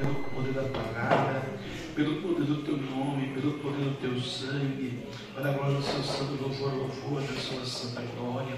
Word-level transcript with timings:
pelo 0.00 0.14
poder 0.14 0.52
da 0.54 0.62
palavra, 0.62 1.42
pelo 1.94 2.22
poder 2.22 2.44
do 2.44 2.62
teu 2.62 2.76
nome, 2.78 3.34
pelo 3.34 3.52
poder 3.58 3.84
do 3.84 3.96
teu 4.00 4.18
sangue, 4.18 5.00
para 5.34 5.50
a 5.50 5.52
glória 5.52 5.76
do 5.76 5.82
seu 5.82 6.02
santo 6.02 6.42
louvor, 6.42 6.72
louvor 6.72 7.20
da 7.20 7.38
sua 7.38 7.64
santa 7.64 8.00
glória. 8.16 8.56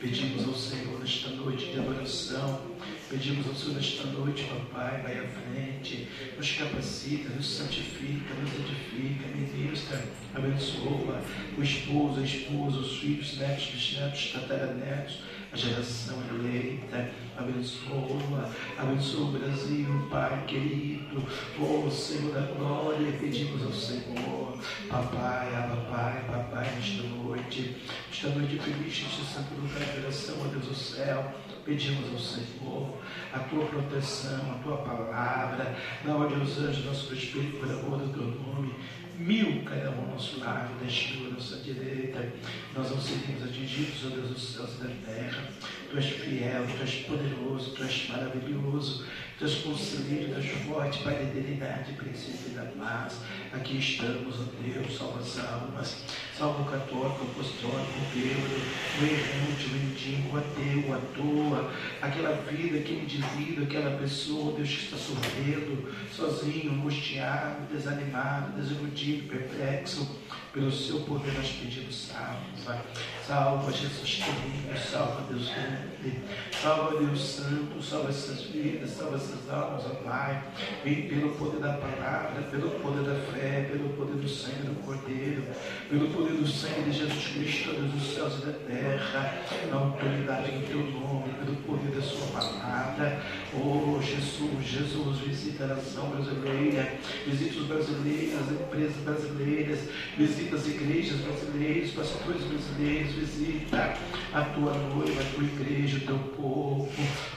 Pedimos 0.00 0.46
ao 0.46 0.54
Senhor 0.54 1.00
nesta 1.00 1.30
noite 1.30 1.72
de 1.72 1.78
adoração, 1.78 2.60
pedimos 3.08 3.46
ao 3.46 3.54
Senhor 3.54 3.74
nesta 3.76 4.06
noite, 4.06 4.44
papai, 4.44 5.02
vai 5.02 5.18
à 5.18 5.28
frente, 5.28 6.08
nos 6.36 6.52
capacita, 6.52 7.30
nos 7.30 7.46
santifica, 7.46 8.34
nos 8.34 8.52
edifica, 8.54 9.26
ministra, 9.34 10.04
abençoa. 10.34 11.20
O 11.58 11.62
esposo, 11.62 12.20
a 12.20 12.22
esposa, 12.22 12.78
os 12.78 12.98
filhos, 12.98 13.38
netos, 13.38 13.66
bisnetos, 13.66 14.32
tataranetos, 14.32 15.22
a 15.52 15.56
geração 15.56 16.22
eleita, 16.28 17.10
abençoa, 17.36 18.50
abençoa 18.78 19.26
o 19.26 19.32
Brasil, 19.32 20.08
Pai 20.10 20.44
querido, 20.46 21.22
oh 21.60 21.90
Senhor 21.90 22.32
da 22.32 22.40
glória, 22.52 23.12
pedimos 23.18 23.62
ao 23.62 23.72
Senhor, 23.72 24.58
papai, 24.88 25.54
aba 25.54 25.76
Pai, 25.90 26.24
papai, 26.26 26.74
nesta 26.76 27.02
noite, 27.02 27.76
esta 28.10 28.28
noite 28.28 28.58
feliz, 28.58 28.86
este 28.86 29.24
santo 29.24 29.54
lugar 29.54 29.84
de 29.92 30.00
oração, 30.00 30.36
ó 30.40 30.48
Deus 30.48 30.66
do 30.66 30.74
céu, 30.74 31.34
pedimos 31.64 32.12
ao 32.12 32.18
Senhor 32.18 32.96
a 33.32 33.38
tua 33.40 33.64
proteção, 33.66 34.52
a 34.52 34.62
tua 34.62 34.76
palavra, 34.78 35.76
dá 36.04 36.14
ordem 36.14 36.38
aos 36.38 36.58
anjos, 36.58 36.84
nosso 36.84 37.14
Espírito, 37.14 37.58
pela 37.58 37.82
boa 37.82 37.98
do 37.98 38.12
teu 38.12 38.26
nome, 38.26 38.74
mil 39.18 39.62
cairão 39.64 39.94
ao 39.98 40.06
nosso 40.08 40.40
lado, 40.40 40.74
mil 40.74 41.26
à 41.28 41.30
nossa 41.30 41.56
direita. 41.56 42.32
Nós 42.74 42.90
não 42.90 43.00
seremos 43.00 43.42
atingidos, 43.44 44.04
ó 44.06 44.08
Deus 44.08 44.30
dos 44.30 44.54
céus 44.54 44.74
e 44.74 44.84
da 44.84 44.94
terra. 45.06 45.48
Tu 45.90 45.96
és 45.96 46.06
fiel, 46.06 46.66
tu 46.66 46.82
és 46.82 46.94
poderoso, 47.06 47.70
tu 47.70 47.84
és 47.84 48.08
maravilhoso, 48.08 49.04
tu 49.38 49.44
és 49.44 49.54
conselheiro, 49.56 50.34
tu 50.34 50.40
és 50.40 50.50
forte, 50.66 51.02
Pai 51.04 51.14
da 51.14 51.22
eternidade, 51.22 51.92
princípio 51.92 52.50
da 52.54 52.64
paz. 52.78 53.20
Aqui 53.52 53.78
estamos, 53.78 54.40
ó 54.40 54.44
Deus, 54.60 54.96
salva 54.96 55.20
as 55.20 55.38
almas, 55.38 56.04
salva 56.36 56.62
o 56.62 56.64
católico, 56.64 57.22
apostólico, 57.22 57.92
bêbado, 58.12 58.54
o 59.00 59.04
errante, 59.04 59.66
o 59.66 59.70
mendigo, 59.70 60.34
o 60.34 60.38
ateu, 60.38 60.94
a 60.94 60.98
toa, 61.14 61.72
aquela 62.02 62.32
vida, 62.50 62.78
aquele 62.78 63.02
indivíduo, 63.02 63.64
aquela 63.64 63.96
pessoa, 63.98 64.52
Deus, 64.52 64.68
que 64.68 64.84
está 64.84 64.96
sofrendo, 64.96 65.92
sozinho, 66.10 66.72
angustiado, 66.72 67.72
desanimado, 67.72 68.60
desiludido, 68.60 69.28
perplexo 69.28 70.18
pelo 70.52 70.70
seu 70.70 71.00
poder 71.00 71.32
nós 71.34 71.50
pedimos 71.50 72.08
salva. 72.08 72.84
Salva 73.26 73.72
Jesus 73.72 74.22
querido, 74.22 74.78
salva 74.78 75.22
Deus 75.30 75.48
grande, 75.48 76.18
salva 76.52 76.98
Deus 76.98 77.36
santo, 77.36 77.82
salva 77.82 78.10
essas 78.10 78.42
vidas, 78.42 78.90
salva 78.90 79.16
essas 79.16 79.48
almas, 79.48 79.82
ó 79.86 79.94
Pai. 80.04 80.44
Vem 80.84 81.08
pelo 81.08 81.30
poder 81.30 81.60
da 81.60 81.72
palavra, 81.72 82.42
pelo 82.50 82.70
poder 82.72 83.02
da 83.02 83.14
fé, 83.32 83.66
pelo 83.72 83.88
poder 83.94 84.16
do 84.16 84.28
sangue 84.28 84.66
do 84.66 84.84
Cordeiro, 84.84 85.42
pelo 85.88 86.10
poder 86.10 86.34
do 86.34 86.46
sangue 86.46 86.82
de 86.82 86.98
Jesus 86.98 87.28
Cristo, 87.28 87.70
Deus 87.72 87.92
dos 87.92 88.14
céus 88.14 88.42
e 88.42 88.46
da 88.46 88.52
terra, 88.52 89.42
na 89.70 89.76
autoridade 89.78 90.50
do 90.50 90.66
teu 90.66 90.84
nome, 90.84 91.32
pelo 91.32 91.56
poder 91.62 91.96
da 91.96 92.02
sua 92.02 92.26
palavra. 92.26 93.22
Oh 93.54 94.02
Jesus, 94.02 94.66
Jesus, 94.66 95.18
visita 95.20 95.64
a 95.64 95.68
nação 95.68 96.10
brasileira, 96.10 96.92
visita 97.26 97.58
os 97.58 97.66
brasileiros, 97.68 98.34
as 98.40 98.50
empresas 98.50 98.96
brasileiras, 98.96 99.78
visita 100.18 100.56
as 100.56 100.66
igrejas 100.66 101.20
brasileiras, 101.20 101.90
pastores 101.92 102.42
brasileiros, 102.42 103.13
visita 103.14 103.94
a 104.32 104.42
tua 104.42 104.72
noiva, 104.72 105.20
a 105.20 105.34
tua 105.34 105.44
igreja, 105.44 105.98
o 105.98 106.00
teu 106.00 106.18
povo. 106.36 106.88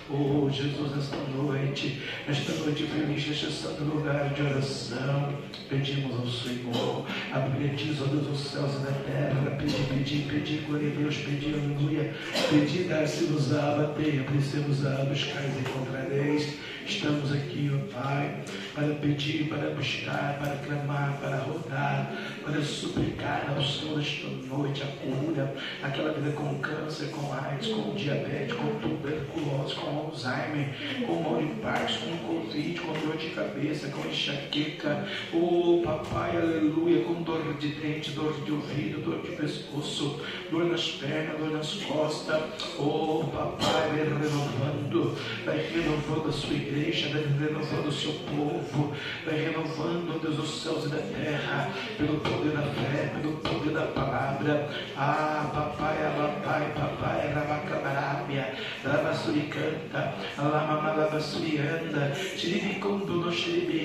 Oh 0.09 0.49
Jesus, 0.49 0.95
nesta 0.95 1.17
noite, 1.35 2.01
nesta 2.27 2.53
noite 2.53 2.83
feliz, 2.85 3.27
neste 3.27 3.51
santo 3.51 3.83
lugar 3.83 4.29
de 4.33 4.41
oração, 4.41 5.33
pedimos 5.69 6.19
ao 6.19 6.27
Senhor, 6.27 7.05
a 7.31 7.39
Bíblia 7.39 7.75
diz, 7.75 8.01
ó 8.01 8.05
Deus 8.05 8.27
dos 8.27 8.39
céus 8.39 8.75
e 8.75 8.79
da 8.79 8.91
terra, 8.91 9.57
pedir, 9.57 9.83
pedir, 9.87 10.23
pedir, 10.27 10.61
glória 10.65 10.91
a 10.91 10.95
Deus, 10.95 11.17
pedir, 11.17 11.53
aleluia, 11.53 12.13
pedir, 12.49 12.87
dar-se-vos-á, 12.87 13.75
bater, 13.75 14.21
abrir-se-vos-á, 14.21 15.05
buscais 15.05 15.55
e 15.55 15.59
encontrareis. 15.59 16.57
Estamos 16.87 17.33
aqui, 17.33 17.69
ó 17.73 17.93
Pai, 17.93 18.43
para 18.73 18.87
pedir, 18.95 19.49
para 19.49 19.71
buscar, 19.71 20.39
para 20.39 20.55
clamar, 20.65 21.17
para 21.19 21.35
rodar, 21.39 22.13
para 22.41 22.61
suplicar 22.61 23.45
ao 23.53 23.61
Senhor 23.61 23.99
esta 23.99 24.27
noite 24.47 24.83
a 24.83 24.85
cura, 24.85 25.53
aquela 25.83 26.13
vida 26.13 26.31
com 26.31 26.57
câncer, 26.59 27.09
com 27.09 27.33
AIDS, 27.33 27.67
com 27.67 27.93
diabetes, 27.93 28.55
com 28.55 28.79
tuberculose, 28.79 29.75
com 29.75 30.07
Alzheimer, 30.07 30.69
com 31.05 31.21
mal 31.21 31.41
de 31.41 31.53
Parkinson, 31.55 32.05
com 32.25 32.37
Covid, 32.37 32.79
com 32.79 32.93
dor 32.93 33.17
de 33.17 33.29
cabeça, 33.31 33.89
com 33.89 34.07
enxaqueca, 34.07 35.07
oh 35.33 35.81
papai, 35.83 36.37
aleluia, 36.37 37.03
com 37.03 37.21
dor 37.21 37.53
de 37.59 37.67
dente, 37.67 38.11
dor 38.11 38.33
de 38.45 38.51
ouvido, 38.53 39.03
dor 39.03 39.21
de 39.23 39.35
pescoço, 39.35 40.21
dor 40.49 40.63
nas 40.63 40.89
pernas, 40.91 41.37
dor 41.37 41.51
nas 41.51 41.73
costas, 41.83 42.41
oh 42.79 43.25
papai, 43.25 43.89
vai 43.89 44.05
renovando, 44.05 45.17
vai 45.45 45.57
renovando 45.57 46.29
a 46.29 46.31
sua 46.31 46.53
igreja, 46.53 46.76
vai 46.77 47.23
renovando 47.39 47.87
o 47.87 47.91
seu 47.91 48.13
povo, 48.13 48.93
vai 49.25 49.35
renovando, 49.35 50.21
Deus, 50.21 50.39
os 50.39 50.61
céus 50.61 50.85
e 50.85 50.89
da 50.89 50.97
terra, 50.97 51.71
pelo 51.97 52.19
poder 52.19 52.51
da 52.51 52.61
fé, 52.61 53.11
pelo 53.19 53.37
poder 53.37 53.73
da 53.73 53.87
palavra. 53.87 54.69
Ah, 54.95 55.49
papai, 55.53 55.97
papai, 56.15 56.73
papai, 56.75 57.33
rabacabarábia, 57.33 58.53
rabasuricanta, 58.83 60.13
alamamalabassurianda, 60.37 62.13
xiribicundo 62.15 63.13
no 63.13 63.31
xiribi, 63.31 63.77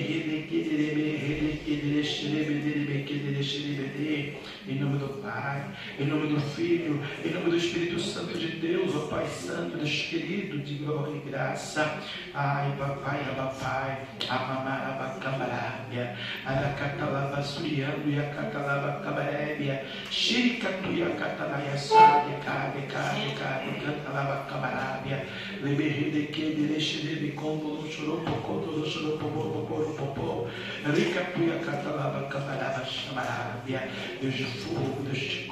em 4.67 4.75
nome 4.75 4.97
do 4.97 5.09
Pai, 5.21 5.65
em 5.99 6.05
nome 6.05 6.27
do 6.27 6.39
Filho, 6.39 7.01
em 7.23 7.31
nome 7.31 7.49
do 7.49 7.57
Espírito 7.57 7.99
Santo 7.99 8.37
de 8.37 8.47
Deus, 8.47 8.95
ó 8.95 9.07
Pai 9.07 9.27
Santo, 9.27 9.77
Deus 9.77 10.03
querido, 10.03 10.59
de 10.59 10.75
glória 10.75 11.15
e 11.15 11.29
graça. 11.29 11.99
Ai, 12.33 12.73
papai, 12.83 13.23
papai, 13.35 13.97
amamarabacabarábia, 14.29 16.15
aracatalabasuriando 16.45 18.09
e 18.09 18.19
acatalabacabárébia, 18.19 19.85
xiricatuia 20.11 21.09
catalaya 21.11 21.77
sábia, 21.77 22.37
cabe, 22.43 22.81
cabe, 22.87 23.31
cabe, 23.39 23.79
cantalabacabárábia, 23.79 25.25
leberridequede, 25.61 26.73
lexerebe, 26.73 27.31
cômbolo, 27.31 27.87
choropocoto, 27.87 28.85
choropopopopopopo, 28.89 30.49
ricatuia 30.93 31.59
catalabacabárabia, 31.59 32.85
chamarábia, 32.85 33.89
Deus 34.21 34.33
de 34.33 34.43
fogo, 34.43 35.03
Deus 35.03 35.19
de 35.19 35.43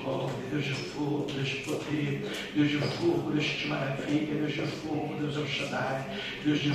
Deus 6.44 6.60
de 6.60 6.72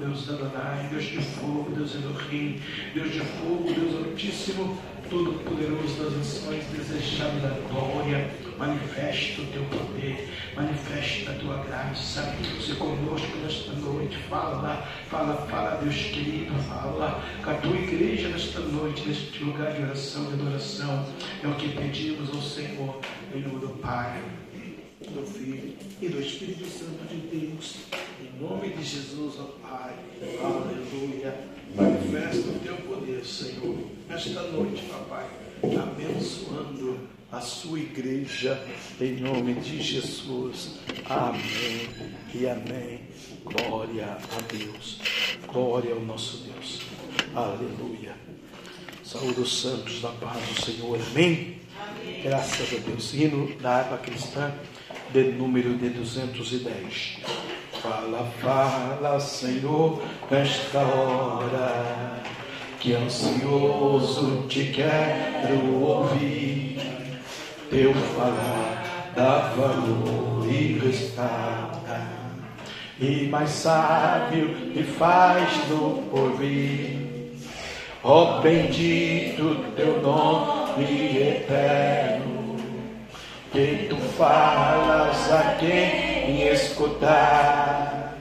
Deus 0.00 0.16
Deus 0.16 0.40
Adonai, 0.40 0.88
Deus 0.90 1.04
de 1.04 1.20
fogo, 1.20 1.70
Deus 1.76 1.94
Elohim, 1.94 2.60
Deus 2.94 3.12
de 3.12 3.20
fogo, 3.20 3.72
Deus 3.72 4.06
Altíssimo, 4.06 4.78
Todo-Poderoso 5.08 6.02
das 6.02 6.16
nações, 6.16 6.64
desejado 6.72 7.38
da 7.40 7.50
glória, 7.68 8.28
manifesta 8.58 9.42
o 9.42 9.46
teu 9.46 9.62
poder, 9.64 10.28
manifesta 10.56 11.30
a 11.30 11.34
tua 11.34 11.58
graça, 11.64 12.34
se 12.60 12.74
conosco 12.74 13.36
nesta 13.36 13.72
noite, 13.72 14.16
fala, 14.28 14.88
fala, 15.08 15.46
fala, 15.48 15.80
Deus 15.82 15.94
querido, 15.94 16.54
fala 16.64 17.22
com 17.44 17.50
a 17.50 17.54
tua 17.54 17.76
igreja 17.76 18.28
nesta 18.28 18.60
noite, 18.60 19.06
neste 19.06 19.44
lugar 19.44 19.72
de 19.74 19.82
oração, 19.82 20.24
de 20.24 20.40
adoração, 20.40 21.06
é 21.44 21.46
o 21.46 21.54
que 21.54 21.68
pedimos 21.68 22.30
ao 22.30 22.42
Senhor, 22.42 23.00
em 23.32 23.42
nome 23.42 23.60
do 23.60 23.68
Pai, 23.80 24.20
do 25.00 25.24
Filho 25.24 25.76
e 26.00 26.08
do 26.08 26.20
Espírito 26.20 26.64
Santo 26.66 27.04
de 27.08 27.16
Deus, 27.16 27.76
em 28.36 28.42
nome 28.42 28.68
de 28.68 28.84
Jesus, 28.84 29.34
ó 29.38 29.44
Pai, 29.66 29.94
aleluia. 30.42 31.34
Manifesta 31.74 32.48
o 32.48 32.58
teu 32.60 32.76
poder, 32.76 33.24
Senhor, 33.24 33.76
esta 34.08 34.42
noite, 34.42 34.82
papai, 34.84 35.26
abençoando 35.62 36.98
a 37.32 37.40
sua 37.40 37.78
igreja, 37.78 38.62
em 39.00 39.16
nome 39.16 39.54
de 39.54 39.82
Jesus. 39.82 40.78
Amém 41.08 41.88
e 42.34 42.46
amém. 42.46 43.00
Glória 43.44 44.06
a 44.06 44.52
Deus. 44.52 45.00
Glória 45.46 45.94
ao 45.94 46.00
nosso 46.00 46.44
Deus. 46.44 46.82
Aleluia. 47.34 48.14
Saúde 49.04 49.40
os 49.40 49.60
santos 49.60 50.00
da 50.00 50.10
paz 50.10 50.42
do 50.48 50.62
Senhor. 50.62 50.98
Amém. 51.10 51.58
Graças 52.22 52.72
a 52.72 52.78
Deus. 52.88 53.14
Hino 53.14 53.54
da 53.60 53.76
harpa 53.76 53.98
cristã, 53.98 54.52
de 55.12 55.24
número 55.32 55.76
de 55.76 55.90
210. 55.90 57.18
Fala, 57.86 58.26
fala, 58.42 59.20
Senhor, 59.20 60.02
nesta 60.28 60.80
hora, 60.80 62.20
que 62.80 62.94
ansioso 62.94 64.44
te 64.48 64.72
quero 64.72 65.84
ouvir. 65.84 66.80
Teu 67.70 67.94
falar 67.94 69.12
dá 69.14 69.52
valor 69.56 70.44
e 70.50 70.80
restaura. 70.80 72.08
e 72.98 73.28
mais 73.28 73.50
sábio 73.50 74.48
me 74.48 74.82
faz 74.82 75.68
no 75.68 76.02
porvir. 76.10 77.36
Ó 78.02 78.38
oh, 78.38 78.40
bendito 78.40 79.64
teu 79.76 80.02
nome 80.02 81.18
eterno, 81.20 82.56
que 83.52 83.86
tu 83.88 83.96
falas 84.16 85.32
a 85.32 85.56
quem 85.60 86.15
escutar, 86.30 88.18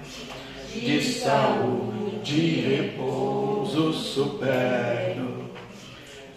de 0.74 1.02
saúde 1.02 2.36
e 2.36 2.78
repouso 2.78 3.94
superno, 3.94 5.50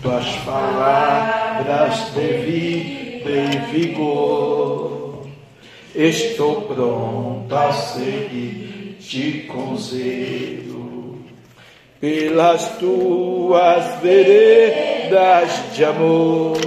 tuas 0.02 0.28
palavras 0.44 2.14
de 2.14 2.28
vida 2.46 3.30
e 3.30 3.58
vigor. 3.72 5.26
Estou 5.96 6.64
pronto 6.64 7.56
a 7.56 7.72
seguir-te 7.72 8.77
com 9.48 9.78
zelo 9.78 11.20
pelas 12.02 12.78
tuas 12.78 14.02
veredas 14.02 15.50
de 15.74 15.86
amor. 15.86 16.58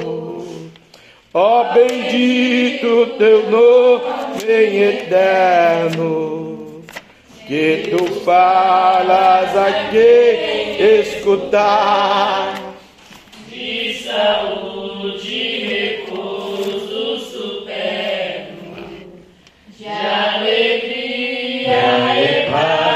Ó 1.35 1.65
bendito 1.75 3.07
teu 3.19 3.51
nome 3.51 4.83
eterno 4.83 6.83
que 7.47 7.91
tu 7.91 8.07
falas 8.25 9.57
a 9.57 9.91
quem 9.91 10.81
escutar. 11.01 12.55
De 13.49 13.95
saúde 14.03 15.67
repouso 15.69 17.19
superno, 17.19 18.89
de 19.79 19.87
alegria 19.87 21.11
paz 22.51 22.90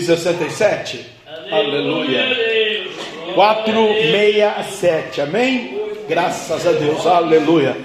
467. 0.00 1.06
Aleluia. 1.52 2.26
467. 3.34 5.20
Amém? 5.20 5.80
Graças 6.08 6.66
a 6.66 6.72
Deus. 6.72 7.06
Aleluia. 7.06 7.76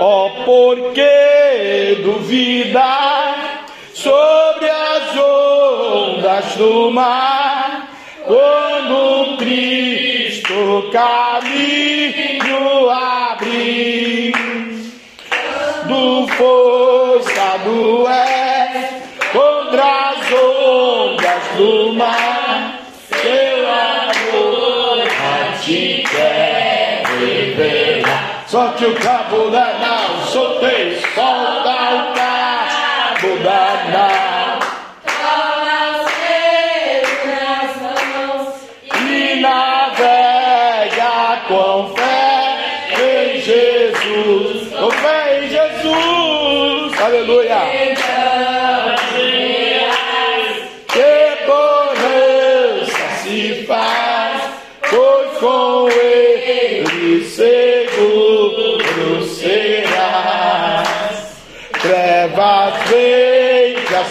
Ó, 0.00 0.26
oh, 0.26 0.30
porque 0.44 1.98
duvida 2.02 3.34
sobre 3.92 4.68
as 4.70 5.16
ondas 5.16 6.56
do 6.56 6.90
mar, 6.90 7.90
quando 8.26 9.36
Cristo 9.38 10.90
caminho 10.92 12.90
abrir, 12.90 14.32
do 15.86 16.28
forçado 16.28 18.08
é 18.08 19.02
contra 19.32 20.07
do 21.56 21.92
mar, 21.92 22.80
seu 23.22 23.66
amor 23.68 25.02
a 25.02 25.58
ti 25.58 26.04
quer 26.10 27.02
revelar. 27.18 28.44
Solte 28.46 28.86
o 28.86 28.94
cabo 28.94 29.50
da 29.50 29.78
nau, 29.78 30.26
soltei, 30.26 31.00
solta 31.14 31.76
o 31.94 32.14
cabo 32.14 33.36
da 33.42 33.84
nau. 33.92 34.17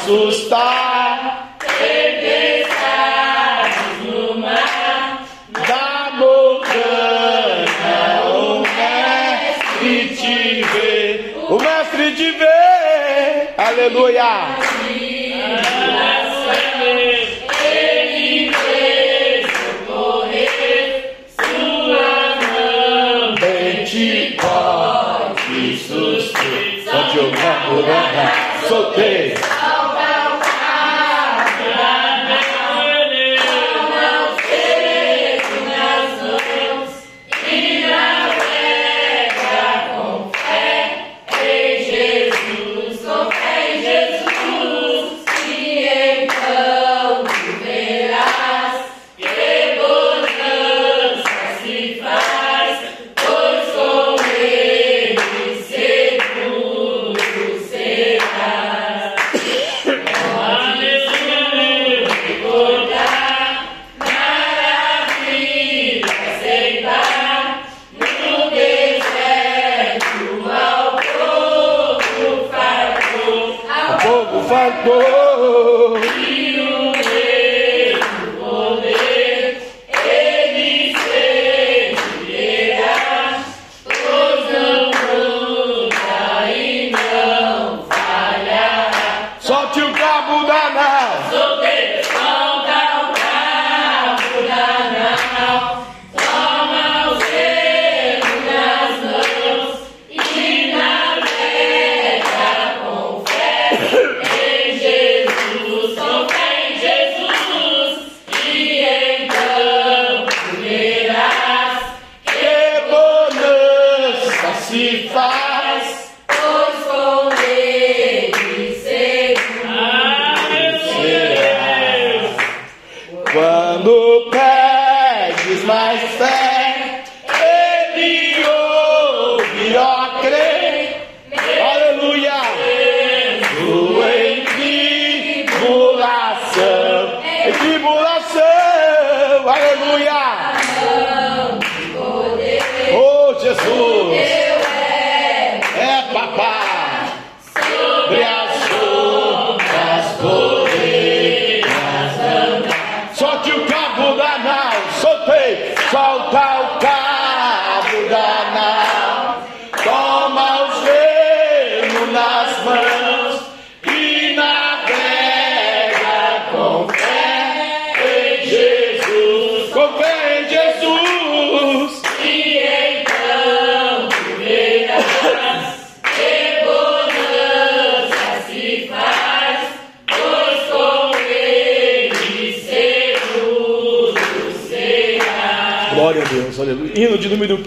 Assustar, 0.08 1.58
tempestades 1.60 2.96
no 4.06 4.40
mar, 4.40 5.26
da 5.52 6.12
montanha 6.16 7.68
o 8.24 8.62
mestre 8.62 10.08
te 10.16 10.62
vê, 10.62 11.36
o 11.50 11.58
mestre 11.58 12.16
te 12.16 12.32
vê, 12.32 13.54
aleluia. 13.58 14.56
soltei. 28.68 29.57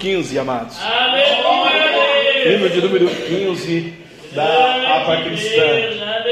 15, 0.00 0.38
amados. 0.38 0.78
Aleluia! 0.82 2.54
Hino 2.56 2.68
de 2.70 2.80
número 2.80 3.06
15 3.08 3.92
da 4.32 4.96
APA 4.96 5.22
Cristã. 5.24 5.62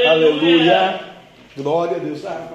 Aleluia! 0.09 0.99
Glória 1.55 1.97
a 1.97 1.99
Deus. 1.99 2.25
Ah, 2.25 2.47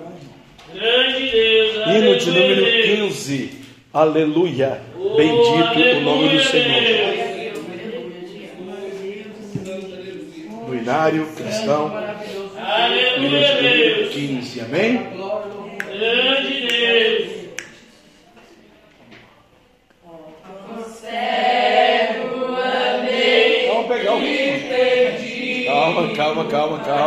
Hino 1.86 2.16
de 2.16 2.30
número 2.30 2.64
15. 3.10 3.50
Aleluia. 3.92 4.80
Bendito 5.16 5.98
o 5.98 6.00
nome 6.00 6.28
do 6.30 6.42
Senhor. 6.42 6.82
No 10.66 10.74
inário 10.74 11.26
cristão. 11.36 11.92
Hino 13.18 13.38
de 13.38 13.62
número 13.62 14.08
15. 14.10 14.60
Amém? 14.62 15.23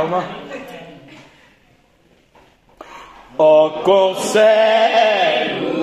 calma. 0.07 0.23
Ó 3.37 3.67
oh, 3.67 3.71
conselho 3.83 4.47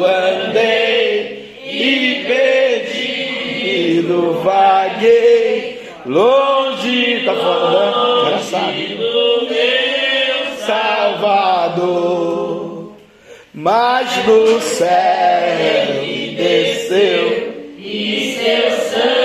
andei 0.04 1.60
e 1.64 2.24
perdido 3.86 4.32
vaguei 4.42 5.80
longe 6.04 7.24
da 7.24 7.34
fora 7.34 8.38
do 8.96 9.46
meu 9.46 10.56
Salvador, 10.66 12.16
mas 13.52 14.26
no 14.26 14.60
céu 14.60 16.02
desceu. 16.36 17.54
E 17.78 18.36
seu 18.36 18.70
sangue 18.90 19.23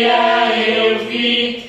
dia 0.00 0.78
eu 0.78 1.04
vi 1.04 1.64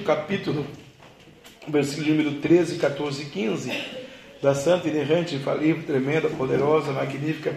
quinto 0.00 0.04
capítulo, 0.04 0.66
versículo 1.68 2.08
número 2.08 2.32
13, 2.36 2.76
14 2.76 3.22
e 3.22 3.26
15, 3.26 3.72
da 4.42 4.54
santa, 4.54 4.88
inerrante, 4.88 5.34
infalível, 5.34 5.82
tremenda, 5.84 6.28
poderosa, 6.28 6.92
magnífica 6.92 7.54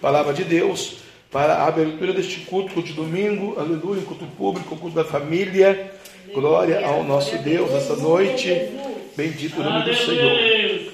palavra 0.00 0.34
de 0.34 0.44
Deus, 0.44 0.98
para 1.30 1.54
a 1.54 1.66
abertura 1.66 2.12
deste 2.12 2.40
culto, 2.40 2.82
de 2.82 2.92
domingo, 2.92 3.58
aleluia, 3.58 4.02
culto 4.02 4.26
público, 4.26 4.76
culto 4.76 4.94
da 4.94 5.04
família, 5.04 5.92
glória 6.32 6.86
ao 6.86 7.02
nosso 7.02 7.36
Deus 7.38 7.72
essa 7.72 7.96
noite, 7.96 8.70
bendito 9.16 9.60
o 9.60 9.64
nome 9.64 9.84
do 9.84 9.94
Senhor. 9.94 10.92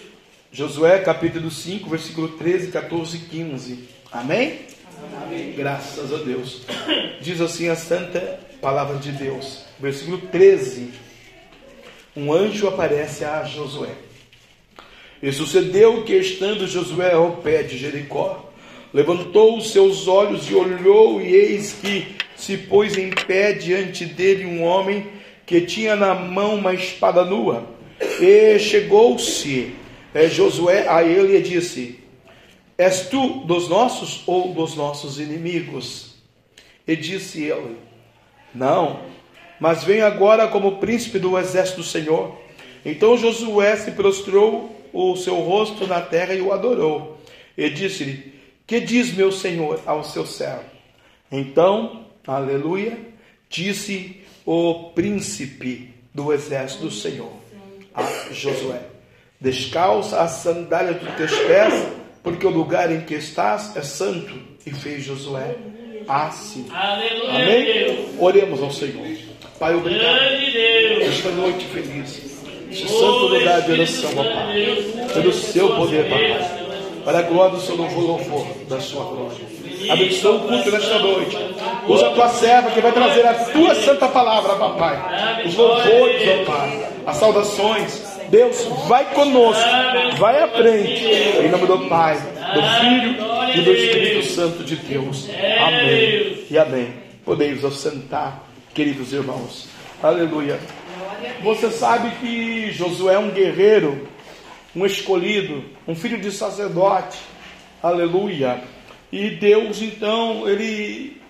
Josué 0.52 0.99
capítulo 0.99 1.50
5, 1.50 1.90
versículo 1.90 2.28
13, 2.28 2.71
14 2.71 3.16
e 3.16 3.21
15, 3.21 3.88
amém? 4.12 4.61
Graças 5.56 6.12
a 6.12 6.18
Deus. 6.18 6.62
Diz 7.21 7.40
assim 7.40 7.68
a 7.68 7.76
santa 7.76 8.51
palavra 8.62 8.97
de 8.97 9.12
Deus, 9.12 9.64
versículo 9.78 10.19
13 10.19 11.02
um 12.14 12.33
anjo 12.33 12.69
aparece 12.69 13.25
a 13.25 13.42
Josué. 13.45 13.95
E 15.22 15.33
sucedeu 15.33 16.03
que, 16.05 16.14
estando 16.14 16.66
Josué 16.66 17.12
ao 17.12 17.37
pé 17.37 17.62
de 17.62 17.79
Jericó, 17.79 18.53
levantou 18.92 19.57
os 19.57 19.72
seus 19.72 20.07
olhos 20.07 20.51
e 20.51 20.55
olhou, 20.55 21.22
e 21.22 21.35
eis 21.35 21.72
que 21.72 22.14
se 22.37 22.59
pôs 22.59 22.98
em 22.98 23.11
pé 23.11 23.53
diante 23.53 24.05
dele 24.05 24.44
um 24.44 24.62
homem 24.62 25.07
que 25.46 25.62
tinha 25.62 25.96
na 25.96 26.14
mão 26.14 26.57
uma 26.57 26.75
espada 26.75 27.25
nua. 27.25 27.66
E 28.20 28.59
chegou-se 28.59 29.72
eh, 30.14 30.29
Josué 30.29 30.87
a 30.88 31.03
ele 31.03 31.38
e 31.38 31.42
disse: 31.42 31.98
És 32.77 33.09
tu 33.09 33.44
dos 33.46 33.68
nossos 33.68 34.22
ou 34.27 34.53
dos 34.53 34.75
nossos 34.75 35.18
inimigos? 35.18 36.16
E 36.87 36.94
disse 36.94 37.44
ele: 37.44 37.77
Não, 38.55 39.01
mas 39.59 39.85
venho 39.85 40.05
agora 40.05 40.49
como 40.49 40.79
príncipe 40.79 41.19
do 41.19 41.38
exército 41.38 41.81
do 41.81 41.87
Senhor. 41.87 42.37
Então 42.85 43.17
Josué 43.17 43.77
se 43.77 43.93
prostrou 43.93 44.77
o 44.93 45.17
seu 45.17 45.37
rosto 45.37 45.87
na 45.87 46.01
terra 46.01 46.35
e 46.35 46.41
o 46.41 46.53
adorou. 46.53 47.19
E 47.57 47.71
disse-lhe: 47.71 48.35
Que 48.67 48.81
diz 48.81 49.15
meu 49.15 49.31
senhor 49.31 49.81
ao 49.87 50.05
seu 50.05 50.27
servo? 50.27 50.65
Então, 51.31 52.07
aleluia, 52.27 52.99
disse 53.49 54.23
o 54.45 54.91
príncipe 54.95 55.95
do 56.12 56.33
exército 56.33 56.85
do 56.85 56.91
Senhor 56.91 57.33
a 57.95 58.03
Josué: 58.33 58.83
Descalça 59.41 60.21
as 60.21 60.33
sandálias 60.33 61.01
dos 61.01 61.15
teus 61.15 61.35
pés, 61.47 61.75
porque 62.23 62.47
o 62.47 62.51
lugar 62.51 62.91
em 62.91 63.03
que 63.03 63.15
estás 63.15 63.77
é 63.77 63.83
santo. 63.83 64.53
E 64.65 64.71
fez 64.71 65.05
Josué 65.05 65.57
assim. 66.09 66.67
Aleluia, 66.73 67.31
Amém? 67.31 67.65
Deus. 67.65 67.99
Oremos 68.19 68.62
ao 68.62 68.71
Senhor. 68.71 69.07
Pai, 69.59 69.75
obrigado. 69.75 70.19
Deus. 70.53 71.03
Esta 71.05 71.31
noite 71.31 71.65
feliz, 71.67 72.47
este 72.71 72.88
santo 72.88 73.27
lugar 73.27 73.62
de 73.62 73.73
oração, 73.73 74.11
Pai, 74.15 74.85
pelo 75.15 75.33
seu 75.33 75.77
poder, 75.77 76.05
papai, 76.05 76.62
para 77.05 77.19
a 77.19 77.23
glória 77.23 77.57
do 77.57 77.61
seu 77.61 77.77
louvor, 77.77 78.03
louvor 78.03 78.47
da 78.69 78.81
sua 78.81 79.05
glória. 79.05 79.53
Abençoa 79.91 80.37
o 80.37 80.41
culto 80.41 80.71
nesta 80.71 80.99
noite. 80.99 81.37
Usa 81.88 82.07
a 82.09 82.11
tua 82.11 82.29
serva 82.29 82.71
que 82.71 82.81
vai 82.81 82.93
trazer 82.93 83.27
a 83.27 83.35
tua 83.35 83.75
santa 83.75 84.09
palavra, 84.09 84.55
papai. 84.55 85.45
Os 85.45 85.55
louvores, 85.57 86.23
ó 86.29 86.45
Pai, 86.45 86.87
as 87.07 87.17
saudações. 87.17 88.12
Deus, 88.29 88.65
vai 88.87 89.05
conosco, 89.12 89.69
vai 90.19 90.41
à 90.41 90.49
frente. 90.49 91.05
Em 91.45 91.49
nome 91.51 91.67
do 91.67 91.88
Pai, 91.88 92.17
do 92.53 92.62
Filho 92.81 93.17
e 93.55 93.61
do 93.62 93.73
Espírito 93.73 94.27
Santo 94.27 94.65
de 94.65 94.77
Deus. 94.77 95.29
Amém 95.59 96.47
e 96.51 96.59
amém. 96.59 96.95
Podeis 97.25 97.65
assentar, 97.65 98.43
queridos 98.75 99.12
irmãos. 99.12 99.69
Aleluia. 100.03 100.59
Você 101.43 101.71
sabe 101.71 102.11
que 102.21 102.71
Josué 102.73 103.15
é 103.15 103.19
um 103.19 103.31
guerreiro, 103.31 104.09
um 104.75 104.85
escolhido, 104.85 105.65
um 105.87 105.95
filho 105.95 106.21
de 106.21 106.31
sacerdote. 106.31 107.19
Aleluia. 107.83 108.62
E 109.11 109.31
Deus, 109.31 109.81
então, 109.81 110.49
ele, 110.49 111.21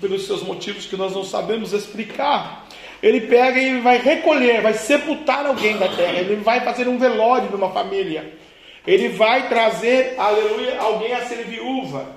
pelos 0.00 0.26
seus 0.26 0.42
motivos 0.42 0.86
que 0.86 0.96
nós 0.96 1.12
não 1.12 1.24
sabemos 1.24 1.72
explicar, 1.72 2.68
ele 3.02 3.22
pega 3.22 3.60
e 3.60 3.80
vai 3.80 3.98
recolher, 3.98 4.62
vai 4.62 4.74
sepultar 4.74 5.46
alguém 5.46 5.76
da 5.76 5.88
terra, 5.88 6.18
ele 6.18 6.36
vai 6.36 6.60
fazer 6.60 6.86
um 6.88 6.98
velório 6.98 7.50
numa 7.50 7.70
família. 7.70 8.41
Ele 8.86 9.10
vai 9.10 9.48
trazer, 9.48 10.14
aleluia, 10.18 10.78
alguém 10.80 11.12
a 11.12 11.26
ser 11.26 11.44
viúva. 11.44 12.16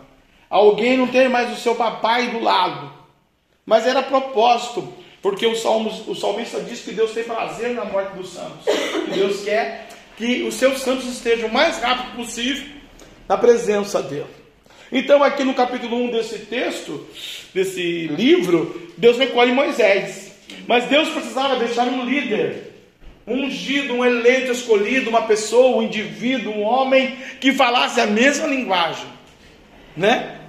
Alguém 0.49 0.97
não 0.97 1.07
tem 1.07 1.27
mais 1.29 1.51
o 1.51 1.61
seu 1.61 1.75
papai 1.75 2.29
do 2.29 2.39
lado. 2.39 2.91
Mas 3.65 3.85
era 3.87 4.01
propósito, 4.01 4.93
porque 5.21 5.45
o, 5.45 5.55
salmos, 5.55 6.07
o 6.07 6.15
salmista 6.15 6.59
diz 6.61 6.81
que 6.81 6.91
Deus 6.91 7.11
tem 7.11 7.23
prazer 7.23 7.71
na 7.73 7.85
morte 7.85 8.15
dos 8.15 8.29
santos. 8.29 8.65
Deus 9.13 9.43
quer 9.43 9.89
que 10.17 10.43
os 10.43 10.55
seus 10.55 10.81
santos 10.81 11.05
estejam 11.05 11.49
o 11.49 11.53
mais 11.53 11.79
rápido 11.79 12.15
possível 12.15 12.67
na 13.27 13.37
presença 13.37 14.01
dele. 14.01 14.45
Então, 14.91 15.23
aqui 15.23 15.43
no 15.43 15.53
capítulo 15.53 15.97
1 15.97 16.11
desse 16.11 16.39
texto, 16.39 17.05
desse 17.53 18.07
livro, 18.07 18.91
Deus 18.97 19.17
recolhe 19.17 19.51
Moisés. 19.51 20.31
Mas 20.67 20.85
Deus 20.85 21.09
precisava 21.09 21.55
deixar 21.55 21.87
um 21.87 22.05
líder, 22.05 22.74
um 23.27 23.45
ungido, 23.45 23.93
um 23.93 24.05
eleito 24.05 24.51
escolhido, 24.51 25.09
uma 25.09 25.23
pessoa, 25.23 25.77
um 25.77 25.83
indivíduo, 25.83 26.53
um 26.53 26.61
homem 26.61 27.17
que 27.39 27.53
falasse 27.53 27.99
a 27.99 28.05
mesma 28.05 28.47
linguagem, 28.47 29.07
né? 29.97 30.39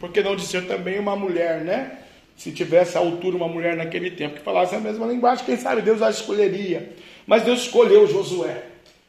Porque 0.00 0.22
não 0.22 0.34
dizer 0.34 0.66
também 0.66 0.98
uma 0.98 1.14
mulher, 1.14 1.60
né? 1.60 1.98
Se 2.36 2.50
tivesse 2.50 2.96
a 2.96 3.00
altura 3.00 3.36
uma 3.36 3.46
mulher 3.46 3.76
naquele 3.76 4.10
tempo 4.10 4.36
que 4.36 4.42
falasse 4.42 4.74
a 4.74 4.80
mesma 4.80 5.06
linguagem, 5.06 5.44
quem 5.44 5.56
sabe 5.56 5.82
Deus 5.82 6.00
a 6.02 6.10
escolheria. 6.10 6.92
Mas 7.26 7.42
Deus 7.42 7.62
escolheu 7.62 8.08
Josué, 8.08 8.64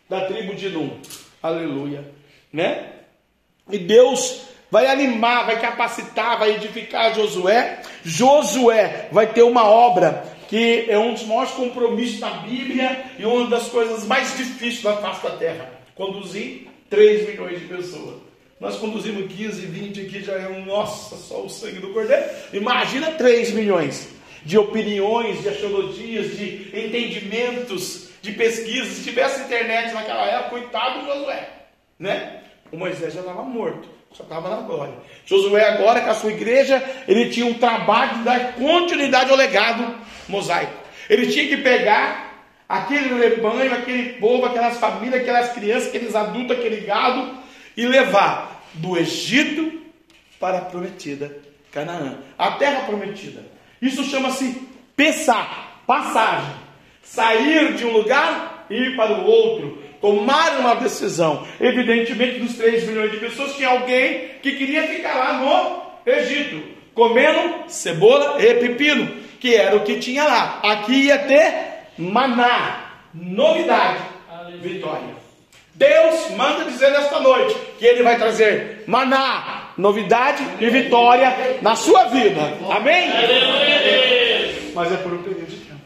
da 0.09 0.25
tribo 0.25 0.53
de 0.53 0.69
Num. 0.69 0.99
Aleluia. 1.41 2.05
Né? 2.51 2.89
E 3.71 3.77
Deus 3.77 4.43
vai 4.69 4.87
animar, 4.87 5.45
vai 5.45 5.59
capacitar, 5.59 6.37
vai 6.37 6.55
edificar 6.55 7.15
Josué. 7.15 7.81
Josué 8.03 9.07
vai 9.11 9.27
ter 9.27 9.43
uma 9.43 9.65
obra 9.65 10.32
que 10.53 10.85
é 10.87 10.99
um 10.99 11.15
dos 11.15 11.23
maiores 11.23 11.49
compromissos 11.53 12.19
da 12.19 12.29
Bíblia 12.29 13.05
e 13.17 13.25
uma 13.25 13.47
das 13.47 13.69
coisas 13.69 14.05
mais 14.05 14.37
difíceis 14.37 14.83
da 14.83 14.97
face 14.97 15.23
da 15.23 15.31
terra. 15.31 15.67
Conduzir 15.95 16.67
3 16.91 17.27
milhões 17.27 17.59
de 17.59 17.65
pessoas. 17.65 18.17
Nós 18.59 18.75
conduzimos 18.75 19.33
15, 19.33 19.65
20 19.65 20.01
aqui, 20.01 20.23
já 20.23 20.33
é 20.33 20.47
um, 20.47 20.63
nossa, 20.63 21.15
só 21.15 21.43
o 21.43 21.49
sangue 21.49 21.79
do 21.79 21.91
cordeiro. 21.91 22.23
Imagina 22.53 23.13
3 23.13 23.51
milhões 23.53 24.09
de 24.45 24.55
opiniões, 24.55 25.41
de 25.41 25.49
astrologias, 25.49 26.37
de 26.37 26.69
entendimentos, 26.71 28.09
de 28.21 28.31
pesquisas. 28.33 28.89
Se 28.89 29.05
tivesse 29.05 29.45
internet 29.45 29.91
naquela 29.91 30.27
época, 30.27 30.49
coitado 30.51 30.99
do 30.99 31.05
Josué, 31.07 31.49
né? 31.97 32.41
O 32.71 32.77
Moisés 32.77 33.11
já 33.11 33.21
estava 33.21 33.41
morto, 33.41 33.89
já 34.15 34.23
estava 34.23 34.49
na 34.49 34.57
glória. 34.57 34.93
Josué 35.25 35.67
agora, 35.67 36.01
com 36.01 36.11
a 36.11 36.13
sua 36.13 36.31
igreja, 36.31 36.83
ele 37.07 37.31
tinha 37.31 37.47
um 37.47 37.55
trabalho 37.55 38.19
de 38.19 38.23
dar 38.23 38.53
continuidade 38.53 39.31
ao 39.31 39.35
legado 39.35 40.02
mosaico. 40.27 40.73
Ele 41.09 41.27
tinha 41.27 41.47
que 41.47 41.57
pegar 41.57 42.33
aquele 42.67 43.13
rebanho, 43.19 43.73
aquele 43.73 44.13
povo, 44.13 44.45
aquelas 44.45 44.77
famílias, 44.77 45.21
aquelas 45.21 45.51
crianças, 45.51 45.89
aqueles 45.89 46.15
adultos, 46.15 46.57
aquele 46.57 46.81
gado, 46.81 47.38
e 47.75 47.86
levar 47.86 48.63
do 48.73 48.97
Egito 48.97 49.81
para 50.39 50.59
a 50.59 50.62
prometida 50.62 51.43
Canaã, 51.71 52.19
a 52.38 52.51
terra 52.51 52.81
prometida. 52.81 53.43
Isso 53.81 54.03
chama-se 54.03 54.62
Pessá, 54.95 55.71
passagem. 55.88 56.53
sair 57.01 57.73
de 57.73 57.83
um 57.83 57.91
lugar 57.91 58.65
e 58.69 58.75
ir 58.75 58.95
para 58.95 59.12
o 59.12 59.25
outro, 59.25 59.83
tomar 59.99 60.59
uma 60.59 60.75
decisão. 60.75 61.45
Evidentemente, 61.59 62.39
dos 62.39 62.55
3 62.55 62.86
milhões 62.86 63.12
de 63.12 63.17
pessoas, 63.17 63.55
tinha 63.55 63.69
alguém 63.69 64.29
que 64.41 64.53
queria 64.53 64.88
ficar 64.88 65.15
lá 65.15 65.33
no 65.39 66.12
Egito, 66.12 66.63
comendo 66.93 67.67
cebola 67.67 68.41
e 68.41 68.53
pepino, 68.55 69.22
que 69.43 69.53
era 69.53 69.75
o 69.75 69.82
que 69.82 69.99
tinha 69.99 70.23
lá. 70.23 70.62
Aqui 70.63 71.08
ia 71.08 71.19
ter 71.19 71.53
maná, 71.97 72.93
novidade, 73.13 73.99
vitória. 74.62 75.15
Deus 75.75 76.32
manda 76.38 76.63
dizer 76.63 76.91
nesta 76.91 77.19
noite 77.19 77.53
que 77.77 77.86
Ele 77.86 78.03
vai 78.03 78.17
trazer 78.17 78.86
maná, 78.88 79.71
novidade 79.77 80.41
e 80.62 80.69
vitória 80.69 81.60
na 81.62 81.75
sua 81.75 82.06
vida. 82.06 82.39
Amém? 82.71 83.10
Mas 84.73 84.93
é 84.93 84.95
por 84.95 85.12
um 85.12 85.21
período 85.21 85.45
de 85.45 85.58
tempo. 85.58 85.82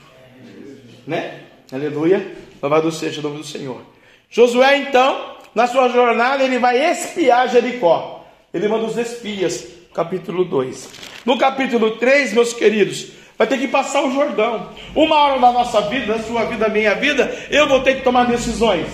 Né? 1.08 1.40
Aleluia. 1.74 2.34
Louvado 2.62 2.92
seja 2.92 3.22
o 3.22 3.24
nome 3.24 3.38
do 3.38 3.44
Senhor. 3.44 3.82
Josué, 4.30 4.78
então, 4.78 5.36
na 5.56 5.66
sua 5.66 5.90
jornada, 5.90 6.44
ele 6.44 6.60
vai 6.60 6.92
espiar 6.92 7.50
Jericó. 7.50 8.24
Ele 8.54 8.68
manda 8.68 8.86
os 8.86 8.98
espias, 8.98 9.68
capítulo 9.96 10.46
2. 10.46 10.90
No 11.26 11.40
capítulo 11.40 11.98
3, 11.98 12.34
meus 12.34 12.54
queridos, 12.54 13.18
vai 13.38 13.48
ter 13.48 13.58
que 13.58 13.68
passar 13.68 14.04
o 14.04 14.12
Jordão. 14.12 14.70
Uma 14.96 15.16
hora 15.16 15.40
da 15.40 15.52
nossa 15.52 15.82
vida, 15.82 16.14
da 16.14 16.20
sua 16.24 16.46
vida, 16.46 16.66
da 16.66 16.70
minha 16.70 16.96
vida, 16.96 17.32
eu 17.50 17.68
vou 17.68 17.82
ter 17.82 17.96
que 17.96 18.02
tomar 18.02 18.26
decisões. 18.26 18.88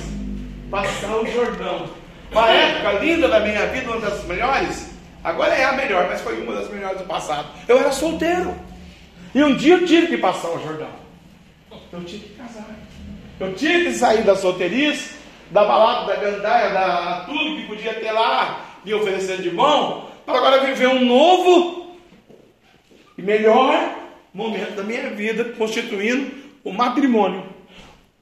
Passar 0.70 1.16
o 1.18 1.26
Jordão. 1.26 1.90
Uma 2.32 2.50
época 2.50 2.92
linda 3.00 3.28
da 3.28 3.40
minha 3.40 3.66
vida, 3.68 3.90
uma 3.90 4.02
das 4.02 4.24
melhores. 4.26 4.90
Agora 5.24 5.54
é 5.54 5.64
a 5.64 5.72
melhor, 5.74 6.08
mas 6.10 6.22
foi 6.22 6.42
uma 6.42 6.54
das 6.54 6.70
melhores 6.70 6.98
do 6.98 7.06
passado. 7.06 7.48
Eu 7.68 7.78
era 7.78 7.92
solteiro. 7.92 8.54
E 9.34 9.42
um 9.44 9.56
dia 9.56 9.76
eu 9.76 9.86
tive 9.86 10.08
que 10.08 10.18
passar 10.18 10.50
o 10.50 10.62
Jordão. 10.62 10.90
Eu 11.92 12.04
tive 12.04 12.28
que 12.28 12.36
casar. 12.36 12.66
Eu 13.40 13.54
tive 13.54 13.86
que 13.86 13.94
sair 13.94 14.24
da 14.24 14.36
solteirice, 14.36 15.16
da 15.52 15.64
balada, 15.64 16.14
da 16.14 16.20
gandaia, 16.20 16.70
da 16.70 17.24
tudo 17.26 17.56
que 17.56 17.68
podia 17.68 17.94
ter 17.94 18.12
lá, 18.12 18.66
me 18.84 18.94
oferecendo 18.94 19.42
de 19.42 19.52
mão, 19.52 20.10
para 20.26 20.38
agora 20.38 20.66
viver 20.66 20.88
um 20.88 21.06
novo 21.06 21.96
e 23.18 23.22
melhor 23.22 24.03
momento 24.34 24.76
da 24.76 24.84
minha 24.84 25.10
vida, 25.12 25.44
constituindo 25.58 26.32
o 26.64 26.72
matrimônio. 26.72 27.44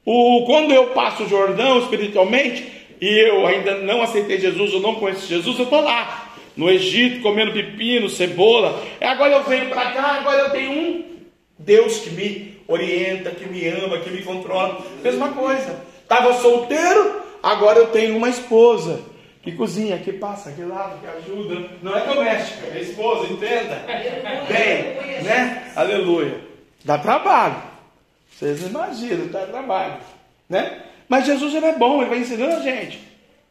O, 0.04 0.44
quando 0.46 0.72
eu 0.72 0.88
passo 0.88 1.22
o 1.22 1.28
Jordão 1.28 1.78
espiritualmente, 1.78 2.70
e 3.00 3.06
eu 3.06 3.46
ainda 3.46 3.78
não 3.78 4.02
aceitei 4.02 4.38
Jesus, 4.38 4.72
eu 4.72 4.80
não 4.80 4.96
conheço 4.96 5.26
Jesus, 5.26 5.58
eu 5.58 5.64
estou 5.64 5.80
lá, 5.80 6.34
no 6.56 6.68
Egito, 6.68 7.22
comendo 7.22 7.52
pepino, 7.52 8.08
cebola. 8.08 8.82
É, 9.00 9.06
agora 9.06 9.32
eu 9.32 9.42
venho 9.44 9.68
para 9.70 9.92
cá, 9.92 10.18
agora 10.20 10.42
eu 10.42 10.50
tenho 10.50 10.70
um 10.72 11.04
Deus 11.58 11.98
que 11.98 12.10
me 12.10 12.58
orienta, 12.68 13.30
que 13.30 13.48
me 13.48 13.66
ama, 13.68 13.98
que 13.98 14.10
me 14.10 14.22
controla. 14.22 14.84
Mesma 15.02 15.28
coisa. 15.28 15.82
Estava 16.02 16.34
solteiro, 16.34 17.22
agora 17.42 17.78
eu 17.78 17.86
tenho 17.86 18.16
uma 18.16 18.28
esposa 18.28 19.11
que 19.42 19.52
cozinha, 19.52 19.98
que 19.98 20.12
passa, 20.12 20.52
que 20.52 20.62
lava, 20.62 20.98
que 20.98 21.06
ajuda. 21.06 21.68
Não 21.82 21.96
é 21.96 22.06
doméstica, 22.06 22.66
é 22.68 22.80
esposa, 22.80 23.32
entenda? 23.32 23.84
Bem, 24.48 25.22
né? 25.24 25.72
Aleluia. 25.74 26.40
Dá 26.84 26.96
trabalho. 26.96 27.56
Vocês 28.30 28.62
imaginam, 28.62 29.26
dá 29.26 29.44
trabalho. 29.46 29.96
Né? 30.48 30.82
Mas 31.08 31.26
Jesus 31.26 31.54
ele 31.54 31.66
é 31.66 31.76
bom, 31.76 32.00
ele 32.00 32.10
vai 32.10 32.18
ensinando 32.20 32.56
a 32.56 32.60
gente. 32.60 33.00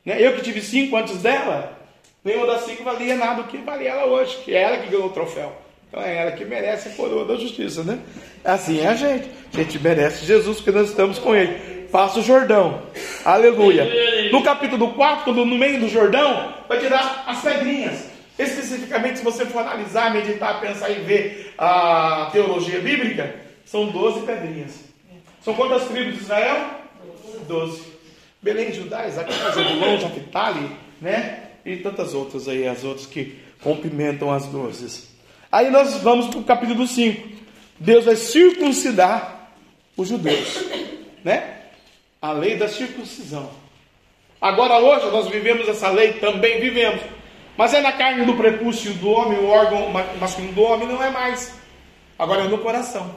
Né? 0.06 0.16
Eu 0.20 0.34
que 0.36 0.42
tive 0.42 0.62
cinco 0.62 0.96
antes 0.96 1.22
dela, 1.22 1.78
nenhuma 2.24 2.48
das 2.48 2.62
cinco 2.62 2.84
valia 2.84 3.16
nada 3.16 3.44
do 3.44 3.50
que 3.50 3.58
valia 3.58 3.90
ela 3.90 4.06
hoje, 4.06 4.38
que 4.44 4.56
é 4.56 4.62
ela 4.62 4.78
que 4.78 4.90
ganhou 4.90 5.08
o 5.08 5.14
troféu. 5.14 5.54
Então 5.90 6.02
é 6.02 6.22
ela 6.22 6.32
que 6.32 6.46
merece 6.46 6.88
a 6.88 6.92
coroa 6.94 7.26
da 7.26 7.36
justiça, 7.36 7.84
né? 7.84 8.00
Assim 8.46 8.80
é 8.80 8.88
a 8.88 8.96
gente. 8.96 9.30
A 9.54 9.58
gente 9.58 9.78
merece 9.78 10.26
Jesus 10.26 10.58
porque 10.58 10.72
nós 10.72 10.90
estamos 10.90 11.20
com 11.20 11.36
ele. 11.36 11.81
Passa 11.92 12.20
o 12.20 12.24
Jordão. 12.24 12.84
Aleluia. 13.26 13.86
No 14.32 14.42
capítulo 14.42 14.94
4, 14.94 15.26
quando 15.26 15.46
no 15.46 15.58
meio 15.58 15.82
do 15.82 15.90
Jordão, 15.90 16.54
vai 16.68 16.80
tirar 16.80 17.26
as 17.28 17.42
pedrinhas. 17.42 18.06
Especificamente, 18.40 19.20
se 19.20 19.24
você 19.24 19.46
for 19.46 19.60
analisar, 19.60 20.14
meditar, 20.14 20.62
pensar 20.62 20.90
e 20.90 21.02
ver 21.02 21.54
a 21.58 22.30
teologia 22.32 22.80
bíblica, 22.80 23.36
são 23.66 23.88
12 23.88 24.26
pedrinhas. 24.26 24.80
São 25.44 25.54
quantas 25.54 25.88
tribos 25.90 26.16
de 26.16 26.22
Israel? 26.22 26.80
12. 27.48 27.84
Belém, 28.42 28.72
Judá, 28.72 29.06
Isaac, 29.08 29.32
Zebulon, 29.54 30.00
Japitali, 30.00 30.72
né? 31.02 31.44
E 31.66 31.78
tantas 31.78 32.14
outras 32.14 32.48
aí, 32.48 32.68
as 32.68 32.84
outras 32.84 33.06
que 33.06 33.38
cumprimentam 33.62 34.32
as 34.32 34.46
12. 34.46 35.10
Aí 35.52 35.70
nós 35.70 35.96
vamos 35.98 36.28
para 36.28 36.40
o 36.40 36.44
capítulo 36.44 36.88
5. 36.88 37.30
Deus 37.80 38.06
vai 38.06 38.16
circuncidar 38.16 39.52
os 39.98 40.08
judeus, 40.08 40.64
né? 41.24 41.61
A 42.22 42.34
lei 42.34 42.56
da 42.56 42.68
circuncisão. 42.68 43.50
Agora 44.40 44.78
hoje 44.78 45.10
nós 45.12 45.28
vivemos 45.28 45.68
essa 45.68 45.90
lei, 45.90 46.14
também 46.14 46.60
vivemos. 46.60 47.02
Mas 47.58 47.74
é 47.74 47.82
na 47.82 47.92
carne 47.92 48.26
do 48.26 48.36
prepúcio 48.36 48.94
do 48.94 49.10
homem, 49.10 49.40
o 49.40 49.48
órgão 49.48 49.90
masculino 50.20 50.54
do 50.54 50.62
homem, 50.62 50.88
não 50.88 51.04
é 51.04 51.10
mais. 51.10 51.54
Agora 52.18 52.44
é 52.44 52.48
no 52.48 52.60
coração. 52.60 53.16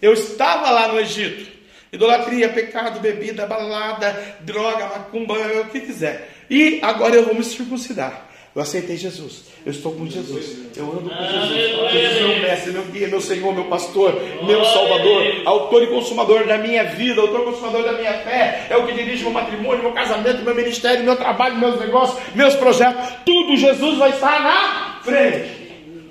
Eu 0.00 0.14
estava 0.14 0.70
lá 0.70 0.88
no 0.88 0.98
Egito. 0.98 1.52
Idolatria, 1.92 2.48
pecado, 2.48 3.00
bebida, 3.00 3.46
balada, 3.46 4.38
droga, 4.40 4.86
macumba, 4.86 5.34
o 5.34 5.66
que 5.66 5.80
quiser. 5.80 6.30
E 6.48 6.80
agora 6.82 7.14
eu 7.14 7.26
vou 7.26 7.34
me 7.34 7.44
circuncidar. 7.44 8.26
Eu 8.54 8.60
aceitei 8.60 8.98
Jesus. 8.98 9.44
Eu 9.64 9.72
estou 9.72 9.92
com 9.92 10.06
Jesus. 10.06 10.76
Eu 10.76 10.84
ando 10.84 11.08
com 11.08 11.24
Jesus. 11.24 11.90
Jesus 11.90 12.16
é 12.16 12.20
meu 12.20 12.42
mestre, 12.42 12.72
meu 12.72 12.84
guia, 12.84 13.08
meu 13.08 13.20
Senhor, 13.20 13.54
meu 13.54 13.64
pastor, 13.64 14.20
meu 14.44 14.62
Salvador, 14.62 15.22
autor 15.46 15.82
e 15.82 15.86
consumador 15.86 16.46
da 16.46 16.58
minha 16.58 16.84
vida, 16.84 17.22
autor 17.22 17.40
e 17.40 17.44
consumador 17.44 17.82
da 17.82 17.92
minha 17.92 18.12
fé. 18.18 18.66
É 18.68 18.76
o 18.76 18.86
que 18.86 18.92
dirige 18.92 19.22
meu 19.22 19.32
matrimônio, 19.32 19.82
meu 19.82 19.92
casamento, 19.92 20.42
meu 20.42 20.54
ministério, 20.54 21.02
meu 21.02 21.16
trabalho, 21.16 21.56
meus 21.56 21.80
negócios, 21.80 22.20
meus 22.34 22.54
projetos. 22.54 23.14
Tudo 23.24 23.56
Jesus 23.56 23.96
vai 23.96 24.10
estar 24.10 24.42
na 24.42 25.00
frente. 25.02 25.62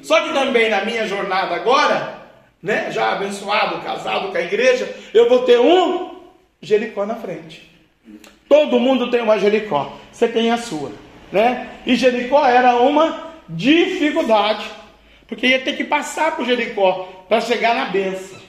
Só 0.01 0.19
que 0.21 0.33
também 0.33 0.67
na 0.67 0.83
minha 0.83 1.07
jornada 1.07 1.53
agora, 1.53 2.21
né, 2.61 2.89
já 2.91 3.11
abençoado, 3.11 3.81
casado 3.81 4.31
com 4.31 4.37
a 4.37 4.41
igreja, 4.41 4.91
eu 5.13 5.29
vou 5.29 5.43
ter 5.43 5.59
um 5.59 6.21
Jericó 6.59 7.05
na 7.05 7.15
frente. 7.15 7.69
Todo 8.49 8.79
mundo 8.79 9.11
tem 9.11 9.21
uma 9.21 9.37
Jericó. 9.37 9.95
Você 10.11 10.27
tem 10.27 10.49
a 10.49 10.57
sua 10.57 10.91
né? 11.31 11.69
E 11.85 11.95
Jericó 11.95 12.45
era 12.45 12.75
uma 12.77 13.31
dificuldade, 13.47 14.65
porque 15.27 15.47
ia 15.47 15.59
ter 15.59 15.77
que 15.77 15.83
passar 15.83 16.35
por 16.35 16.45
Jericó 16.45 17.25
para 17.27 17.41
chegar 17.41 17.75
na 17.75 17.85
benção. 17.85 18.39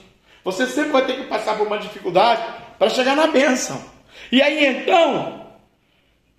Você 0.43 0.67
sempre 0.67 0.91
vai 0.91 1.05
ter 1.05 1.15
que 1.15 1.23
passar 1.23 1.57
por 1.57 1.67
uma 1.67 1.77
dificuldade 1.77 2.43
para 2.77 2.89
chegar 2.89 3.15
na 3.15 3.27
benção. 3.27 3.81
E 4.31 4.41
aí 4.41 4.65
então, 4.65 5.47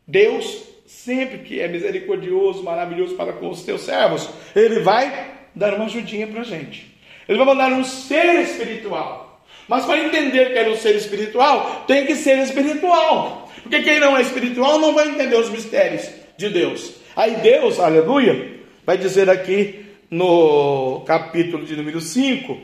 Deus, 0.07 0.63
sempre 0.87 1.39
que 1.39 1.61
é 1.61 1.69
misericordioso, 1.69 2.63
maravilhoso 2.63 3.15
para 3.15 3.33
com 3.33 3.49
os 3.49 3.63
teus 3.63 3.83
servos, 3.83 4.29
Ele 4.55 4.81
vai 4.81 5.33
dar 5.55 5.75
uma 5.75 5.87
ajudinha 5.87 6.27
para 6.27 6.43
a 6.43 6.45
gente. 6.45 6.95
Ele 7.27 7.39
vai 7.39 7.47
mandar 7.47 7.73
um 7.73 7.85
ser 7.85 8.41
espiritual. 8.43 9.43
Mas 9.67 9.87
para 9.87 9.99
entender 9.99 10.53
que 10.53 10.59
era 10.59 10.71
um 10.71 10.77
ser 10.77 10.95
espiritual, 10.95 11.85
tem 11.87 12.05
que 12.05 12.15
ser 12.15 12.39
espiritual. 12.41 13.51
Porque 13.63 13.81
quem 13.81 13.99
não 13.99 14.15
é 14.15 14.21
espiritual 14.21 14.79
não 14.79 14.93
vai 14.93 15.09
entender 15.09 15.37
os 15.37 15.49
mistérios 15.49 16.11
de 16.37 16.49
Deus. 16.49 16.93
Aí 17.17 17.37
Deus, 17.37 17.79
aleluia, 17.79 18.61
vai 18.85 18.99
dizer 18.99 19.31
aqui 19.31 19.87
no 20.11 21.03
capítulo 21.07 21.65
de 21.65 21.77
número 21.77 22.01
5, 22.01 22.59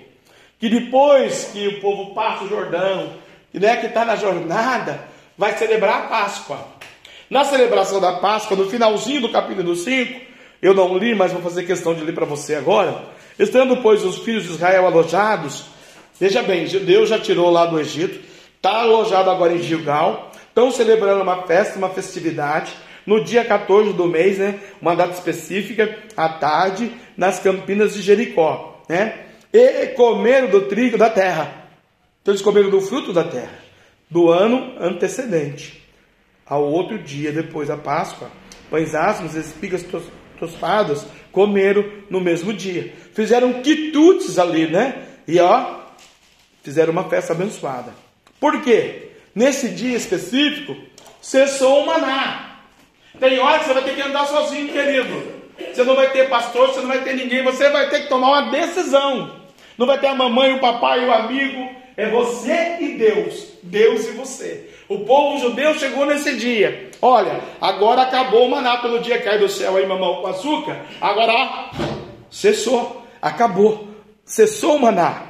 que 0.58 0.68
depois 0.68 1.50
que 1.52 1.68
o 1.68 1.80
povo 1.80 2.14
passa 2.14 2.44
o 2.44 2.48
Jordão, 2.48 3.14
né, 3.52 3.76
que 3.76 3.86
está 3.86 4.04
na 4.04 4.16
jornada, 4.16 5.08
vai 5.36 5.56
celebrar 5.56 6.04
a 6.04 6.06
Páscoa. 6.08 6.66
Na 7.28 7.44
celebração 7.44 8.00
da 8.00 8.14
Páscoa, 8.14 8.56
no 8.56 8.68
finalzinho 8.68 9.22
do 9.22 9.28
capítulo 9.30 9.74
5, 9.74 10.20
eu 10.60 10.74
não 10.74 10.98
li, 10.98 11.14
mas 11.14 11.32
vou 11.32 11.40
fazer 11.40 11.64
questão 11.64 11.94
de 11.94 12.02
ler 12.02 12.14
para 12.14 12.26
você 12.26 12.54
agora. 12.54 13.04
Estando, 13.38 13.78
pois, 13.78 14.04
os 14.04 14.18
filhos 14.18 14.44
de 14.44 14.50
Israel 14.50 14.86
alojados, 14.86 15.64
veja 16.18 16.42
bem, 16.42 16.66
Deus 16.66 17.08
já 17.08 17.18
tirou 17.18 17.50
lá 17.50 17.64
do 17.66 17.80
Egito, 17.80 18.20
está 18.56 18.82
alojado 18.82 19.30
agora 19.30 19.54
em 19.54 19.62
Gilgal, 19.62 20.30
estão 20.48 20.70
celebrando 20.70 21.22
uma 21.22 21.46
festa, 21.46 21.78
uma 21.78 21.88
festividade, 21.88 22.72
no 23.06 23.22
dia 23.24 23.44
14 23.44 23.92
do 23.92 24.06
mês, 24.06 24.38
né, 24.38 24.58
uma 24.80 24.94
data 24.94 25.14
específica, 25.14 25.98
à 26.16 26.28
tarde, 26.28 26.92
nas 27.16 27.38
campinas 27.38 27.94
de 27.94 28.02
Jericó, 28.02 28.82
né? 28.88 29.26
E 29.52 29.88
comeram 29.88 30.48
do 30.48 30.62
trigo 30.62 30.96
da 30.96 31.10
terra. 31.10 31.66
Então 32.22 32.32
eles 32.32 32.42
comeram 32.42 32.70
do 32.70 32.80
fruto 32.80 33.12
da 33.12 33.24
terra, 33.24 33.58
do 34.08 34.30
ano 34.30 34.76
antecedente. 34.78 35.82
Ao 36.46 36.64
outro 36.64 36.98
dia, 36.98 37.32
depois 37.32 37.68
da 37.68 37.76
Páscoa, 37.76 38.30
pães 38.70 38.94
asmos, 38.94 39.34
espigas 39.34 39.84
tostadas, 40.38 41.06
comeram 41.32 41.84
no 42.08 42.20
mesmo 42.20 42.52
dia. 42.52 42.92
Fizeram 43.14 43.62
quitutes 43.62 44.38
ali, 44.38 44.66
né? 44.66 45.06
E 45.26 45.38
ó, 45.38 45.80
fizeram 46.62 46.92
uma 46.92 47.08
festa 47.08 47.32
abençoada. 47.32 47.92
Por 48.38 48.62
quê? 48.62 49.10
Nesse 49.34 49.68
dia 49.68 49.96
específico, 49.96 50.76
cessou 51.20 51.82
o 51.82 51.86
maná. 51.86 52.49
Tem 53.18 53.38
hora 53.38 53.58
que 53.58 53.64
você 53.66 53.74
vai 53.74 53.82
ter 53.82 53.94
que 53.94 54.02
andar 54.02 54.26
sozinho, 54.26 54.72
querido. 54.72 55.40
Você 55.72 55.84
não 55.84 55.94
vai 55.94 56.10
ter 56.10 56.28
pastor, 56.28 56.68
você 56.68 56.80
não 56.80 56.88
vai 56.88 57.02
ter 57.02 57.14
ninguém, 57.14 57.42
você 57.42 57.68
vai 57.70 57.88
ter 57.90 58.02
que 58.02 58.08
tomar 58.08 58.28
uma 58.28 58.50
decisão. 58.50 59.40
Não 59.76 59.86
vai 59.86 59.98
ter 59.98 60.08
a 60.08 60.14
mamãe, 60.14 60.54
o 60.54 60.60
papai, 60.60 61.06
o 61.06 61.12
amigo, 61.12 61.80
É 61.96 62.08
você 62.08 62.76
e 62.80 62.96
Deus. 62.96 63.48
Deus 63.62 64.06
e 64.06 64.12
você. 64.12 64.70
O 64.88 65.00
povo 65.00 65.38
judeu 65.38 65.74
chegou 65.74 66.06
nesse 66.06 66.36
dia. 66.36 66.90
Olha, 67.02 67.40
agora 67.60 68.02
acabou 68.02 68.46
o 68.46 68.50
maná 68.50 68.78
pelo 68.78 69.00
dia 69.00 69.18
que 69.18 69.24
cai 69.24 69.38
do 69.38 69.48
céu 69.48 69.76
aí, 69.76 69.86
mamão, 69.86 70.22
com 70.22 70.26
açúcar. 70.28 70.80
Agora, 71.00 71.70
cessou, 72.30 73.06
acabou. 73.20 73.88
Cessou 74.24 74.76
o 74.76 74.80
maná. 74.80 75.24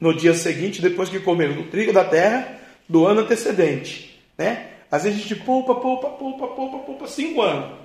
No 0.00 0.12
dia 0.14 0.34
seguinte, 0.34 0.82
depois 0.82 1.08
que 1.08 1.20
comeram 1.20 1.54
do 1.54 1.64
trigo 1.64 1.92
da 1.92 2.04
terra 2.04 2.58
do 2.88 3.06
ano 3.06 3.20
antecedente. 3.20 4.20
Né? 4.36 4.69
Às 4.90 5.04
vezes 5.04 5.18
a 5.18 5.22
gente 5.22 5.36
poupa, 5.36 5.76
poupa, 5.76 6.08
poupa, 6.10 6.48
poupa, 6.48 6.78
poupa, 6.78 7.06
cinco 7.06 7.42
anos. 7.42 7.78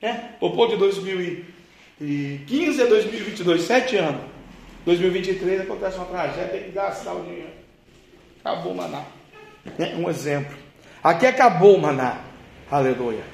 Né? 0.00 0.34
Poupou 0.38 0.68
de 0.68 0.76
2015 0.76 2.82
a 2.82 2.86
2022, 2.86 3.62
sete 3.62 3.96
anos. 3.96 4.22
2023 4.84 5.62
acontece 5.62 5.96
uma 5.96 6.06
tragédia, 6.06 6.48
tem 6.48 6.64
que 6.64 6.70
gastar 6.70 7.14
o 7.14 7.24
dinheiro. 7.24 7.50
Acabou 8.44 8.72
o 8.72 8.76
maná. 8.76 9.04
Né? 9.76 9.96
Um 9.96 10.08
exemplo. 10.08 10.56
Aqui 11.02 11.26
acabou 11.26 11.76
o 11.76 11.80
maná. 11.80 12.20
Aleluia. 12.70 13.24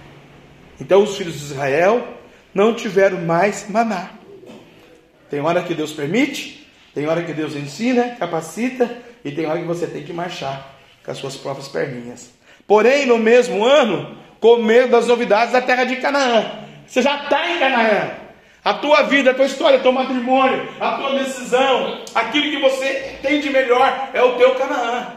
Então 0.80 1.02
os 1.02 1.16
filhos 1.16 1.38
de 1.38 1.44
Israel 1.44 2.16
não 2.54 2.74
tiveram 2.74 3.20
mais 3.20 3.68
maná. 3.68 4.10
Tem 5.28 5.40
hora 5.40 5.62
que 5.62 5.74
Deus 5.74 5.92
permite, 5.92 6.66
tem 6.94 7.06
hora 7.06 7.22
que 7.22 7.32
Deus 7.32 7.54
ensina, 7.54 8.16
capacita, 8.16 8.90
e 9.24 9.30
tem 9.30 9.46
hora 9.46 9.60
que 9.60 9.66
você 9.66 9.86
tem 9.86 10.02
que 10.02 10.12
marchar 10.12 10.78
com 11.04 11.10
as 11.10 11.18
suas 11.18 11.36
próprias 11.36 11.68
perninhas. 11.68 12.32
Porém, 12.66 13.06
no 13.06 13.18
mesmo 13.18 13.64
ano, 13.64 14.16
comer 14.40 14.88
das 14.88 15.06
novidades 15.06 15.52
da 15.52 15.60
terra 15.60 15.84
de 15.84 15.96
Canaã. 15.96 16.44
Você 16.86 17.00
já 17.00 17.22
está 17.22 17.48
em 17.50 17.58
Canaã. 17.58 18.10
A 18.64 18.74
tua 18.74 19.02
vida, 19.02 19.32
a 19.32 19.34
tua 19.34 19.46
história, 19.46 19.78
o 19.78 19.82
teu 19.82 19.92
matrimônio, 19.92 20.68
a 20.80 20.92
tua 20.92 21.18
decisão, 21.18 22.00
aquilo 22.14 22.50
que 22.50 22.60
você 22.60 23.18
tem 23.20 23.40
de 23.40 23.50
melhor 23.50 24.10
é 24.14 24.22
o 24.22 24.36
teu 24.36 24.54
Canaã. 24.54 25.08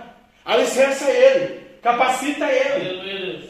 Alicerça 0.43 1.09
ele, 1.09 1.61
capacita 1.81 2.45
ele. 2.45 3.49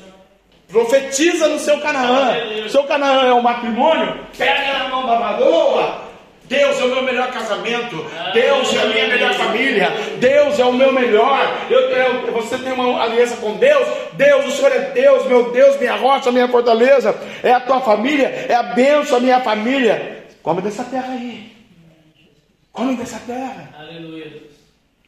Profetiza 0.67 1.47
no 1.47 1.59
seu 1.59 1.79
Canaã. 1.79 2.35
Seu 2.67 2.83
Canaã 2.83 3.27
é 3.27 3.33
o 3.33 3.43
matrimônio, 3.43 4.19
pega 4.37 4.79
na 4.79 4.89
mão 4.89 5.07
da 5.07 5.15
varoa, 5.15 6.01
Deus 6.47 6.79
é 6.79 6.83
o 6.83 6.89
meu 6.89 7.03
melhor 7.03 7.31
casamento. 7.31 8.05
Deus 8.33 8.73
é 8.75 8.81
a 8.81 8.85
minha 8.85 9.07
melhor 9.07 9.33
família. 9.33 9.89
Deus 10.19 10.59
é 10.59 10.65
o 10.65 10.73
meu 10.73 10.91
melhor. 10.91 11.65
Eu, 11.69 11.79
eu, 11.79 12.31
você 12.33 12.57
tem 12.57 12.73
uma 12.73 13.01
aliança 13.01 13.37
com 13.37 13.53
Deus. 13.53 13.87
Deus, 14.13 14.45
o 14.45 14.51
Senhor 14.51 14.71
é 14.71 14.79
Deus, 14.91 15.25
meu 15.25 15.51
Deus, 15.51 15.77
minha 15.79 15.95
rocha, 15.95 16.31
minha 16.31 16.47
fortaleza. 16.47 17.15
É 17.41 17.51
a 17.51 17.59
tua 17.59 17.81
família, 17.81 18.27
é 18.27 18.53
a 18.53 18.63
bênção, 18.63 19.17
a 19.17 19.21
minha 19.21 19.41
família. 19.41 20.25
Come 20.43 20.61
dessa 20.61 20.83
terra 20.83 21.13
aí. 21.13 21.51
Come 22.71 22.95
dessa 22.95 23.19
terra. 23.25 23.69
Aleluia. 23.79 24.43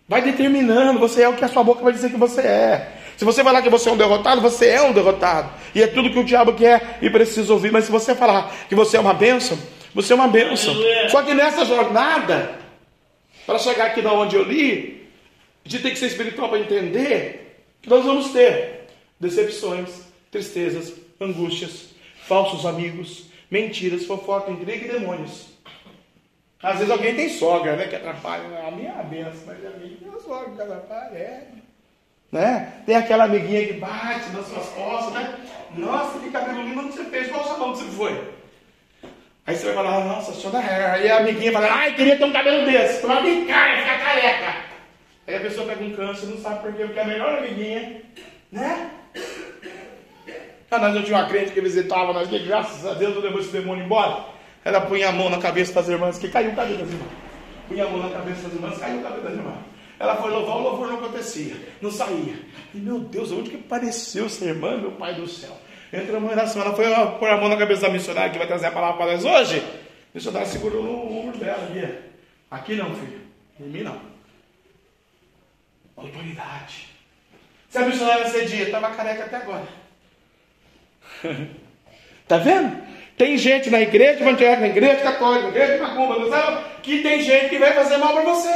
Vai 0.08 0.22
determinando. 0.22 1.00
Você 1.00 1.22
é 1.22 1.30
o 1.30 1.34
que 1.34 1.46
a 1.46 1.48
sua 1.48 1.64
boca 1.64 1.84
vai 1.84 1.94
dizer 1.94 2.10
que 2.10 2.18
você 2.18 2.42
é. 2.42 2.94
Se 3.18 3.26
você 3.26 3.44
falar 3.44 3.62
que 3.62 3.70
você 3.70 3.90
é 3.90 3.92
um 3.92 3.98
derrotado, 3.98 4.42
você 4.42 4.68
é 4.68 4.82
um 4.82 4.94
derrotado. 4.94 5.50
E 5.76 5.84
é 5.84 5.88
tudo 5.88 6.12
que 6.12 6.20
o 6.20 6.24
diabo 6.24 6.54
quer 6.54 7.00
e 7.02 7.10
precisa 7.10 7.52
ouvir. 7.52 7.72
Mas 7.72 7.86
se 7.86 7.92
você 7.92 8.16
falar 8.16 8.52
que 8.70 8.76
você 8.76 8.98
é 8.98 9.00
uma 9.00 9.14
bênção, 9.14 9.58
você 9.94 10.14
é 10.14 10.16
uma 10.16 10.28
bênção. 10.28 10.76
Só 11.10 11.24
que 11.24 11.34
nessa 11.34 11.66
jornada, 11.66 12.60
para 13.46 13.60
chegar 13.60 13.88
aqui 13.88 14.02
da 14.02 14.14
onde 14.14 14.36
eu 14.36 14.44
li, 14.44 15.08
a 15.66 15.70
gente 15.70 15.84
tem 15.84 15.92
que 15.92 16.00
ser 16.00 16.08
espiritual 16.08 16.50
para 16.50 16.60
entender 16.60 17.66
que 17.82 17.90
nós 17.90 18.06
vamos 18.06 18.32
ter 18.32 18.88
decepções, 19.20 19.90
tristezas, 20.32 20.94
angústias, 21.20 21.90
falsos 22.28 22.66
amigos, 22.66 23.26
mentiras, 23.50 24.06
fofoca, 24.06 24.52
intriga 24.52 24.86
e 24.86 24.92
demônios. 25.00 25.48
Às 26.62 26.80
vezes 26.80 26.92
alguém 26.92 27.16
tem 27.16 27.30
sogra, 27.30 27.76
né? 27.76 27.88
Que 27.88 27.96
atrapalha. 27.96 28.44
A 28.68 28.72
minha 28.72 28.92
é 28.92 29.04
benção, 29.04 29.44
mas 29.46 29.66
a 29.66 29.78
minha 29.78 29.98
uma 30.02 30.20
sogra 30.20 30.52
que 30.52 30.62
atrapalha, 30.62 31.18
é. 31.18 31.48
Né? 32.32 32.82
Tem 32.86 32.96
aquela 32.96 33.24
amiguinha 33.24 33.68
que 33.68 33.74
bate 33.74 34.30
nas 34.32 34.48
suas 34.48 34.68
costas, 34.70 35.14
né? 35.14 35.40
Nossa, 35.76 36.20
que 36.20 36.30
cabelo 36.30 36.64
lindo, 36.64 36.82
onde 36.82 36.94
você 36.94 37.06
fez? 37.06 37.30
Qual 37.30 37.44
salão 37.46 37.72
que 37.72 37.80
você 37.80 37.92
foi? 37.92 38.37
Aí 39.48 39.56
você 39.56 39.68
vai 39.68 39.76
falar, 39.76 40.04
nossa, 40.04 40.50
da 40.50 40.60
hair. 40.60 40.94
Aí 40.94 41.10
a 41.10 41.20
amiguinha 41.20 41.54
fala, 41.54 41.72
ai, 41.72 41.96
queria 41.96 42.18
ter 42.18 42.26
um 42.26 42.34
cabelo 42.34 42.66
desse. 42.66 43.02
Tomar 43.02 43.24
de 43.24 43.46
cara, 43.46 43.78
ficar 43.78 44.00
careca. 44.00 44.56
Aí 45.26 45.36
a 45.38 45.40
pessoa 45.40 45.66
pega 45.66 45.86
um 45.86 45.94
câncer, 45.94 46.26
não 46.26 46.38
sabe 46.38 46.64
por 46.64 46.74
quê, 46.74 46.84
porque 46.84 47.00
é 47.00 47.04
a 47.04 47.08
melhor 47.08 47.38
amiguinha, 47.38 48.02
né? 48.52 48.92
Ah, 50.70 50.80
nós 50.80 50.96
eu 50.96 51.04
tinha 51.04 51.18
uma 51.18 51.30
crente 51.30 51.52
que 51.52 51.62
visitava 51.62 52.12
nós, 52.12 52.28
que 52.28 52.40
graças 52.40 52.86
a 52.86 52.94
Deus 52.94 53.16
eu 53.16 53.22
levou 53.22 53.40
esse 53.40 53.52
demônio 53.52 53.86
embora. 53.86 54.26
Ela 54.66 54.82
punha 54.82 55.08
a 55.08 55.12
mão 55.14 55.30
na 55.30 55.38
cabeça 55.38 55.72
das 55.72 55.88
irmãs, 55.88 56.20
que 56.20 56.28
caiu 56.28 56.52
o 56.52 56.56
cabelo 56.56 56.80
das 56.80 56.90
irmãs. 56.90 57.12
Punha 57.70 57.86
a 57.86 57.90
mão 57.90 58.00
na 58.00 58.10
cabeça 58.10 58.42
das 58.42 58.54
irmãs, 58.54 58.78
caiu 58.78 59.00
o 59.00 59.04
cabelo 59.04 59.24
das 59.24 59.34
irmãs. 59.34 59.60
Ela 59.98 60.16
foi 60.18 60.30
louvar, 60.30 60.58
o 60.58 60.60
louvor 60.60 60.88
não 60.90 60.96
acontecia, 60.98 61.56
não 61.82 61.90
saía. 61.90 62.36
E 62.76 62.78
meu 62.80 63.00
Deus, 63.00 63.32
onde 63.32 63.50
que 63.50 63.56
apareceu 63.56 64.26
essa 64.26 64.44
irmã, 64.44 64.78
meu 64.78 64.92
pai 64.92 65.16
do 65.16 65.26
céu? 65.26 65.58
Entramos 65.92 66.30
em 66.30 66.34
oração. 66.34 66.62
Ela 66.62 66.76
foi 66.76 66.86
pôr 67.20 67.30
a 67.30 67.38
mão 67.38 67.50
na 67.50 67.58
cabeça 67.58 67.84
da 67.84 67.90
missionária 67.90 68.32
que 68.32 68.38
vai 68.38 68.48
trazer 68.48 68.68
a 68.68 68.72
palavra 68.72 68.98
para 68.98 69.14
nós 69.14 69.26
hoje. 69.26 69.60
A 69.60 70.14
missionária 70.14 70.48
segurou 70.48 70.84
no 70.84 71.20
ombro 71.20 71.38
dela. 71.38 71.64
Aqui, 71.70 71.96
aqui 72.52 72.76
não, 72.76 72.94
filho. 72.96 73.22
Em 73.60 73.64
mim 73.64 73.84
não. 73.84 74.00
Autoridade. 75.96 76.88
Se 77.70 77.78
a 77.78 77.82
missionária 77.82 78.28
cedia, 78.28 78.64
estava 78.64 78.92
careca 78.92 79.26
até 79.26 79.38
agora. 79.38 79.68
Está 82.24 82.38
vendo? 82.40 82.88
Tem 83.18 83.36
gente 83.36 83.72
na 83.72 83.82
igreja 83.82 84.22
evangélica, 84.22 84.62
na 84.62 84.68
igreja 84.68 85.02
católica, 85.02 85.44
na 85.44 85.50
igreja 85.50 85.82
macumba, 85.82 86.20
não 86.20 86.30
sabe? 86.30 86.64
Que 86.84 87.02
tem 87.02 87.20
gente 87.22 87.50
que 87.50 87.58
vai 87.58 87.74
fazer 87.74 87.98
mal 87.98 88.14
para 88.14 88.22
você. 88.22 88.54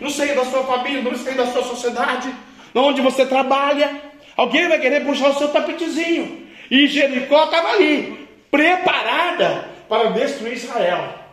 No 0.00 0.10
seio 0.10 0.36
da 0.36 0.44
sua 0.44 0.62
família, 0.62 1.02
no 1.02 1.16
seio 1.18 1.36
da 1.36 1.46
sua 1.46 1.64
sociedade, 1.64 2.32
onde 2.72 3.00
você 3.00 3.26
trabalha. 3.26 4.00
Alguém 4.36 4.68
vai 4.68 4.78
querer 4.78 5.04
puxar 5.04 5.30
o 5.30 5.34
seu 5.34 5.48
tapetezinho. 5.48 6.45
E 6.70 6.86
Jericó 6.86 7.44
estava 7.44 7.70
ali, 7.72 8.28
preparada 8.50 9.68
para 9.88 10.10
destruir 10.10 10.54
Israel. 10.54 11.26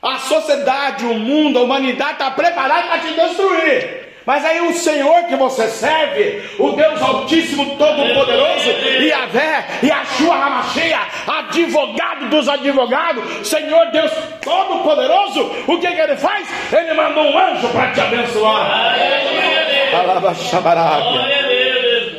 A 0.00 0.18
sociedade, 0.18 1.04
o 1.04 1.14
mundo, 1.14 1.58
a 1.58 1.62
humanidade 1.62 2.12
está 2.12 2.30
preparada 2.30 2.86
para 2.88 2.98
te 3.00 3.12
destruir. 3.14 4.08
Mas 4.28 4.44
aí 4.44 4.60
o 4.60 4.74
Senhor 4.74 5.24
que 5.24 5.36
você 5.36 5.66
serve, 5.68 6.42
o 6.58 6.72
Deus 6.72 7.00
Altíssimo, 7.00 7.76
Todo-Poderoso, 7.76 8.68
Yahvé, 9.00 9.64
Yahshua 9.82 10.34
Hamashia, 10.34 11.00
advogado 11.26 12.28
dos 12.28 12.46
advogados, 12.46 13.48
Senhor 13.48 13.86
Deus 13.90 14.12
Todo-Poderoso, 14.42 15.50
o 15.66 15.78
que, 15.78 15.90
que 15.90 16.00
ele 16.00 16.16
faz? 16.16 16.46
Ele 16.70 16.92
mandou 16.92 17.24
um 17.24 17.38
anjo 17.38 17.68
para 17.68 17.90
te 17.92 18.00
abençoar. 18.02 18.98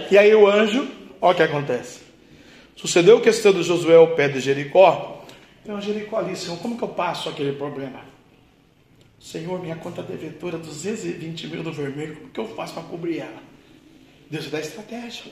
E 0.10 0.17
aí 0.17 0.34
o 0.34 0.48
anjo, 0.48 0.88
olha 1.22 1.32
o 1.32 1.36
que 1.36 1.43
acontece. 1.43 2.09
Sucedeu 2.79 3.19
que 3.19 3.27
estando 3.27 3.61
Josué 3.61 3.97
ao 3.97 4.15
pé 4.15 4.29
de 4.29 4.39
Jericó. 4.39 5.25
Então 5.61 5.81
Jericó 5.81 6.15
ali, 6.15 6.33
Senhor, 6.33 6.57
como 6.59 6.77
que 6.77 6.83
eu 6.83 6.87
passo 6.87 7.27
aquele 7.27 7.51
problema? 7.51 7.99
Senhor, 9.19 9.61
minha 9.61 9.75
conta 9.75 10.01
devedora, 10.01 10.57
220 10.57 11.47
mil 11.47 11.61
do 11.61 11.73
vermelho, 11.73 12.15
como 12.15 12.29
que 12.29 12.39
eu 12.39 12.47
faço 12.55 12.75
para 12.75 12.83
cobrir 12.83 13.19
ela? 13.19 13.43
Deus 14.31 14.49
dá 14.49 14.61
estratégia. 14.61 15.29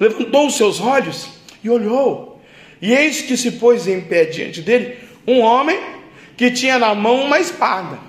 Levantou 0.00 0.48
os 0.48 0.56
seus 0.56 0.80
olhos 0.80 1.28
e 1.62 1.70
olhou. 1.70 2.42
E 2.82 2.92
eis 2.92 3.22
que 3.22 3.36
se 3.36 3.52
pôs 3.52 3.86
em 3.86 4.00
pé 4.00 4.24
diante 4.24 4.60
dele 4.60 4.98
um 5.28 5.42
homem 5.42 5.78
que 6.36 6.50
tinha 6.50 6.76
na 6.76 6.92
mão 6.92 7.22
uma 7.22 7.38
espada. 7.38 8.00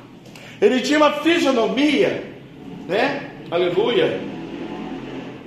Ele 0.60 0.82
tinha 0.82 0.98
uma 0.98 1.22
fisionomia, 1.22 2.24
né? 2.88 3.30
Aleluia. 3.52 4.20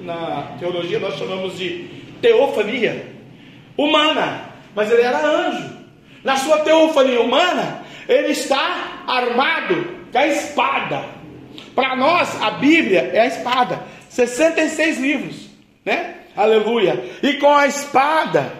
Na 0.02 0.54
teologia 0.60 1.00
nós 1.00 1.18
chamamos 1.18 1.58
de 1.58 1.97
teofania 2.20 3.06
humana, 3.76 4.52
mas 4.74 4.90
ele 4.90 5.02
era 5.02 5.24
anjo. 5.24 5.78
Na 6.24 6.36
sua 6.36 6.58
teofania 6.58 7.20
humana, 7.20 7.82
ele 8.08 8.32
está 8.32 9.04
armado 9.06 9.98
com 10.10 10.18
a 10.18 10.26
espada. 10.26 11.04
Para 11.74 11.96
nós, 11.96 12.42
a 12.42 12.52
Bíblia 12.52 13.10
é 13.12 13.20
a 13.20 13.26
espada. 13.26 13.82
66 14.08 14.98
livros, 14.98 15.48
né? 15.84 16.14
Aleluia. 16.36 17.02
E 17.22 17.34
com 17.34 17.54
a 17.54 17.66
espada 17.66 18.52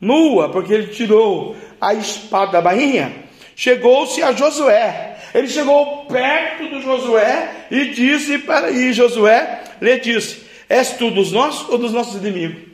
nua, 0.00 0.50
porque 0.50 0.72
ele 0.72 0.88
tirou 0.88 1.56
a 1.80 1.94
espada 1.94 2.52
da 2.52 2.60
bainha, 2.60 3.12
chegou-se 3.56 4.22
a 4.22 4.32
Josué. 4.32 5.16
Ele 5.34 5.48
chegou 5.48 6.06
perto 6.06 6.68
do 6.68 6.80
Josué 6.80 7.66
e 7.70 7.86
disse 7.86 8.38
para 8.38 8.70
e 8.70 8.92
Josué 8.92 9.62
lhe 9.80 9.98
disse: 10.00 10.42
És 10.68 10.92
tu 10.92 11.10
dos 11.10 11.32
nossos 11.32 11.68
ou 11.68 11.78
dos 11.78 11.92
nossos 11.92 12.16
inimigos? 12.16 12.67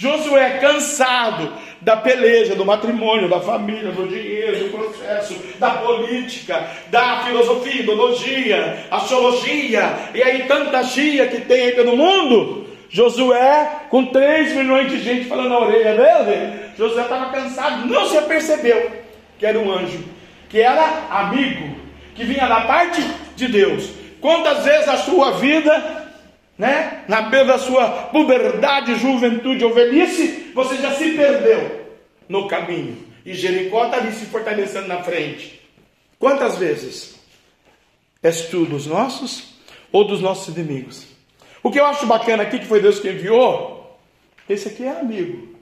Josué, 0.00 0.56
cansado 0.62 1.52
da 1.82 1.94
peleja, 1.94 2.54
do 2.54 2.64
matrimônio, 2.64 3.28
da 3.28 3.38
família, 3.38 3.92
do 3.92 4.08
dinheiro, 4.08 4.64
do 4.64 4.70
processo, 4.70 5.36
da 5.58 5.72
política, 5.72 6.66
da 6.86 7.24
filosofia, 7.26 7.82
ideologia, 7.82 8.86
astrologia, 8.90 10.10
e 10.14 10.22
aí 10.22 10.44
tanta 10.44 10.82
chia 10.84 11.26
que 11.26 11.42
tem 11.42 11.64
aí 11.64 11.72
pelo 11.72 11.98
mundo. 11.98 12.66
Josué, 12.88 13.82
com 13.90 14.06
3 14.06 14.54
milhões 14.56 14.90
de 14.90 15.02
gente 15.02 15.26
falando 15.26 15.50
na 15.50 15.58
orelha 15.58 15.94
dele, 15.94 16.60
Josué 16.78 17.02
estava 17.02 17.30
cansado, 17.30 17.86
não 17.86 18.08
se 18.08 18.16
apercebeu 18.16 18.90
que 19.38 19.44
era 19.44 19.58
um 19.58 19.70
anjo, 19.70 20.02
que 20.48 20.62
era 20.62 21.08
amigo, 21.10 21.76
que 22.14 22.24
vinha 22.24 22.48
da 22.48 22.62
parte 22.62 23.04
de 23.36 23.48
Deus, 23.48 24.00
Quantas 24.20 24.64
vezes 24.64 24.86
a 24.86 24.98
sua 24.98 25.32
vida, 25.32 26.09
né, 26.60 27.06
na 27.08 27.22
beira 27.22 27.46
da 27.46 27.58
sua 27.58 27.88
puberdade, 28.08 28.96
juventude 28.96 29.64
ou 29.64 29.72
velhice, 29.72 30.52
você 30.54 30.76
já 30.76 30.92
se 30.92 31.12
perdeu 31.12 31.88
no 32.28 32.46
caminho. 32.48 32.98
E 33.24 33.32
Jericó 33.32 33.86
está 33.86 33.96
ali 33.96 34.12
se 34.12 34.26
fortalecendo 34.26 34.86
na 34.86 35.02
frente. 35.02 35.58
Quantas 36.18 36.58
vezes? 36.58 37.18
És 38.22 38.42
tu 38.50 38.66
dos 38.66 38.86
nossos 38.86 39.54
ou 39.90 40.04
dos 40.04 40.20
nossos 40.20 40.54
inimigos? 40.54 41.06
O 41.62 41.70
que 41.70 41.80
eu 41.80 41.86
acho 41.86 42.04
bacana 42.04 42.42
aqui, 42.42 42.58
que 42.58 42.66
foi 42.66 42.82
Deus 42.82 43.00
que 43.00 43.08
enviou, 43.08 43.98
esse 44.46 44.68
aqui 44.68 44.84
é 44.84 45.00
amigo. 45.00 45.56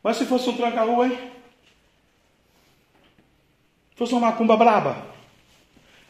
Mas 0.00 0.16
se 0.16 0.26
fosse 0.26 0.48
um 0.48 0.56
tranca-rua, 0.56 1.08
hein? 1.08 1.18
Se 3.90 3.96
fosse 3.96 4.12
uma 4.12 4.30
macumba 4.30 4.56
braba? 4.56 5.08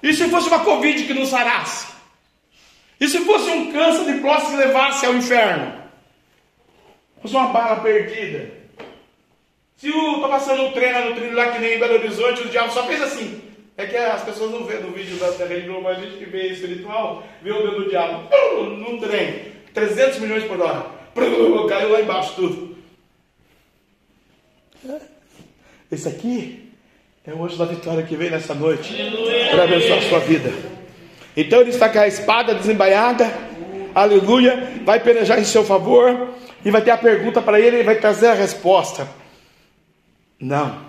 E 0.03 0.13
se 0.13 0.29
fosse 0.29 0.49
uma 0.49 0.63
Covid 0.63 1.05
que 1.05 1.15
não 1.15 1.25
sarasse? 1.25 1.98
E 3.01 3.09
se 3.09 3.21
fosse 3.21 3.51
um 3.51 3.73
câncer 3.73 4.13
de 4.13 4.21
próstata 4.21 4.51
que 4.51 4.67
levasse 4.67 5.07
ao 5.07 5.15
inferno? 5.15 5.73
Se 7.17 7.23
fosse 7.23 7.35
uma 7.37 7.49
bala 7.49 7.81
perdida? 7.81 8.51
Se 9.77 9.89
o 9.91 10.15
estou 10.15 10.29
passando 10.29 10.63
um 10.65 10.73
treino 10.73 11.11
no 11.11 11.15
trilho 11.15 11.37
lá 11.37 11.53
que 11.53 11.61
nem 11.61 11.75
em 11.75 11.79
Belo 11.79 11.95
Horizonte, 11.95 12.43
o 12.43 12.49
diabo 12.49 12.73
só 12.73 12.85
fez 12.85 13.01
assim. 13.01 13.41
É 13.77 13.87
que 13.87 13.97
as 13.97 14.25
pessoas 14.25 14.51
não 14.51 14.65
vêem 14.65 14.83
no 14.83 14.91
vídeo 14.91 15.17
da, 15.19 15.31
da 15.31 15.47
Rede 15.47 15.69
Globo, 15.69 15.83
mas 15.83 15.99
a 15.99 16.01
gente 16.01 16.17
que 16.17 16.25
vê 16.25 16.49
espiritual, 16.49 17.23
vê 17.41 17.53
o 17.53 17.63
dedo 17.63 17.85
do 17.85 17.89
diabo 17.89 18.29
num 18.77 18.99
trem, 18.99 19.53
300 19.73 20.19
milhões 20.19 20.45
por 20.45 20.61
hora. 20.61 20.87
Caiu 21.69 21.93
lá 21.93 22.01
embaixo 22.01 22.35
tudo. 22.35 22.77
Esse 25.93 26.09
aqui 26.09 26.73
é 27.25 27.33
o 27.33 27.45
anjo 27.45 27.57
da 27.57 27.65
vitória 27.65 28.03
que 28.03 28.17
veio 28.17 28.33
nessa 28.33 28.55
noite 28.55 28.97
para 29.51 29.63
abençoar 29.63 29.99
a 29.99 30.03
sua 30.03 30.19
vida. 30.21 30.78
Então 31.41 31.61
ele 31.61 31.71
está 31.71 31.89
com 31.89 32.01
a 32.01 32.09
espada 32.09 32.53
desembaiada, 32.53 33.33
aleluia, 33.95 34.83
vai 34.85 34.99
pelejar 34.99 35.39
em 35.39 35.45
seu 35.45 35.63
favor 35.63 36.35
e 36.65 36.71
vai 36.73 36.83
ter 36.83 36.91
a 36.91 36.99
pergunta 36.99 37.41
para 37.41 37.61
ele 37.61 37.79
e 37.79 37.85
vai 37.85 37.95
trazer 38.01 38.27
a 38.27 38.35
resposta. 38.35 39.09
Não. 40.41 40.85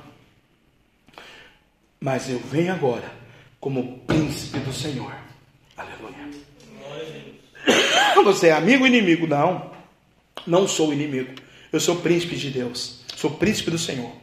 Mas 1.99 2.27
eu 2.31 2.39
venho 2.39 2.73
agora 2.73 3.11
como 3.59 3.99
príncipe 4.07 4.57
do 4.57 4.73
Senhor. 4.73 5.13
Aleluia. 5.77 6.17
Você 8.23 8.47
é 8.47 8.51
amigo 8.51 8.81
ou 8.81 8.87
inimigo? 8.87 9.27
Não. 9.27 9.69
Não 10.47 10.67
sou 10.67 10.91
inimigo. 10.91 11.31
Eu 11.71 11.79
sou 11.79 11.97
príncipe 11.97 12.35
de 12.35 12.49
Deus. 12.49 13.01
Sou 13.15 13.29
príncipe 13.29 13.69
do 13.69 13.77
Senhor. 13.77 14.13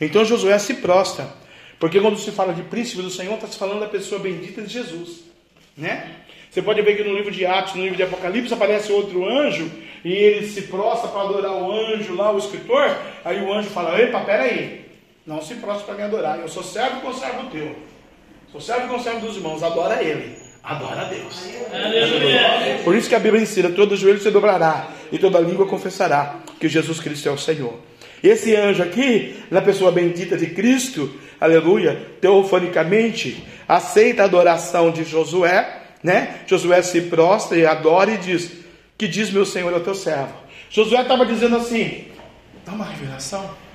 Então 0.00 0.24
Josué 0.24 0.58
se 0.58 0.74
prostra. 0.74 1.32
Porque 1.78 2.00
quando 2.00 2.18
se 2.18 2.32
fala 2.32 2.52
de 2.52 2.64
príncipe 2.64 3.00
do 3.00 3.10
Senhor, 3.10 3.36
está 3.36 3.46
se 3.46 3.56
falando 3.56 3.78
da 3.78 3.86
pessoa 3.86 4.20
bendita 4.20 4.60
de 4.60 4.72
Jesus. 4.72 5.28
Né? 5.78 6.10
Você 6.50 6.60
pode 6.60 6.82
ver 6.82 6.96
que 6.96 7.04
no 7.04 7.14
livro 7.14 7.30
de 7.30 7.46
Atos, 7.46 7.74
no 7.74 7.82
livro 7.82 7.96
de 7.96 8.02
Apocalipse, 8.02 8.52
aparece 8.52 8.90
outro 8.90 9.24
anjo 9.24 9.70
e 10.04 10.12
ele 10.12 10.46
se 10.48 10.62
prostra 10.62 11.08
para 11.08 11.22
adorar 11.22 11.52
o 11.52 11.72
anjo 11.72 12.14
lá, 12.14 12.32
o 12.32 12.38
escritor. 12.38 12.96
Aí 13.24 13.40
o 13.40 13.52
anjo 13.52 13.70
fala: 13.70 14.00
Epa, 14.00 14.20
peraí, 14.20 14.86
não 15.24 15.40
se 15.40 15.54
prostra 15.54 15.86
para 15.86 15.94
me 15.94 16.02
adorar. 16.02 16.40
Eu 16.40 16.48
sou 16.48 16.62
servo 16.62 16.98
e 16.98 17.00
conservo 17.02 17.50
teu. 17.50 17.76
Sou 18.50 18.60
servo 18.60 18.86
e 18.86 18.88
conservo 18.88 19.20
dos 19.20 19.36
irmãos. 19.36 19.62
Adora 19.62 20.02
ele. 20.02 20.36
Adora 20.64 21.02
a 21.02 21.04
Deus. 21.04 21.48
Aleluia. 21.72 22.80
Por 22.82 22.94
isso 22.96 23.08
que 23.08 23.14
a 23.14 23.20
Bíblia 23.20 23.42
ensina: 23.42 23.70
todo 23.70 23.96
joelho 23.96 24.20
se 24.20 24.30
dobrará 24.30 24.88
e 25.12 25.18
toda 25.18 25.38
língua 25.38 25.66
confessará 25.66 26.40
que 26.58 26.68
Jesus 26.68 26.98
Cristo 26.98 27.28
é 27.28 27.32
o 27.32 27.38
Senhor. 27.38 27.78
Esse 28.22 28.56
anjo 28.56 28.82
aqui, 28.82 29.36
na 29.50 29.60
pessoa 29.60 29.92
bendita 29.92 30.36
de 30.36 30.46
Cristo, 30.46 31.08
aleluia, 31.40 32.00
teofanicamente, 32.20 33.44
aceita 33.66 34.22
a 34.22 34.24
adoração 34.26 34.90
de 34.90 35.04
Josué, 35.04 35.82
né? 36.02 36.40
Josué 36.46 36.82
se 36.82 37.02
prostra 37.02 37.58
e 37.58 37.66
adora 37.66 38.12
e 38.12 38.18
diz: 38.18 38.52
Que 38.96 39.06
diz 39.08 39.30
meu 39.30 39.44
Senhor 39.44 39.72
ao 39.72 39.80
teu 39.80 39.94
servo? 39.94 40.34
Josué 40.70 41.02
estava 41.02 41.26
dizendo 41.26 41.56
assim: 41.56 42.06
Dá 42.64 42.72
uma 42.72 42.84
revelação. 42.84 43.67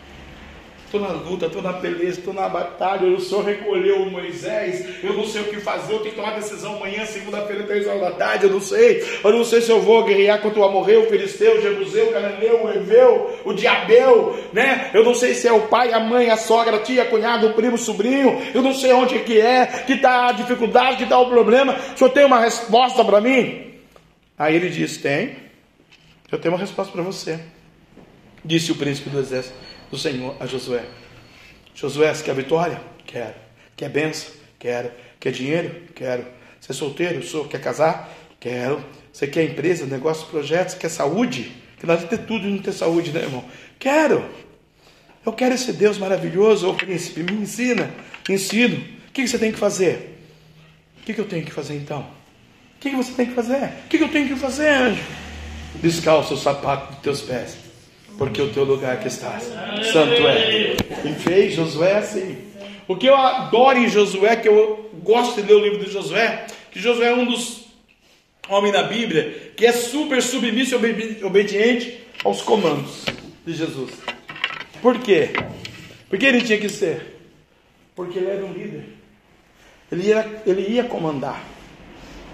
Estou 0.94 1.10
na 1.10 1.14
luta, 1.28 1.48
estou 1.48 1.62
na 1.64 1.74
peleja, 1.74 2.20
estou 2.20 2.36
na 2.36 2.48
batalha. 2.48 3.08
O 3.08 3.20
Senhor 3.20 3.44
recolheu 3.44 4.06
Moisés. 4.12 5.04
Eu 5.04 5.14
não 5.14 5.26
sei 5.26 5.42
o 5.42 5.46
que 5.46 5.60
fazer. 5.60 5.92
Eu 5.92 6.00
tenho 6.02 6.12
que 6.12 6.22
tomar 6.22 6.36
decisão 6.36 6.76
amanhã, 6.76 7.04
segunda-feira, 7.04 7.64
três 7.64 7.88
horas 7.88 8.00
da 8.00 8.12
tarde. 8.12 8.46
Eu 8.46 8.52
não 8.52 8.62
sei. 8.62 9.04
Eu 9.24 9.32
não 9.32 9.44
sei 9.44 9.62
se 9.62 9.72
eu 9.72 9.82
vou 9.82 10.04
guerrear 10.04 10.40
contra 10.40 10.60
o 10.60 10.64
Amorreu, 10.64 11.02
o 11.02 11.08
Filisteu, 11.08 11.58
o 11.58 11.62
Jebuseu, 11.64 12.10
o 12.10 12.14
Cananeu, 12.14 12.64
o 12.64 12.70
Eveu, 12.70 13.40
o 13.44 13.54
Diabeu, 13.54 14.38
né? 14.54 14.92
Eu 14.94 15.04
não 15.04 15.16
sei 15.16 15.34
se 15.34 15.48
é 15.48 15.52
o 15.52 15.62
pai, 15.62 15.92
a 15.94 16.00
mãe, 16.00 16.30
a 16.30 16.38
sogra, 16.38 16.76
a 16.76 16.80
tia, 16.80 17.02
a 17.02 17.06
cunhado, 17.08 17.48
o 17.48 17.54
primo, 17.56 17.74
o 17.74 17.80
sobrinho. 17.80 18.40
Eu 18.54 18.62
não 18.62 18.76
sei 18.76 18.94
onde 18.94 19.18
que 19.22 19.42
é, 19.42 19.66
que 19.66 19.94
está 19.94 20.30
a 20.30 20.32
dificuldade, 20.32 20.98
que 20.98 21.06
está 21.06 21.18
o 21.18 21.28
problema. 21.28 21.76
O 21.96 21.98
Senhor 21.98 22.12
tem 22.12 22.24
uma 22.24 22.40
resposta 22.40 23.04
para 23.04 23.20
mim? 23.20 23.80
Aí 24.38 24.56
ele 24.56 24.70
diz: 24.70 24.98
Tem. 24.98 25.38
Eu 26.32 26.38
tenho 26.38 26.54
uma 26.54 26.62
resposta 26.62 26.94
para 26.94 27.02
você. 27.02 27.40
Disse 28.46 28.72
o 28.72 28.76
príncipe 28.76 29.10
do 29.10 29.20
exército 29.20 29.56
do 29.94 30.00
Senhor 30.00 30.36
a 30.40 30.48
Josué. 30.48 30.86
Josué, 31.76 32.12
você 32.12 32.24
quer 32.24 32.34
vitória? 32.34 32.82
Quero. 33.06 33.36
Quer 33.78 33.90
bênção? 33.90 34.34
Quero. 34.58 34.92
Quer 35.20 35.32
dinheiro? 35.32 35.84
Quero. 35.94 36.26
Você 36.60 36.72
é 36.72 36.76
solteiro? 36.76 37.24
Sou. 37.24 37.48
Quer 37.48 37.62
casar? 37.62 38.12
Quero. 38.40 38.84
Você 39.12 39.28
quer 39.28 39.44
empresa, 39.44 39.86
negócio, 39.86 40.26
projetos? 40.28 40.74
Quer 40.74 40.90
saúde? 40.90 41.52
Que 41.80 41.86
nós 41.86 42.04
ter 42.06 42.18
tudo 42.26 42.48
e 42.48 42.50
não 42.50 42.58
ter 42.58 42.74
saúde, 42.74 43.12
né, 43.12 43.22
irmão? 43.22 43.46
Quero. 43.78 44.28
Eu 45.24 45.32
quero 45.32 45.54
esse 45.54 45.72
Deus 45.72 46.00
maravilhoso, 46.00 46.68
ô 46.68 46.74
príncipe. 46.74 47.22
Me 47.22 47.44
ensina. 47.44 47.92
Ensino. 48.28 48.78
O 49.10 49.12
que 49.14 49.28
você 49.28 49.38
tem 49.38 49.52
que 49.52 49.60
fazer? 49.60 50.18
O 51.00 51.04
que 51.04 51.20
eu 51.20 51.26
tenho 51.26 51.46
que 51.46 51.52
fazer 51.52 51.76
então? 51.76 52.02
O 52.02 52.80
que 52.80 52.90
você 52.96 53.12
tem 53.12 53.28
que 53.28 53.34
fazer? 53.34 53.66
O 53.86 53.90
que 53.90 53.98
eu 53.98 54.10
tenho 54.10 54.28
que 54.28 54.36
fazer, 54.36 54.70
anjo? 54.70 55.04
Descalça 55.76 56.34
o 56.34 56.38
sapato 56.38 56.94
dos 56.94 57.02
teus 57.02 57.22
pés 57.22 57.63
porque 58.18 58.42
o 58.42 58.50
teu 58.50 58.64
lugar 58.64 59.00
que 59.00 59.08
estás, 59.08 59.44
santo 59.92 60.28
é. 60.28 60.76
E 61.06 61.14
fez 61.14 61.54
Josué 61.54 61.98
assim. 61.98 62.38
O 62.88 62.96
que 62.96 63.08
eu 63.08 63.16
adoro 63.16 63.78
em 63.78 63.90
Josué, 63.90 64.36
que 64.36 64.48
eu 64.48 64.90
gosto 65.02 65.42
de 65.42 65.48
ler 65.48 65.56
o 65.56 65.64
livro 65.64 65.84
de 65.84 65.92
Josué, 65.92 66.46
que 66.72 66.80
Josué 66.80 67.08
é 67.08 67.14
um 67.14 67.26
dos 67.26 67.64
homens 68.50 68.74
na 68.74 68.84
Bíblia 68.84 69.54
que 69.56 69.66
é 69.66 69.72
super 69.72 70.22
submisso 70.22 70.76
e 70.76 71.24
obediente 71.24 72.00
aos 72.24 72.42
comandos 72.42 73.06
de 73.46 73.54
Jesus. 73.54 73.92
Por 74.82 75.00
quê? 75.00 75.30
Porque 76.10 76.26
ele 76.26 76.42
tinha 76.42 76.60
que 76.60 76.70
ser? 76.70 77.20
Porque 77.96 78.20
ele 78.20 78.30
era 78.30 78.46
um 78.46 78.54
líder. 78.54 78.86
Ele 79.92 80.08
ia, 80.08 80.42
ele 80.46 80.62
ia 80.74 80.84
comandar. 80.84 81.44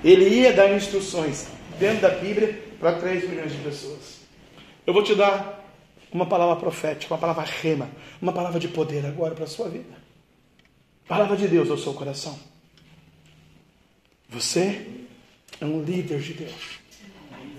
Ele 0.04 0.28
ia 0.28 0.54
dar 0.54 0.74
instruções 0.74 1.48
dentro 1.78 2.02
da 2.02 2.10
Bíblia 2.10 2.58
para 2.80 2.94
3 2.94 3.30
milhões 3.30 3.52
de 3.52 3.58
pessoas. 3.58 4.20
Eu 4.88 4.94
vou 4.94 5.04
te 5.04 5.14
dar 5.14 5.59
uma 6.12 6.26
palavra 6.26 6.56
profética, 6.56 7.14
uma 7.14 7.20
palavra 7.20 7.44
rema, 7.44 7.90
uma 8.22 8.32
palavra 8.32 8.60
de 8.60 8.68
poder 8.68 9.06
agora 9.06 9.36
para 9.36 9.46
a 9.46 9.48
sua 9.48 9.70
vida. 9.70 9.98
Palavra 11.08 11.36
de 11.36 11.48
Deus 11.48 11.70
ao 11.70 11.78
seu 11.78 11.94
coração. 11.94 12.38
Você 14.30 14.86
é 15.60 15.66
um 15.66 15.82
líder 15.82 16.20
de 16.20 16.34
Deus. 16.34 16.80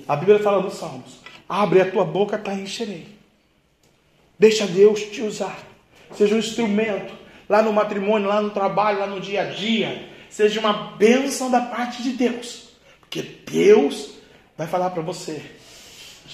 A 0.07 0.17
Bíblia 0.17 0.39
fala 0.39 0.63
nos 0.63 0.75
Salmos: 0.75 1.19
abre 1.49 1.81
a 1.81 1.91
tua 1.91 2.05
boca, 2.05 2.39
tá 2.39 2.55
encherei. 2.55 3.09
Deixa 4.39 4.67
Deus 4.67 5.01
te 5.03 5.21
usar. 5.23 5.59
Seja 6.17 6.35
um 6.35 6.39
instrumento 6.39 7.13
lá 7.49 7.63
no 7.63 7.73
matrimônio, 7.73 8.29
lá 8.29 8.41
no 8.41 8.51
trabalho, 8.51 9.01
lá 9.01 9.07
no 9.07 9.21
dia 9.21 9.43
a 9.43 9.51
dia. 9.51 10.09
Seja 10.31 10.61
uma 10.61 10.97
bênção 10.97 11.51
da 11.51 11.61
parte 11.61 12.03
de 12.03 12.13
Deus. 12.13 12.71
Porque 13.01 13.23
Deus 13.23 14.15
vai 14.57 14.67
falar 14.67 14.91
para 14.91 15.03
você: 15.03 15.43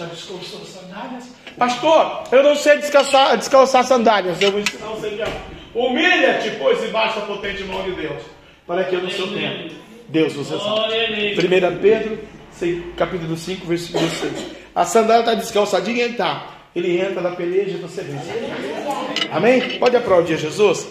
descalçou 0.04 0.64
sandálias? 0.66 1.24
Pastor, 1.56 2.24
eu 2.30 2.42
não 2.42 2.54
sei 2.54 2.76
descalçar, 2.76 3.36
descalçar 3.38 3.84
sandálias. 3.84 4.40
Eu 4.42 4.52
vou 4.52 4.60
ensinar 4.60 4.86
você 4.88 5.16
já. 5.16 5.26
Humilha-te, 5.74 6.50
pois, 6.58 6.80
debaixo 6.80 7.20
da 7.20 7.26
potente 7.26 7.64
mão 7.64 7.82
de 7.82 7.92
Deus. 7.92 8.22
Para 8.66 8.84
que 8.84 8.96
no 8.96 9.10
seu 9.10 9.28
tempo 9.32 9.74
Deus 10.08 10.34
nos 10.34 10.50
exalte. 10.50 10.94
1 11.38 11.78
Pedro, 11.80 12.18
capítulo 12.96 13.36
5, 13.36 13.66
versículo 13.66 14.08
6. 14.08 14.32
A 14.74 14.84
sandália 14.84 15.20
está 15.20 15.34
descalçadinha 15.34 16.06
e 16.06 16.10
está. 16.10 16.50
Ele 16.74 17.00
entra 17.00 17.22
na 17.22 17.30
peleja 17.30 17.76
e 17.76 17.80
você 17.80 18.02
vence. 18.02 18.30
Amém? 19.30 19.78
Pode 19.78 19.96
aplaudir 19.96 20.36
Jesus? 20.36 20.88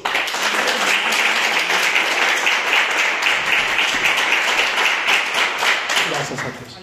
Graças 6.09 6.39
a 6.39 6.43
Deus. 6.43 6.75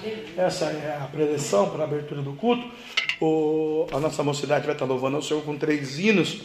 Essa 0.43 0.65
é 0.65 0.99
a 1.01 1.07
preleção 1.07 1.71
para 1.71 1.83
a 1.83 1.87
abertura 1.87 2.21
do 2.21 2.33
culto. 2.33 2.69
O, 3.21 3.87
a 3.93 4.01
nossa 4.01 4.25
mocidade 4.25 4.67
vai 4.67 4.75
estar 4.75 4.85
louvando 4.85 5.17
ao 5.17 5.23
Senhor 5.23 5.41
com 5.45 5.57
três 5.57 6.01
hinos. 6.01 6.41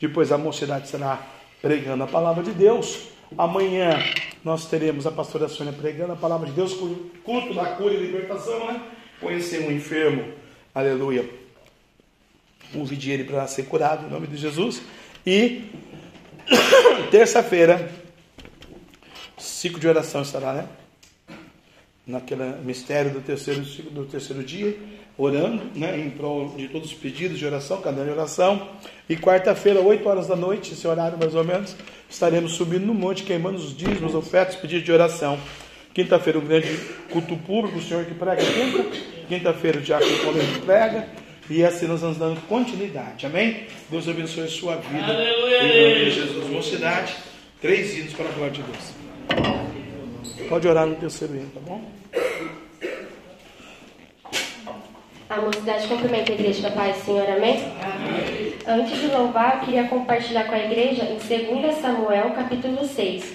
Depois 0.00 0.32
a 0.32 0.38
mocidade 0.38 0.88
será 0.88 1.20
pregando 1.60 2.02
a 2.02 2.06
palavra 2.06 2.42
de 2.42 2.52
Deus. 2.52 3.08
Amanhã 3.36 4.02
nós 4.42 4.64
teremos 4.64 5.06
a 5.06 5.10
pastora 5.10 5.48
Sônia 5.48 5.72
pregando 5.72 6.14
a 6.14 6.16
palavra 6.16 6.46
de 6.46 6.52
Deus, 6.52 6.72
culto 7.22 7.52
da 7.52 7.66
cura 7.76 7.92
e 7.92 7.98
libertação, 7.98 8.72
né? 8.72 8.82
Conhecer 9.20 9.68
um 9.68 9.70
enfermo, 9.70 10.32
aleluia. 10.74 11.28
Use 12.74 13.10
ele 13.10 13.24
para 13.24 13.46
ser 13.46 13.64
curado 13.64 14.06
em 14.06 14.10
nome 14.10 14.28
de 14.28 14.38
Jesus. 14.38 14.80
E 15.26 15.70
terça-feira, 17.10 17.92
ciclo 19.36 19.78
de 19.78 19.86
oração 19.86 20.22
estará, 20.22 20.54
né? 20.54 20.68
Naquele 22.06 22.44
mistério 22.64 23.10
do 23.12 23.20
terceiro, 23.20 23.62
do 23.90 24.04
terceiro 24.04 24.42
dia, 24.42 24.76
orando 25.16 25.62
né, 25.74 25.98
em 25.98 26.10
prol 26.10 26.48
de 26.56 26.68
todos 26.68 26.90
os 26.90 26.96
pedidos 26.96 27.38
de 27.38 27.46
oração, 27.46 27.80
caderno 27.80 28.12
de 28.12 28.18
oração. 28.18 28.68
E 29.08 29.16
quarta-feira, 29.16 29.80
8 29.80 30.08
horas 30.08 30.26
da 30.26 30.36
noite, 30.36 30.72
esse 30.72 30.86
horário 30.86 31.18
mais 31.18 31.34
ou 31.34 31.44
menos, 31.44 31.76
estaremos 32.08 32.52
subindo 32.52 32.86
no 32.86 32.94
monte, 32.94 33.22
queimando 33.22 33.58
os 33.58 33.76
dízimos, 33.76 34.14
ofertas, 34.14 34.56
pedidos 34.56 34.84
de 34.84 34.92
oração. 34.92 35.38
Quinta-feira, 35.94 36.38
um 36.38 36.44
grande 36.44 36.74
culto 37.10 37.36
público, 37.36 37.78
o 37.78 37.82
senhor 37.82 38.04
que 38.06 38.14
prega 38.14 38.42
quinta. 38.42 38.84
Quinta-feira, 39.28 39.78
o 39.78 39.82
diácono 39.82 40.18
Paulo 40.18 40.38
que 40.38 40.60
prega. 40.60 41.08
E 41.50 41.62
assim 41.64 41.86
nós 41.86 42.00
vamos 42.00 42.16
dando 42.16 42.40
continuidade. 42.46 43.26
Amém? 43.26 43.66
Deus 43.90 44.08
abençoe 44.08 44.44
a 44.44 44.48
sua 44.48 44.76
vida. 44.76 45.04
Aleluia. 45.04 45.62
Em 45.62 45.92
nome 45.92 46.04
de 46.06 46.10
Jesus. 46.12 46.48
Mocidade, 46.48 47.14
três 47.60 47.96
hinos 47.96 48.14
para 48.14 48.26
a 48.28 48.32
glória 48.32 48.52
de 48.52 48.62
Deus. 48.62 49.71
Pode 50.48 50.68
orar 50.68 50.86
no 50.86 50.96
terceiro 50.96 51.34
hino, 51.34 51.50
tá 51.50 51.60
bom? 51.60 51.80
A 55.28 55.40
mocidade 55.40 55.88
cumprimenta 55.88 56.30
a 56.30 56.34
igreja 56.34 56.62
da 56.62 56.70
paz 56.70 56.96
Senhor, 57.04 57.26
amém? 57.28 57.58
Antes 58.66 59.00
de 59.00 59.06
louvar, 59.06 59.56
eu 59.56 59.60
queria 59.60 59.88
compartilhar 59.88 60.44
com 60.44 60.54
a 60.54 60.58
igreja 60.58 61.04
em 61.04 61.16
2 61.16 61.76
Samuel, 61.76 62.30
capítulo 62.32 62.86
6, 62.86 63.32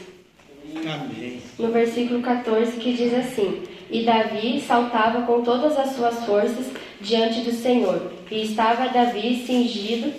Amém. 0.85 1.41
no 1.57 1.71
versículo 1.71 2.21
14, 2.21 2.73
que 2.77 2.93
diz 2.93 3.13
assim: 3.13 3.63
E 3.89 4.03
Davi 4.03 4.61
saltava 4.61 5.23
com 5.23 5.41
todas 5.41 5.75
as 5.77 5.95
suas 5.95 6.23
forças 6.23 6.67
diante 7.01 7.41
do 7.41 7.51
Senhor, 7.51 8.11
e 8.29 8.43
estava 8.43 8.89
Davi 8.89 9.43
cingido 9.45 10.13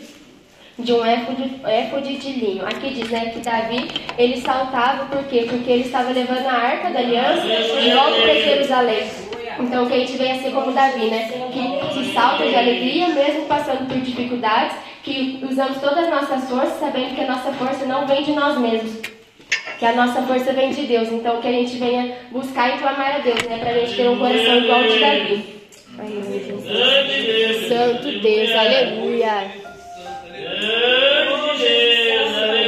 de 0.79 0.93
um 0.93 1.05
éfode, 1.05 2.17
de 2.17 2.33
linho. 2.33 2.65
Aqui 2.65 2.91
diz 2.91 3.11
né, 3.11 3.31
que 3.31 3.41
Davi 3.41 3.89
ele 4.17 4.41
saltava 4.41 5.07
por 5.07 5.25
quê? 5.25 5.47
Porque 5.49 5.71
ele 5.71 5.85
estava 5.85 6.11
levando 6.11 6.47
a 6.47 6.53
arca 6.53 6.91
da 6.91 7.01
aliança 7.01 7.43
de 7.43 7.91
volta 7.91 8.21
para 8.23 8.35
Jerusalém. 8.35 9.09
Então 9.59 9.87
que 9.87 9.95
a 9.95 9.99
gente 9.99 10.17
vem 10.17 10.33
assim 10.33 10.53
como 10.53 10.73
Davi, 10.73 11.07
né? 11.07 11.29
Que, 11.53 11.95
que 11.95 12.13
salta 12.13 12.47
de 12.47 12.55
alegria, 12.55 13.09
mesmo 13.09 13.47
passando 13.47 13.89
por 13.89 13.99
dificuldades, 14.01 14.77
que 15.03 15.41
usamos 15.43 15.79
todas 15.79 16.05
as 16.05 16.11
nossas 16.11 16.49
forças, 16.49 16.79
sabendo 16.79 17.15
que 17.17 17.23
a 17.23 17.27
nossa 17.27 17.53
força 17.53 17.85
não 17.85 18.07
vem 18.07 18.23
de 18.23 18.33
nós 18.33 18.57
mesmos. 18.59 19.01
Que 19.79 19.85
a 19.85 19.93
nossa 19.93 20.23
força 20.23 20.53
vem 20.53 20.71
de 20.71 20.83
Deus. 20.83 21.09
Então 21.09 21.41
que 21.41 21.49
a 21.49 21.53
gente 21.53 21.77
venha 21.77 22.15
buscar 22.31 22.77
e 22.77 22.79
clamar 22.79 23.17
a 23.17 23.19
Deus, 23.19 23.43
né? 23.43 23.59
Pra 23.59 23.73
gente 23.73 23.97
ter 23.97 24.09
um 24.09 24.19
coração 24.19 24.59
igual 24.59 24.83
de 24.85 25.01
Davi. 25.01 25.45
Ai. 25.99 27.69
Santo 27.69 28.21
Deus, 28.21 28.51
aleluia. 28.53 29.68
Grande 30.61 31.59
Deus. 31.59 32.68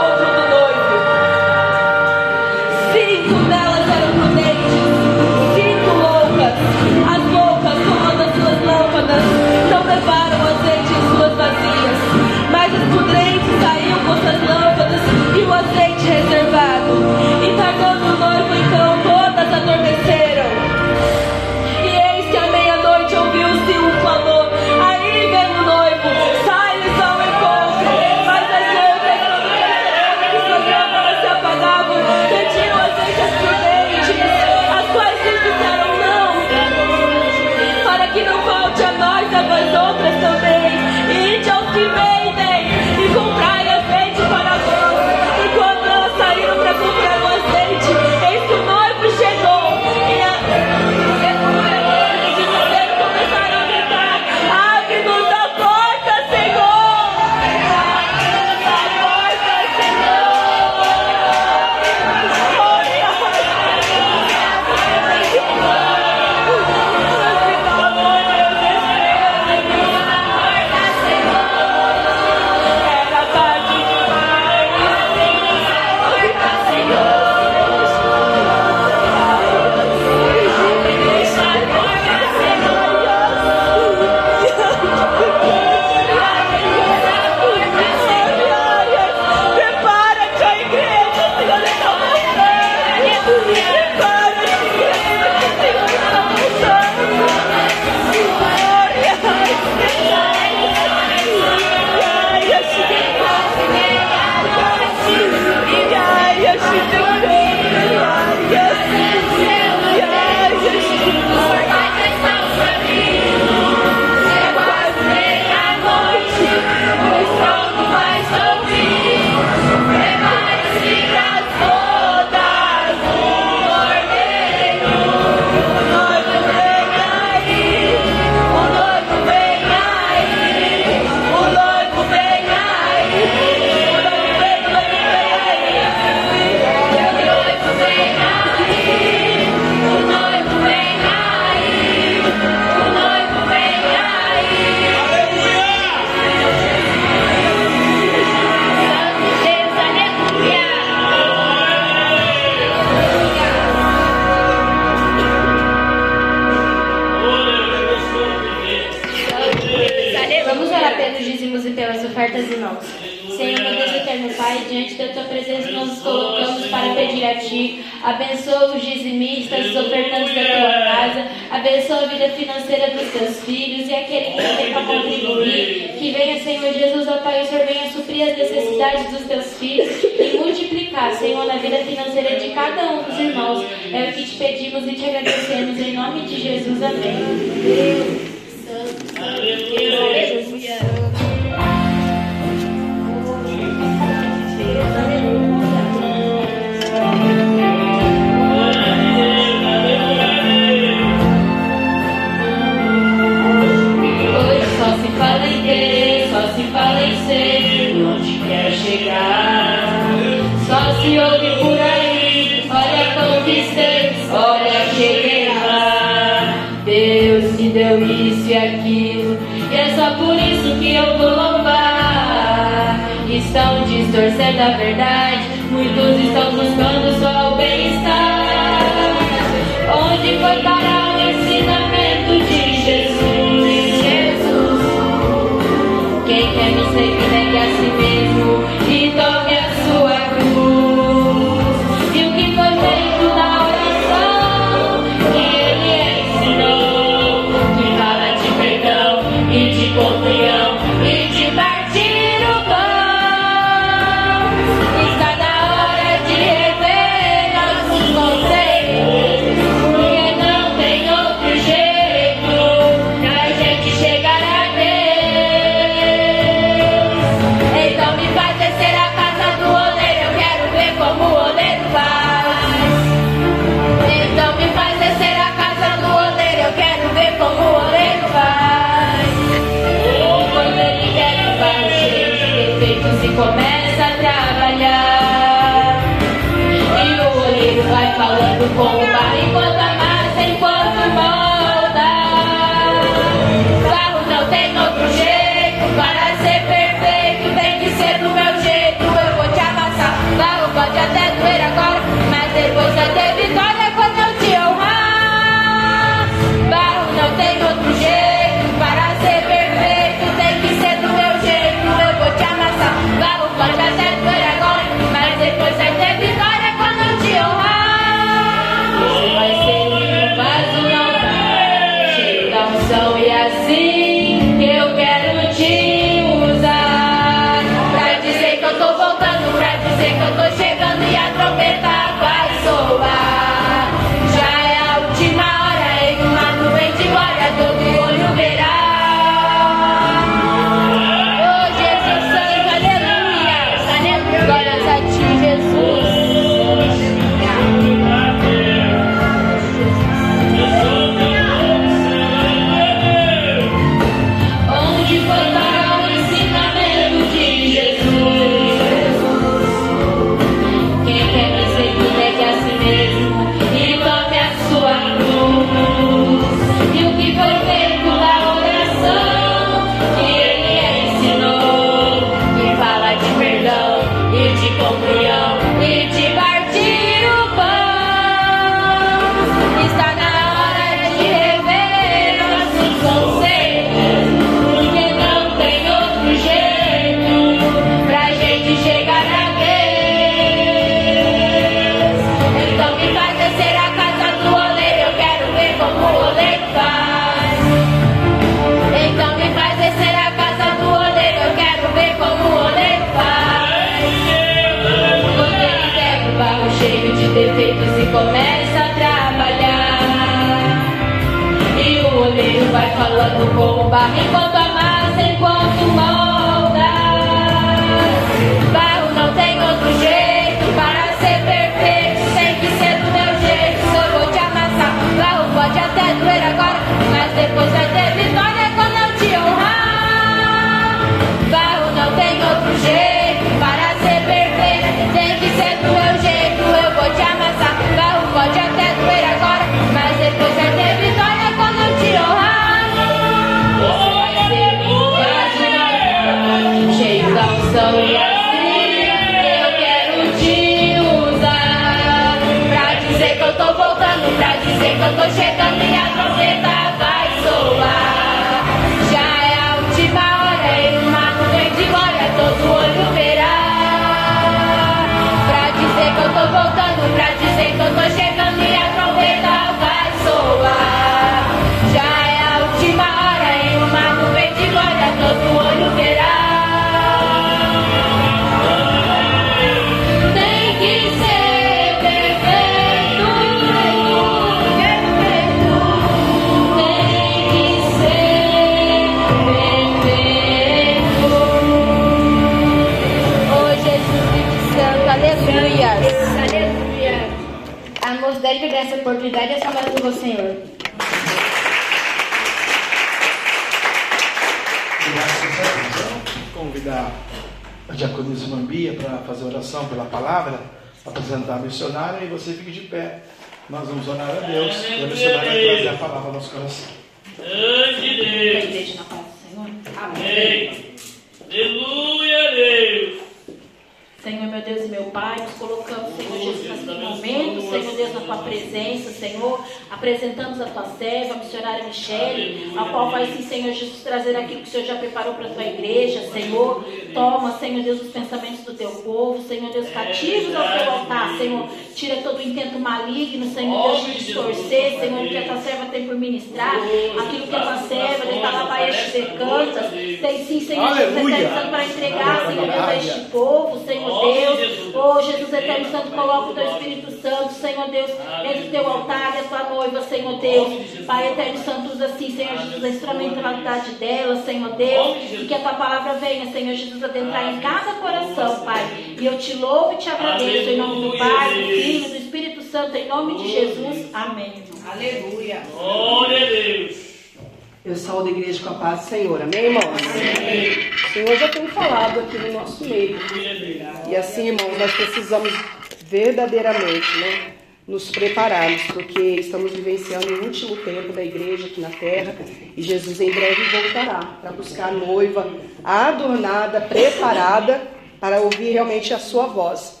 Verdadeiramente, 586.46 587.18
né? 587.18 587.54
Nos 587.86 588.10
prepararmos, 588.10 588.82
porque 588.92 589.20
estamos 589.20 589.72
vivenciando 589.72 590.32
o 590.34 590.44
último 590.44 590.76
tempo 590.76 591.12
da 591.12 591.24
igreja 591.24 591.66
aqui 591.66 591.80
na 591.80 591.90
terra 591.90 592.36
e 592.76 592.82
Jesus 592.82 593.20
em 593.20 593.30
breve 593.30 593.62
voltará 593.64 594.38
para 594.40 594.52
buscar 594.52 594.88
a 594.88 594.92
noiva 594.92 595.52
adornada, 595.82 596.80
preparada 596.80 597.82
para 598.20 598.40
ouvir 598.40 598.72
realmente 598.72 599.12
a 599.12 599.18
sua 599.18 599.46
voz. 599.46 600.00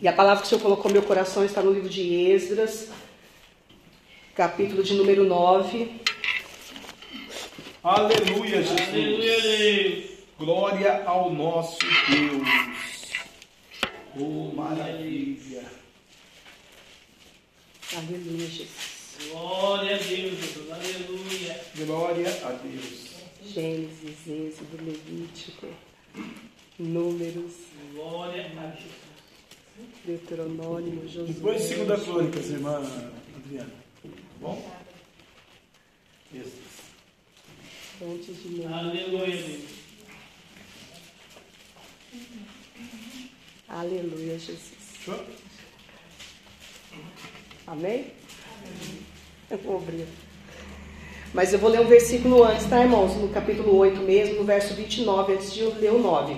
E 0.00 0.06
a 0.06 0.12
palavra 0.12 0.42
que 0.42 0.46
o 0.46 0.48
Senhor 0.50 0.60
colocou 0.60 0.90
no 0.90 0.92
meu 0.92 1.02
coração 1.02 1.44
está 1.44 1.62
no 1.62 1.72
livro 1.72 1.88
de 1.88 2.30
Esdras, 2.30 2.90
capítulo 4.34 4.82
de 4.82 4.94
número 4.94 5.24
9, 5.24 6.02
Aleluia, 7.84 8.28
Aleluia, 8.28 8.62
Jesus. 8.62 8.92
Deus. 8.92 10.04
Glória 10.38 11.02
ao 11.04 11.32
nosso 11.32 11.78
Deus. 12.08 12.48
Oh, 14.16 14.54
maravilha. 14.54 15.64
Aleluia, 17.94 18.46
Jesus. 18.46 19.02
Glória 19.30 19.96
a 19.96 19.98
Deus, 19.98 20.38
Jesus. 20.38 20.70
Aleluia. 20.70 21.64
Glória 21.76 22.28
a 22.46 22.52
Deus. 22.52 23.12
Gênesis, 23.44 24.26
Êxodo, 24.26 24.82
Levítico, 24.82 25.66
Números, 26.78 27.52
Glória 27.92 28.46
a 28.46 28.66
Deus. 28.68 29.02
Deuteronômio, 30.04 31.08
Josué. 31.08 31.32
Depois 31.34 31.62
de 31.62 31.68
segunda 31.68 31.98
crônicas, 31.98 32.50
irmã 32.50 32.76
Adriana. 33.36 33.70
Tá 34.02 34.08
Bom? 34.40 34.72
Isso. 36.32 36.62
Fontes 37.98 38.42
de. 38.42 38.64
Aleluia, 38.64 39.36
Deus. 39.36 39.82
Aleluia, 43.68 44.38
Jesus. 44.38 44.72
Show? 45.04 45.26
Amém? 47.66 48.06
Eu 49.50 49.58
vou 49.58 49.76
abrir. 49.76 50.06
Mas 51.32 51.52
eu 51.52 51.58
vou 51.58 51.70
ler 51.70 51.80
um 51.80 51.86
versículo 51.86 52.42
antes, 52.42 52.66
tá, 52.66 52.80
irmãos? 52.80 53.16
No 53.16 53.28
capítulo 53.28 53.76
8 53.76 54.00
mesmo, 54.00 54.36
no 54.36 54.44
verso 54.44 54.74
29, 54.74 55.34
antes 55.34 55.52
de 55.52 55.60
eu 55.60 55.74
ler 55.74 55.92
o 55.92 55.98
9. 55.98 56.36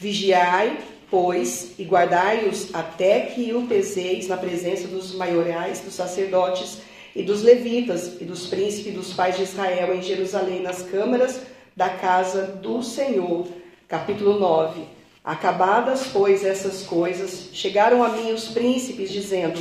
Vigiai, 0.00 0.78
pois, 1.10 1.78
e 1.78 1.84
guardai-os 1.84 2.74
até 2.74 3.20
que 3.20 3.52
o 3.52 3.66
peseis 3.66 4.26
na 4.26 4.36
presença 4.36 4.88
dos 4.88 5.14
maiorais, 5.14 5.80
dos 5.80 5.94
sacerdotes 5.94 6.80
e 7.14 7.22
dos 7.22 7.42
levitas 7.42 8.20
e 8.20 8.24
dos 8.24 8.46
príncipes 8.46 8.92
e 8.92 8.96
dos 8.96 9.12
pais 9.12 9.36
de 9.36 9.42
Israel 9.42 9.94
em 9.94 10.02
Jerusalém, 10.02 10.62
nas 10.62 10.82
câmaras 10.82 11.42
da 11.76 11.90
casa 11.90 12.46
do 12.46 12.82
Senhor. 12.82 13.46
Capítulo 13.86 14.40
9. 14.40 15.01
Acabadas, 15.24 16.08
pois, 16.12 16.44
essas 16.44 16.82
coisas, 16.82 17.50
chegaram 17.52 18.02
a 18.02 18.08
mim 18.08 18.32
os 18.32 18.48
príncipes, 18.48 19.12
dizendo: 19.12 19.60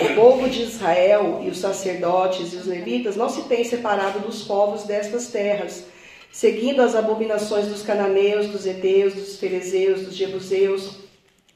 O 0.00 0.14
povo 0.14 0.48
de 0.48 0.62
Israel 0.62 1.42
e 1.44 1.50
os 1.50 1.58
sacerdotes 1.58 2.54
e 2.54 2.56
os 2.56 2.64
levitas 2.64 3.14
não 3.14 3.28
se 3.28 3.42
têm 3.42 3.62
separado 3.62 4.20
dos 4.20 4.42
povos 4.44 4.84
destas 4.84 5.26
terras, 5.26 5.84
seguindo 6.30 6.80
as 6.80 6.94
abominações 6.94 7.66
dos 7.66 7.82
cananeus, 7.82 8.46
dos 8.46 8.66
heteus, 8.66 9.12
dos 9.12 9.36
ferezeus, 9.36 10.00
dos 10.00 10.16
jebuseus, 10.16 10.92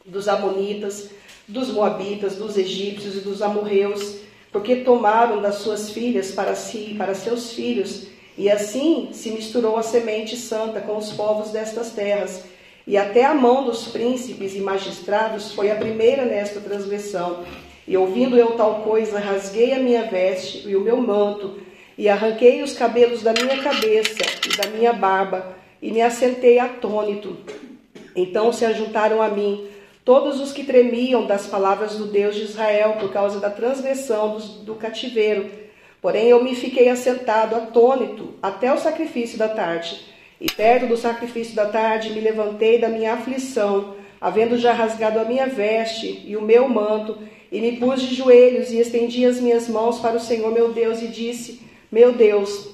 dos 0.05 0.29
amonitas, 0.29 1.09
dos 1.49 1.71
moabitas, 1.71 2.37
dos 2.37 2.59
egípcios 2.59 3.17
e 3.17 3.21
dos 3.21 3.41
amorreus, 3.41 4.17
porque 4.53 4.77
tomaram 4.77 5.41
das 5.41 5.57
suas 5.57 5.91
filhas 5.91 6.31
para 6.31 6.55
si 6.55 6.91
e 6.91 6.95
para 6.95 7.15
seus 7.15 7.53
filhos, 7.53 8.09
e 8.37 8.51
assim 8.51 9.09
se 9.13 9.31
misturou 9.31 9.79
a 9.79 9.83
semente 9.83 10.37
santa 10.37 10.83
com 10.83 10.99
os 10.99 11.11
povos 11.13 11.53
destas 11.53 11.93
terras. 11.93 12.45
E 12.87 12.97
até 12.97 13.25
a 13.25 13.35
mão 13.35 13.65
dos 13.65 13.89
príncipes 13.89 14.55
e 14.55 14.61
magistrados 14.61 15.53
foi 15.53 15.71
a 15.73 15.77
primeira 15.77 16.25
nesta 16.25 16.61
transgressão. 16.61 17.45
E 17.87 17.97
ouvindo 17.97 18.37
eu 18.37 18.53
tal 18.53 18.83
coisa, 18.83 19.19
rasguei 19.19 19.73
a 19.73 19.79
minha 19.79 20.05
veste 20.05 20.69
e 20.69 20.77
o 20.77 20.81
meu 20.81 20.97
manto, 20.99 21.59
e 21.99 22.09
arranquei 22.09 22.63
os 22.63 22.75
cabelos 22.75 23.23
da 23.23 23.33
minha 23.33 23.63
cabeça 23.63 24.23
e 24.45 24.57
da 24.57 24.69
minha 24.69 24.93
barba, 24.93 25.57
e 25.83 25.91
me 25.91 26.01
assentei 26.01 26.59
atônito. 26.59 27.37
Então 28.15 28.53
se 28.53 28.65
ajuntaram 28.65 29.21
a 29.21 29.29
mim 29.29 29.69
todos 30.05 30.41
os 30.41 30.53
que 30.53 30.63
tremiam 30.63 31.27
das 31.27 31.47
palavras 31.47 31.97
do 31.97 32.07
Deus 32.07 32.37
de 32.37 32.43
Israel 32.43 32.97
por 33.01 33.13
causa 33.13 33.41
da 33.41 33.51
transgressão 33.51 34.39
do, 34.63 34.77
cativeiro. 34.77 35.51
Porém 36.01 36.29
eu 36.29 36.43
me 36.43 36.55
fiquei 36.55 36.89
assentado 36.89 37.57
atônito 37.57 38.35
até 38.41 38.73
o 38.73 38.79
sacrifício 38.79 39.37
da 39.37 39.49
tarde. 39.49 40.16
E 40.41 40.47
perto 40.51 40.87
do 40.87 40.97
sacrifício 40.97 41.55
da 41.55 41.67
tarde 41.67 42.11
me 42.11 42.21
levantei 42.21 42.79
da 42.79 42.89
minha 42.89 43.15
aflição, 43.15 43.95
havendo 44.21 44.59
já 44.59 44.73
rasgado 44.73 45.19
a 45.19 45.25
minha 45.25 45.47
veste 45.47 46.23
e 46.27 46.37
o 46.37 46.43
meu 46.43 46.69
manto, 46.69 47.19
e 47.51 47.61
me 47.61 47.77
pus 47.77 48.03
de 48.03 48.15
joelhos 48.15 48.71
e 48.71 48.79
estendi 48.79 49.25
as 49.25 49.41
minhas 49.41 49.69
mãos 49.69 49.99
para 49.99 50.17
o 50.17 50.21
Senhor 50.21 50.53
meu 50.53 50.73
Deus 50.73 51.01
e 51.01 51.09
disse: 51.09 51.61
Meu 51.91 52.13
Deus, 52.13 52.69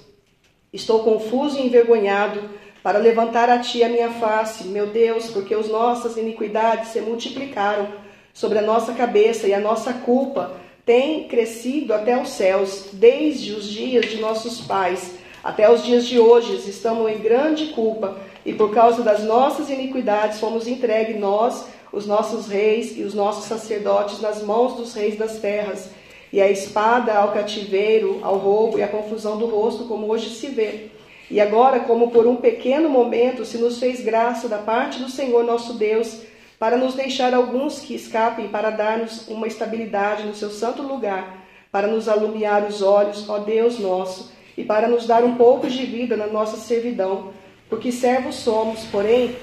estou 0.72 1.04
confuso 1.04 1.58
e 1.58 1.66
envergonhado 1.66 2.40
para 2.82 2.98
levantar 2.98 3.48
a 3.48 3.58
ti 3.58 3.84
a 3.84 3.88
minha 3.88 4.10
face, 4.10 4.64
meu 4.64 4.88
Deus, 4.88 5.30
porque 5.30 5.54
as 5.54 5.68
nossas 5.68 6.16
iniquidades 6.16 6.88
se 6.88 7.00
multiplicaram 7.00 7.88
sobre 8.32 8.58
a 8.58 8.62
nossa 8.62 8.92
cabeça 8.92 9.46
e 9.46 9.54
a 9.54 9.60
nossa 9.60 9.92
culpa 9.92 10.56
tem 10.84 11.28
crescido 11.28 11.94
até 11.94 12.20
os 12.20 12.30
céus, 12.30 12.88
desde 12.92 13.52
os 13.52 13.68
dias 13.68 14.06
de 14.06 14.16
nossos 14.16 14.62
pais 14.62 15.21
até 15.42 15.70
os 15.70 15.82
dias 15.82 16.06
de 16.06 16.18
hoje. 16.18 16.54
Estamos 16.68 17.10
em 17.10 17.18
grande 17.18 17.66
culpa 17.66 18.16
e 18.44 18.52
por 18.52 18.72
causa 18.72 19.02
das 19.02 19.22
nossas 19.24 19.70
iniquidades 19.70 20.40
fomos 20.40 20.66
entregues 20.66 21.18
nós, 21.18 21.66
os 21.92 22.06
nossos 22.06 22.46
reis 22.46 22.96
e 22.96 23.02
os 23.02 23.14
nossos 23.14 23.44
sacerdotes 23.44 24.20
nas 24.20 24.42
mãos 24.42 24.74
dos 24.74 24.94
reis 24.94 25.18
das 25.18 25.38
terras. 25.38 25.90
E 26.32 26.40
a 26.40 26.50
espada 26.50 27.14
ao 27.14 27.32
cativeiro, 27.32 28.20
ao 28.22 28.38
roubo 28.38 28.78
e 28.78 28.82
à 28.82 28.88
confusão 28.88 29.36
do 29.36 29.46
rosto, 29.46 29.84
como 29.84 30.10
hoje 30.10 30.30
se 30.30 30.48
vê. 30.48 30.90
E 31.30 31.40
agora, 31.40 31.80
como 31.80 32.10
por 32.10 32.26
um 32.26 32.36
pequeno 32.36 32.88
momento 32.88 33.44
se 33.44 33.58
nos 33.58 33.78
fez 33.78 34.00
graça 34.00 34.48
da 34.48 34.58
parte 34.58 34.98
do 34.98 35.10
Senhor 35.10 35.44
nosso 35.44 35.74
Deus, 35.74 36.20
para 36.58 36.76
nos 36.76 36.94
deixar 36.94 37.34
alguns 37.34 37.80
que 37.80 37.94
escapem, 37.94 38.48
para 38.48 38.70
dar-nos 38.70 39.26
uma 39.28 39.46
estabilidade 39.46 40.24
no 40.24 40.34
seu 40.34 40.50
santo 40.50 40.82
lugar, 40.82 41.42
para 41.70 41.86
nos 41.86 42.08
alumiar 42.08 42.64
os 42.64 42.82
olhos, 42.82 43.28
ó 43.28 43.38
Deus 43.38 43.78
nosso, 43.78 44.30
e 44.56 44.64
para 44.64 44.88
nos 44.88 45.06
dar 45.06 45.24
um 45.24 45.36
pouco 45.36 45.68
de 45.68 45.84
vida 45.84 46.16
na 46.16 46.26
nossa 46.26 46.56
servidão. 46.56 47.30
Porque 47.68 47.90
servos 47.90 48.36
somos, 48.36 48.84
porém, 48.84 49.36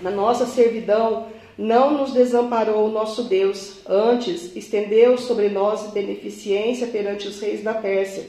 na 0.00 0.10
nossa 0.10 0.46
servidão, 0.46 1.26
não 1.56 1.92
nos 1.92 2.12
desamparou 2.12 2.86
o 2.86 2.90
nosso 2.90 3.24
Deus, 3.24 3.80
antes 3.88 4.54
estendeu 4.56 5.16
sobre 5.16 5.48
nós 5.48 5.92
beneficência 5.92 6.88
perante 6.88 7.28
os 7.28 7.40
reis 7.40 7.62
da 7.62 7.74
Pérsia, 7.74 8.28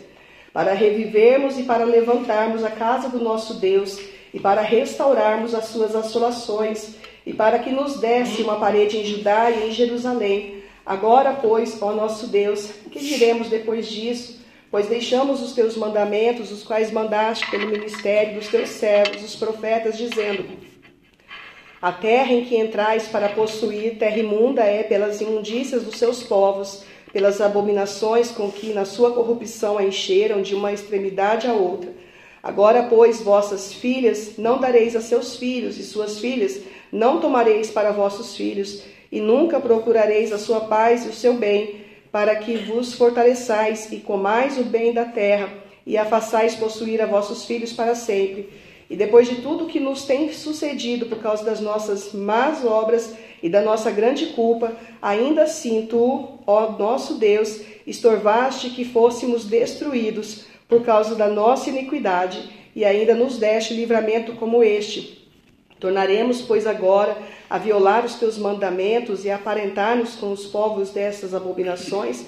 para 0.53 0.73
revivermos 0.73 1.57
e 1.57 1.63
para 1.63 1.85
levantarmos 1.85 2.63
a 2.63 2.69
casa 2.69 3.09
do 3.09 3.19
nosso 3.19 3.55
Deus 3.55 3.99
e 4.33 4.39
para 4.39 4.61
restaurarmos 4.61 5.55
as 5.55 5.65
suas 5.65 5.95
assolações 5.95 6.95
e 7.25 7.33
para 7.33 7.59
que 7.59 7.71
nos 7.71 7.99
desse 7.99 8.43
uma 8.43 8.59
parede 8.59 8.97
em 8.97 9.05
Judá 9.05 9.49
e 9.49 9.69
em 9.69 9.71
Jerusalém. 9.71 10.63
Agora, 10.85 11.33
pois, 11.33 11.81
ó 11.81 11.93
nosso 11.93 12.27
Deus, 12.27 12.69
que 12.91 12.99
diremos 12.99 13.49
depois 13.49 13.87
disso? 13.87 14.34
Pois 14.75 14.87
deixamos 14.87 15.41
os 15.41 15.53
teus 15.53 15.77
mandamentos, 15.77 16.51
os 16.51 16.61
quais 16.61 16.91
mandaste 16.91 17.49
pelo 17.49 17.69
ministério 17.69 18.35
dos 18.35 18.49
teus 18.49 18.71
servos, 18.71 19.23
os 19.23 19.33
profetas, 19.33 19.97
dizendo: 19.97 20.43
A 21.81 21.93
terra 21.93 22.33
em 22.33 22.43
que 22.43 22.57
entrais 22.57 23.07
para 23.07 23.29
possuir, 23.29 23.97
terra 23.97 24.17
imunda 24.17 24.63
é 24.63 24.83
pelas 24.83 25.21
imundícias 25.21 25.83
dos 25.83 25.97
seus 25.97 26.23
povos, 26.23 26.83
pelas 27.13 27.39
abominações 27.39 28.31
com 28.31 28.51
que 28.51 28.73
na 28.73 28.83
sua 28.83 29.13
corrupção 29.13 29.77
a 29.77 29.83
encheram 29.85 30.41
de 30.41 30.53
uma 30.53 30.73
extremidade 30.73 31.47
à 31.47 31.53
outra. 31.53 31.93
Agora, 32.43 32.83
pois, 32.83 33.21
vossas 33.21 33.71
filhas 33.71 34.33
não 34.37 34.59
dareis 34.59 34.93
a 34.93 34.99
seus 34.99 35.37
filhos, 35.37 35.79
e 35.79 35.83
suas 35.83 36.19
filhas 36.19 36.59
não 36.91 37.21
tomareis 37.21 37.71
para 37.71 37.93
vossos 37.93 38.35
filhos, 38.35 38.83
e 39.09 39.21
nunca 39.21 39.57
procurareis 39.57 40.33
a 40.33 40.37
sua 40.37 40.59
paz 40.59 41.05
e 41.05 41.07
o 41.07 41.13
seu 41.13 41.35
bem, 41.35 41.84
para 42.15 42.33
que 42.37 42.55
vos 42.55 42.93
fortaleçais 42.93 43.91
e 43.91 43.97
comais 43.97 44.57
o 44.57 44.63
bem 44.63 44.93
da 44.93 45.03
terra, 45.03 45.49
e 45.85 45.97
a 45.97 46.05
façais 46.05 46.55
possuir 46.55 47.01
a 47.01 47.05
vossos 47.05 47.43
filhos 47.43 47.73
para 47.73 47.93
sempre. 47.93 48.47
E 48.89 48.95
depois 48.95 49.27
de 49.27 49.41
tudo 49.41 49.65
que 49.65 49.81
nos 49.81 50.05
tem 50.05 50.31
sucedido 50.31 51.07
por 51.07 51.17
causa 51.17 51.43
das 51.43 51.59
nossas 51.59 52.13
más 52.13 52.63
obras 52.63 53.13
e 53.43 53.49
da 53.49 53.61
nossa 53.61 53.91
grande 53.91 54.27
culpa, 54.27 54.71
ainda 55.01 55.43
assim 55.43 55.87
tu, 55.87 56.39
ó 56.47 56.71
nosso 56.79 57.15
Deus, 57.15 57.59
estorvaste 57.85 58.69
que 58.69 58.85
fôssemos 58.85 59.43
destruídos 59.43 60.45
por 60.69 60.85
causa 60.85 61.15
da 61.15 61.27
nossa 61.27 61.69
iniquidade, 61.69 62.49
e 62.73 62.85
ainda 62.85 63.13
nos 63.13 63.37
deste 63.37 63.73
livramento 63.73 64.37
como 64.37 64.63
este. 64.63 65.24
Tornaremos, 65.79 66.41
pois, 66.41 66.65
agora 66.65 67.17
a 67.49 67.57
violar 67.57 68.05
os 68.05 68.15
teus 68.15 68.37
mandamentos 68.37 69.25
e 69.25 69.29
aparentar-nos 69.29 70.15
com 70.15 70.31
os 70.31 70.45
povos 70.45 70.91
dessas 70.91 71.33
abominações? 71.33 72.25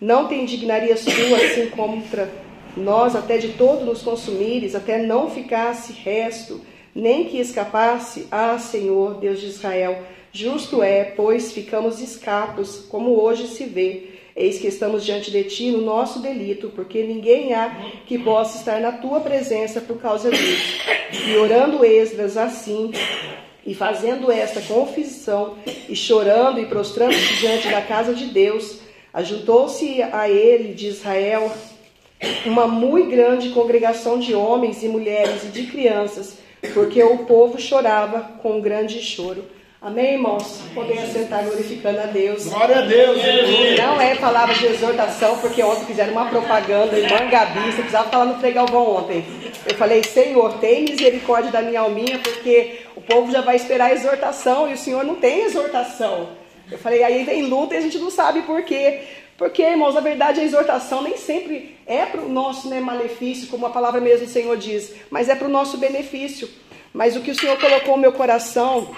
Não 0.00 0.28
te 0.28 0.34
indignarias 0.34 1.04
tu 1.04 1.34
assim 1.34 1.70
contra 1.70 2.30
nós, 2.76 3.16
até 3.16 3.38
de 3.38 3.50
todo 3.50 3.84
nos 3.84 4.02
consumires, 4.02 4.74
até 4.74 5.02
não 5.02 5.30
ficasse 5.30 5.92
resto, 5.92 6.60
nem 6.94 7.24
que 7.24 7.38
escapasse? 7.38 8.26
Ah, 8.30 8.58
Senhor, 8.58 9.14
Deus 9.14 9.40
de 9.40 9.46
Israel, 9.46 10.02
justo 10.32 10.82
é, 10.82 11.04
pois 11.04 11.52
ficamos 11.52 12.00
escapos, 12.00 12.86
como 12.88 13.20
hoje 13.20 13.48
se 13.48 13.64
vê. 13.64 14.09
Eis 14.40 14.58
que 14.58 14.68
estamos 14.68 15.04
diante 15.04 15.30
de 15.30 15.44
ti 15.44 15.70
no 15.70 15.82
nosso 15.82 16.20
delito, 16.20 16.70
porque 16.74 17.02
ninguém 17.02 17.52
há 17.52 17.76
que 18.06 18.18
possa 18.18 18.56
estar 18.56 18.80
na 18.80 18.90
tua 18.90 19.20
presença 19.20 19.82
por 19.82 19.98
causa 19.98 20.30
disso. 20.30 20.80
E 21.26 21.36
orando 21.36 21.84
Esdras 21.84 22.38
assim, 22.38 22.90
e 23.66 23.74
fazendo 23.74 24.32
esta 24.32 24.62
confissão, 24.62 25.58
e 25.86 25.94
chorando 25.94 26.58
e 26.58 26.64
prostrando-se 26.64 27.34
diante 27.34 27.68
da 27.68 27.82
casa 27.82 28.14
de 28.14 28.28
Deus, 28.28 28.78
ajuntou-se 29.12 30.02
a 30.02 30.26
ele 30.26 30.72
de 30.72 30.86
Israel 30.86 31.52
uma 32.46 32.66
muito 32.66 33.10
grande 33.10 33.50
congregação 33.50 34.18
de 34.18 34.34
homens 34.34 34.82
e 34.82 34.88
mulheres 34.88 35.44
e 35.44 35.48
de 35.48 35.64
crianças, 35.64 36.38
porque 36.72 37.02
o 37.02 37.26
povo 37.26 37.60
chorava 37.60 38.20
com 38.42 38.58
grande 38.58 39.02
choro. 39.02 39.44
Amém, 39.82 40.12
irmãos? 40.12 40.60
Podem 40.74 40.98
assentar 40.98 41.42
glorificando 41.42 42.00
a 42.00 42.04
Deus. 42.04 42.44
Glória 42.44 42.80
a 42.80 42.82
Deus. 42.82 43.16
Não 43.78 43.98
é 43.98 44.14
palavra 44.14 44.54
de 44.54 44.66
exortação, 44.66 45.38
porque 45.38 45.62
ontem 45.62 45.86
fizeram 45.86 46.12
uma 46.12 46.26
propaganda 46.26 47.00
em 47.00 47.08
Mangabi, 47.08 47.60
você 47.60 47.78
precisava 47.78 48.10
falar 48.10 48.26
no 48.26 48.38
Frei 48.38 48.52
Galvão 48.52 48.96
ontem. 48.96 49.24
Eu 49.66 49.74
falei, 49.76 50.02
Senhor, 50.04 50.58
tem 50.58 50.84
misericórdia 50.84 51.50
da 51.50 51.62
minha 51.62 51.80
alminha, 51.80 52.18
porque 52.18 52.80
o 52.94 53.00
povo 53.00 53.32
já 53.32 53.40
vai 53.40 53.56
esperar 53.56 53.86
a 53.86 53.94
exortação 53.94 54.68
e 54.68 54.74
o 54.74 54.76
Senhor 54.76 55.02
não 55.02 55.14
tem 55.14 55.44
exortação. 55.44 56.28
Eu 56.70 56.76
falei, 56.76 57.02
aí 57.02 57.24
vem 57.24 57.46
luta 57.46 57.74
e 57.74 57.78
a 57.78 57.80
gente 57.80 57.96
não 57.96 58.10
sabe 58.10 58.42
por 58.42 58.62
quê. 58.62 59.00
Porque, 59.38 59.62
irmãos, 59.62 59.94
na 59.94 60.02
verdade 60.02 60.40
a 60.40 60.44
exortação 60.44 61.00
nem 61.00 61.16
sempre 61.16 61.78
é 61.86 62.04
para 62.04 62.20
o 62.20 62.28
nosso 62.28 62.68
né, 62.68 62.80
malefício, 62.80 63.48
como 63.48 63.64
a 63.64 63.70
palavra 63.70 63.98
mesmo 63.98 64.26
do 64.26 64.30
Senhor 64.30 64.58
diz, 64.58 64.92
mas 65.08 65.30
é 65.30 65.34
para 65.34 65.48
o 65.48 65.50
nosso 65.50 65.78
benefício. 65.78 66.50
Mas 66.92 67.16
o 67.16 67.22
que 67.22 67.30
o 67.30 67.34
Senhor 67.34 67.58
colocou 67.58 67.96
no 67.96 68.02
meu 68.02 68.12
coração 68.12 68.94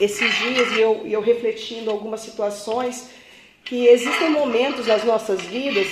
esses 0.00 0.34
dias, 0.38 0.72
e 0.76 0.80
eu, 0.80 1.06
eu 1.06 1.20
refletindo 1.20 1.90
algumas 1.90 2.20
situações, 2.20 3.10
que 3.64 3.86
existem 3.86 4.30
momentos 4.30 4.86
nas 4.86 5.04
nossas 5.04 5.40
vidas 5.42 5.88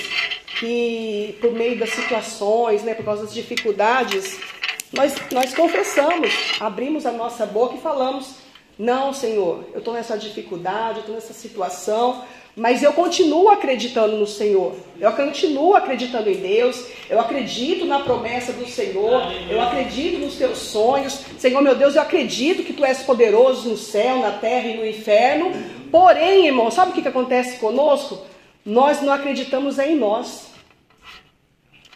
que, 0.58 1.36
por 1.40 1.52
meio 1.52 1.78
das 1.78 1.90
situações, 1.90 2.82
né, 2.82 2.94
por 2.94 3.04
causa 3.04 3.22
das 3.24 3.34
dificuldades, 3.34 4.38
nós, 4.92 5.14
nós 5.32 5.54
confessamos, 5.54 6.30
abrimos 6.60 7.06
a 7.06 7.12
nossa 7.12 7.46
boca 7.46 7.76
e 7.76 7.80
falamos: 7.80 8.36
Não, 8.78 9.12
Senhor, 9.12 9.64
eu 9.72 9.78
estou 9.78 9.94
nessa 9.94 10.18
dificuldade, 10.18 10.98
eu 10.98 11.00
estou 11.00 11.14
nessa 11.14 11.32
situação, 11.32 12.22
mas 12.54 12.82
eu 12.82 12.92
continuo 12.92 13.48
acreditando 13.48 14.16
no 14.16 14.26
Senhor. 14.26 14.76
Eu 15.00 15.10
continuo 15.12 15.74
acreditando 15.74 16.28
em 16.28 16.36
Deus. 16.36 16.86
Eu 17.08 17.18
acredito 17.18 17.86
na 17.86 18.00
promessa 18.00 18.52
do 18.52 18.68
Senhor. 18.68 19.22
Eu 19.48 19.60
acredito 19.60 20.18
nos 20.18 20.36
teus 20.36 20.58
sonhos. 20.58 21.20
Senhor, 21.38 21.62
meu 21.62 21.74
Deus, 21.74 21.96
eu 21.96 22.02
acredito 22.02 22.62
que 22.62 22.74
tu 22.74 22.84
és 22.84 23.02
poderoso 23.02 23.70
no 23.70 23.76
céu, 23.76 24.18
na 24.18 24.32
terra 24.32 24.68
e 24.68 24.76
no 24.76 24.86
inferno. 24.86 25.50
Porém, 25.90 26.46
irmão, 26.46 26.70
sabe 26.70 26.90
o 26.90 26.94
que, 26.94 27.02
que 27.02 27.08
acontece 27.08 27.58
conosco? 27.58 28.18
Nós 28.64 29.00
não 29.00 29.12
acreditamos 29.12 29.78
em 29.78 29.96
nós. 29.96 30.52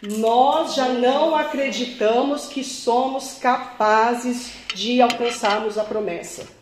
Nós 0.01 0.75
já 0.75 0.89
não 0.89 1.35
acreditamos 1.35 2.47
que 2.47 2.63
somos 2.63 3.35
capazes 3.35 4.53
de 4.73 5.01
alcançarmos 5.01 5.77
a 5.77 5.83
promessa. 5.83 6.56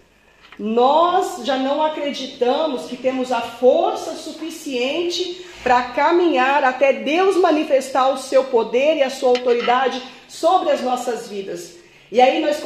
Nós 0.58 1.46
já 1.46 1.58
não 1.58 1.84
acreditamos 1.84 2.86
que 2.86 2.96
temos 2.96 3.32
a 3.32 3.42
força 3.42 4.14
suficiente 4.16 5.46
para 5.62 5.82
caminhar 5.90 6.64
até 6.64 6.94
Deus 6.94 7.36
manifestar 7.36 8.10
o 8.10 8.18
seu 8.18 8.46
poder 8.46 8.98
e 8.98 9.04
a 9.04 9.10
sua 9.10 9.30
autoridade 9.30 10.02
sobre 10.28 10.72
as 10.72 10.82
nossas 10.82 11.28
vidas. 11.28 11.76
E 12.12 12.22
aí 12.22 12.40
nós 12.40 12.62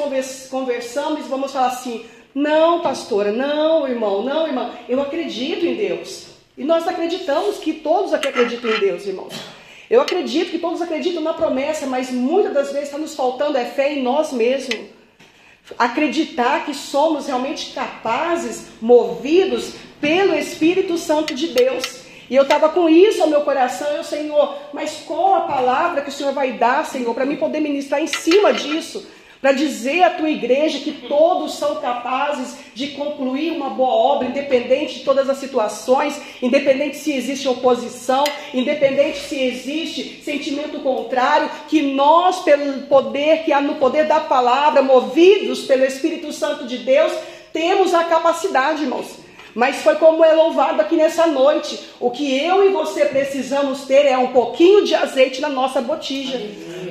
conversamos 0.50 1.26
e 1.26 1.30
vamos 1.30 1.52
falar 1.52 1.68
assim: 1.68 2.06
não, 2.36 2.82
pastora, 2.82 3.32
não, 3.32 3.88
irmão, 3.88 4.22
não, 4.22 4.46
irmão, 4.46 4.72
eu 4.88 5.02
acredito 5.02 5.66
em 5.66 5.76
Deus. 5.76 6.28
E 6.58 6.64
nós 6.64 6.88
acreditamos 6.88 7.58
que 7.58 7.74
todos 7.74 8.14
aqui 8.14 8.28
acreditam 8.28 8.70
em 8.70 8.80
Deus, 8.80 9.06
irmãos. 9.08 9.34
Eu 9.90 10.02
acredito 10.02 10.52
que 10.52 10.60
todos 10.60 10.82
acreditam 10.82 11.24
na 11.24 11.34
promessa, 11.34 11.88
mas 11.88 12.12
muitas 12.12 12.54
das 12.54 12.68
vezes 12.72 12.90
está 12.90 12.98
nos 12.98 13.16
faltando 13.16 13.58
é 13.58 13.66
fé 13.66 13.94
em 13.94 14.04
nós 14.04 14.32
mesmos 14.32 14.99
acreditar 15.78 16.66
que 16.66 16.74
somos 16.74 17.28
realmente 17.28 17.74
capazes, 17.74 18.68
movidos 18.82 19.74
pelo 20.00 20.36
Espírito 20.36 20.98
Santo 20.98 21.34
de 21.34 21.48
Deus. 21.48 22.02
E 22.30 22.36
eu 22.36 22.44
estava 22.44 22.70
com 22.70 22.88
isso 22.88 23.24
ao 23.24 23.30
meu 23.30 23.42
coração, 23.42 23.88
eu, 23.90 24.04
Senhor, 24.04 24.56
mas 24.72 25.04
qual 25.06 25.36
a 25.36 25.42
palavra 25.42 26.02
que 26.02 26.10
o 26.10 26.14
Senhor 26.14 26.32
vai 26.32 26.54
dar, 26.54 26.86
Senhor, 26.86 27.14
para 27.14 27.26
mim 27.26 27.38
poder 27.38 27.60
ministrar 27.60 28.02
em 28.02 28.08
cima 28.08 28.54
disso? 28.54 29.06
Para 29.42 29.54
dizer 29.54 30.04
à 30.04 30.10
tua 30.10 30.30
igreja 30.30 30.80
que 30.80 30.92
todos 31.08 31.56
são 31.56 31.76
capazes 31.76 32.58
de 32.74 32.88
concluir 32.90 33.54
uma 33.54 33.70
boa 33.70 33.90
obra, 33.90 34.28
independente 34.28 35.00
de 35.00 35.06
todas 35.06 35.30
as 35.30 35.38
situações, 35.38 36.20
independente 36.42 36.98
se 36.98 37.14
existe 37.14 37.48
oposição, 37.48 38.24
independente 38.54 39.20
se 39.20 39.42
existe 39.42 40.22
sentimento 40.24 40.80
contrário, 40.80 41.50
que 41.70 41.82
nós, 41.82 42.40
pelo 42.44 42.82
poder 42.88 43.44
que 43.44 43.54
há 43.54 43.62
no 43.62 43.76
poder 43.76 44.08
da 44.08 44.20
palavra, 44.20 44.82
movidos 44.82 45.62
pelo 45.62 45.86
Espírito 45.86 46.34
Santo 46.34 46.68
de 46.68 46.80
Deus, 46.80 47.14
temos 47.54 47.94
a 47.94 48.04
capacidade, 48.04 48.84
irmãos. 48.84 49.29
Mas 49.56 49.78
foi 49.78 49.96
como 49.96 50.24
é 50.24 50.34
louvado 50.34 50.82
aqui 50.82 50.96
nessa 50.96 51.26
noite. 51.28 51.80
O 52.00 52.12
que 52.12 52.38
eu 52.38 52.66
e 52.66 52.70
você 52.70 53.06
precisamos 53.06 53.82
ter 53.82 54.06
é 54.06 54.18
um 54.18 54.28
pouquinho 54.28 54.84
de 54.84 54.94
azeite 54.96 55.42
na 55.42 55.50
nossa 55.50 55.82
botija. 55.82 56.40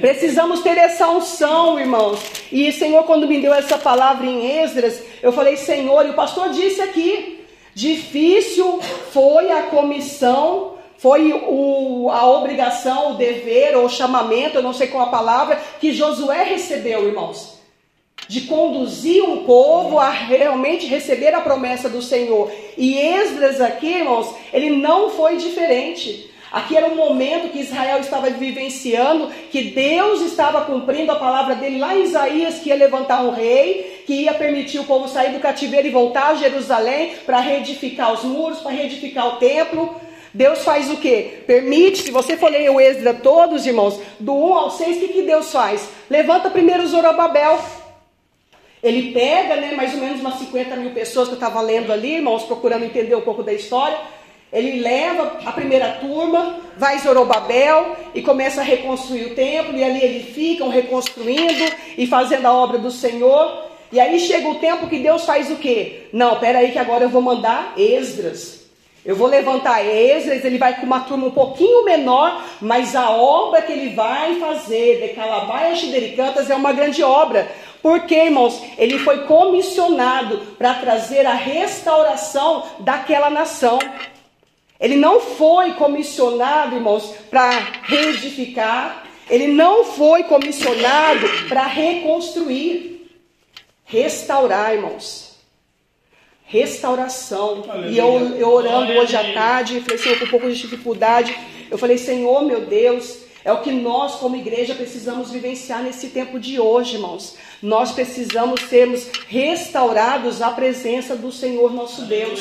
Precisamos 0.00 0.60
ter 0.60 0.76
essa 0.76 1.08
unção, 1.08 1.78
irmãos. 1.78 2.20
E 2.50 2.72
Senhor, 2.72 3.04
quando 3.04 3.28
me 3.28 3.40
deu 3.40 3.54
essa 3.54 3.78
palavra 3.78 4.26
em 4.26 4.60
Esdras, 4.60 5.02
eu 5.22 5.32
falei, 5.32 5.56
Senhor, 5.56 6.06
e 6.06 6.10
o 6.10 6.14
pastor 6.14 6.50
disse 6.50 6.80
aqui: 6.80 7.44
difícil 7.74 8.80
foi 9.12 9.50
a 9.52 9.62
comissão 9.64 10.76
foi 10.98 11.32
o, 11.32 12.10
a 12.10 12.26
obrigação, 12.26 13.12
o 13.12 13.14
dever 13.14 13.76
ou 13.76 13.84
o 13.84 13.88
chamamento, 13.88 14.56
eu 14.56 14.62
não 14.62 14.72
sei 14.72 14.88
qual 14.88 15.04
a 15.04 15.10
palavra, 15.10 15.56
que 15.80 15.92
Josué 15.92 16.42
recebeu, 16.42 17.06
irmãos 17.06 17.57
de 18.28 18.42
conduzir 18.42 19.24
um 19.24 19.44
povo 19.44 19.98
a 19.98 20.10
realmente 20.10 20.86
receber 20.86 21.34
a 21.34 21.40
promessa 21.40 21.88
do 21.88 22.02
Senhor. 22.02 22.52
E 22.76 22.98
Esdras 22.98 23.60
aqui, 23.60 23.88
irmãos, 23.88 24.32
ele 24.52 24.70
não 24.70 25.10
foi 25.10 25.38
diferente. 25.38 26.30
Aqui 26.50 26.76
era 26.76 26.86
um 26.86 26.94
momento 26.94 27.50
que 27.50 27.60
Israel 27.60 28.00
estava 28.00 28.30
vivenciando, 28.30 29.30
que 29.50 29.64
Deus 29.64 30.22
estava 30.22 30.62
cumprindo 30.62 31.12
a 31.12 31.16
palavra 31.16 31.54
dele 31.54 31.78
lá 31.78 31.94
em 31.94 32.04
Isaías, 32.04 32.58
que 32.58 32.70
ia 32.70 32.74
levantar 32.74 33.22
um 33.22 33.30
rei, 33.30 34.02
que 34.06 34.22
ia 34.22 34.32
permitir 34.32 34.78
o 34.78 34.84
povo 34.84 35.08
sair 35.08 35.32
do 35.32 35.40
cativeiro 35.40 35.88
e 35.88 35.90
voltar 35.90 36.28
a 36.28 36.34
Jerusalém 36.34 37.14
para 37.26 37.40
reedificar 37.40 38.12
os 38.12 38.24
muros, 38.24 38.60
para 38.60 38.72
reedificar 38.72 39.26
o 39.26 39.36
templo. 39.36 39.94
Deus 40.32 40.60
faz 40.60 40.90
o 40.90 40.96
quê? 40.96 41.42
Permite, 41.46 42.02
se 42.02 42.10
você 42.10 42.36
for 42.36 42.50
ler 42.50 42.70
o 42.70 42.80
Êxodo 42.80 43.20
todos, 43.22 43.66
irmãos, 43.66 44.00
do 44.18 44.34
1 44.34 44.54
ao 44.54 44.70
6, 44.70 44.96
o 44.96 45.00
que, 45.00 45.08
que 45.08 45.22
Deus 45.22 45.52
faz? 45.52 45.88
Levanta 46.08 46.48
primeiro 46.48 46.86
Zorobabel. 46.86 47.58
Ele 48.82 49.12
pega, 49.12 49.56
né, 49.56 49.72
mais 49.72 49.94
ou 49.94 50.00
menos 50.00 50.20
umas 50.20 50.34
50 50.34 50.76
mil 50.76 50.90
pessoas 50.90 51.28
que 51.28 51.34
eu 51.34 51.38
estava 51.38 51.60
lendo 51.60 51.92
ali, 51.92 52.16
irmãos, 52.16 52.44
procurando 52.44 52.84
entender 52.84 53.14
um 53.14 53.20
pouco 53.20 53.42
da 53.42 53.52
história. 53.52 53.98
Ele 54.52 54.80
leva 54.80 55.38
a 55.44 55.52
primeira 55.52 55.92
turma, 56.00 56.56
vai 56.76 56.98
Zorobabel 56.98 57.96
e 58.14 58.22
começa 58.22 58.60
a 58.60 58.64
reconstruir 58.64 59.26
o 59.26 59.34
templo, 59.34 59.76
e 59.76 59.84
ali 59.84 60.02
eles 60.02 60.34
ficam 60.34 60.68
reconstruindo 60.68 61.70
e 61.98 62.06
fazendo 62.06 62.46
a 62.46 62.52
obra 62.52 62.78
do 62.78 62.90
Senhor. 62.90 63.68
E 63.92 63.98
aí 63.98 64.18
chega 64.20 64.48
o 64.48 64.56
tempo 64.56 64.86
que 64.86 64.98
Deus 64.98 65.24
faz 65.24 65.50
o 65.50 65.56
quê? 65.56 66.08
Não, 66.12 66.38
peraí 66.38 66.72
que 66.72 66.78
agora 66.78 67.04
eu 67.04 67.10
vou 67.10 67.20
mandar 67.20 67.74
Esdras. 67.76 68.58
Eu 69.04 69.16
vou 69.16 69.26
levantar 69.26 69.84
Esdras, 69.84 70.44
ele 70.44 70.58
vai 70.58 70.78
com 70.78 70.84
uma 70.86 71.00
turma 71.00 71.26
um 71.26 71.30
pouquinho 71.30 71.84
menor, 71.84 72.44
mas 72.60 72.94
a 72.94 73.10
obra 73.10 73.62
que 73.62 73.72
ele 73.72 73.94
vai 73.94 74.34
fazer 74.38 75.00
de 75.00 75.14
Calabaia 75.14 75.72
e 75.74 76.12
Cantas 76.12 76.50
é 76.50 76.54
uma 76.54 76.72
grande 76.72 77.02
obra. 77.02 77.50
Porque, 77.82 78.14
irmãos, 78.14 78.60
ele 78.76 78.98
foi 78.98 79.24
comissionado 79.24 80.38
para 80.58 80.74
trazer 80.74 81.24
a 81.26 81.34
restauração 81.34 82.64
daquela 82.80 83.30
nação. 83.30 83.78
Ele 84.80 84.96
não 84.96 85.20
foi 85.20 85.74
comissionado, 85.74 86.76
irmãos, 86.76 87.14
para 87.30 87.50
reedificar. 87.84 89.04
Ele 89.30 89.46
não 89.46 89.84
foi 89.84 90.24
comissionado 90.24 91.26
para 91.48 91.64
reconstruir. 91.66 93.10
Restaurar, 93.84 94.74
irmãos. 94.74 95.36
Restauração. 96.44 97.64
E 97.90 97.98
eu, 97.98 98.36
eu 98.36 98.48
orando 98.50 98.92
hoje 98.92 99.16
à 99.16 99.32
tarde, 99.32 99.80
falei, 99.80 99.98
Senhor, 99.98 100.18
com 100.18 100.24
um 100.24 100.28
pouco 100.28 100.48
de 100.48 100.56
dificuldade. 100.56 101.36
Eu 101.70 101.78
falei, 101.78 101.98
Senhor, 101.98 102.42
meu 102.42 102.62
Deus, 102.62 103.18
é 103.44 103.52
o 103.52 103.60
que 103.60 103.70
nós, 103.70 104.16
como 104.16 104.36
igreja, 104.36 104.74
precisamos 104.74 105.30
vivenciar 105.30 105.82
nesse 105.82 106.08
tempo 106.08 106.38
de 106.38 106.58
hoje, 106.58 106.96
irmãos. 106.96 107.36
Nós 107.62 107.92
precisamos 107.92 108.60
sermos 108.62 109.08
restaurados 109.28 110.42
à 110.42 110.50
presença 110.50 111.16
do 111.16 111.30
Senhor 111.30 111.72
nosso 111.72 112.02
Deus. 112.02 112.40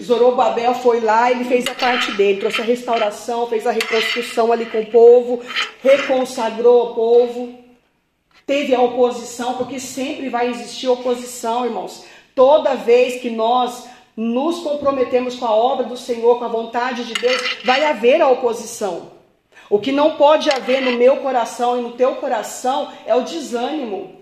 Zorobabel 0.00 0.74
foi 0.74 1.00
lá, 1.00 1.30
ele 1.30 1.44
fez 1.44 1.66
a 1.66 1.74
parte 1.74 2.12
dele, 2.12 2.40
trouxe 2.40 2.60
a 2.60 2.64
restauração, 2.64 3.46
fez 3.48 3.66
a 3.66 3.72
reconstrução 3.72 4.52
ali 4.52 4.66
com 4.66 4.80
o 4.80 4.86
povo, 4.86 5.40
reconsagrou 5.82 6.90
o 6.90 6.94
povo. 6.94 7.58
Teve 8.46 8.74
a 8.74 8.80
oposição, 8.80 9.54
porque 9.54 9.78
sempre 9.78 10.28
vai 10.28 10.48
existir 10.48 10.88
oposição, 10.88 11.64
irmãos. 11.64 12.04
Toda 12.34 12.74
vez 12.74 13.20
que 13.20 13.30
nós 13.30 13.86
nos 14.16 14.60
comprometemos 14.60 15.36
com 15.36 15.46
a 15.46 15.54
obra 15.54 15.86
do 15.86 15.96
Senhor, 15.96 16.38
com 16.38 16.44
a 16.44 16.48
vontade 16.48 17.04
de 17.04 17.14
Deus, 17.14 17.58
vai 17.64 17.84
haver 17.84 18.20
a 18.20 18.28
oposição. 18.28 19.11
O 19.72 19.78
que 19.78 19.90
não 19.90 20.16
pode 20.16 20.50
haver 20.50 20.82
no 20.82 20.98
meu 20.98 21.16
coração 21.16 21.78
e 21.78 21.80
no 21.80 21.92
teu 21.92 22.16
coração 22.16 22.92
é 23.06 23.14
o 23.14 23.22
desânimo. 23.22 24.16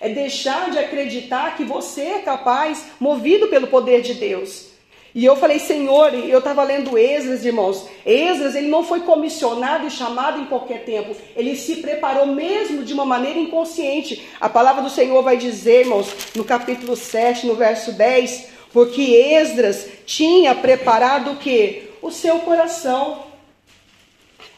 É 0.00 0.08
deixar 0.08 0.68
de 0.72 0.80
acreditar 0.80 1.56
que 1.56 1.62
você 1.62 2.02
é 2.02 2.18
capaz, 2.18 2.86
movido 2.98 3.46
pelo 3.46 3.68
poder 3.68 4.02
de 4.02 4.14
Deus. 4.14 4.66
E 5.14 5.24
eu 5.24 5.36
falei, 5.36 5.60
Senhor, 5.60 6.12
eu 6.12 6.40
estava 6.40 6.64
lendo 6.64 6.98
Esdras, 6.98 7.44
irmãos. 7.44 7.86
Esdras, 8.04 8.56
ele 8.56 8.66
não 8.66 8.82
foi 8.82 9.02
comissionado 9.02 9.86
e 9.86 9.92
chamado 9.92 10.40
em 10.40 10.46
qualquer 10.46 10.84
tempo. 10.84 11.14
Ele 11.36 11.54
se 11.54 11.76
preparou 11.76 12.26
mesmo 12.26 12.82
de 12.82 12.92
uma 12.92 13.04
maneira 13.04 13.38
inconsciente. 13.38 14.26
A 14.40 14.48
palavra 14.48 14.82
do 14.82 14.90
Senhor 14.90 15.22
vai 15.22 15.36
dizer, 15.36 15.82
irmãos, 15.82 16.12
no 16.34 16.42
capítulo 16.42 16.96
7, 16.96 17.46
no 17.46 17.54
verso 17.54 17.92
10, 17.92 18.48
porque 18.72 19.02
Esdras 19.02 19.86
tinha 20.04 20.52
preparado 20.52 21.30
o 21.30 21.36
que? 21.36 21.92
O 22.02 22.10
seu 22.10 22.40
coração. 22.40 23.25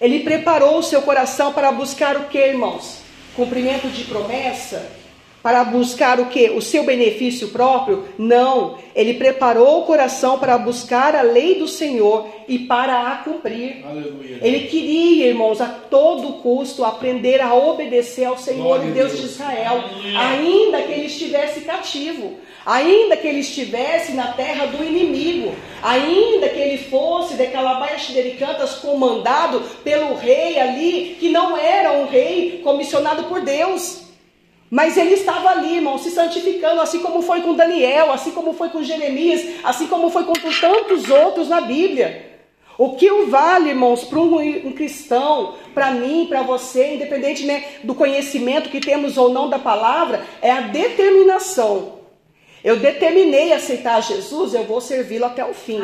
Ele 0.00 0.20
preparou 0.20 0.78
o 0.78 0.82
seu 0.82 1.02
coração 1.02 1.52
para 1.52 1.72
buscar 1.72 2.16
o 2.16 2.24
que, 2.24 2.38
irmãos? 2.38 3.00
Cumprimento 3.34 3.88
de 3.88 4.04
promessa? 4.04 4.98
Para 5.42 5.64
buscar 5.64 6.20
o 6.20 6.26
que? 6.26 6.50
O 6.50 6.60
seu 6.60 6.84
benefício 6.84 7.48
próprio? 7.48 8.08
Não. 8.18 8.76
Ele 8.94 9.14
preparou 9.14 9.80
o 9.80 9.84
coração 9.84 10.38
para 10.38 10.58
buscar 10.58 11.14
a 11.14 11.22
lei 11.22 11.56
do 11.56 11.66
Senhor 11.66 12.28
e 12.48 12.58
para 12.58 13.12
a 13.12 13.16
cumprir. 13.18 13.84
Aleluia. 13.86 14.38
Ele 14.42 14.66
queria, 14.66 15.28
irmãos, 15.28 15.60
a 15.60 15.66
todo 15.66 16.42
custo 16.42 16.84
aprender 16.84 17.40
a 17.40 17.54
obedecer 17.54 18.24
ao 18.24 18.36
Senhor, 18.36 18.80
o 18.84 18.90
Deus 18.90 19.16
de 19.16 19.26
Israel, 19.26 19.84
Aleluia. 19.84 20.18
ainda 20.18 20.82
que 20.82 20.92
ele 20.92 21.06
estivesse 21.06 21.60
cativo 21.60 22.36
ainda 22.68 23.16
que 23.16 23.26
ele 23.26 23.40
estivesse 23.40 24.12
na 24.12 24.26
terra 24.32 24.66
do 24.66 24.84
inimigo, 24.84 25.54
ainda 25.82 26.50
que 26.50 26.60
ele 26.60 26.76
fosse 26.76 27.32
de 27.32 27.46
Calabaias 27.46 28.02
de 28.02 28.32
Cantas 28.32 28.74
comandado 28.74 29.62
pelo 29.82 30.14
rei 30.16 30.60
ali, 30.60 31.16
que 31.18 31.30
não 31.30 31.56
era 31.56 31.92
um 31.92 32.06
rei 32.06 32.60
comissionado 32.62 33.24
por 33.24 33.40
Deus. 33.40 34.02
Mas 34.70 34.98
ele 34.98 35.14
estava 35.14 35.48
ali, 35.48 35.76
irmão, 35.76 35.96
se 35.96 36.10
santificando, 36.10 36.82
assim 36.82 36.98
como 36.98 37.22
foi 37.22 37.40
com 37.40 37.54
Daniel, 37.54 38.12
assim 38.12 38.32
como 38.32 38.52
foi 38.52 38.68
com 38.68 38.82
Jeremias, 38.82 39.46
assim 39.64 39.86
como 39.86 40.10
foi 40.10 40.24
com 40.24 40.34
tantos 40.34 41.08
outros 41.08 41.48
na 41.48 41.62
Bíblia. 41.62 42.26
O 42.76 42.96
que 42.96 43.10
o 43.10 43.28
vale, 43.28 43.70
irmãos, 43.70 44.04
para 44.04 44.20
um, 44.20 44.72
cristão, 44.72 45.54
para 45.72 45.90
mim, 45.92 46.26
para 46.28 46.42
você, 46.42 46.96
independente 46.96 47.46
né, 47.46 47.64
do 47.82 47.94
conhecimento 47.94 48.68
que 48.68 48.78
temos 48.78 49.16
ou 49.16 49.30
não 49.30 49.48
da 49.48 49.58
palavra, 49.58 50.22
é 50.42 50.50
a 50.50 50.60
determinação 50.60 51.97
eu 52.64 52.76
determinei 52.76 53.52
aceitar 53.52 54.02
Jesus, 54.02 54.54
eu 54.54 54.64
vou 54.64 54.80
servi-lo 54.80 55.26
até 55.26 55.44
o 55.44 55.54
fim. 55.54 55.80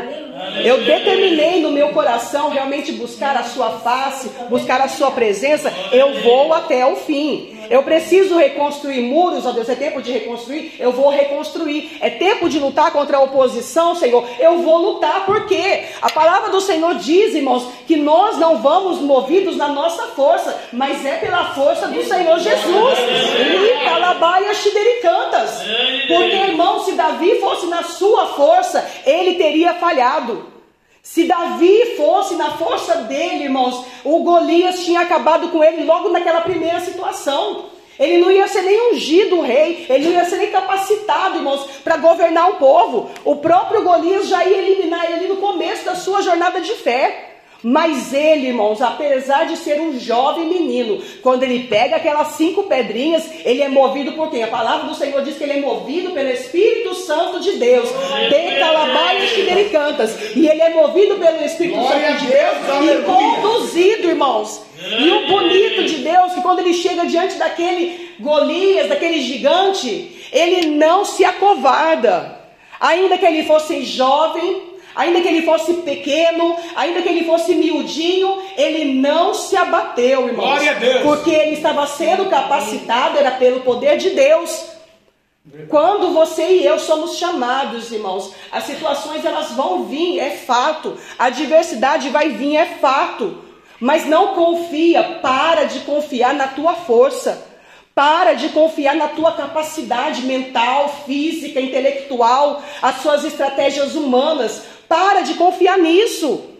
Eu 0.65 0.85
determinei 0.85 1.61
no 1.61 1.71
meu 1.71 1.91
coração 1.91 2.51
realmente 2.51 2.93
buscar 2.93 3.37
a 3.37 3.45
sua 3.45 3.79
face, 3.79 4.29
buscar 4.49 4.81
a 4.81 4.89
sua 4.89 5.11
presença, 5.11 5.73
eu 5.93 6.23
vou 6.23 6.53
até 6.53 6.85
o 6.85 6.97
fim. 6.97 7.54
Eu 7.71 7.83
preciso 7.83 8.37
reconstruir 8.37 9.03
muros, 9.03 9.47
ó 9.47 9.53
Deus, 9.53 9.69
é 9.69 9.75
tempo 9.75 10.03
de 10.03 10.13
reconstruir, 10.13 10.75
eu 10.79 10.93
vou 10.93 11.11
reconstruir. 11.11 11.99
É 12.01 12.11
tempo 12.11 12.49
de 12.49 12.59
lutar 12.59 12.91
contra 12.93 13.17
a 13.17 13.23
oposição, 13.23 13.95
Senhor, 13.95 14.25
eu 14.39 14.59
vou 14.59 14.79
lutar, 14.79 15.27
porque 15.27 15.85
a 16.01 16.11
palavra 16.11 16.51
do 16.51 16.61
Senhor 16.61 16.95
diz, 16.97 17.35
irmãos, 17.35 17.67
que 17.87 17.97
nós 17.97 18.39
não 18.39 18.59
vamos 18.59 19.01
movidos 19.01 19.57
na 19.57 19.69
nossa 19.69 20.09
força, 20.09 20.59
mas 20.73 21.05
é 21.05 21.17
pela 21.17 21.55
força 21.55 21.89
do 21.89 22.03
Senhor 22.03 22.39
Jesus. 22.39 22.99
cantas. 25.01 25.63
Porque, 26.07 26.37
irmão, 26.37 26.85
se 26.85 26.93
Davi 26.93 27.41
fosse 27.41 27.67
na 27.67 27.83
sua 27.83 28.27
força, 28.29 28.85
ele 29.05 29.35
teria 29.35 29.75
falhado. 29.75 30.54
Se 31.05 31.25
Davi 31.25 31.97
fosse 31.99 32.35
na 32.35 32.57
força 32.57 33.03
dele, 33.03 33.45
irmãos, 33.45 33.85
o 34.03 34.21
Golias 34.21 34.87
tinha 34.87 35.03
acabado 35.03 35.49
com 35.49 35.63
ele 35.63 35.85
logo 35.85 36.09
naquela 36.09 36.41
primeira 36.41 36.81
situação. 36.81 37.67
Ele 37.99 38.17
não 38.17 38.31
ia 38.31 38.49
ser 38.49 38.63
nem 38.63 38.91
ungido 38.91 39.43
rei, 39.43 39.85
ele 39.91 40.07
não 40.07 40.13
ia 40.13 40.25
ser 40.25 40.39
nem 40.39 40.51
capacitado, 40.51 41.37
irmãos, 41.37 41.67
para 41.85 41.99
governar 41.99 42.49
o 42.49 42.57
povo. 42.57 43.11
O 43.23 43.37
próprio 43.37 43.85
Golias 43.85 44.29
já 44.29 44.47
ia 44.47 44.57
eliminar 44.57 45.05
ele 45.13 45.29
no 45.29 45.37
começo 45.37 45.85
da 45.85 45.95
sua 45.95 46.23
jornada 46.23 46.59
de 46.63 46.73
fé. 46.73 47.34
Mas 47.65 48.13
ele, 48.13 48.49
irmãos, 48.49 48.83
apesar 48.83 49.45
de 49.47 49.57
ser 49.57 49.81
um 49.81 49.99
jovem 49.99 50.47
menino, 50.47 51.03
quando 51.23 51.45
ele 51.45 51.61
pega 51.61 51.97
aquelas 51.97 52.35
cinco 52.37 52.65
pedrinhas, 52.65 53.27
ele 53.43 53.63
é 53.63 53.69
movido 53.69 54.13
por 54.13 54.31
quem? 54.31 54.43
A 54.43 54.49
palavra 54.49 54.87
do 54.87 54.95
Senhor 54.95 55.23
diz 55.25 55.39
que 55.39 55.45
ele 55.45 55.55
é 55.55 55.61
movido 55.61 56.11
pelo 56.11 56.29
Espírito 56.29 56.95
Santo 56.95 57.41
de 57.41 57.53
Deus. 57.53 57.89
De 57.89 58.59
calabaias 58.59 59.31
e 59.33 59.71
cantas. 59.71 60.37
E 60.37 60.47
ele 60.47 60.61
é 60.61 60.75
movido 60.75 61.15
pelo 61.15 61.43
Espírito 61.43 61.79
Glória 61.79 62.11
Santo 62.11 62.21
de 62.21 62.27
Deus, 62.27 62.87
Deus 62.87 63.01
e 63.01 63.03
conduzido, 63.03 64.09
irmãos. 64.09 64.63
E 64.99 65.11
o 65.11 65.27
bonito 65.27 65.85
de 65.85 65.97
Deus, 65.97 66.35
que 66.35 66.43
quando 66.43 66.59
ele 66.59 66.75
chega 66.75 67.07
diante 67.07 67.37
daquele 67.37 68.11
Golias, 68.21 68.91
daquele 68.91 69.23
gigante, 69.23 70.29
ele 70.31 70.67
não 70.67 71.07
se 71.07 71.25
acovarda. 71.25 72.41
Ainda 72.79 73.17
que 73.17 73.25
ele 73.25 73.45
fosse 73.45 73.83
jovem, 73.85 74.74
Ainda 74.95 75.21
que 75.21 75.29
ele 75.29 75.43
fosse 75.43 75.75
pequeno, 75.75 76.57
ainda 76.77 77.03
que 77.03 77.09
ele 77.09 77.25
fosse 77.25 77.55
miudinho, 77.55 78.43
ele 78.57 78.95
não 78.95 79.35
se 79.35 79.57
abateu, 79.57 80.29
irmãos. 80.29 80.47
Glória 80.47 80.71
a 80.71 80.75
Deus. 80.75 81.03
Porque 81.03 81.31
ele 81.31 81.55
estava 81.55 81.87
sendo 81.87 82.27
capacitado, 82.27 83.19
era 83.19 83.33
pelo 83.33 83.61
poder 83.61 83.97
de 83.97 84.11
Deus. 84.11 84.75
Quando 85.69 86.15
você 86.15 86.43
e 86.43 86.65
eu 86.65 86.79
somos 86.79 87.19
chamados, 87.19 87.93
irmãos, 87.93 88.33
as 88.51 88.65
situações 88.65 89.25
elas 89.27 89.51
vão 89.53 89.85
vir, 89.85 90.19
é 90.19 90.31
fato. 90.31 90.97
A 91.19 91.27
adversidade 91.27 92.09
vai 92.09 92.31
vir, 92.31 92.57
é 92.57 92.65
fato. 92.81 93.45
Mas 93.79 94.07
não 94.07 94.29
confia, 94.29 95.03
para 95.21 95.65
de 95.65 95.81
confiar 95.81 96.33
na 96.33 96.49
tua 96.49 96.73
força. 96.73 97.47
Para 97.95 98.33
de 98.33 98.49
confiar 98.49 98.97
na 98.97 99.09
tua 99.09 99.33
capacidade 99.33 100.23
mental, 100.23 101.03
física, 101.05 101.61
intelectual, 101.61 102.63
as 102.81 103.03
suas 103.03 103.23
estratégias 103.25 103.95
humanas. 103.95 104.63
Para 104.89 105.23
de 105.23 105.35
confiar 105.35 105.79
nisso. 105.79 106.51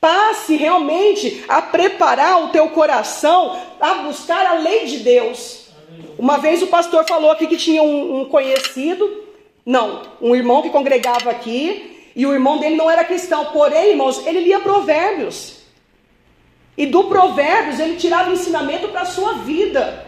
Passe 0.00 0.56
realmente 0.56 1.44
a 1.48 1.62
preparar 1.62 2.44
o 2.44 2.48
teu 2.48 2.68
coração 2.68 3.58
a 3.80 3.94
buscar 3.94 4.44
a 4.46 4.54
lei 4.54 4.84
de 4.86 4.98
Deus. 4.98 5.68
Uma 6.18 6.38
vez 6.38 6.62
o 6.62 6.66
pastor 6.66 7.06
falou 7.06 7.30
aqui 7.30 7.46
que 7.46 7.56
tinha 7.56 7.82
um, 7.82 8.20
um 8.20 8.24
conhecido, 8.26 9.24
não, 9.64 10.02
um 10.20 10.34
irmão 10.34 10.62
que 10.62 10.70
congregava 10.70 11.30
aqui, 11.30 12.10
e 12.14 12.26
o 12.26 12.32
irmão 12.32 12.58
dele 12.58 12.76
não 12.76 12.90
era 12.90 13.04
cristão, 13.04 13.46
porém, 13.46 13.90
irmãos, 13.90 14.24
ele 14.26 14.40
lia 14.40 14.60
provérbios. 14.60 15.64
E 16.76 16.86
do 16.86 17.04
provérbios 17.04 17.80
ele 17.80 17.96
tirava 17.96 18.32
ensinamento 18.32 18.88
para 18.88 19.02
a 19.02 19.06
sua 19.06 19.34
vida. 19.34 20.06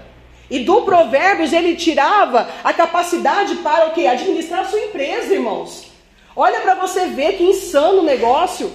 E 0.50 0.60
do 0.60 0.82
provérbios 0.82 1.52
ele 1.52 1.74
tirava 1.74 2.48
a 2.62 2.72
capacidade 2.72 3.56
para 3.56 3.86
o 3.86 3.92
que? 3.92 4.06
Administrar 4.06 4.60
a 4.60 4.64
sua 4.64 4.80
empresa, 4.80 5.34
irmãos. 5.34 5.90
Olha 6.36 6.60
para 6.60 6.74
você 6.74 7.06
ver 7.06 7.38
que 7.38 7.44
insano 7.44 8.02
negócio. 8.02 8.70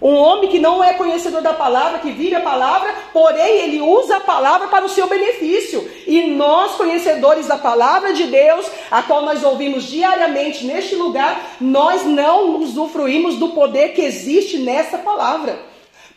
Um 0.00 0.16
homem 0.16 0.50
que 0.50 0.58
não 0.58 0.82
é 0.82 0.94
conhecedor 0.94 1.42
da 1.42 1.52
palavra, 1.52 2.00
que 2.00 2.10
vive 2.10 2.34
a 2.34 2.40
palavra, 2.40 2.92
porém 3.12 3.60
ele 3.60 3.80
usa 3.80 4.16
a 4.16 4.20
palavra 4.20 4.66
para 4.66 4.84
o 4.84 4.88
seu 4.88 5.06
benefício. 5.06 5.88
E 6.08 6.30
nós, 6.30 6.74
conhecedores 6.74 7.46
da 7.46 7.56
palavra 7.56 8.12
de 8.12 8.24
Deus, 8.24 8.66
a 8.90 9.02
qual 9.02 9.24
nós 9.24 9.44
ouvimos 9.44 9.84
diariamente 9.84 10.64
neste 10.64 10.96
lugar, 10.96 11.56
nós 11.60 12.04
não 12.04 12.56
usufruímos 12.56 13.36
do 13.36 13.50
poder 13.50 13.90
que 13.90 14.00
existe 14.00 14.58
nessa 14.58 14.98
palavra. 14.98 15.71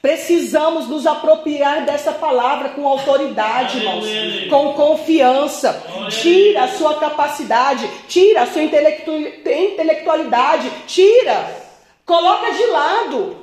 Precisamos 0.05 0.87
nos 0.87 1.07
apropriar 1.07 1.83
dessa 1.83 2.11
palavra 2.11 2.69
com 2.69 2.87
autoridade, 2.87 3.79
irmãos, 3.79 4.05
com 4.51 4.73
confiança. 4.73 5.83
Tira 6.11 6.65
a 6.65 6.67
sua 6.67 6.99
capacidade, 6.99 7.89
tira 8.07 8.43
a 8.43 8.45
sua 8.45 8.61
intelectualidade, 8.61 10.69
tira, 10.85 11.51
coloca 12.05 12.51
de 12.51 12.67
lado 12.67 13.35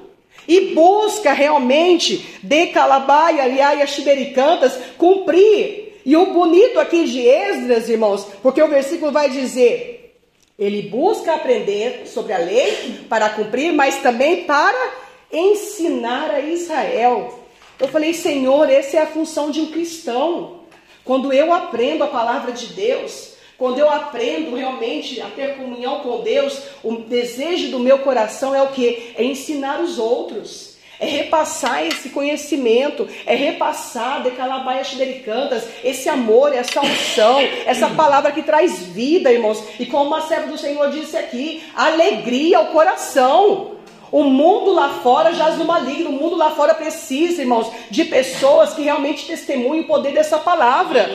e 0.47 0.73
busca 0.73 1.33
realmente 1.33 2.39
de 2.45 2.69
Calabaia, 2.69 3.49
Liaia, 3.49 3.85
Xibericantas, 3.85 4.79
cumprir. 4.97 6.01
E 6.07 6.17
o 6.17 6.27
bonito 6.27 6.79
aqui 6.79 7.07
de 7.07 7.27
Esdras, 7.27 7.89
irmãos, 7.89 8.25
porque 8.41 8.63
o 8.63 8.69
versículo 8.69 9.11
vai 9.11 9.31
dizer: 9.31 10.17
ele 10.57 10.83
busca 10.83 11.35
aprender 11.35 12.07
sobre 12.07 12.33
a 12.33 12.39
lei 12.39 13.01
para 13.09 13.31
cumprir, 13.31 13.73
mas 13.73 13.97
também 13.97 14.45
para 14.45 15.03
ensinar 15.33 16.31
a 16.31 16.41
Israel. 16.41 17.41
Eu 17.81 17.89
falei, 17.89 18.13
Senhor, 18.13 18.71
essa 18.71 18.99
é 18.99 19.01
a 19.01 19.07
função 19.07 19.51
de 19.51 19.61
um 19.61 19.73
cristão. 19.73 20.61
Quando 21.05 21.33
eu 21.33 21.53
aprendo 21.53 22.05
a 22.05 22.09
palavra 22.09 22.53
de 22.53 22.67
Deus, 22.67 23.33
quando 23.59 23.79
eu 23.79 23.89
aprendo 23.89 24.55
realmente 24.55 25.21
a 25.21 25.27
ter 25.27 25.57
comunhão 25.57 26.01
com 26.01 26.21
Deus, 26.21 26.63
o 26.83 26.97
desejo 26.97 27.71
do 27.71 27.79
meu 27.79 28.01
coração 28.01 28.55
é 28.55 28.63
o 28.63 28.69
que? 28.69 29.13
É 29.17 29.25
ensinar 29.25 29.81
os 29.81 29.99
outros. 29.99 30.73
É 31.01 31.07
repassar 31.07 31.85
esse 31.85 32.11
conhecimento, 32.11 33.09
é 33.27 33.35
repassar 33.35 34.23
de 34.23 34.31
calabaias 34.33 34.95
cantas, 35.25 35.65
esse 35.83 36.09
amor, 36.09 36.55
essa 36.55 36.81
unção, 36.81 37.41
essa 37.67 37.89
palavra 37.91 38.31
que 38.31 38.43
traz 38.43 38.81
vida, 38.87 39.33
irmãos. 39.33 39.61
E 39.81 39.87
como 39.87 40.15
a 40.15 40.21
serva 40.21 40.47
do 40.47 40.57
Senhor 40.57 40.91
disse 40.93 41.17
aqui, 41.17 41.65
alegria 41.75 42.59
ao 42.59 42.67
coração. 42.67 43.82
O 44.13 44.25
mundo 44.25 44.75
lá 44.75 45.01
fora 45.03 45.33
jaz 45.33 45.57
no 45.57 45.65
maligno, 45.65 46.11
o 46.11 46.13
mundo 46.13 46.37
lá 46.37 46.51
fora 46.51 46.75
precisa, 46.75 47.41
irmãos, 47.41 47.73
de 47.91 48.05
pessoas 48.05 48.75
que 48.75 48.83
realmente 48.83 49.27
testemunhem 49.27 49.85
o 49.85 49.87
poder 49.87 50.13
dessa 50.13 50.39
palavra. 50.39 51.09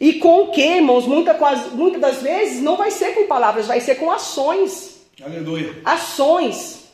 E 0.00 0.14
com 0.14 0.42
o 0.42 0.48
que, 0.52 0.62
irmãos? 0.62 1.06
Muita, 1.06 1.36
muitas 1.72 2.00
das 2.00 2.22
vezes 2.22 2.62
não 2.62 2.76
vai 2.76 2.92
ser 2.92 3.14
com 3.14 3.26
palavras, 3.26 3.66
vai 3.66 3.80
ser 3.80 3.96
com 3.96 4.12
ações. 4.12 5.04
Aleluia. 5.20 5.76
Ações. 5.84 6.84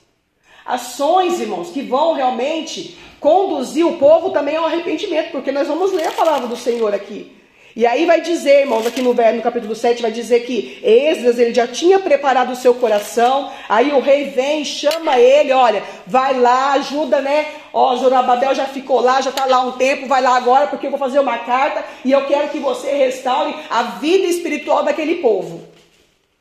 Ações, 0.64 1.38
irmãos, 1.38 1.70
que 1.70 1.82
vão 1.82 2.14
realmente 2.14 2.98
conduzir 3.20 3.86
o 3.86 3.98
povo 3.98 4.30
também 4.30 4.56
ao 4.56 4.64
arrependimento, 4.64 5.32
porque 5.32 5.52
nós 5.52 5.68
vamos 5.68 5.92
ler 5.92 6.08
a 6.08 6.12
palavra 6.12 6.48
do 6.48 6.56
Senhor 6.56 6.94
aqui. 6.94 7.37
E 7.78 7.86
aí 7.86 8.06
vai 8.06 8.20
dizer, 8.20 8.62
irmãos, 8.62 8.84
aqui 8.88 9.00
no, 9.00 9.14
no 9.14 9.40
capítulo 9.40 9.72
7, 9.72 10.02
vai 10.02 10.10
dizer 10.10 10.40
que 10.40 10.80
Esdras, 10.82 11.38
ele 11.38 11.54
já 11.54 11.64
tinha 11.64 12.00
preparado 12.00 12.50
o 12.50 12.56
seu 12.56 12.74
coração, 12.74 13.52
aí 13.68 13.92
o 13.92 14.00
rei 14.00 14.30
vem, 14.30 14.64
chama 14.64 15.16
ele, 15.16 15.52
olha, 15.52 15.84
vai 16.04 16.36
lá, 16.40 16.72
ajuda, 16.72 17.20
né? 17.20 17.46
Ó, 17.72 17.94
Zorobabel 17.94 18.52
já 18.52 18.64
ficou 18.64 19.00
lá, 19.00 19.20
já 19.20 19.30
está 19.30 19.46
lá 19.46 19.60
um 19.60 19.70
tempo, 19.70 20.08
vai 20.08 20.20
lá 20.20 20.36
agora, 20.36 20.66
porque 20.66 20.88
eu 20.88 20.90
vou 20.90 20.98
fazer 20.98 21.20
uma 21.20 21.38
carta 21.38 21.84
e 22.04 22.10
eu 22.10 22.26
quero 22.26 22.48
que 22.48 22.58
você 22.58 22.90
restaure 22.90 23.54
a 23.70 23.84
vida 24.00 24.26
espiritual 24.26 24.82
daquele 24.82 25.18
povo. 25.18 25.62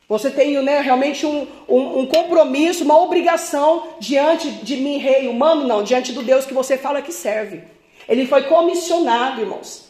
Você 0.10 0.32
tem 0.32 0.60
né, 0.64 0.82
realmente 0.82 1.24
um, 1.24 1.46
um, 1.70 2.00
um, 2.00 2.06
compromisso, 2.08 2.84
uma 2.84 3.00
obrigação 3.00 3.90
diante 4.00 4.50
de 4.50 4.76
mim, 4.76 4.98
rei 4.98 5.28
humano, 5.28 5.68
não, 5.68 5.84
diante 5.84 6.14
do 6.14 6.24
Deus 6.24 6.48
que 6.48 6.54
você 6.56 6.80
fala 6.80 7.00
que 7.00 7.12
serve. 7.12 7.62
Ele 8.10 8.26
foi 8.26 8.42
comissionado, 8.46 9.42
irmãos. 9.42 9.87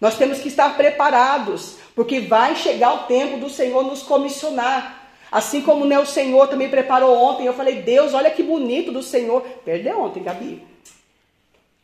Nós 0.00 0.16
temos 0.16 0.38
que 0.38 0.48
estar 0.48 0.76
preparados, 0.76 1.76
porque 1.94 2.20
vai 2.20 2.54
chegar 2.54 2.94
o 2.94 3.06
tempo 3.06 3.38
do 3.38 3.50
Senhor 3.50 3.82
nos 3.82 4.02
comissionar. 4.02 5.10
Assim 5.30 5.60
como 5.60 5.84
né, 5.84 5.98
o 5.98 6.06
Senhor 6.06 6.46
também 6.48 6.68
preparou 6.68 7.16
ontem, 7.16 7.46
eu 7.46 7.52
falei, 7.52 7.82
Deus, 7.82 8.14
olha 8.14 8.30
que 8.30 8.42
bonito 8.42 8.92
do 8.92 9.02
Senhor. 9.02 9.42
Perdeu 9.64 10.00
ontem, 10.00 10.22
Gabi. 10.22 10.62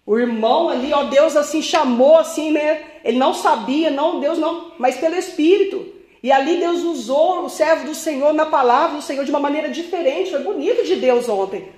O 0.07 0.19
irmão 0.19 0.69
ali, 0.69 0.93
ó, 0.93 1.05
Deus 1.05 1.35
assim 1.37 1.63
chamou 1.63 2.17
assim, 2.17 2.51
né? 2.51 2.83
Ele 3.03 3.19
não 3.19 3.35
sabia, 3.35 3.91
não, 3.91 4.21
Deus 4.21 4.39
não, 4.39 4.73
mas 4.79 4.97
pelo 4.97 5.17
Espírito. 5.17 5.95
E 6.23 6.31
ali 6.31 6.57
Deus 6.57 6.83
usou 6.83 7.45
o 7.45 7.51
servo 7.51 7.87
do 7.87 7.95
Senhor 7.95 8.33
na 8.33 8.47
palavra 8.47 8.97
do 8.97 9.03
Senhor 9.03 9.25
de 9.25 9.31
uma 9.31 9.41
maneira 9.41 9.69
diferente. 9.69 10.31
Foi 10.31 10.41
bonito 10.41 10.85
de 10.85 10.97
Deus 10.97 11.29
ontem. 11.29 11.69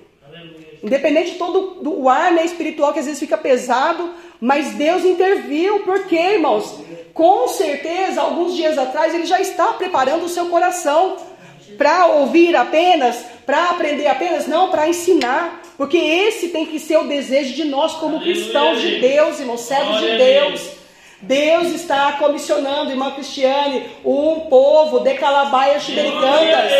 Independente 0.82 1.32
de 1.32 1.38
todo 1.38 1.82
o 1.84 2.08
ar 2.08 2.32
né, 2.32 2.44
espiritual 2.44 2.92
que 2.92 2.98
às 2.98 3.06
vezes 3.06 3.20
fica 3.20 3.36
pesado, 3.36 4.10
mas 4.40 4.74
Deus 4.74 5.04
interviu, 5.04 5.80
porque, 5.80 6.16
irmãos, 6.16 6.80
com 7.14 7.48
certeza, 7.48 8.20
alguns 8.20 8.54
dias 8.54 8.76
atrás, 8.76 9.14
Ele 9.14 9.26
já 9.26 9.40
está 9.40 9.72
preparando 9.72 10.24
o 10.24 10.28
seu 10.28 10.46
coração 10.46 11.16
para 11.78 12.06
ouvir 12.06 12.54
apenas, 12.54 13.24
para 13.44 13.70
aprender 13.70 14.06
apenas, 14.06 14.46
não, 14.46 14.70
para 14.70 14.88
ensinar. 14.88 15.62
Porque 15.76 15.96
esse 15.96 16.48
tem 16.48 16.66
que 16.66 16.78
ser 16.78 16.98
o 16.98 17.04
desejo 17.04 17.54
de 17.54 17.64
nós, 17.64 17.94
como 17.94 18.20
cristãos 18.20 18.80
de 18.80 18.98
Deus, 18.98 19.40
irmãos, 19.40 19.60
servos 19.60 20.00
de 20.00 20.16
Deus. 20.16 20.70
Deus 21.26 21.68
está 21.68 22.12
comissionando, 22.12 22.90
irmã 22.90 23.10
Cristiane, 23.10 23.90
um 24.04 24.40
povo 24.48 25.00
de 25.00 25.14
Calabaias 25.14 25.82
Xibericantas. 25.82 26.70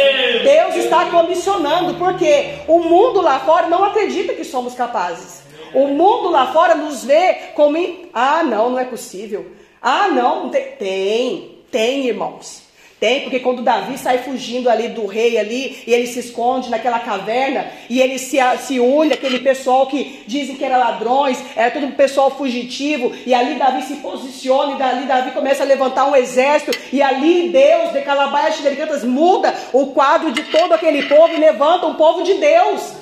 Deus 0.45 0.77
está 0.77 1.07
comissionando, 1.07 1.95
porque 1.95 2.61
o 2.69 2.79
mundo 2.79 3.21
lá 3.21 3.41
fora 3.41 3.67
não 3.67 3.85
acredita 3.85 4.35
que 4.35 4.45
somos 4.45 4.75
capazes. 4.75 5.43
O 5.75 5.89
mundo 5.89 6.31
lá 6.31 6.53
fora 6.53 6.77
nos 6.77 7.05
vê 7.05 7.35
como. 7.55 7.77
Ah, 8.15 8.43
não, 8.45 8.71
não 8.71 8.79
é 8.79 8.85
possível. 8.85 9.51
Ah, 9.83 10.09
não. 10.09 10.49
Tem, 10.49 11.59
tem, 11.71 12.07
irmãos. 12.07 12.66
Tem, 12.99 13.21
porque 13.21 13.41
quando 13.41 13.61
Davi 13.61 13.99
sai 13.99 14.19
fugindo 14.19 14.71
ali 14.71 14.89
do 14.89 15.05
rei 15.05 15.37
ali, 15.37 15.83
e 15.87 15.93
ele 15.93 16.07
se 16.07 16.21
esconde 16.21 16.71
naquela 16.71 16.99
caverna, 16.99 17.67
e 17.91 18.01
ele 18.01 18.19
se, 18.19 18.39
se 18.61 18.81
une 18.81 19.13
aquele 19.13 19.41
pessoal 19.41 19.87
que 19.87 20.23
dizem 20.27 20.57
que 20.57 20.65
era 20.65 20.79
ladrões, 20.79 21.39
era 21.55 21.71
todo 21.71 21.85
um 21.85 21.91
pessoal 21.91 22.31
fugitivo, 22.31 23.13
e 23.27 23.35
ali 23.35 23.57
Davi 23.57 23.83
se 23.83 23.97
posiciona, 23.97 24.73
e 24.73 24.79
dali 24.79 25.05
Davi 25.05 25.33
começa 25.33 25.63
a 25.63 25.67
levantar 25.67 26.07
um 26.07 26.17
exército, 26.17 26.77
e 26.91 27.03
ali 27.03 27.51
Deus, 27.51 27.93
de 27.93 28.01
Calabaias 28.01 28.57
Cantas, 28.61 29.05
muda 29.05 29.55
o 29.75 29.89
quadro 29.89 30.33
de 30.33 30.45
todo 30.45 30.73
aquele 30.73 31.03
povo 31.03 31.35
e 31.35 31.39
levanta 31.39 31.87
um 31.87 31.95
povo 31.95 32.23
de 32.23 32.33
Deus. 32.35 32.95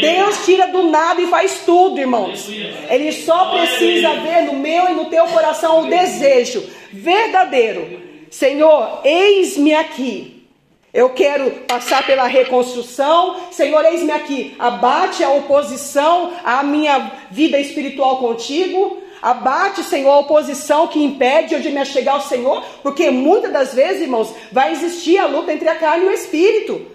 Deus 0.00 0.44
tira 0.44 0.66
do 0.66 0.90
nada 0.90 1.22
e 1.22 1.26
faz 1.26 1.62
tudo, 1.64 1.98
irmãos. 1.98 2.48
Ele 2.90 3.10
só 3.12 3.46
precisa 3.46 4.12
ver 4.20 4.42
no 4.42 4.54
meu 4.54 4.90
e 4.90 4.94
no 4.94 5.06
teu 5.06 5.26
coração 5.28 5.84
o 5.84 5.86
desejo 5.88 6.62
verdadeiro 6.92 8.05
Senhor, 8.30 9.00
eis-me 9.04 9.74
aqui. 9.74 10.36
Eu 10.92 11.10
quero 11.10 11.50
passar 11.66 12.06
pela 12.06 12.26
reconstrução. 12.26 13.36
Senhor, 13.50 13.84
eis-me 13.84 14.12
aqui. 14.12 14.54
Abate 14.58 15.22
a 15.22 15.30
oposição 15.30 16.32
à 16.42 16.62
minha 16.62 17.12
vida 17.30 17.60
espiritual 17.60 18.18
contigo. 18.18 19.02
Abate, 19.20 19.82
Senhor, 19.82 20.10
a 20.10 20.18
oposição 20.20 20.86
que 20.86 21.02
impede 21.02 21.54
eu 21.54 21.60
de 21.60 21.70
me 21.70 21.84
chegar 21.84 22.12
ao 22.12 22.20
Senhor. 22.20 22.62
Porque 22.82 23.10
muitas 23.10 23.52
das 23.52 23.74
vezes, 23.74 24.02
irmãos, 24.02 24.34
vai 24.50 24.72
existir 24.72 25.18
a 25.18 25.26
luta 25.26 25.52
entre 25.52 25.68
a 25.68 25.76
carne 25.76 26.06
e 26.06 26.08
o 26.08 26.12
espírito. 26.12 26.86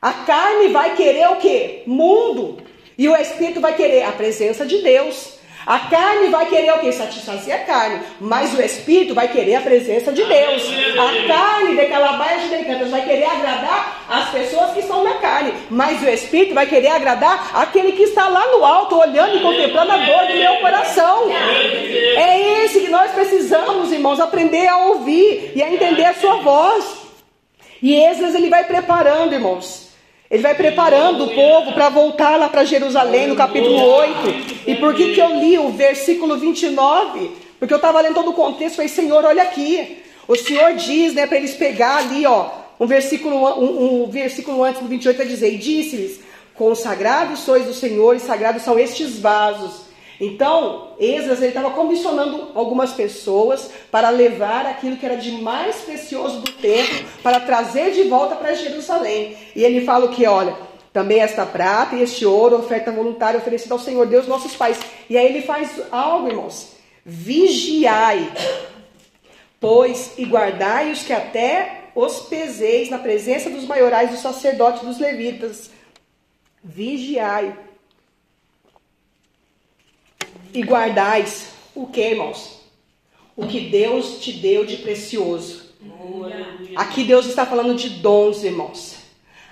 A 0.00 0.12
carne 0.12 0.68
vai 0.68 0.94
querer 0.94 1.28
o 1.30 1.36
que? 1.36 1.82
Mundo. 1.86 2.58
E 2.96 3.08
o 3.08 3.16
espírito 3.16 3.60
vai 3.60 3.74
querer 3.74 4.04
a 4.04 4.12
presença 4.12 4.64
de 4.64 4.78
Deus. 4.78 5.35
A 5.66 5.80
carne 5.80 6.28
vai 6.28 6.46
querer 6.46 6.72
o 6.74 6.78
que? 6.78 6.92
Satisfazer 6.92 7.52
a 7.52 7.58
carne. 7.64 8.00
Mas 8.20 8.54
o 8.54 8.62
espírito 8.62 9.14
vai 9.14 9.26
querer 9.26 9.56
a 9.56 9.60
presença 9.60 10.12
de 10.12 10.22
Deus. 10.22 10.62
A 10.92 11.26
carne 11.26 11.76
de 11.76 11.86
calabaias 11.86 12.42
de 12.42 12.48
decantas 12.50 12.88
vai 12.88 13.02
querer 13.02 13.24
agradar 13.24 14.04
as 14.08 14.30
pessoas 14.30 14.72
que 14.72 14.78
estão 14.78 15.02
na 15.02 15.14
carne. 15.14 15.52
Mas 15.68 16.00
o 16.02 16.08
espírito 16.08 16.54
vai 16.54 16.66
querer 16.66 16.90
agradar 16.90 17.50
aquele 17.52 17.92
que 17.92 18.04
está 18.04 18.28
lá 18.28 18.46
no 18.52 18.64
alto, 18.64 18.96
olhando 18.96 19.38
e 19.38 19.40
contemplando 19.40 19.90
a 19.90 19.96
dor 19.96 20.26
do 20.28 20.34
meu 20.34 20.56
coração. 20.60 21.30
É 21.30 22.62
esse 22.64 22.80
que 22.80 22.88
nós 22.88 23.10
precisamos, 23.10 23.90
irmãos, 23.90 24.20
aprender 24.20 24.68
a 24.68 24.86
ouvir 24.86 25.50
e 25.56 25.62
a 25.64 25.72
entender 25.72 26.04
a 26.04 26.14
sua 26.14 26.36
voz. 26.36 27.06
E 27.82 27.92
Esdras 27.94 28.36
ele 28.36 28.48
vai 28.48 28.64
preparando, 28.64 29.32
irmãos. 29.32 29.85
Ele 30.30 30.42
vai 30.42 30.54
preparando 30.54 31.24
o 31.24 31.34
povo 31.34 31.72
para 31.72 31.88
voltar 31.88 32.36
lá 32.36 32.48
para 32.48 32.64
Jerusalém, 32.64 33.28
no 33.28 33.36
capítulo 33.36 33.80
8. 33.80 34.64
E 34.66 34.74
por 34.74 34.94
que, 34.94 35.14
que 35.14 35.20
eu 35.20 35.38
li 35.38 35.58
o 35.58 35.70
versículo 35.70 36.36
29? 36.36 37.30
Porque 37.58 37.72
eu 37.72 37.76
estava 37.76 38.00
lendo 38.00 38.14
todo 38.14 38.30
o 38.30 38.34
contexto, 38.34 38.76
falei, 38.76 38.88
Senhor, 38.88 39.24
olha 39.24 39.44
aqui. 39.44 40.02
O 40.26 40.34
Senhor 40.34 40.74
diz, 40.74 41.14
né, 41.14 41.26
para 41.26 41.38
eles 41.38 41.54
pegar 41.54 41.98
ali, 41.98 42.26
ó, 42.26 42.50
um 42.78 42.86
versículo, 42.86 43.36
um, 43.36 44.02
um 44.04 44.10
versículo 44.10 44.64
antes 44.64 44.82
do 44.82 44.88
28 44.88 45.22
a 45.22 45.24
dizer, 45.24 45.54
e 45.54 45.58
disse-lhes, 45.58 46.20
consagrados 46.54 47.40
sois 47.40 47.64
do 47.64 47.72
Senhor 47.72 48.16
e 48.16 48.20
sagrados 48.20 48.62
são 48.62 48.78
estes 48.78 49.18
vasos. 49.18 49.85
Então, 50.20 50.92
Esdras 50.98 51.42
estava 51.42 51.70
comissionando 51.70 52.50
algumas 52.54 52.92
pessoas 52.92 53.70
para 53.90 54.08
levar 54.08 54.66
aquilo 54.66 54.96
que 54.96 55.04
era 55.04 55.16
de 55.16 55.32
mais 55.32 55.76
precioso 55.76 56.40
do 56.40 56.52
templo 56.52 57.04
para 57.22 57.40
trazer 57.40 57.92
de 57.92 58.04
volta 58.04 58.34
para 58.34 58.54
Jerusalém. 58.54 59.36
E 59.54 59.62
ele 59.62 59.84
fala 59.84 60.08
que, 60.08 60.26
olha, 60.26 60.56
também 60.92 61.20
esta 61.20 61.44
prata 61.44 61.94
e 61.94 62.02
este 62.02 62.24
ouro, 62.24 62.56
oferta 62.56 62.90
voluntária 62.90 63.38
oferecida 63.38 63.74
ao 63.74 63.80
Senhor 63.80 64.06
Deus, 64.06 64.26
nossos 64.26 64.56
pais. 64.56 64.80
E 65.10 65.18
aí 65.18 65.26
ele 65.26 65.42
faz 65.42 65.80
algo, 65.90 66.28
irmãos. 66.28 66.72
Vigiai, 67.04 68.32
pois, 69.60 70.14
e 70.16 70.24
guardai 70.24 70.90
os 70.90 71.02
que 71.02 71.12
até 71.12 71.90
os 71.94 72.20
peseis 72.20 72.90
na 72.90 72.98
presença 72.98 73.48
dos 73.48 73.64
maiorais, 73.64 74.10
dos 74.10 74.20
sacerdotes, 74.20 74.82
dos 74.82 74.98
levitas. 74.98 75.70
Vigiai. 76.64 77.65
E 80.52 80.62
guardais 80.62 81.48
o 81.74 81.86
que, 81.86 82.00
irmãos? 82.00 82.60
O 83.36 83.46
que 83.46 83.60
Deus 83.60 84.18
te 84.20 84.32
deu 84.32 84.64
de 84.64 84.78
precioso. 84.78 85.66
Aqui 86.74 87.04
Deus 87.04 87.26
está 87.26 87.44
falando 87.44 87.74
de 87.74 87.90
dons, 87.90 88.42
irmãos. 88.42 88.96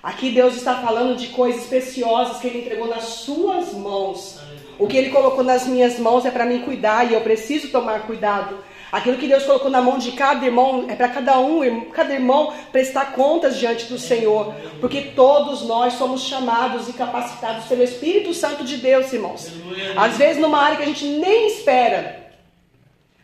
Aqui 0.02 0.31
Deus 0.31 0.56
está 0.56 0.77
falando 0.82 1.16
de 1.16 1.28
coisas 1.28 1.65
preciosas 1.66 2.39
que 2.39 2.47
Ele 2.47 2.61
entregou 2.61 2.89
nas 2.89 3.05
suas 3.05 3.73
mãos. 3.73 4.39
O 4.78 4.86
que 4.86 4.97
Ele 4.97 5.11
colocou 5.11 5.44
nas 5.44 5.66
minhas 5.66 5.98
mãos 5.98 6.24
é 6.24 6.31
para 6.31 6.47
mim 6.47 6.61
cuidar 6.62 7.11
e 7.11 7.15
eu 7.15 7.20
preciso 7.20 7.70
tomar 7.70 8.06
cuidado. 8.06 8.59
Aquilo 8.95 9.19
que 9.19 9.27
Deus 9.27 9.43
colocou 9.43 9.69
na 9.69 9.83
mão 9.83 9.99
de 9.99 10.12
cada 10.12 10.47
irmão 10.47 10.85
é 10.89 10.95
para 10.95 11.09
cada 11.09 11.37
um, 11.41 11.81
cada 11.91 12.15
irmão 12.15 12.55
prestar 12.71 13.07
contas 13.07 13.59
diante 13.59 13.87
do 13.87 13.99
Senhor, 13.99 14.55
porque 14.81 15.01
todos 15.16 15.62
nós 15.62 15.95
somos 15.95 16.23
chamados 16.23 16.89
e 16.89 16.93
capacitados 16.93 17.65
pelo 17.65 17.83
Espírito 17.83 18.33
Santo 18.33 18.62
de 18.62 18.77
Deus, 18.77 19.12
irmãos. 19.12 19.51
Às 19.97 20.16
vezes 20.16 20.41
numa 20.41 20.62
área 20.62 20.77
que 20.77 20.85
a 20.85 20.87
gente 20.87 21.07
nem 21.07 21.49
espera, 21.49 22.31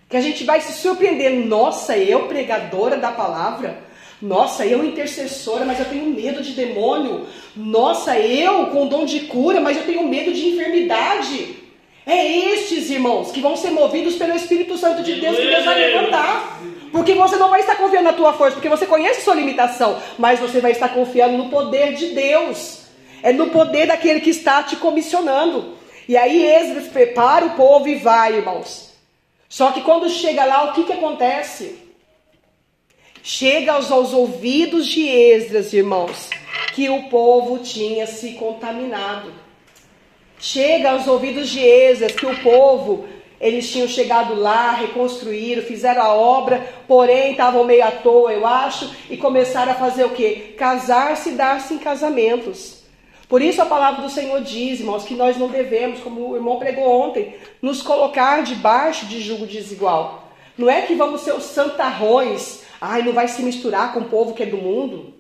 que 0.09 0.17
a 0.17 0.21
gente 0.21 0.43
vai 0.43 0.61
se 0.61 0.73
surpreender, 0.73 1.47
nossa, 1.47 1.97
eu 1.97 2.27
pregadora 2.27 2.97
da 2.97 3.13
palavra, 3.13 3.79
nossa, 4.21 4.67
eu 4.67 4.85
intercessora, 4.85 5.65
mas 5.65 5.79
eu 5.79 5.85
tenho 5.85 6.07
medo 6.07 6.43
de 6.43 6.51
demônio. 6.51 7.29
Nossa, 7.55 8.19
eu 8.19 8.67
com 8.67 8.89
dom 8.89 9.05
de 9.05 9.21
cura, 9.21 9.61
mas 9.61 9.77
eu 9.77 9.85
tenho 9.85 10.03
medo 10.09 10.33
de 10.33 10.49
enfermidade. 10.49 11.60
É 12.07 12.27
estes, 12.27 12.91
irmãos, 12.91 13.31
que 13.31 13.41
vão 13.41 13.57
ser 13.57 13.71
movidos 13.71 14.17
pelo 14.17 14.35
Espírito 14.35 14.77
Santo 14.77 15.03
de 15.03 15.15
Deus 15.15 15.37
que 15.37 15.47
Deus 15.47 15.65
vai 15.65 15.79
levantar. 15.79 16.61
Porque 16.91 17.15
você 17.15 17.37
não 17.37 17.51
vai 17.51 17.61
estar 17.61 17.77
confiando 17.77 18.05
na 18.05 18.13
tua 18.13 18.33
força, 18.33 18.55
porque 18.55 18.69
você 18.69 18.87
conhece 18.87 19.23
sua 19.23 19.35
limitação, 19.35 20.01
mas 20.19 20.41
você 20.41 20.61
vai 20.61 20.73
estar 20.73 20.89
confiando 20.89 21.39
no 21.39 21.49
poder 21.49 21.95
de 21.95 22.07
Deus. 22.07 22.81
É 23.23 23.33
no 23.33 23.51
poder 23.51 23.87
daquele 23.87 24.21
que 24.21 24.31
está 24.31 24.63
te 24.63 24.77
comissionando. 24.77 25.77
E 26.09 26.17
aí 26.17 26.45
Esdras 26.45 26.89
prepara 26.89 27.47
o 27.47 27.51
povo 27.51 27.87
e 27.87 27.95
vai, 27.97 28.37
irmãos. 28.37 28.91
Só 29.49 29.71
que 29.71 29.83
quando 29.83 30.09
chega 30.09 30.45
lá, 30.45 30.65
o 30.65 30.73
que, 30.73 30.85
que 30.85 30.93
acontece? 30.93 31.79
Chega 33.23 33.73
aos, 33.73 33.91
aos 33.93 34.13
ouvidos 34.13 34.87
de 34.87 35.07
Esdras, 35.07 35.73
irmãos, 35.73 36.31
que 36.73 36.89
o 36.89 37.05
povo 37.05 37.59
tinha 37.59 38.07
se 38.07 38.33
contaminado. 38.33 39.33
Chega 40.41 40.93
aos 40.93 41.07
ouvidos 41.07 41.51
de 41.51 41.61
Esdras 41.61 42.13
que 42.13 42.25
o 42.25 42.43
povo, 42.43 43.07
eles 43.39 43.71
tinham 43.71 43.87
chegado 43.87 44.35
lá, 44.35 44.71
reconstruíram, 44.73 45.63
fizeram 45.63 46.03
a 46.03 46.15
obra, 46.15 46.67
porém 46.89 47.33
estavam 47.33 47.63
meio 47.63 47.85
à 47.85 47.91
toa, 47.91 48.33
eu 48.33 48.47
acho, 48.47 48.91
e 49.11 49.19
começaram 49.19 49.73
a 49.73 49.75
fazer 49.75 50.05
o 50.05 50.11
quê? 50.11 50.55
Casar-se 50.57 51.31
e 51.31 51.33
dar-se 51.33 51.75
em 51.75 51.79
casamentos. 51.79 52.81
Por 53.29 53.43
isso 53.43 53.61
a 53.61 53.67
palavra 53.67 54.03
do 54.03 54.09
Senhor 54.09 54.41
diz, 54.41 54.81
irmãos, 54.81 55.05
que 55.05 55.15
nós 55.15 55.37
não 55.37 55.49
devemos, 55.49 56.01
como 56.01 56.31
o 56.31 56.37
irmão 56.37 56.59
pregou 56.59 56.89
ontem, 56.89 57.37
nos 57.61 57.83
colocar 57.83 58.43
debaixo 58.43 59.05
de 59.07 59.21
jugo 59.21 59.47
desigual. 59.47 60.31
Não 60.57 60.71
é 60.71 60.83
que 60.83 60.95
vamos 60.95 61.21
ser 61.21 61.35
os 61.35 61.45
santarrões, 61.45 62.63
ai, 62.81 63.03
não 63.03 63.13
vai 63.13 63.29
se 63.29 63.43
misturar 63.43 63.93
com 63.93 64.01
o 64.01 64.09
povo 64.09 64.33
que 64.33 64.43
é 64.43 64.47
do 64.47 64.57
mundo. 64.57 65.15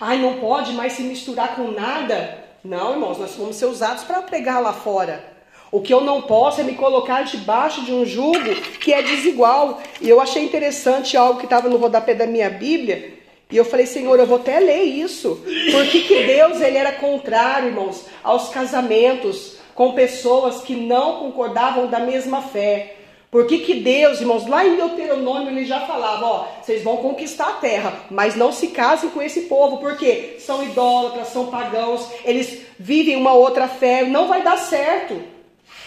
Ai, 0.00 0.18
não 0.18 0.34
pode 0.34 0.72
mais 0.72 0.92
se 0.92 1.02
misturar 1.02 1.56
com 1.56 1.72
nada. 1.72 2.45
Não, 2.66 2.94
irmãos, 2.94 3.16
nós 3.18 3.36
vamos 3.36 3.54
ser 3.54 3.66
usados 3.66 4.02
para 4.02 4.22
pregar 4.22 4.60
lá 4.60 4.72
fora. 4.72 5.24
O 5.70 5.80
que 5.80 5.94
eu 5.94 6.00
não 6.00 6.22
posso 6.22 6.60
é 6.60 6.64
me 6.64 6.74
colocar 6.74 7.22
debaixo 7.22 7.84
de 7.84 7.92
um 7.92 8.04
jugo 8.04 8.54
que 8.80 8.92
é 8.92 9.02
desigual. 9.02 9.80
E 10.00 10.08
eu 10.08 10.20
achei 10.20 10.44
interessante 10.44 11.16
algo 11.16 11.38
que 11.38 11.46
estava 11.46 11.68
no 11.68 11.76
rodapé 11.76 12.12
da 12.12 12.26
minha 12.26 12.50
Bíblia. 12.50 13.14
E 13.48 13.56
eu 13.56 13.64
falei, 13.64 13.86
Senhor, 13.86 14.18
eu 14.18 14.26
vou 14.26 14.38
até 14.38 14.58
ler 14.58 14.82
isso. 14.82 15.40
Por 15.70 15.86
que, 15.86 16.00
que 16.00 16.24
Deus 16.24 16.60
ele 16.60 16.76
era 16.76 16.90
contrário, 16.90 17.68
irmãos, 17.68 18.04
aos 18.24 18.48
casamentos 18.48 19.58
com 19.72 19.92
pessoas 19.92 20.60
que 20.62 20.74
não 20.74 21.20
concordavam 21.20 21.86
da 21.86 22.00
mesma 22.00 22.42
fé? 22.42 22.96
Por 23.36 23.46
que, 23.46 23.58
que 23.58 23.74
Deus, 23.74 24.22
irmãos, 24.22 24.46
lá 24.46 24.66
em 24.66 24.76
Deuteronômio 24.76 25.50
ele 25.50 25.66
já 25.66 25.80
falava, 25.80 26.24
ó, 26.24 26.46
vocês 26.62 26.82
vão 26.82 26.96
conquistar 26.96 27.48
a 27.48 27.52
terra, 27.56 27.92
mas 28.10 28.34
não 28.34 28.50
se 28.50 28.68
casem 28.68 29.10
com 29.10 29.20
esse 29.20 29.42
povo, 29.42 29.76
porque 29.76 30.36
são 30.38 30.62
idólatras, 30.62 31.28
são 31.28 31.48
pagãos, 31.48 32.08
eles 32.24 32.62
vivem 32.78 33.14
uma 33.14 33.34
outra 33.34 33.68
fé, 33.68 34.04
não 34.04 34.26
vai 34.26 34.42
dar 34.42 34.56
certo. 34.56 35.22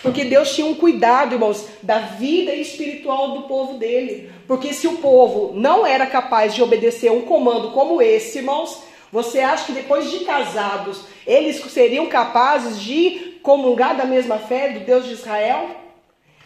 Porque 0.03 0.25
Deus 0.25 0.53
tinha 0.53 0.67
um 0.67 0.75
cuidado, 0.75 1.33
irmãos, 1.33 1.65
da 1.81 1.97
vida 1.97 2.53
espiritual 2.53 3.31
do 3.31 3.47
povo 3.47 3.79
dele. 3.79 4.31
Porque 4.47 4.71
se 4.71 4.87
o 4.87 4.97
povo 4.97 5.51
não 5.55 5.87
era 5.87 6.05
capaz 6.05 6.53
de 6.53 6.61
obedecer 6.61 7.11
um 7.11 7.21
comando 7.21 7.71
como 7.71 7.99
esse, 7.99 8.37
irmãos, 8.37 8.83
você 9.11 9.39
acha 9.39 9.65
que 9.65 9.71
depois 9.71 10.11
de 10.11 10.19
casados, 10.19 11.01
eles 11.25 11.59
seriam 11.71 12.05
capazes 12.05 12.79
de 12.79 13.39
comungar 13.41 13.97
da 13.97 14.05
mesma 14.05 14.37
fé 14.37 14.69
do 14.69 14.81
Deus 14.81 15.05
de 15.05 15.13
Israel? 15.13 15.88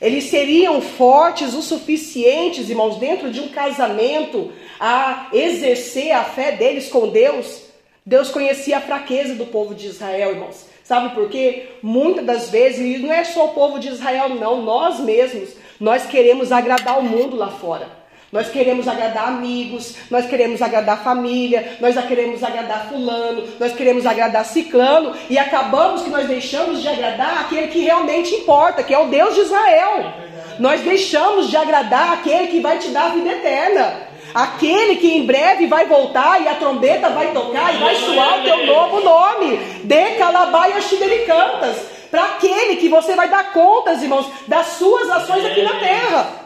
Eles 0.03 0.25
seriam 0.25 0.81
fortes 0.81 1.53
o 1.53 1.61
suficientes, 1.61 2.69
irmãos, 2.69 2.97
dentro 2.97 3.31
de 3.31 3.39
um 3.39 3.47
casamento, 3.47 4.51
a 4.77 5.29
exercer 5.31 6.11
a 6.11 6.25
fé 6.25 6.51
deles 6.51 6.89
com 6.89 7.07
Deus? 7.07 7.61
Deus 8.05 8.29
conhecia 8.29 8.79
a 8.79 8.81
fraqueza 8.81 9.33
do 9.33 9.45
povo 9.45 9.73
de 9.73 9.87
Israel, 9.87 10.31
irmãos. 10.31 10.65
Sabe 10.83 11.15
por 11.15 11.29
quê? 11.29 11.69
Muitas 11.81 12.25
das 12.25 12.49
vezes, 12.49 12.79
e 12.79 12.97
não 12.97 13.13
é 13.13 13.23
só 13.23 13.45
o 13.45 13.53
povo 13.53 13.79
de 13.79 13.87
Israel, 13.87 14.27
não, 14.27 14.61
nós 14.61 14.99
mesmos, 14.99 15.55
nós 15.79 16.05
queremos 16.05 16.51
agradar 16.51 16.99
o 16.99 17.03
mundo 17.03 17.37
lá 17.37 17.49
fora. 17.49 18.02
Nós 18.33 18.49
queremos 18.49 18.87
agradar 18.87 19.27
amigos, 19.27 19.95
nós 20.09 20.25
queremos 20.25 20.59
agradar 20.59 21.03
família, 21.03 21.77
nós 21.79 21.95
queremos 22.07 22.43
agradar 22.43 22.87
fulano, 22.89 23.47
nós 23.59 23.73
queremos 23.73 24.07
agradar 24.07 24.43
ciclano 24.43 25.13
e 25.29 25.37
acabamos 25.37 26.01
que 26.01 26.09
nós 26.09 26.27
deixamos 26.27 26.81
de 26.81 26.87
agradar 26.87 27.41
aquele 27.41 27.67
que 27.67 27.81
realmente 27.81 28.33
importa, 28.33 28.81
que 28.81 28.91
é 28.91 28.97
o 28.97 29.05
Deus 29.05 29.35
de 29.35 29.41
Israel. 29.41 30.13
Nós 30.57 30.81
deixamos 30.81 31.51
de 31.51 31.55
agradar 31.55 32.13
aquele 32.13 32.47
que 32.47 32.59
vai 32.59 32.79
te 32.79 32.87
dar 32.87 33.05
a 33.05 33.09
vida 33.09 33.29
eterna. 33.29 34.07
Aquele 34.33 34.95
que 34.95 35.15
em 35.15 35.27
breve 35.27 35.67
vai 35.67 35.85
voltar 35.85 36.41
e 36.41 36.47
a 36.47 36.55
trombeta 36.55 37.09
vai 37.09 37.31
tocar 37.33 37.75
e 37.75 37.77
vai 37.77 37.95
soar 37.97 38.39
o 38.39 38.43
teu 38.43 38.65
novo 38.65 38.99
nome. 39.01 39.57
De 39.83 40.15
Calabaia 40.17 40.81
Cantas. 41.27 41.77
Para 42.09 42.23
aquele 42.23 42.77
que 42.77 42.89
você 42.89 43.15
vai 43.15 43.29
dar 43.29 43.53
contas, 43.53 44.01
irmãos, 44.01 44.25
das 44.47 44.65
suas 44.69 45.07
ações 45.11 45.45
aqui 45.45 45.61
na 45.61 45.75
terra. 45.75 46.42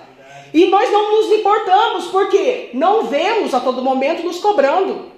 E 0.57 0.65
nós 0.71 0.91
não 0.91 1.11
nos 1.11 1.31
importamos, 1.33 2.05
porque 2.05 2.71
não 2.73 3.03
vemos 3.03 3.53
a 3.53 3.59
todo 3.59 3.83
momento 3.83 4.25
nos 4.25 4.39
cobrando. 4.39 5.11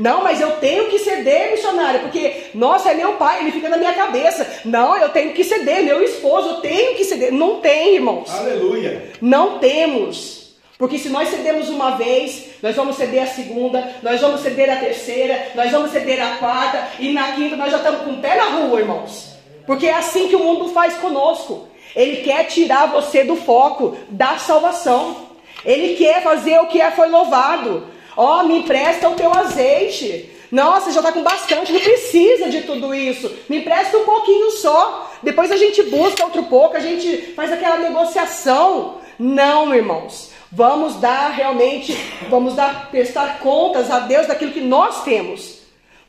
Não, 0.00 0.22
mas 0.22 0.40
eu 0.40 0.52
tenho 0.52 0.88
que 0.88 0.98
ceder, 0.98 1.50
missionária, 1.50 2.00
porque, 2.00 2.46
nossa, 2.54 2.90
é 2.90 2.94
meu 2.94 3.12
pai, 3.16 3.40
ele 3.40 3.52
fica 3.52 3.68
na 3.68 3.76
minha 3.76 3.92
cabeça. 3.92 4.62
Não, 4.64 4.96
eu 4.96 5.10
tenho 5.10 5.34
que 5.34 5.44
ceder, 5.44 5.84
meu 5.84 6.02
esposo, 6.02 6.48
eu 6.48 6.60
tenho 6.62 6.96
que 6.96 7.04
ceder. 7.04 7.34
Não 7.34 7.60
tem, 7.60 7.96
irmãos. 7.96 8.30
Aleluia. 8.30 9.12
Não 9.20 9.58
temos. 9.58 10.54
Porque 10.78 10.96
se 10.98 11.10
nós 11.10 11.28
cedemos 11.28 11.68
uma 11.68 11.90
vez, 11.96 12.46
nós 12.62 12.74
vamos 12.74 12.96
ceder 12.96 13.24
a 13.24 13.26
segunda, 13.26 13.96
nós 14.02 14.22
vamos 14.22 14.40
ceder 14.40 14.70
a 14.70 14.76
terceira, 14.76 15.48
nós 15.54 15.70
vamos 15.70 15.90
ceder 15.90 16.18
a 16.18 16.36
quarta, 16.36 16.82
e 16.98 17.12
na 17.12 17.32
quinta 17.32 17.56
nós 17.56 17.70
já 17.70 17.76
estamos 17.76 18.00
com 18.00 18.12
o 18.12 18.20
pé 18.22 18.36
na 18.36 18.44
rua, 18.44 18.80
irmãos. 18.80 19.34
Porque 19.66 19.86
é 19.86 19.92
assim 19.92 20.28
que 20.28 20.36
o 20.36 20.42
mundo 20.42 20.70
faz 20.70 20.94
conosco. 20.94 21.68
Ele 21.94 22.22
quer 22.22 22.44
tirar 22.44 22.86
você 22.86 23.24
do 23.24 23.36
foco 23.36 23.96
da 24.08 24.38
salvação. 24.38 25.28
Ele 25.64 25.94
quer 25.94 26.22
fazer 26.22 26.58
o 26.58 26.66
que 26.66 26.80
é 26.80 26.90
foi 26.90 27.08
louvado. 27.08 27.84
Ó, 28.16 28.40
oh, 28.40 28.44
me 28.44 28.58
empresta 28.58 29.08
o 29.08 29.14
teu 29.14 29.32
azeite. 29.32 30.30
Nossa, 30.50 30.92
já 30.92 31.00
está 31.00 31.10
com 31.10 31.22
bastante, 31.22 31.72
não 31.72 31.80
precisa 31.80 32.48
de 32.48 32.60
tudo 32.62 32.94
isso. 32.94 33.28
Me 33.48 33.58
empresta 33.58 33.98
um 33.98 34.04
pouquinho 34.04 34.52
só. 34.52 35.10
Depois 35.22 35.50
a 35.50 35.56
gente 35.56 35.82
busca 35.84 36.24
outro 36.24 36.44
pouco, 36.44 36.76
a 36.76 36.80
gente 36.80 37.32
faz 37.34 37.52
aquela 37.52 37.78
negociação. 37.78 38.98
Não, 39.18 39.74
irmãos. 39.74 40.30
Vamos 40.52 40.94
dar 41.00 41.30
realmente, 41.30 41.92
vamos 42.30 42.54
dar 42.54 42.88
prestar 42.88 43.40
contas 43.40 43.90
a 43.90 43.98
Deus 43.98 44.28
daquilo 44.28 44.52
que 44.52 44.60
nós 44.60 45.02
temos. 45.02 45.53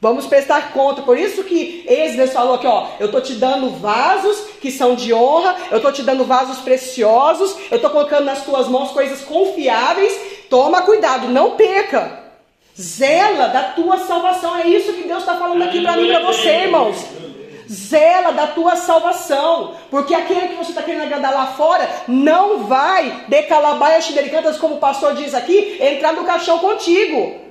Vamos 0.05 0.27
prestar 0.27 0.71
conta. 0.71 1.01
Por 1.01 1.17
isso 1.17 1.43
que 1.43 1.83
Esdras 1.87 2.31
falou 2.31 2.53
aqui, 2.53 2.67
ó, 2.67 2.89
eu 2.99 3.09
tô 3.09 3.19
te 3.19 3.33
dando 3.33 3.71
vasos 3.71 4.37
que 4.61 4.69
são 4.69 4.93
de 4.93 5.11
honra, 5.11 5.55
eu 5.71 5.81
tô 5.81 5.91
te 5.91 6.03
dando 6.03 6.23
vasos 6.23 6.59
preciosos, 6.59 7.57
eu 7.71 7.81
tô 7.81 7.89
colocando 7.89 8.25
nas 8.25 8.43
tuas 8.43 8.67
mãos 8.67 8.91
coisas 8.91 9.21
confiáveis. 9.21 10.15
Toma 10.47 10.83
cuidado, 10.83 11.29
não 11.29 11.55
perca. 11.55 12.19
Zela 12.79 13.47
da 13.47 13.63
tua 13.63 13.97
salvação. 13.97 14.55
É 14.55 14.67
isso 14.67 14.93
que 14.93 15.07
Deus 15.07 15.21
está 15.21 15.37
falando 15.37 15.63
aqui 15.63 15.81
para 15.81 15.97
mim, 15.97 16.09
para 16.09 16.19
você, 16.19 16.49
irmãos. 16.49 17.03
Zela 17.67 18.31
da 18.31 18.45
tua 18.45 18.75
salvação, 18.75 19.73
porque 19.89 20.13
aquele 20.13 20.49
que 20.49 20.55
você 20.55 20.69
está 20.69 20.83
querendo 20.83 21.01
agradar 21.01 21.33
lá 21.33 21.47
fora 21.47 21.89
não 22.07 22.59
vai 22.59 23.25
de 23.27 23.41
calabaia 23.41 23.99
xidericantas, 24.01 24.59
como 24.59 24.75
o 24.75 24.79
pastor 24.79 25.15
diz 25.15 25.33
aqui, 25.33 25.79
entrar 25.81 26.13
no 26.13 26.25
caixão 26.25 26.59
contigo. 26.59 27.44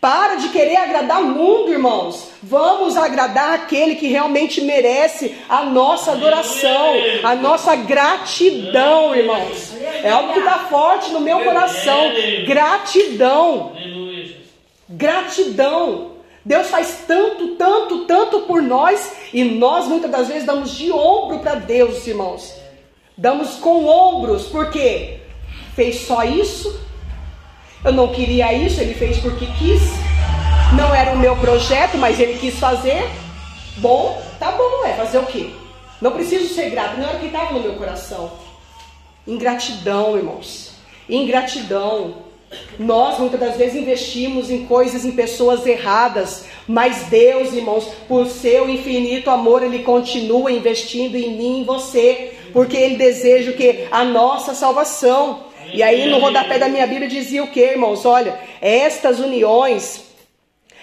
Para 0.00 0.36
de 0.36 0.50
querer 0.50 0.76
agradar 0.76 1.22
o 1.22 1.28
mundo, 1.28 1.72
irmãos. 1.72 2.28
Vamos 2.42 2.96
agradar 2.96 3.54
aquele 3.54 3.96
que 3.96 4.06
realmente 4.06 4.60
merece 4.60 5.34
a 5.48 5.64
nossa 5.64 6.12
adoração, 6.12 6.94
a 7.24 7.34
nossa 7.34 7.74
gratidão, 7.76 9.14
irmãos. 9.14 9.72
É 10.02 10.10
algo 10.10 10.32
que 10.32 10.38
está 10.38 10.58
forte 10.70 11.10
no 11.10 11.20
meu 11.20 11.40
coração. 11.40 12.12
Gratidão. 12.46 13.72
Gratidão. 14.88 16.16
Deus 16.44 16.68
faz 16.68 17.04
tanto, 17.08 17.56
tanto, 17.56 18.04
tanto 18.04 18.42
por 18.42 18.62
nós 18.62 19.16
e 19.32 19.42
nós 19.42 19.86
muitas 19.86 20.08
das 20.08 20.28
vezes 20.28 20.44
damos 20.44 20.70
de 20.70 20.92
ombro 20.92 21.40
para 21.40 21.56
Deus, 21.56 22.06
irmãos. 22.06 22.54
Damos 23.18 23.56
com 23.56 23.86
ombros, 23.86 24.44
porque 24.46 25.18
fez 25.74 26.02
só 26.06 26.22
isso, 26.22 26.78
eu 27.86 27.92
não 27.92 28.08
queria 28.08 28.52
isso, 28.52 28.80
ele 28.80 28.94
fez 28.94 29.18
porque 29.18 29.46
quis. 29.58 29.80
Não 30.76 30.92
era 30.92 31.12
o 31.12 31.18
meu 31.18 31.36
projeto, 31.36 31.96
mas 31.96 32.18
ele 32.18 32.36
quis 32.38 32.58
fazer. 32.58 33.08
Bom, 33.76 34.20
tá 34.40 34.50
bom, 34.50 34.84
é 34.84 34.94
fazer 34.94 35.18
o 35.18 35.26
quê? 35.26 35.50
Não 36.00 36.10
preciso 36.10 36.52
ser 36.52 36.70
grato, 36.70 36.98
não 36.98 37.08
era 37.08 37.16
o 37.16 37.20
que 37.20 37.26
estava 37.26 37.54
no 37.54 37.60
meu 37.60 37.74
coração. 37.74 38.32
Ingratidão, 39.24 40.16
irmãos. 40.16 40.72
Ingratidão. 41.08 42.26
Nós 42.78 43.18
muitas 43.18 43.38
das 43.38 43.56
vezes 43.56 43.76
investimos 43.76 44.50
em 44.50 44.66
coisas, 44.66 45.04
em 45.04 45.12
pessoas 45.12 45.64
erradas, 45.64 46.44
mas 46.66 47.04
Deus, 47.04 47.52
irmãos, 47.52 47.84
por 48.08 48.26
seu 48.26 48.68
infinito 48.68 49.30
amor, 49.30 49.62
Ele 49.62 49.80
continua 49.80 50.50
investindo 50.50 51.16
em 51.16 51.36
mim 51.36 51.58
e 51.58 51.60
em 51.60 51.64
você, 51.64 52.34
porque 52.52 52.76
Ele 52.76 52.96
deseja 52.96 53.52
que? 53.52 53.86
A 53.92 54.04
nossa 54.04 54.54
salvação. 54.54 55.45
E 55.72 55.82
aí 55.82 56.08
no 56.08 56.18
rodapé 56.18 56.58
da 56.58 56.68
minha 56.68 56.86
Bíblia 56.86 57.08
dizia 57.08 57.42
o 57.42 57.50
que, 57.50 57.60
irmãos? 57.60 58.04
Olha, 58.04 58.38
estas 58.60 59.18
uniões, 59.18 60.04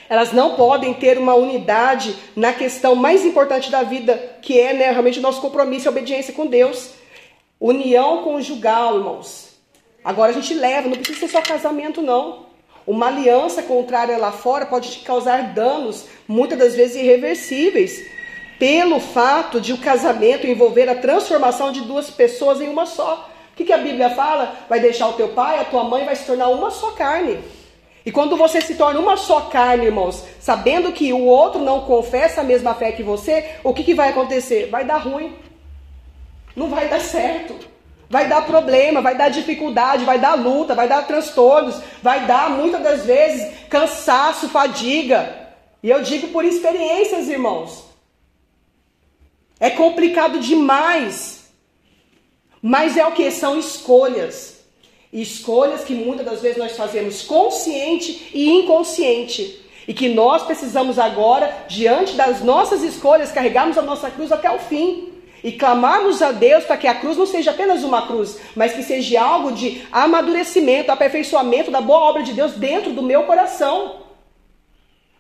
elas 0.10 0.32
não 0.32 0.56
podem 0.56 0.94
ter 0.94 1.18
uma 1.18 1.36
unidade 1.36 2.16
na 2.36 2.54
questão 2.54 2.96
mais 2.96 3.26
importante 3.26 3.72
da 3.72 3.84
vida, 3.84 4.38
que 4.42 4.60
é 4.60 4.74
né, 4.74 4.92
realmente 4.92 5.20
o 5.20 5.22
nosso 5.22 5.42
compromisso 5.42 5.88
e 5.88 5.90
obediência 5.90 6.34
com 6.34 6.46
Deus. 6.46 6.92
União 7.60 8.24
conjugal, 8.24 8.98
irmãos. 8.98 9.54
Agora 10.04 10.32
a 10.32 10.34
gente 10.34 10.54
leva, 10.54 10.90
não 10.90 10.98
precisa 10.98 11.20
ser 11.22 11.30
só 11.30 11.42
casamento, 11.42 12.02
não. 12.02 12.46
Uma 12.86 13.08
aliança 13.08 13.64
contrária 13.64 14.18
lá 14.18 14.32
fora 14.32 14.66
pode 14.66 14.92
te 14.92 15.00
causar 15.00 15.54
danos, 15.54 16.06
muitas 16.28 16.60
das 16.60 16.76
vezes 16.76 16.98
irreversíveis, 16.98 18.06
pelo 18.60 19.00
fato 19.00 19.62
de 19.62 19.72
o 19.72 19.78
casamento 19.78 20.46
envolver 20.46 20.90
a 20.90 20.96
transformação 20.96 21.72
de 21.72 21.82
duas 21.82 22.10
pessoas 22.10 22.60
em 22.60 22.68
uma 22.68 22.86
só. 22.86 23.30
O 23.54 23.56
que, 23.56 23.66
que 23.66 23.72
a 23.72 23.78
Bíblia 23.78 24.10
fala? 24.10 24.56
Vai 24.68 24.80
deixar 24.80 25.08
o 25.08 25.14
teu 25.14 25.30
pai, 25.30 25.60
a 25.60 25.66
tua 25.66 25.84
mãe 25.84 26.04
vai 26.06 26.16
se 26.16 26.26
tornar 26.26 26.48
uma 26.48 26.72
só 26.72 26.90
carne. 26.92 27.40
E 28.04 28.12
quando 28.12 28.36
você 28.36 28.60
se 28.60 28.74
torna 28.74 29.00
uma 29.00 29.16
só 29.16 29.42
carne, 29.42 29.86
irmãos, 29.86 30.26
sabendo 30.40 30.92
que 30.92 31.14
o 31.14 31.24
outro 31.24 31.62
não 31.62 31.82
confessa 31.82 32.42
a 32.42 32.44
mesma 32.44 32.74
fé 32.74 32.92
que 32.92 33.04
você, 33.04 33.52
o 33.64 33.72
que, 33.72 33.84
que 33.84 33.94
vai 33.94 34.10
acontecer? 34.10 34.70
Vai 34.72 34.84
dar 34.84 34.98
ruim. 34.98 35.36
Não 36.56 36.68
vai 36.68 36.90
dar 36.90 37.00
certo. 37.00 37.56
Vai 38.10 38.28
dar 38.28 38.46
problema, 38.46 39.02
vai 39.02 39.16
dar 39.16 39.30
dificuldade, 39.30 40.04
vai 40.04 40.18
dar 40.18 40.34
luta, 40.34 40.74
vai 40.74 40.88
dar 40.88 41.06
transtornos, 41.06 41.80
vai 42.02 42.26
dar 42.26 42.50
muitas 42.50 42.82
das 42.82 43.06
vezes 43.06 43.54
cansaço, 43.70 44.50
fadiga. 44.50 45.48
E 45.82 45.92
eu 45.92 46.02
digo 46.02 46.30
por 46.30 46.44
experiências, 46.44 47.30
irmãos. 47.30 47.86
É 49.60 49.70
complicado 49.70 50.40
demais. 50.40 51.43
Mas 52.66 52.96
é 52.96 53.06
o 53.06 53.12
que? 53.12 53.30
São 53.30 53.60
escolhas. 53.60 54.62
Escolhas 55.12 55.84
que 55.84 55.94
muitas 55.94 56.26
das 56.26 56.42
vezes 56.42 56.58
nós 56.58 56.78
fazemos 56.78 57.22
consciente 57.24 58.30
e 58.34 58.50
inconsciente. 58.50 59.60
E 59.86 59.94
que 59.94 60.08
nós 60.08 60.44
precisamos 60.44 60.98
agora, 60.98 61.66
diante 61.68 62.14
das 62.16 62.42
nossas 62.42 62.82
escolhas, 62.82 63.34
carregarmos 63.34 63.78
a 63.78 63.82
nossa 63.82 64.10
cruz 64.10 64.32
até 64.32 64.50
o 64.50 64.60
fim 64.60 65.10
e 65.44 65.52
clamarmos 65.52 66.22
a 66.22 66.32
Deus 66.32 66.64
para 66.64 66.78
que 66.78 66.88
a 66.88 66.96
cruz 66.96 67.18
não 67.18 67.26
seja 67.26 67.52
apenas 67.52 67.84
uma 67.84 68.08
cruz, 68.08 68.40
mas 68.56 68.72
que 68.72 68.82
seja 68.82 69.22
algo 69.22 69.52
de 69.52 69.86
amadurecimento, 69.92 70.90
aperfeiçoamento 70.90 71.70
da 71.70 71.82
boa 71.82 72.00
obra 72.00 72.24
de 72.24 72.32
Deus 72.32 72.54
dentro 72.54 72.94
do 72.94 73.04
meu 73.04 73.24
coração. 73.24 74.03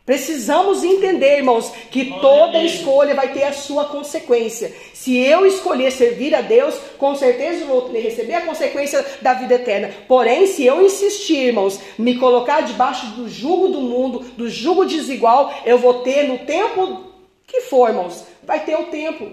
Precisamos 0.06 0.84
entender, 0.84 1.38
irmãos, 1.38 1.72
que 1.90 2.20
toda 2.20 2.62
escolha 2.62 3.16
vai 3.16 3.32
ter 3.32 3.44
a 3.44 3.54
sua 3.54 3.86
consequência. 3.86 4.76
Se 4.94 5.18
eu 5.18 5.46
escolher 5.46 5.92
servir 5.92 6.36
a 6.36 6.42
Deus, 6.42 6.76
com 6.98 7.16
certeza 7.16 7.66
vou 7.66 7.90
receber 7.90 8.34
a 8.34 8.46
consequência 8.46 9.06
da 9.22 9.34
vida 9.34 9.56
eterna. 9.56 9.92
Porém, 10.06 10.46
se 10.46 10.66
eu 10.66 10.82
insistir, 10.82 11.48
irmãos, 11.48 11.80
me 11.98 12.18
colocar 12.18 12.62
debaixo 12.62 13.06
do 13.12 13.30
jugo 13.30 13.70
do 13.70 13.80
mundo, 13.80 14.20
do 14.36 14.50
jugo 14.50 14.84
desigual, 14.84 15.54
eu 15.66 15.78
vou 15.78 16.02
ter 16.02 16.28
no 16.28 16.40
tempo 16.40 17.06
que 17.48 17.62
for, 17.62 17.88
irmãos, 17.88 18.26
vai 18.44 18.66
ter 18.66 18.76
o 18.76 18.88
tempo. 18.88 19.32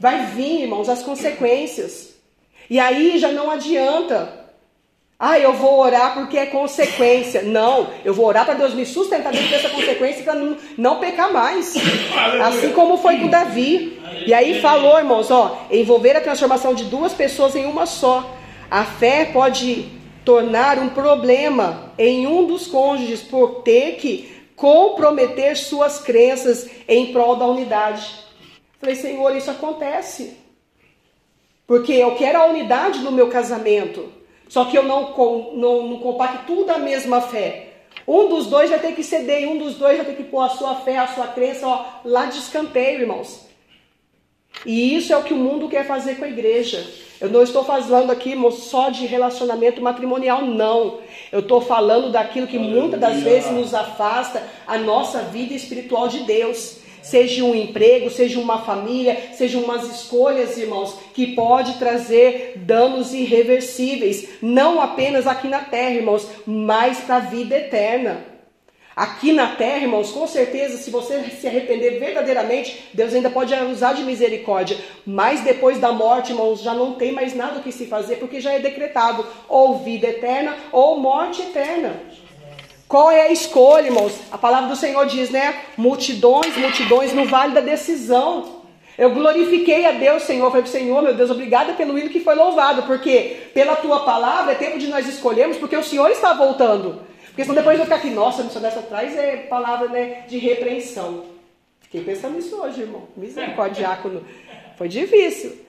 Vai 0.00 0.24
vir, 0.26 0.62
irmãos, 0.62 0.88
as 0.88 1.02
consequências. 1.02 2.14
E 2.70 2.78
aí 2.78 3.18
já 3.18 3.30
não 3.30 3.50
adianta. 3.50 4.47
Ah, 5.20 5.36
eu 5.36 5.52
vou 5.54 5.80
orar 5.80 6.14
porque 6.14 6.38
é 6.38 6.46
consequência. 6.46 7.42
Não, 7.42 7.88
eu 8.04 8.14
vou 8.14 8.24
orar 8.26 8.44
para 8.44 8.54
Deus 8.54 8.72
me 8.72 8.86
sustentar 8.86 9.32
dentro 9.32 9.50
dessa 9.50 9.68
consequência 9.68 10.22
para 10.22 10.34
não, 10.34 10.56
não 10.76 11.00
pecar 11.00 11.32
mais. 11.32 11.74
Assim 12.40 12.70
como 12.70 12.98
foi 12.98 13.18
com 13.18 13.26
Davi. 13.26 14.00
E 14.24 14.32
aí 14.32 14.60
falou, 14.60 14.96
irmãos, 14.96 15.28
ó, 15.28 15.66
envolver 15.72 16.16
a 16.16 16.20
transformação 16.20 16.72
de 16.72 16.84
duas 16.84 17.12
pessoas 17.14 17.56
em 17.56 17.64
uma 17.64 17.84
só. 17.84 18.32
A 18.70 18.84
fé 18.84 19.24
pode 19.24 19.88
tornar 20.24 20.78
um 20.78 20.90
problema 20.90 21.92
em 21.98 22.26
um 22.28 22.46
dos 22.46 22.68
cônjuges 22.68 23.20
por 23.20 23.62
ter 23.62 23.96
que 23.96 24.38
comprometer 24.54 25.56
suas 25.56 25.98
crenças 25.98 26.68
em 26.86 27.12
prol 27.12 27.34
da 27.34 27.46
unidade. 27.46 28.08
Falei, 28.78 28.94
Senhor, 28.94 29.34
isso 29.34 29.50
acontece. 29.50 30.36
Porque 31.66 31.92
eu 31.92 32.14
quero 32.14 32.38
a 32.38 32.46
unidade 32.46 33.00
no 33.00 33.10
meu 33.10 33.28
casamento. 33.28 34.17
Só 34.48 34.64
que 34.64 34.76
eu 34.76 34.82
não, 34.82 35.14
não, 35.54 35.88
não 35.88 35.98
compacto 35.98 36.64
da 36.64 36.78
mesma 36.78 37.20
fé. 37.20 37.68
Um 38.06 38.28
dos 38.28 38.46
dois 38.46 38.70
vai 38.70 38.78
ter 38.78 38.92
que 38.94 39.04
ceder, 39.04 39.48
um 39.48 39.58
dos 39.58 39.74
dois 39.74 39.96
vai 39.96 40.06
ter 40.06 40.16
que 40.16 40.24
pôr 40.24 40.40
a 40.40 40.48
sua 40.48 40.76
fé, 40.76 40.98
a 40.98 41.08
sua 41.08 41.26
crença 41.28 41.66
ó, 41.66 41.84
lá 42.04 42.24
de 42.24 42.38
escanteio, 42.38 43.02
irmãos. 43.02 43.46
E 44.64 44.96
isso 44.96 45.12
é 45.12 45.16
o 45.16 45.22
que 45.22 45.34
o 45.34 45.36
mundo 45.36 45.68
quer 45.68 45.86
fazer 45.86 46.16
com 46.16 46.24
a 46.24 46.28
igreja. 46.28 46.84
Eu 47.20 47.28
não 47.28 47.42
estou 47.42 47.64
falando 47.64 48.10
aqui 48.10 48.30
irmãos, 48.30 48.64
só 48.64 48.90
de 48.90 49.04
relacionamento 49.04 49.82
matrimonial, 49.82 50.42
não. 50.42 51.00
Eu 51.30 51.40
estou 51.40 51.60
falando 51.60 52.10
daquilo 52.10 52.46
que 52.46 52.58
muitas 52.58 52.98
das 52.98 53.20
vezes 53.20 53.50
nos 53.52 53.74
afasta 53.74 54.42
a 54.66 54.78
nossa 54.78 55.22
vida 55.22 55.52
espiritual 55.52 56.08
de 56.08 56.20
Deus 56.20 56.77
seja 57.02 57.44
um 57.44 57.54
emprego, 57.54 58.10
seja 58.10 58.38
uma 58.38 58.62
família, 58.62 59.16
sejam 59.34 59.62
umas 59.62 59.84
escolhas, 59.88 60.56
irmãos, 60.56 60.98
que 61.14 61.34
pode 61.34 61.78
trazer 61.78 62.54
danos 62.56 63.12
irreversíveis, 63.12 64.28
não 64.40 64.80
apenas 64.80 65.26
aqui 65.26 65.48
na 65.48 65.60
terra, 65.60 65.94
irmãos, 65.94 66.28
mas 66.46 66.98
para 66.98 67.16
a 67.16 67.20
vida 67.20 67.56
eterna. 67.56 68.38
Aqui 68.98 69.32
na 69.32 69.54
terra, 69.54 69.82
irmãos, 69.82 70.10
com 70.10 70.26
certeza, 70.26 70.76
se 70.76 70.90
você 70.90 71.22
se 71.40 71.46
arrepender 71.46 72.00
verdadeiramente, 72.00 72.88
Deus 72.92 73.14
ainda 73.14 73.30
pode 73.30 73.54
usar 73.54 73.92
de 73.92 74.02
misericórdia. 74.02 74.76
Mas 75.06 75.40
depois 75.40 75.78
da 75.78 75.92
morte, 75.92 76.32
irmãos, 76.32 76.60
já 76.60 76.74
não 76.74 76.94
tem 76.94 77.12
mais 77.12 77.32
nada 77.32 77.60
o 77.60 77.62
que 77.62 77.70
se 77.70 77.86
fazer, 77.86 78.16
porque 78.16 78.40
já 78.40 78.54
é 78.54 78.58
decretado 78.58 79.24
ou 79.48 79.78
vida 79.78 80.08
eterna 80.08 80.56
ou 80.72 80.98
morte 80.98 81.42
eterna. 81.42 81.94
Qual 82.88 83.10
é 83.10 83.22
a 83.22 83.32
escolha, 83.32 83.86
irmãos? 83.86 84.18
A 84.32 84.38
palavra 84.38 84.70
do 84.70 84.76
Senhor 84.76 85.04
diz, 85.04 85.28
né? 85.28 85.60
Multidões, 85.76 86.56
multidões 86.56 87.12
no 87.12 87.26
vale 87.26 87.52
da 87.52 87.60
decisão. 87.60 88.62
Eu 88.96 89.10
glorifiquei 89.10 89.84
a 89.84 89.92
Deus, 89.92 90.22
Senhor. 90.22 90.46
Falei 90.46 90.62
para 90.62 90.70
o 90.70 90.72
Senhor, 90.72 91.02
meu 91.02 91.14
Deus, 91.14 91.30
obrigada 91.30 91.74
pelo 91.74 91.98
hino 91.98 92.08
que 92.08 92.20
foi 92.20 92.34
louvado, 92.34 92.84
porque 92.84 93.50
pela 93.52 93.76
tua 93.76 94.00
palavra 94.00 94.52
é 94.52 94.54
tempo 94.54 94.78
de 94.78 94.86
nós 94.86 95.06
escolhermos, 95.06 95.58
porque 95.58 95.76
o 95.76 95.84
Senhor 95.84 96.10
está 96.10 96.32
voltando. 96.32 97.02
Porque 97.26 97.42
senão 97.42 97.56
depois 97.56 97.78
eu 97.78 97.84
ficar 97.84 97.96
aqui, 97.96 98.08
nossa, 98.08 98.42
dessa 98.58 98.80
atrás 98.80 99.16
é 99.16 99.36
palavra 99.36 99.88
né, 99.88 100.24
de 100.26 100.38
repreensão. 100.38 101.26
Fiquei 101.82 102.02
pensando 102.02 102.36
nisso 102.36 102.56
hoje, 102.56 102.80
irmão. 102.80 103.02
Misericórdia, 103.14 103.86
diácono. 103.86 104.24
Foi 104.78 104.88
difícil. 104.88 105.60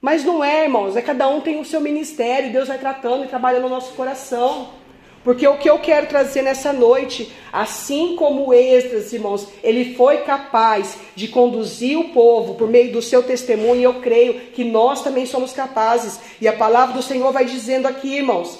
Mas 0.00 0.24
não 0.24 0.42
é, 0.42 0.62
irmãos. 0.62 0.96
É 0.96 1.02
cada 1.02 1.28
um 1.28 1.40
tem 1.40 1.60
o 1.60 1.64
seu 1.64 1.80
ministério. 1.80 2.52
Deus 2.52 2.68
vai 2.68 2.78
tratando 2.78 3.24
e 3.24 3.28
trabalhando 3.28 3.64
no 3.64 3.68
nosso 3.68 3.92
coração. 3.94 4.79
Porque 5.22 5.46
o 5.46 5.58
que 5.58 5.68
eu 5.68 5.78
quero 5.78 6.06
trazer 6.06 6.40
nessa 6.40 6.72
noite, 6.72 7.30
assim 7.52 8.16
como 8.16 8.54
Esdras, 8.54 9.12
irmãos, 9.12 9.46
ele 9.62 9.94
foi 9.94 10.18
capaz 10.18 10.96
de 11.14 11.28
conduzir 11.28 11.98
o 11.98 12.08
povo 12.08 12.54
por 12.54 12.68
meio 12.68 12.90
do 12.92 13.02
seu 13.02 13.22
testemunho, 13.22 13.82
eu 13.82 13.94
creio 14.00 14.34
que 14.52 14.64
nós 14.64 15.02
também 15.02 15.26
somos 15.26 15.52
capazes. 15.52 16.18
E 16.40 16.48
a 16.48 16.54
palavra 16.54 16.94
do 16.94 17.02
Senhor 17.02 17.32
vai 17.32 17.44
dizendo 17.44 17.86
aqui, 17.86 18.16
irmãos. 18.16 18.58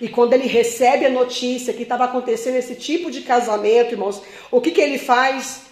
E 0.00 0.08
quando 0.08 0.32
ele 0.32 0.46
recebe 0.46 1.04
a 1.04 1.10
notícia 1.10 1.72
que 1.72 1.82
estava 1.82 2.04
acontecendo 2.04 2.56
esse 2.56 2.74
tipo 2.74 3.10
de 3.10 3.22
casamento, 3.22 3.92
irmãos, 3.92 4.22
o 4.50 4.60
que, 4.60 4.70
que 4.70 4.80
ele 4.80 4.98
faz? 4.98 5.62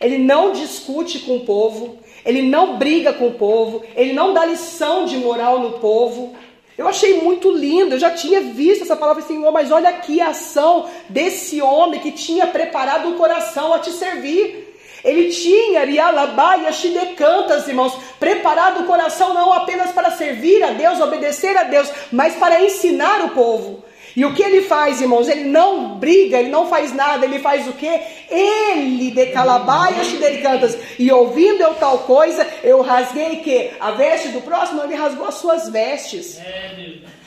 Ele 0.00 0.18
não 0.18 0.52
discute 0.52 1.20
com 1.20 1.36
o 1.36 1.44
povo, 1.44 1.98
ele 2.24 2.42
não 2.42 2.78
briga 2.78 3.12
com 3.12 3.28
o 3.28 3.34
povo, 3.34 3.84
ele 3.94 4.12
não 4.12 4.34
dá 4.34 4.44
lição 4.44 5.04
de 5.04 5.16
moral 5.16 5.60
no 5.60 5.78
povo. 5.78 6.34
Eu 6.82 6.88
achei 6.88 7.22
muito 7.22 7.48
lindo, 7.48 7.94
eu 7.94 7.98
já 8.00 8.10
tinha 8.10 8.40
visto 8.40 8.82
essa 8.82 8.96
palavra 8.96 9.22
Senhor, 9.22 9.52
mas 9.52 9.70
olha 9.70 9.88
aqui 9.88 10.20
a 10.20 10.30
ação 10.30 10.90
desse 11.08 11.62
homem 11.62 12.00
que 12.00 12.10
tinha 12.10 12.44
preparado 12.44 13.08
o 13.08 13.14
coração 13.14 13.72
a 13.72 13.78
te 13.78 13.92
servir. 13.92 14.76
Ele 15.04 15.30
tinha 15.30 15.84
Rialabaia 15.84 16.72
Shidecantas, 16.72 17.68
irmãos, 17.68 17.96
preparado 18.18 18.80
o 18.80 18.86
coração 18.86 19.32
não 19.32 19.52
apenas 19.52 19.92
para 19.92 20.10
servir 20.10 20.60
a 20.64 20.72
Deus, 20.72 21.00
obedecer 21.00 21.56
a 21.56 21.62
Deus, 21.62 21.88
mas 22.10 22.34
para 22.34 22.60
ensinar 22.60 23.26
o 23.26 23.28
povo. 23.28 23.84
E 24.14 24.24
o 24.24 24.34
que 24.34 24.42
ele 24.42 24.62
faz, 24.62 25.00
irmãos? 25.00 25.28
Ele 25.28 25.44
não 25.44 25.96
briga, 25.96 26.38
ele 26.38 26.50
não 26.50 26.66
faz 26.66 26.92
nada, 26.92 27.24
ele 27.24 27.38
faz 27.38 27.66
o 27.66 27.72
quê? 27.72 28.00
Ele 28.30 29.10
de 29.10 29.26
calabaias 29.26 30.12
cantas. 30.42 30.78
E 30.98 31.10
ouvindo 31.10 31.62
eu 31.62 31.74
tal 31.74 32.00
coisa, 32.00 32.46
eu 32.62 32.82
rasguei 32.82 33.36
que 33.36 33.70
a 33.80 33.92
veste 33.92 34.28
do 34.28 34.42
próximo, 34.42 34.82
ele 34.82 34.94
rasgou 34.94 35.26
as 35.26 35.36
suas 35.36 35.68
vestes. 35.68 36.38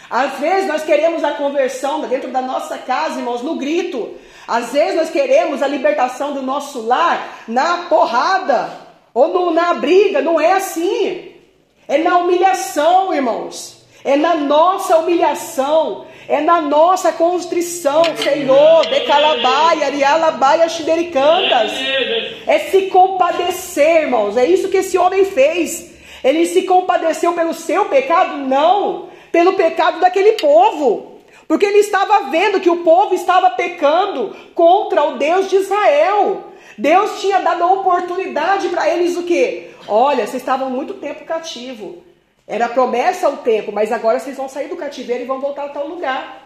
Às 0.10 0.40
vezes 0.40 0.68
nós 0.68 0.84
queremos 0.84 1.24
a 1.24 1.32
conversão 1.32 2.02
dentro 2.02 2.30
da 2.32 2.41
nossa 2.41 2.78
casa, 2.78 3.20
irmãos, 3.20 3.41
no 3.41 3.56
grito. 3.56 4.16
Às 4.48 4.72
vezes 4.72 4.95
nós 4.95 5.10
queremos 5.10 5.64
a 5.64 5.68
libertação 5.68 6.34
do 6.34 6.41
nosso 6.41 6.86
lar 6.86 7.44
na 7.48 7.86
porrada 7.90 8.70
ou 9.14 9.30
no, 9.30 9.52
na 9.52 9.74
briga. 9.74 10.22
Não 10.22 10.40
é 10.40 10.53
assim. 10.53 11.34
É 11.88 11.98
na 11.98 12.18
humilhação, 12.18 13.14
irmãos. 13.14 13.84
É 14.03 14.16
na 14.16 14.36
nossa 14.36 14.98
humilhação. 14.98 16.06
É 16.27 16.41
na 16.41 16.60
nossa 16.60 17.11
constrição, 17.14 18.03
Senhor, 18.15 18.85
decalabaia, 18.88 19.85
arialabaia, 19.85 20.68
xidericantas. 20.69 21.72
É 22.47 22.60
se 22.72 22.84
compadecer, 22.88 24.03
irmãos. 24.03 24.35
É 24.35 24.45
isso 24.45 24.69
que 24.69 24.77
esse 24.77 24.97
homem 24.97 25.23
fez. 25.26 25.93
Ele 26.23 26.47
se 26.47 26.64
compadeceu 26.64 27.34
pelo 27.34 27.53
seu 27.53 27.85
pecado? 27.85 28.38
Não, 28.38 29.10
pelo 29.31 29.53
pecado 29.53 29.99
daquele 29.99 30.34
povo. 30.34 31.19
Porque 31.47 31.65
ele 31.65 31.77
estava 31.77 32.31
vendo 32.31 32.60
que 32.60 32.69
o 32.69 32.84
povo 32.84 33.14
estava 33.14 33.52
pecando 33.52 34.35
contra 34.56 35.03
o 35.03 35.18
Deus 35.18 35.47
de 35.47 35.57
Israel. 35.57 36.45
Deus 36.76 37.22
tinha 37.22 37.39
dado 37.39 37.64
a 37.64 37.72
oportunidade 37.72 38.69
para 38.69 38.89
eles 38.89 39.15
o 39.15 39.23
quê? 39.23 39.69
Olha, 39.88 40.26
vocês 40.26 40.41
estavam 40.41 40.72
muito 40.72 40.95
tempo 40.95 41.23
cativo. 41.23 42.03
Era 42.48 42.70
promessa 42.70 43.28
o 43.30 43.38
tempo, 43.38 43.72
mas 43.72 43.92
agora 43.92 44.20
vocês 44.20 44.38
vão 44.38 44.48
sair 44.48 44.68
do 44.68 44.78
cativeiro 44.78 45.24
e 45.24 45.28
vão 45.28 45.42
voltar 45.42 45.66
a 45.66 45.70
tal 45.70 45.88
lugar. 45.88 46.46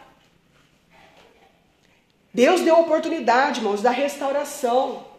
Deus 2.33 2.61
deu 2.61 2.79
oportunidade, 2.79 3.59
irmãos, 3.59 3.81
da 3.81 3.91
restauração. 3.91 5.09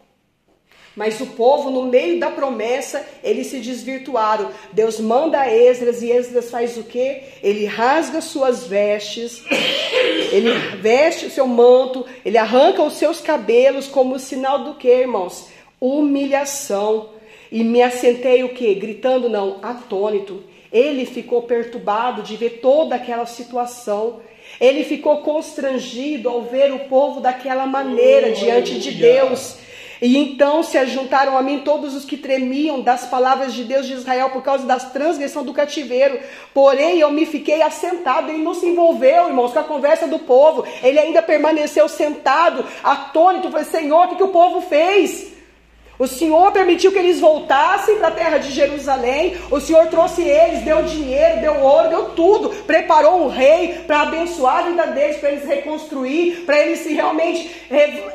Mas 0.97 1.20
o 1.20 1.27
povo, 1.27 1.70
no 1.70 1.85
meio 1.85 2.19
da 2.19 2.31
promessa, 2.31 3.07
eles 3.23 3.48
se 3.48 3.61
desvirtuaram. 3.61 4.51
Deus 4.73 4.98
manda 4.98 5.48
Esdras 5.48 6.02
e 6.02 6.11
Esdras 6.11 6.51
faz 6.51 6.77
o 6.77 6.85
quê? 6.85 7.24
Ele 7.43 7.65
rasga 7.65 8.20
suas 8.20 8.66
vestes, 8.66 9.43
ele 10.32 10.52
veste 10.78 11.27
o 11.27 11.31
seu 11.31 11.47
manto, 11.47 12.05
ele 12.24 12.36
arranca 12.36 12.82
os 12.82 12.94
seus 12.94 13.20
cabelos 13.20 13.86
como 13.86 14.19
sinal 14.19 14.65
do 14.65 14.74
quê, 14.74 15.01
irmãos? 15.01 15.48
Humilhação. 15.81 17.11
E 17.52 17.65
me 17.65 17.82
assentei 17.82 18.44
o 18.44 18.55
quê? 18.55 18.74
Gritando, 18.74 19.28
não, 19.28 19.59
atônito. 19.62 20.43
Ele 20.72 21.05
ficou 21.05 21.42
perturbado 21.42 22.22
de 22.22 22.36
ver 22.36 22.60
toda 22.60 22.94
aquela 22.94 23.26
situação. 23.26 24.20
Ele 24.60 24.84
ficou 24.84 25.18
constrangido 25.18 26.28
ao 26.28 26.42
ver 26.42 26.72
o 26.72 26.80
povo 26.80 27.20
daquela 27.20 27.66
maneira 27.66 28.32
diante 28.32 28.78
de 28.78 28.92
Deus. 28.92 29.59
E 30.02 30.16
então 30.16 30.62
se 30.62 30.78
ajuntaram 30.78 31.36
a 31.36 31.42
mim 31.42 31.60
todos 31.60 31.94
os 31.94 32.06
que 32.06 32.16
tremiam 32.16 32.80
das 32.80 33.06
palavras 33.06 33.52
de 33.52 33.64
Deus 33.64 33.86
de 33.86 33.92
Israel 33.92 34.30
por 34.30 34.42
causa 34.42 34.64
das 34.64 34.90
transgressão 34.92 35.44
do 35.44 35.52
cativeiro. 35.52 36.18
Porém, 36.55 36.98
eu 37.01 37.10
me 37.10 37.26
fiquei 37.26 37.60
assentado. 37.60 38.30
Ele 38.30 38.42
não 38.42 38.55
se 38.55 38.66
envolveu, 38.66 39.28
irmãos, 39.28 39.52
com 39.52 39.59
a 39.59 39.64
conversa 39.64 40.06
do 40.06 40.20
povo. 40.20 40.64
Ele 40.82 40.98
ainda 40.98 41.20
permaneceu 41.20 41.86
sentado, 41.86 42.64
atônito. 42.82 43.51
Falei, 43.51 43.66
Senhor, 43.66 44.06
o 44.06 44.09
que, 44.09 44.16
que 44.16 44.22
o 44.22 44.28
povo 44.28 44.62
fez? 44.62 45.39
O 46.01 46.06
Senhor 46.06 46.51
permitiu 46.51 46.90
que 46.90 46.98
eles 46.98 47.20
voltassem 47.20 47.97
para 47.97 48.09
a 48.09 48.10
terra 48.10 48.39
de 48.39 48.51
Jerusalém. 48.51 49.36
O 49.51 49.60
Senhor 49.60 49.86
trouxe 49.89 50.22
eles, 50.22 50.64
deu 50.64 50.82
dinheiro, 50.85 51.43
deu 51.43 51.60
ouro, 51.60 51.90
deu 51.90 52.05
tudo. 52.12 52.48
Preparou 52.64 53.22
um 53.22 53.28
rei 53.28 53.82
para 53.86 54.01
abençoar 54.01 54.60
a 54.60 54.68
vida 54.70 54.86
deles, 54.86 55.18
para 55.18 55.32
eles 55.32 55.44
reconstruir, 55.44 56.47
para 56.47 56.59
eles 56.59 56.78
se 56.78 56.94
realmente 56.94 57.55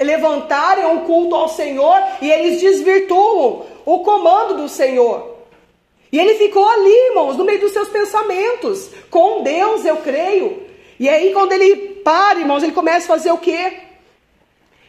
levantarem 0.02 0.84
um 0.88 1.02
culto 1.02 1.36
ao 1.36 1.48
Senhor. 1.48 1.95
E 2.24 2.32
eles 2.32 2.60
desvirtuam 2.60 3.68
o 3.86 3.99
comando 3.99 4.64
do 4.64 4.68
Senhor. 4.68 5.36
E 6.12 6.18
ele 6.18 6.40
ficou 6.40 6.68
ali, 6.68 7.10
irmãos, 7.10 7.38
no 7.38 7.45
meio 7.45 7.60
dos 7.60 7.72
seus 7.72 7.90
pensamentos. 7.90 8.90
Com 9.12 9.44
Deus, 9.44 9.86
eu 9.86 9.98
creio. 9.98 10.64
E 10.99 11.07
aí, 11.07 11.32
quando 11.34 11.52
ele 11.52 12.02
para, 12.03 12.40
irmãos, 12.40 12.64
ele 12.64 12.72
começa 12.72 13.06
a 13.06 13.16
fazer 13.16 13.32
o 13.32 13.38
quê? 13.38 13.85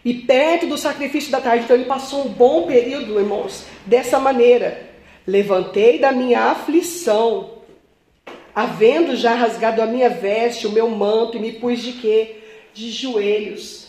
E 0.06 0.14
perto 0.14 0.68
do 0.68 0.78
sacrifício 0.78 1.32
da 1.32 1.40
tarde, 1.40 1.64
então 1.64 1.74
ele 1.74 1.86
passou 1.86 2.26
um 2.26 2.28
bom 2.28 2.64
período, 2.64 3.18
irmãos, 3.18 3.66
dessa 3.84 4.20
maneira. 4.20 4.88
Levantei 5.26 5.98
da 5.98 6.12
minha 6.12 6.42
aflição, 6.42 7.54
havendo 8.54 9.16
já 9.16 9.34
rasgado 9.34 9.82
a 9.82 9.86
minha 9.86 10.08
veste, 10.08 10.64
o 10.64 10.70
meu 10.70 10.88
manto, 10.88 11.36
e 11.36 11.40
me 11.40 11.54
pus 11.54 11.82
de 11.82 11.94
quê? 11.94 12.36
De 12.72 12.92
joelhos. 12.92 13.88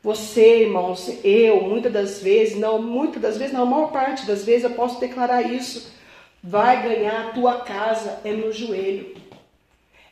Você, 0.00 0.60
irmãos, 0.60 1.12
eu, 1.24 1.60
muitas 1.62 1.92
das 1.92 2.22
vezes, 2.22 2.56
não, 2.56 2.80
muitas 2.80 3.20
das 3.20 3.36
vezes, 3.36 3.52
não, 3.52 3.64
a 3.64 3.66
maior 3.66 3.90
parte 3.90 4.24
das 4.24 4.44
vezes 4.44 4.62
eu 4.62 4.70
posso 4.70 5.00
declarar 5.00 5.42
isso. 5.42 5.92
Vai 6.40 6.84
ganhar 6.84 7.20
a 7.20 7.32
tua 7.32 7.54
casa 7.62 8.20
é 8.24 8.30
no 8.30 8.52
joelho. 8.52 9.19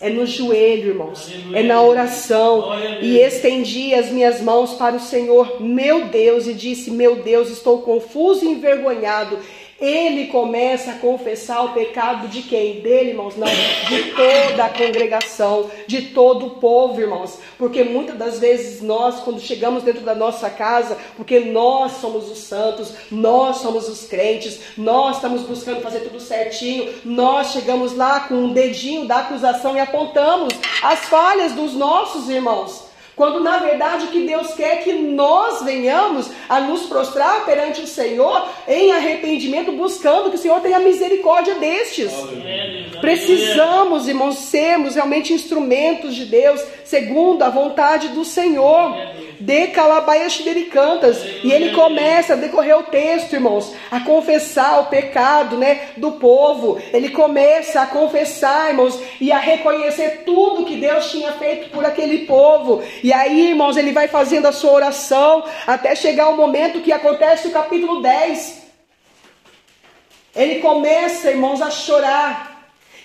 É 0.00 0.08
no 0.08 0.24
joelho, 0.26 0.90
irmãos. 0.90 1.28
Aleluia. 1.28 1.58
É 1.58 1.62
na 1.64 1.82
oração. 1.82 2.70
E 3.02 3.18
estendi 3.18 3.94
as 3.94 4.10
minhas 4.10 4.40
mãos 4.40 4.74
para 4.74 4.94
o 4.94 5.00
Senhor, 5.00 5.60
meu 5.60 6.04
Deus, 6.06 6.46
e 6.46 6.54
disse: 6.54 6.90
Meu 6.90 7.16
Deus, 7.16 7.50
estou 7.50 7.82
confuso 7.82 8.44
e 8.44 8.48
envergonhado 8.48 9.38
ele 9.80 10.26
começa 10.26 10.90
a 10.90 10.98
confessar 10.98 11.64
o 11.64 11.72
pecado 11.72 12.26
de 12.26 12.42
quem? 12.42 12.80
Dele, 12.80 13.10
irmãos? 13.10 13.36
Não, 13.36 13.46
de 13.46 14.10
toda 14.10 14.64
a 14.64 14.68
congregação, 14.70 15.70
de 15.86 16.02
todo 16.02 16.46
o 16.46 16.50
povo, 16.50 17.00
irmãos. 17.00 17.38
Porque 17.56 17.84
muitas 17.84 18.16
das 18.16 18.40
vezes 18.40 18.82
nós, 18.82 19.20
quando 19.20 19.40
chegamos 19.40 19.84
dentro 19.84 20.00
da 20.00 20.16
nossa 20.16 20.50
casa, 20.50 20.98
porque 21.16 21.38
nós 21.38 21.92
somos 21.92 22.28
os 22.28 22.38
santos, 22.38 22.92
nós 23.10 23.58
somos 23.58 23.88
os 23.88 24.04
crentes, 24.06 24.58
nós 24.76 25.16
estamos 25.16 25.42
buscando 25.42 25.80
fazer 25.80 26.00
tudo 26.00 26.18
certinho, 26.18 26.92
nós 27.04 27.52
chegamos 27.52 27.94
lá 27.94 28.20
com 28.20 28.34
um 28.34 28.52
dedinho 28.52 29.06
da 29.06 29.18
acusação 29.18 29.76
e 29.76 29.80
apontamos 29.80 30.52
as 30.82 31.00
falhas 31.08 31.52
dos 31.52 31.74
nossos 31.74 32.28
irmãos. 32.28 32.87
Quando 33.18 33.40
na 33.40 33.58
verdade 33.58 34.04
o 34.04 34.08
que 34.10 34.20
Deus 34.20 34.54
quer 34.54 34.74
é 34.74 34.76
que 34.76 34.92
nós 34.92 35.64
venhamos 35.64 36.30
a 36.48 36.60
nos 36.60 36.86
prostrar 36.86 37.44
perante 37.44 37.80
o 37.80 37.86
Senhor 37.86 38.48
em 38.68 38.92
arrependimento, 38.92 39.72
buscando 39.72 40.30
que 40.30 40.36
o 40.36 40.38
Senhor 40.38 40.60
tenha 40.60 40.78
misericórdia 40.78 41.56
destes. 41.56 42.12
Precisamos, 43.00 44.06
irmãos, 44.06 44.36
sermos 44.38 44.94
realmente 44.94 45.32
instrumentos 45.32 46.14
de 46.14 46.26
Deus, 46.26 46.64
segundo 46.84 47.42
a 47.42 47.50
vontade 47.50 48.06
do 48.10 48.24
Senhor 48.24 48.94
de 49.40 49.68
Calabaias 49.68 50.32
Xidericantas. 50.32 51.22
E 51.42 51.52
ele 51.52 51.72
começa 51.72 52.34
a 52.34 52.36
decorrer 52.36 52.76
o 52.78 52.84
texto, 52.84 53.34
irmãos, 53.34 53.74
a 53.90 54.00
confessar 54.00 54.80
o 54.80 54.86
pecado 54.86 55.56
né, 55.56 55.90
do 55.96 56.12
povo. 56.12 56.80
Ele 56.92 57.10
começa 57.10 57.80
a 57.80 57.86
confessar, 57.86 58.70
irmãos, 58.70 58.98
e 59.20 59.32
a 59.32 59.38
reconhecer 59.38 60.22
tudo 60.24 60.64
que 60.64 60.76
Deus 60.76 61.10
tinha 61.10 61.32
feito 61.32 61.70
por 61.70 61.84
aquele 61.84 62.26
povo. 62.26 62.82
E 63.02 63.12
aí, 63.12 63.48
irmãos, 63.48 63.76
ele 63.76 63.92
vai 63.92 64.08
fazendo 64.08 64.46
a 64.46 64.52
sua 64.52 64.72
oração 64.72 65.44
até 65.66 65.94
chegar 65.94 66.28
o 66.28 66.36
momento 66.36 66.80
que 66.80 66.92
acontece 66.92 67.48
o 67.48 67.52
capítulo 67.52 68.02
10. 68.02 68.68
Ele 70.34 70.60
começa, 70.60 71.30
irmãos, 71.30 71.60
a 71.60 71.70
chorar. 71.70 72.57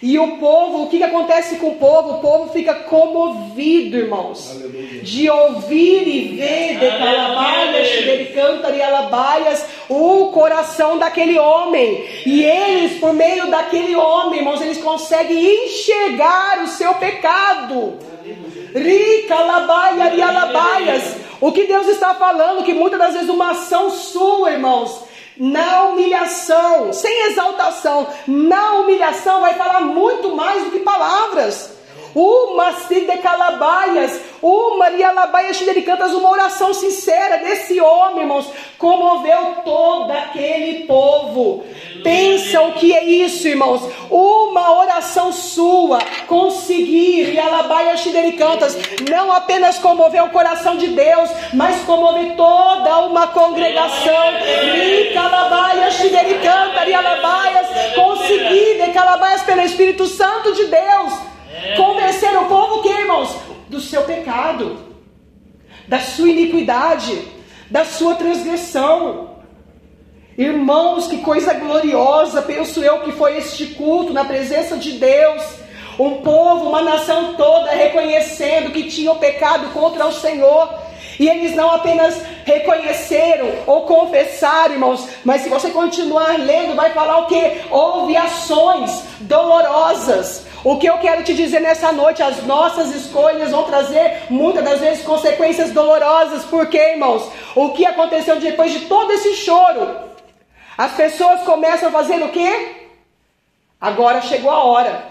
E 0.06 0.20
o 0.20 0.36
povo, 0.36 0.84
o 0.84 0.88
que, 0.90 0.98
que 0.98 1.04
acontece 1.06 1.56
com 1.56 1.70
o 1.70 1.76
povo? 1.76 2.16
O 2.16 2.20
povo 2.20 2.52
fica 2.52 2.74
comovido, 2.74 3.96
irmãos, 3.96 4.52
Aleluia. 4.52 5.02
de 5.02 5.30
ouvir 5.30 6.06
e 6.06 6.36
ver 6.36 6.78
de 6.78 6.98
calabaias, 6.98 7.90
de 7.90 8.26
cantar 8.34 8.76
e 8.76 8.82
alabaias, 8.82 9.66
o 9.88 10.28
coração 10.34 10.98
daquele 10.98 11.40
homem. 11.40 12.06
E 12.26 12.44
eles, 12.44 13.00
por 13.00 13.14
meio 13.14 13.50
daquele 13.50 13.96
homem, 13.96 14.40
irmãos, 14.40 14.60
eles 14.60 14.80
conseguem 14.80 15.68
enxergar 15.68 16.62
o 16.66 16.68
seu 16.68 16.94
pecado. 16.96 17.94
Rica, 18.76 19.40
labaia, 19.40 20.10
rialabaias. 20.10 21.16
O 21.40 21.50
que 21.54 21.64
Deus 21.64 21.88
está 21.88 22.14
falando, 22.16 22.66
que 22.66 22.74
muitas 22.74 23.00
das 23.00 23.14
vezes 23.14 23.30
uma 23.30 23.52
ação 23.52 23.90
sua, 23.90 24.52
irmãos, 24.52 25.13
na 25.38 25.84
humilhação, 25.86 26.94
sem 26.94 27.32
exaltação, 27.32 28.08
na 28.28 28.74
humilhação 28.74 29.42
vai 29.42 29.54
falar 29.56 29.82
muito 29.82 30.36
mais 30.36 30.64
do 30.64 30.72
que 30.72 30.80
palavras. 30.80 31.73
Uma 32.16 32.74
se 32.74 33.02
de 33.02 33.18
calabaias, 33.18 34.20
uma 34.42 34.90
rialabaias 34.90 35.58
xidericantas, 35.58 36.14
uma 36.14 36.30
oração 36.30 36.74
sincera 36.74 37.38
desse 37.38 37.80
homem, 37.82 38.22
irmãos, 38.22 38.48
comoveu 38.78 39.56
todo 39.66 40.12
aquele 40.12 40.86
povo. 40.86 41.64
Pensa 42.04 42.62
o 42.62 42.74
que 42.74 42.94
é 42.94 43.04
isso, 43.04 43.48
irmãos. 43.48 43.82
Uma 44.12 44.80
oração 44.80 45.32
sua 45.32 46.00
conseguir, 46.28 47.32
rialabaias 47.32 48.02
xidericantas, 48.02 48.78
não 49.10 49.32
apenas 49.32 49.80
comover 49.80 50.24
o 50.24 50.30
coração 50.30 50.78
de 50.78 50.88
Deus, 50.88 51.30
mas 51.54 51.84
comover 51.84 52.36
toda 52.36 53.00
uma 53.06 53.28
congregação. 53.28 54.34
Ricalabaias 54.76 55.94
xidericantas, 55.96 56.84
rialabaias, 56.84 57.68
conseguir, 57.96 58.78
decalabaias 58.86 59.42
pelo 59.44 59.62
Espírito 59.62 60.06
Santo 60.06 60.54
de 60.54 60.66
Deus. 60.66 61.33
Convencer 61.76 62.36
o 62.38 62.46
povo 62.46 62.82
que, 62.82 62.90
irmãos? 62.90 63.36
Do 63.68 63.80
seu 63.80 64.04
pecado, 64.04 64.78
da 65.88 66.00
sua 66.00 66.30
iniquidade, 66.30 67.28
da 67.70 67.86
sua 67.86 68.16
transgressão. 68.16 69.30
Irmãos, 70.38 71.08
que 71.08 71.18
coisa 71.18 71.54
gloriosa, 71.54 72.42
penso 72.42 72.84
eu, 72.84 73.02
que 73.02 73.12
foi 73.12 73.38
este 73.38 73.68
culto 73.68 74.14
na 74.14 74.26
presença 74.26 74.78
de 74.78 74.94
Deus. 74.94 75.44
Um 76.00 76.22
povo, 76.22 76.70
uma 76.70 76.82
nação 76.82 77.36
toda 77.36 77.70
reconhecendo 77.70 78.72
que 78.72 78.90
tinham 78.90 79.16
pecado 79.18 79.72
contra 79.74 80.08
o 80.08 80.12
Senhor. 80.12 80.74
E 81.20 81.30
eles 81.30 81.56
não 81.56 81.70
apenas 81.70 82.20
reconheceram 82.44 83.48
ou 83.68 83.82
confessaram, 83.82 84.74
irmãos, 84.74 85.08
mas 85.24 85.42
se 85.42 85.50
você 85.50 85.70
continuar 85.70 86.40
lendo, 86.40 86.76
vai 86.76 86.90
falar 86.92 87.20
o 87.20 87.28
que? 87.28 87.62
Houve 87.70 88.18
ações 88.18 89.04
dolorosas. 89.20 90.48
O 90.64 90.78
que 90.78 90.88
eu 90.88 90.98
quero 91.00 91.24
te 91.24 91.34
dizer 91.34 91.60
nessa 91.60 91.92
noite, 91.92 92.24
as 92.24 92.44
nossas 92.44 92.96
escolhas 92.96 93.52
vão 93.52 93.64
trazer 93.64 94.24
muitas 94.30 94.64
das 94.64 94.80
vezes 94.80 95.04
consequências 95.04 95.72
dolorosas. 95.72 96.46
Por 96.46 96.68
quê, 96.68 96.94
irmãos? 96.94 97.30
O 97.54 97.72
que 97.72 97.86
aconteceu 97.86 98.40
depois 98.40 98.72
de 98.72 98.86
todo 98.86 99.12
esse 99.12 99.36
choro? 99.36 100.14
As 100.78 100.94
pessoas 100.94 101.42
começam 101.42 101.90
a 101.90 101.92
fazer 101.92 102.24
o 102.24 102.30
quê? 102.30 102.78
Agora 103.80 104.22
chegou 104.22 104.50
a 104.50 104.64
hora. 104.64 105.06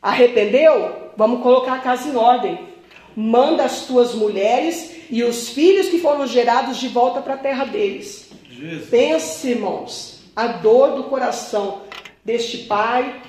Arrependeu? 0.00 1.10
Vamos 1.16 1.42
colocar 1.42 1.74
a 1.74 1.80
casa 1.80 2.08
em 2.08 2.16
ordem. 2.16 2.58
Manda 3.14 3.64
as 3.64 3.82
tuas 3.82 4.14
mulheres 4.14 4.96
e 5.10 5.22
os 5.22 5.50
filhos 5.50 5.88
que 5.88 5.98
foram 5.98 6.26
gerados 6.26 6.78
de 6.78 6.88
volta 6.88 7.20
para 7.20 7.34
a 7.34 7.38
terra 7.38 7.64
deles. 7.64 8.30
Jesus. 8.50 8.88
Pense, 8.88 9.50
irmãos, 9.50 10.22
a 10.34 10.46
dor 10.46 10.92
do 10.92 11.04
coração 11.04 11.82
deste 12.24 12.58
pai, 12.58 13.20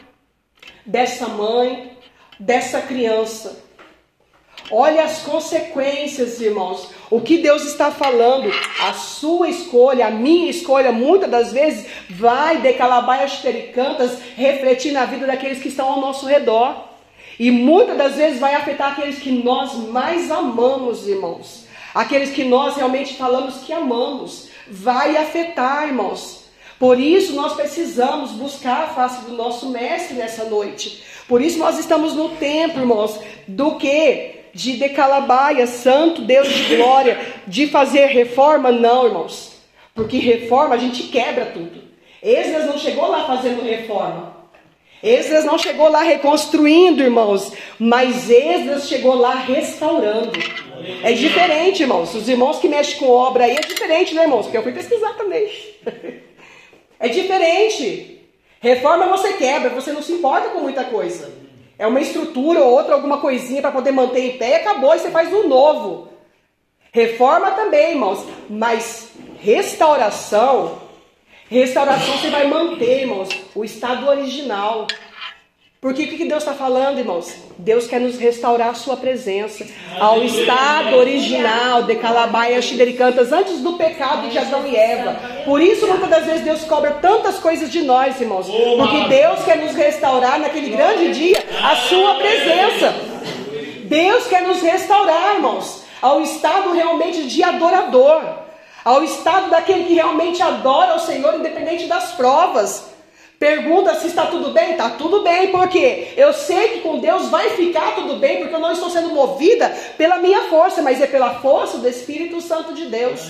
dessa 0.88 1.28
mãe, 1.28 1.92
dessa 2.40 2.82
criança. 2.82 3.68
Olha 4.72 5.04
as 5.04 5.20
consequências, 5.20 6.42
irmãos. 6.42 6.90
O 7.10 7.22
que 7.22 7.38
Deus 7.38 7.66
está 7.66 7.90
falando, 7.90 8.52
a 8.82 8.94
sua 8.94 9.48
escolha, 9.50 10.08
a 10.08 10.12
minha 10.12 10.50
escolha, 10.50 10.92
muitas 10.92 11.30
das 11.30 11.54
vezes 11.54 11.86
vai 12.10 12.58
de 12.58 12.74
calabaias 12.74 13.42
refletir 14.36 14.92
na 14.92 15.06
vida 15.06 15.26
daqueles 15.26 15.62
que 15.62 15.70
estão 15.70 15.88
ao 15.88 16.02
nosso 16.02 16.26
redor. 16.26 16.86
E 17.40 17.52
muitas 17.52 17.98
das 17.98 18.16
vezes 18.16 18.40
vai 18.40 18.56
afetar 18.56 18.94
aqueles 18.94 19.20
que 19.20 19.32
nós 19.32 19.76
mais 19.76 20.32
amamos, 20.32 21.08
irmãos. 21.08 21.66
Aqueles 21.94 22.32
que 22.32 22.44
nós 22.44 22.76
realmente 22.76 23.16
falamos 23.16 23.64
que 23.64 23.72
amamos. 23.72 24.50
Vai 24.70 25.16
afetar, 25.16 25.88
irmãos. 25.88 26.37
Por 26.80 27.00
isso 27.00 27.34
nós 27.34 27.54
precisamos 27.54 28.32
buscar 28.32 28.84
a 28.84 28.88
face 28.88 29.26
do 29.26 29.32
nosso 29.32 29.70
mestre 29.70 30.16
nessa 30.16 30.46
noite. 30.46 31.04
Por 31.28 31.42
isso 31.42 31.58
nós 31.58 31.80
estamos 31.80 32.14
no 32.14 32.30
templo, 32.30 32.82
irmãos, 32.82 33.20
do 33.48 33.76
que? 33.76 34.36
De 34.54 34.74
decalabaia, 34.74 35.68
santo 35.68 36.22
Deus 36.22 36.48
de 36.48 36.76
glória, 36.76 37.20
de 37.48 37.68
fazer 37.68 38.08
reforma? 38.08 38.72
Não, 38.72 39.08
irmãos. 39.08 39.54
Porque 39.94 40.18
reforma 40.20 40.76
a 40.76 40.78
gente 40.78 41.04
quebra 41.04 41.48
tudo. 41.48 41.82
Esdras 42.22 42.66
não 42.66 42.78
chegou 42.78 43.08
lá 43.08 43.26
fazendo 43.26 43.64
reforma. 43.64 44.38
Esdras 45.02 45.46
não 45.46 45.58
chegou 45.58 45.90
lá 45.90 46.02
reconstruindo, 46.02 47.04
irmãos, 47.04 47.52
mas 47.78 48.30
Esdras 48.30 48.88
chegou 48.88 49.16
lá 49.16 49.36
restaurando. 49.36 50.32
É 51.04 51.12
diferente, 51.12 51.84
irmãos. 51.84 52.14
Os 52.14 52.28
irmãos 52.28 52.60
que 52.60 52.68
mexem 52.68 52.98
com 52.98 53.10
obra 53.10 53.46
aí 53.46 53.56
é 53.56 53.62
diferente, 53.62 54.14
né, 54.14 54.24
irmãos? 54.24 54.44
Porque 54.44 54.58
eu 54.58 54.64
fui 54.64 54.72
pesquisar 54.72 55.14
também. 55.14 55.50
É 57.00 57.08
diferente. 57.08 58.22
Reforma 58.60 59.08
você 59.08 59.34
quebra, 59.34 59.70
você 59.70 59.92
não 59.92 60.02
se 60.02 60.14
importa 60.14 60.50
com 60.50 60.62
muita 60.62 60.84
coisa. 60.84 61.32
É 61.78 61.86
uma 61.86 62.02
estrutura 62.02 62.60
ou 62.60 62.72
outra, 62.72 62.96
alguma 62.96 63.20
coisinha 63.20 63.62
para 63.62 63.72
poder 63.72 63.92
manter 63.92 64.22
em 64.22 64.38
pé 64.38 64.50
e 64.50 64.56
acabou, 64.56 64.96
e 64.96 65.00
você 65.00 65.12
faz 65.12 65.32
um 65.32 65.48
novo. 65.48 66.10
Reforma 66.92 67.52
também, 67.52 67.92
irmãos, 67.92 68.26
mas 68.50 69.12
restauração, 69.40 70.82
restauração 71.48 72.18
você 72.18 72.30
vai 72.30 72.48
manter, 72.48 73.02
irmãos, 73.02 73.30
o 73.54 73.64
estado 73.64 74.08
original. 74.08 74.88
Porque 75.88 76.04
o 76.04 76.08
que 76.10 76.26
Deus 76.26 76.44
está 76.44 76.54
falando, 76.54 77.00
irmãos? 77.00 77.34
Deus 77.58 77.88
quer 77.88 78.02
nos 78.02 78.18
restaurar 78.18 78.72
a 78.72 78.74
sua 78.74 78.98
presença 78.98 79.66
ao 79.98 80.22
estado 80.22 80.98
original 80.98 81.84
de 81.84 81.96
Calabaias 81.96 82.66
Xidericantas 82.66 83.32
antes 83.32 83.62
do 83.62 83.78
pecado 83.78 84.28
de 84.28 84.38
Adão 84.38 84.68
e 84.68 84.76
Eva. 84.76 85.18
Por 85.46 85.62
isso, 85.62 85.88
muitas 85.88 86.10
das 86.10 86.26
vezes, 86.26 86.42
Deus 86.42 86.66
cobra 86.66 86.92
tantas 87.02 87.40
coisas 87.40 87.72
de 87.72 87.84
nós, 87.84 88.20
irmãos. 88.20 88.48
Porque 88.48 89.08
Deus 89.08 89.46
quer 89.46 89.60
nos 89.60 89.74
restaurar 89.76 90.38
naquele 90.42 90.72
grande 90.72 91.14
dia 91.14 91.42
a 91.64 91.78
sua 91.78 92.16
presença. 92.16 92.94
Deus 93.86 94.28
quer 94.28 94.42
nos 94.42 94.62
restaurar, 94.62 95.36
irmãos, 95.36 95.84
ao 96.02 96.20
estado 96.20 96.74
realmente 96.74 97.28
de 97.28 97.42
adorador. 97.42 98.24
Ao 98.84 99.06
estado 99.06 99.50
daquele 99.50 99.86
que 99.86 99.94
realmente 99.94 100.42
adora 100.42 100.96
o 100.96 101.00
Senhor, 101.00 101.36
independente 101.36 101.86
das 101.86 102.12
provas. 102.12 102.97
Pergunta 103.40 103.94
se 103.94 104.08
está 104.08 104.26
tudo 104.26 104.50
bem? 104.50 104.72
Está 104.72 104.90
tudo 104.92 105.22
bem, 105.22 105.50
porque 105.52 106.08
eu 106.18 106.34
sei 106.34 106.70
que 106.70 106.80
com 106.80 106.98
Deus 106.98 107.30
vai 107.30 107.52
ficar 107.52 107.94
tudo 107.94 108.16
bem, 108.16 108.40
porque 108.40 108.56
eu 108.56 108.60
não 108.60 108.72
estou 108.72 108.90
sendo 108.90 109.10
movida 109.10 109.70
pela 109.96 110.18
minha 110.18 110.46
força, 110.46 110.82
mas 110.82 111.00
é 111.00 111.06
pela 111.06 111.36
força 111.36 111.78
do 111.78 111.88
Espírito 111.88 112.42
Santo 112.42 112.74
de 112.74 112.86
Deus. 112.86 113.22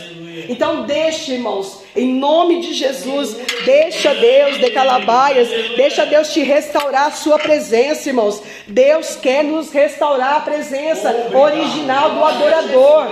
Então 0.48 0.84
deixe, 0.84 1.34
irmãos, 1.34 1.84
em 1.94 2.14
nome 2.14 2.62
de 2.62 2.74
Jesus, 2.74 3.36
deixa 3.66 4.14
Deus 4.16 4.58
de 4.60 4.70
calabaias, 4.72 5.50
deixa 5.76 6.06
Deus 6.06 6.32
te 6.32 6.42
restaurar 6.42 7.08
a 7.08 7.12
sua 7.12 7.38
presença, 7.38 8.08
irmãos. 8.08 8.42
Deus 8.66 9.18
quer 9.18 9.44
nos 9.44 9.74
restaurar 9.74 10.38
a 10.38 10.40
presença 10.40 11.32
original 11.34 12.12
do 12.12 12.24
adorador. 12.24 13.08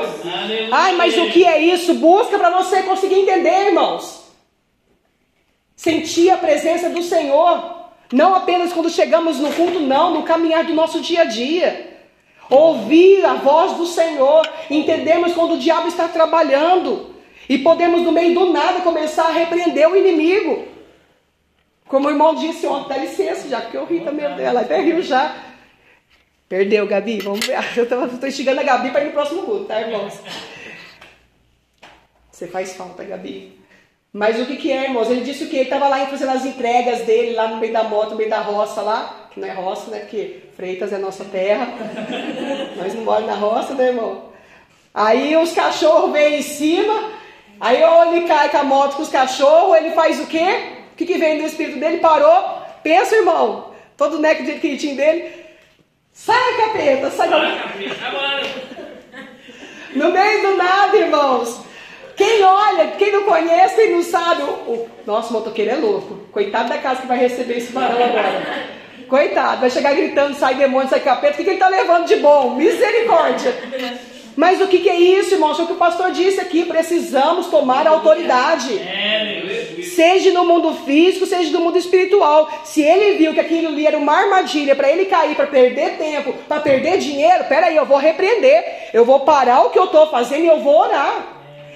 Ai, 0.72 0.94
mas 0.94 1.18
o 1.18 1.30
que 1.30 1.44
é 1.44 1.60
isso? 1.60 1.94
Busca 1.96 2.38
para 2.38 2.52
você 2.52 2.84
conseguir 2.84 3.16
entender, 3.16 3.68
irmãos. 3.68 4.25
Sentir 5.76 6.30
a 6.30 6.38
presença 6.38 6.90
do 6.90 7.02
Senhor. 7.02 7.76
Não 8.14 8.36
apenas 8.36 8.72
quando 8.72 8.90
chegamos 8.90 9.40
no 9.40 9.52
culto, 9.52 9.80
não, 9.80 10.14
no 10.14 10.24
caminhar 10.24 10.64
do 10.64 10.74
nosso 10.74 11.02
dia 11.02 11.22
a 11.22 11.26
dia. 11.26 11.98
Ouvir 12.50 13.26
a 13.26 13.34
voz 13.34 13.74
do 13.74 13.86
Senhor. 13.86 14.48
Entendemos 14.70 15.34
quando 15.34 15.56
o 15.56 15.60
diabo 15.60 15.88
está 15.88 16.08
trabalhando. 16.08 17.16
E 17.50 17.58
podemos, 17.58 18.02
no 18.02 18.12
meio 18.12 18.34
do 18.34 18.52
nada, 18.52 18.82
começar 18.82 19.26
a 19.26 19.32
repreender 19.32 19.90
o 19.90 19.96
inimigo. 19.96 20.68
Como 21.88 22.08
o 22.08 22.12
irmão 22.12 22.34
disse 22.34 22.66
ontem, 22.66 22.90
dá 22.90 22.98
licença, 22.98 23.48
já 23.48 23.62
que 23.62 23.78
eu 23.78 23.86
ri 23.86 24.02
também 24.02 24.36
dela, 24.36 24.62
até 24.62 24.82
riu 24.82 25.02
já. 25.04 25.36
Perdeu, 26.50 26.88
Gabi, 26.88 27.20
vamos 27.20 27.46
ver. 27.46 27.58
Eu 27.78 27.84
estou 27.84 28.28
instigando 28.28 28.62
a 28.62 28.64
Gabi 28.64 28.92
para 28.92 29.02
ir 29.02 29.08
no 29.08 29.12
próximo 29.12 29.44
culto, 29.44 29.66
tá, 29.66 29.82
irmãos? 29.82 30.20
Você 32.32 32.48
faz 32.48 32.76
falta, 32.76 33.04
Gabi. 33.04 33.65
Mas 34.16 34.40
o 34.40 34.46
que, 34.46 34.56
que 34.56 34.72
é, 34.72 34.86
irmãos? 34.86 35.10
Ele 35.10 35.26
disse 35.26 35.44
o 35.44 35.50
que? 35.50 35.58
Ele 35.58 35.64
estava 35.66 35.90
lá 35.90 36.06
fazendo 36.06 36.32
as 36.32 36.46
entregas 36.46 37.02
dele, 37.02 37.36
lá 37.36 37.50
no 37.50 37.58
meio 37.58 37.74
da 37.74 37.84
moto, 37.84 38.12
no 38.12 38.16
meio 38.16 38.30
da 38.30 38.40
roça 38.40 38.82
lá, 38.82 39.28
que 39.30 39.42
não 39.42 39.46
é 39.46 39.52
roça, 39.52 39.92
né? 39.92 40.00
Porque 40.00 40.44
Freitas 40.56 40.94
é 40.94 40.98
nossa 40.98 41.26
terra. 41.26 41.68
Nós 42.80 42.94
não 42.94 43.04
moramos 43.04 43.28
na 43.28 43.36
roça, 43.36 43.74
né, 43.74 43.88
irmão? 43.88 44.30
Aí 44.94 45.36
os 45.36 45.52
cachorros 45.52 46.14
vêm 46.14 46.40
em 46.40 46.42
cima, 46.42 47.12
aí 47.60 47.84
ou 47.84 48.06
ele 48.06 48.26
cai 48.26 48.48
com 48.48 48.56
a 48.60 48.64
moto 48.64 48.96
com 48.96 49.02
os 49.02 49.10
cachorros, 49.10 49.76
ele 49.76 49.92
faz 49.92 50.18
o 50.22 50.28
quê? 50.28 50.78
O 50.94 50.96
que, 50.96 51.06
que 51.06 51.18
vem 51.18 51.38
do 51.38 51.44
espírito 51.44 51.78
dele? 51.78 51.98
Parou. 51.98 52.62
Pensa, 52.82 53.18
irmão. 53.18 53.74
Todo 53.98 54.20
neco 54.20 54.44
de 54.44 54.60
queritinho 54.60 54.96
dele. 54.96 55.30
Sai, 56.14 56.56
capeta, 56.56 57.12
sai 57.12 57.28
da. 57.28 57.66
No 59.94 60.10
meio 60.10 60.42
do 60.42 60.56
nada, 60.56 60.96
irmãos. 60.96 61.65
Quem 62.16 62.44
olha, 62.44 62.88
quem 62.98 63.12
não 63.12 63.24
conhece, 63.24 63.76
quem 63.76 63.92
não 63.92 64.04
sabe, 64.04 64.44
o, 64.44 64.46
o 64.46 64.90
nosso 65.06 65.34
motoqueiro 65.34 65.72
é 65.72 65.76
louco. 65.76 66.18
Coitado 66.32 66.70
da 66.70 66.78
casa 66.78 67.02
que 67.02 67.08
vai 67.08 67.18
receber 67.18 67.58
esse 67.58 67.74
varão 67.74 68.02
agora. 68.04 68.70
Coitado, 69.08 69.62
vai 69.62 69.70
chegar 69.70 69.94
gritando, 69.94 70.36
sai 70.36 70.56
demônio, 70.56 70.90
sai 70.90 71.02
capeta, 71.02 71.34
o 71.34 71.38
que, 71.38 71.44
que 71.44 71.50
ele 71.50 71.56
está 71.58 71.68
levando 71.68 72.08
de 72.08 72.16
bom? 72.16 72.56
Misericórdia. 72.56 73.54
Mas 74.36 74.60
o 74.60 74.68
que, 74.68 74.80
que 74.80 74.90
é 74.90 74.96
isso, 74.96 75.36
irmãos? 75.36 75.58
É 75.58 75.64
o 75.64 75.68
que 75.68 75.74
o 75.74 75.78
pastor 75.78 76.12
disse 76.12 76.42
aqui, 76.42 76.66
precisamos 76.66 77.48
tomar 77.48 77.88
autoridade. 77.88 78.82
Seja 79.96 80.32
no 80.34 80.44
mundo 80.44 80.74
físico, 80.86 81.26
seja 81.26 81.52
no 81.52 81.62
mundo 81.62 81.78
espiritual. 81.78 82.50
Se 82.66 82.82
ele 82.82 83.18
viu 83.18 83.34
que 83.34 83.40
aquilo 83.40 83.70
ali 83.70 83.88
era 83.88 83.98
uma 83.98 84.14
armadilha 84.14 84.76
para 84.76 84.92
ele 84.92 85.06
cair, 85.06 85.36
para 85.36 85.48
perder 85.48 85.98
tempo, 85.98 86.34
para 86.50 86.60
perder 86.60 86.98
dinheiro, 86.98 87.46
peraí, 87.46 87.78
eu 87.78 87.86
vou 87.86 87.98
repreender. 87.98 88.90
Eu 88.94 89.06
vou 89.06 89.22
parar 89.22 89.62
o 89.62 89.70
que 89.70 89.80
eu 89.80 89.86
estou 89.86 90.08
fazendo 90.08 90.44
e 90.44 90.48
eu 90.48 90.60
vou 90.60 90.80
orar. 90.80 91.35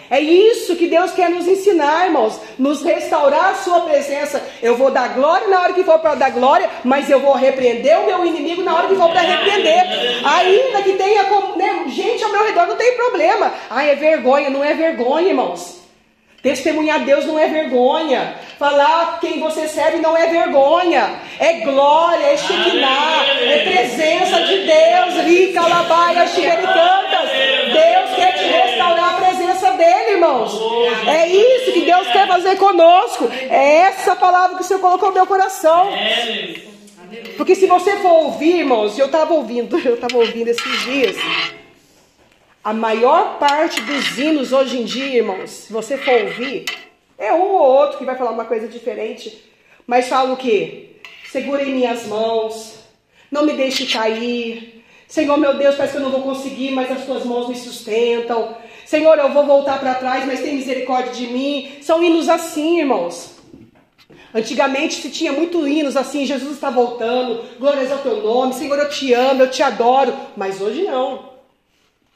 É 0.09 0.19
isso 0.19 0.75
que 0.75 0.87
Deus 0.87 1.11
quer 1.11 1.29
nos 1.29 1.47
ensinar, 1.47 2.05
irmãos. 2.05 2.39
Nos 2.57 2.81
restaurar 2.83 3.51
a 3.51 3.55
sua 3.55 3.81
presença. 3.81 4.43
Eu 4.61 4.75
vou 4.75 4.89
dar 4.89 5.13
glória 5.13 5.47
na 5.47 5.61
hora 5.61 5.73
que 5.73 5.83
for 5.83 5.99
para 5.99 6.15
dar 6.15 6.31
glória, 6.31 6.69
mas 6.83 7.09
eu 7.09 7.19
vou 7.19 7.33
repreender 7.33 7.99
o 7.99 8.05
meu 8.05 8.25
inimigo 8.25 8.63
na 8.63 8.75
hora 8.75 8.87
que 8.87 8.95
for 8.95 9.09
para 9.09 9.21
repreender. 9.21 9.83
Ainda 10.25 10.81
que 10.81 10.93
tenha 10.93 11.23
né, 11.55 11.83
gente 11.87 12.23
ao 12.23 12.31
meu 12.31 12.45
redor, 12.45 12.65
não 12.67 12.75
tem 12.75 12.95
problema. 12.95 13.53
Ah, 13.69 13.85
é 13.85 13.95
vergonha, 13.95 14.49
não 14.49 14.63
é 14.63 14.73
vergonha, 14.73 15.29
irmãos. 15.29 15.79
Testemunhar 16.41 17.01
Deus 17.01 17.25
não 17.25 17.37
é 17.37 17.47
vergonha. 17.47 18.35
Falar 18.57 19.19
quem 19.19 19.39
você 19.39 19.67
serve 19.67 19.97
não 19.99 20.15
é 20.15 20.27
vergonha. 20.27 21.19
É 21.37 21.53
glória, 21.59 22.25
é 22.25 22.37
Shekinah, 22.37 23.25
é 23.41 23.59
presença 23.59 24.41
de 24.43 24.57
Deus. 24.59 25.25
Rica, 25.25 25.61
labaia, 25.61 26.25
cantas. 26.25 27.29
Deus 27.73 27.98
dele, 29.79 30.11
irmãos. 30.11 30.51
É 31.07 31.27
isso 31.27 31.71
que 31.73 31.81
Deus 31.81 32.07
quer 32.09 32.27
fazer 32.27 32.57
conosco. 32.57 33.27
É 33.31 33.77
essa 33.87 34.15
palavra 34.15 34.57
que 34.57 34.61
o 34.61 34.65
Senhor 34.65 34.79
colocou 34.79 35.09
no 35.09 35.15
meu 35.15 35.25
coração. 35.25 35.89
Porque 37.37 37.55
se 37.55 37.65
você 37.65 37.95
for 37.97 38.25
ouvir, 38.25 38.57
irmãos, 38.57 38.99
eu 38.99 39.07
estava 39.07 39.33
ouvindo, 39.33 39.79
eu 39.83 39.95
estava 39.95 40.17
ouvindo 40.17 40.49
esses 40.49 40.83
dias. 40.83 41.15
A 42.63 42.73
maior 42.73 43.39
parte 43.39 43.81
dos 43.81 44.17
hinos 44.17 44.51
hoje 44.51 44.79
em 44.79 44.83
dia, 44.83 45.17
irmãos, 45.17 45.49
se 45.49 45.73
você 45.73 45.97
for 45.97 46.21
ouvir, 46.25 46.65
é 47.17 47.33
um 47.33 47.41
ou 47.41 47.61
outro 47.61 47.97
que 47.97 48.05
vai 48.05 48.17
falar 48.17 48.31
uma 48.31 48.45
coisa 48.45 48.67
diferente, 48.67 49.43
mas 49.87 50.07
fala 50.07 50.33
o 50.33 50.37
quê? 50.37 50.97
Segura 51.31 51.63
em 51.63 51.73
minhas 51.73 52.05
mãos, 52.05 52.75
não 53.31 53.45
me 53.45 53.53
deixe 53.53 53.85
cair. 53.85 54.83
Senhor, 55.07 55.37
meu 55.37 55.57
Deus, 55.57 55.75
parece 55.75 55.93
que 55.93 55.99
eu 55.99 56.03
não 56.03 56.11
vou 56.11 56.21
conseguir, 56.21 56.71
mas 56.71 56.91
as 56.91 57.05
tuas 57.05 57.23
mãos 57.23 57.47
me 57.47 57.55
sustentam. 57.55 58.55
Senhor, 58.89 59.19
eu 59.19 59.31
vou 59.31 59.45
voltar 59.45 59.79
para 59.79 59.93
trás, 59.93 60.25
mas 60.25 60.41
tem 60.41 60.55
misericórdia 60.55 61.13
de 61.13 61.27
mim. 61.27 61.73
São 61.79 62.03
hinos 62.03 62.27
assim, 62.27 62.79
irmãos. 62.79 63.35
Antigamente 64.33 64.95
se 64.95 65.11
tinha 65.11 65.31
muito 65.31 65.67
hinos 65.67 65.95
assim, 65.95 66.25
Jesus 66.25 66.53
está 66.53 66.71
voltando, 66.71 67.45
glórias 67.59 67.91
ao 67.91 67.99
teu 67.99 68.23
nome, 68.23 68.55
Senhor, 68.55 68.79
eu 68.79 68.89
te 68.89 69.13
amo, 69.13 69.43
eu 69.43 69.51
te 69.51 69.61
adoro. 69.61 70.11
Mas 70.35 70.59
hoje 70.59 70.85
não. 70.85 71.29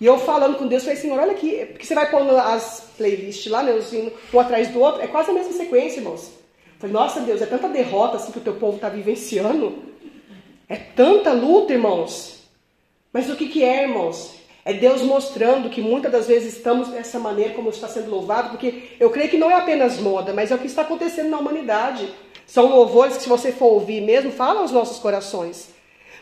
E 0.02 0.06
eu 0.08 0.18
falando 0.18 0.58
com 0.58 0.66
Deus, 0.66 0.82
falei, 0.82 0.98
Senhor, 0.98 1.20
olha 1.20 1.34
aqui, 1.34 1.64
porque 1.68 1.86
você 1.86 1.94
vai 1.94 2.10
pondo 2.10 2.36
as 2.36 2.92
playlists 2.98 3.52
lá, 3.52 3.62
né, 3.62 3.72
os 3.74 3.94
hinos, 3.94 4.12
um 4.34 4.40
atrás 4.40 4.70
do 4.70 4.82
outro, 4.82 5.04
é 5.04 5.06
quase 5.06 5.30
a 5.30 5.34
mesma 5.34 5.54
sequência, 5.54 6.00
irmãos. 6.00 6.32
falei, 6.80 6.92
nossa 6.92 7.20
Deus, 7.20 7.40
é 7.40 7.46
tanta 7.46 7.70
derrota 7.70 8.18
assim 8.18 8.32
que 8.32 8.40
o 8.40 8.42
teu 8.42 8.56
povo 8.56 8.78
está 8.78 8.90
vivenciando. 8.90 9.78
É 10.68 10.76
tanta 10.76 11.34
luta, 11.34 11.72
irmãos. 11.72 12.50
Mas 13.14 13.30
o 13.30 13.36
que, 13.36 13.48
que 13.48 13.64
é, 13.64 13.84
irmãos? 13.84 14.42
É 14.66 14.74
Deus 14.74 15.02
mostrando 15.02 15.70
que 15.70 15.82
muitas 15.82 16.12
das 16.12 16.28
vezes 16.28 16.54
estamos 16.54 16.88
dessa 16.88 17.20
maneira 17.20 17.54
como 17.54 17.70
está 17.70 17.88
sendo 17.88 18.10
louvado, 18.10 18.50
porque 18.50 18.96
eu 18.98 19.10
creio 19.10 19.30
que 19.30 19.38
não 19.38 19.52
é 19.52 19.56
apenas 19.56 20.00
moda, 20.00 20.34
mas 20.34 20.52
é 20.52 20.56
o 20.56 20.58
que 20.58 20.68
está 20.68 20.84
acontecendo 20.84 21.30
na 21.30 21.38
humanidade. 21.38 22.08
São 22.48 22.70
louvores 22.70 23.18
que, 23.18 23.24
se 23.24 23.30
você 23.30 23.52
for 23.52 23.74
ouvir 23.74 24.02
mesmo, 24.02 24.32
falam 24.32 24.62
aos 24.62 24.72
nossos 24.72 25.00
corações. 25.00 25.70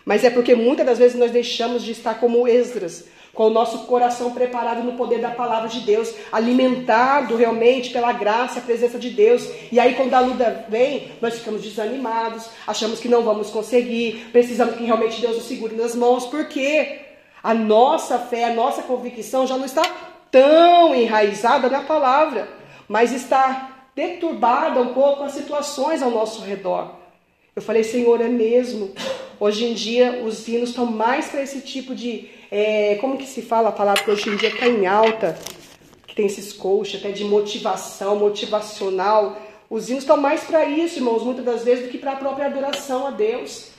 Mas 0.04 0.24
é 0.24 0.32
porque 0.32 0.56
muitas 0.56 0.86
das 0.86 0.98
vezes 0.98 1.20
nós 1.20 1.30
deixamos 1.30 1.84
de 1.84 1.92
estar 1.92 2.16
como 2.16 2.48
Esdras, 2.48 3.06
com 3.32 3.46
o 3.46 3.50
nosso 3.52 3.86
coração 3.86 4.32
preparado 4.32 4.84
no 4.84 4.94
poder 4.94 5.20
da 5.20 5.30
palavra 5.30 5.70
de 5.70 5.82
Deus, 5.82 6.14
alimentado 6.32 7.36
realmente 7.36 7.92
pela 7.92 8.12
graça 8.12 8.60
a 8.60 8.64
presença 8.64 8.98
de 8.98 9.12
Deus. 9.12 9.48
E 9.72 9.80
aí, 9.80 9.94
quando 9.94 10.16
a 10.16 10.20
luta 10.20 10.66
vem, 10.68 11.12
nós 11.22 11.36
ficamos 11.36 11.62
desanimados, 11.62 12.50
achamos 12.66 13.00
que 13.00 13.08
não 13.08 13.22
vamos 13.22 13.52
conseguir, 13.52 14.30
precisamos 14.32 14.76
que 14.76 14.84
realmente 14.84 15.22
Deus 15.22 15.38
nos 15.38 15.46
segure 15.46 15.76
nas 15.76 15.96
mãos, 15.96 16.26
porque 16.26 17.11
a 17.44 17.54
nossa 17.54 18.20
fé, 18.20 18.46
a 18.46 18.54
nossa 18.54 18.84
convicção 18.84 19.48
já 19.48 19.58
não 19.58 19.66
está 19.66 19.84
tão 20.30 20.96
enraizada 20.96 21.70
na 21.70 21.82
palavra, 21.82 22.48
mas 22.88 23.12
está 23.12 23.86
deturbada 23.96 24.80
um 24.80 24.94
pouco 24.94 25.24
as 25.24 25.34
situações 25.34 26.02
ao 26.02 26.12
nosso 26.12 26.42
redor. 26.42 26.96
Eu 27.56 27.62
falei, 27.62 27.84
Senhor, 27.84 28.22
é 28.22 28.30
mesmo. 28.30 28.92
Hoje 29.40 29.66
em 29.66 29.74
dia 29.74 30.22
os 30.24 30.48
hinos 30.48 30.70
estão 30.70 30.86
mais 30.86 31.28
para 31.28 31.42
esse 31.42 31.62
tipo 31.62 31.94
de 31.94 32.30
é, 32.50 32.96
como 33.02 33.18
que 33.18 33.26
se 33.26 33.42
fala 33.42 33.70
a 33.70 33.74
palavra 33.74 34.04
que 34.04 34.12
hoje 34.12 34.30
em 34.30 34.36
dia 34.36 34.50
está 34.50 34.68
em 34.68 34.86
alta, 34.86 35.38
que 36.06 36.16
tem 36.16 36.26
esses 36.26 36.54
coaches 36.54 37.00
até 37.00 37.12
de 37.12 37.24
motivação, 37.24 38.16
motivacional. 38.16 39.38
Os 39.70 39.90
hinos 39.90 40.04
estão 40.04 40.18
mais 40.18 40.44
para 40.44 40.66
isso, 40.66 40.98
irmãos, 40.98 41.24
muitas 41.24 41.44
das 41.44 41.64
vezes, 41.64 41.86
do 41.86 41.90
que 41.90 41.98
para 41.98 42.12
a 42.12 42.18
própria 42.18 42.46
adoração 42.46 43.08
a 43.08 43.12
Deus. 43.12 43.71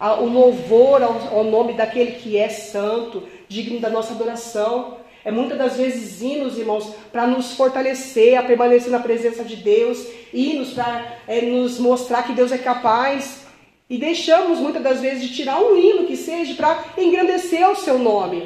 O 0.00 0.26
louvor 0.26 1.02
ao, 1.02 1.38
ao 1.38 1.44
nome 1.44 1.72
daquele 1.72 2.12
que 2.12 2.36
é 2.36 2.48
santo, 2.48 3.24
digno 3.48 3.80
da 3.80 3.90
nossa 3.90 4.12
adoração. 4.12 4.98
É 5.24 5.30
muitas 5.30 5.58
das 5.58 5.76
vezes 5.76 6.22
hinos, 6.22 6.56
irmãos, 6.56 6.94
para 7.12 7.26
nos 7.26 7.52
fortalecer, 7.52 8.38
a 8.38 8.42
permanecer 8.42 8.90
na 8.90 9.00
presença 9.00 9.42
de 9.42 9.56
Deus, 9.56 10.06
hinos 10.32 10.72
para 10.72 11.18
é, 11.26 11.42
nos 11.42 11.78
mostrar 11.78 12.22
que 12.22 12.32
Deus 12.32 12.52
é 12.52 12.58
capaz 12.58 13.46
e 13.90 13.96
deixamos 13.96 14.58
muitas 14.58 14.82
das 14.82 15.00
vezes 15.00 15.22
de 15.26 15.34
tirar 15.34 15.60
um 15.60 15.76
hino 15.76 16.06
que 16.06 16.16
seja 16.16 16.54
para 16.54 16.84
engrandecer 16.96 17.68
o 17.68 17.74
seu 17.74 17.98
nome, 17.98 18.42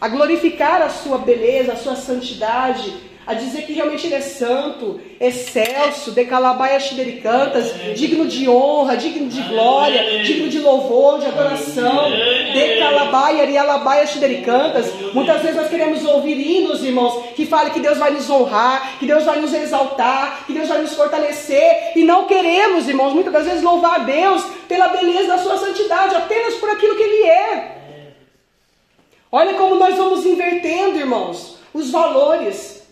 a 0.00 0.08
glorificar 0.08 0.80
a 0.80 0.88
sua 0.88 1.18
beleza, 1.18 1.74
a 1.74 1.76
sua 1.76 1.96
santidade, 1.96 2.92
a 3.26 3.34
dizer 3.34 3.62
que 3.62 3.72
realmente 3.72 4.06
ele 4.06 4.14
é 4.14 4.20
santo, 4.20 5.00
excelso, 5.20 6.12
decalabaia 6.12 6.78
cantas, 7.20 7.74
digno 7.96 8.26
de 8.26 8.48
honra, 8.48 8.96
digno 8.96 9.28
de 9.28 9.42
glória, 9.42 10.22
digno 10.22 10.48
de 10.48 10.60
louvor, 10.60 11.18
de 11.18 11.26
adoração, 11.26 12.08
decalabaia 12.52 13.44
rialabaia 13.44 14.06
cantas. 14.44 14.92
Muitas 15.12 15.42
vezes 15.42 15.56
nós 15.56 15.68
queremos 15.68 16.04
ouvir 16.04 16.38
hinos, 16.38 16.84
irmãos, 16.84 17.24
que 17.34 17.44
falem 17.46 17.72
que 17.72 17.80
Deus 17.80 17.98
vai 17.98 18.12
nos 18.12 18.30
honrar, 18.30 18.96
que 18.98 19.06
Deus 19.06 19.24
vai 19.24 19.40
nos 19.40 19.52
exaltar, 19.52 20.44
que 20.46 20.52
Deus 20.52 20.68
vai 20.68 20.80
nos 20.80 20.94
fortalecer, 20.94 21.92
e 21.96 22.04
não 22.04 22.26
queremos, 22.26 22.88
irmãos, 22.88 23.12
muitas 23.12 23.32
das 23.32 23.44
vezes 23.44 23.62
louvar 23.62 24.00
a 24.00 24.04
Deus 24.04 24.44
pela 24.68 24.88
beleza 24.88 25.28
da 25.28 25.38
sua 25.38 25.56
santidade, 25.58 26.14
apenas 26.14 26.54
por 26.54 26.70
aquilo 26.70 26.94
que 26.94 27.02
ele 27.02 27.24
é. 27.24 27.76
Olha 29.32 29.54
como 29.54 29.74
nós 29.74 29.96
vamos 29.96 30.24
invertendo, 30.24 30.98
irmãos, 30.98 31.56
os 31.74 31.90
valores. 31.90 32.85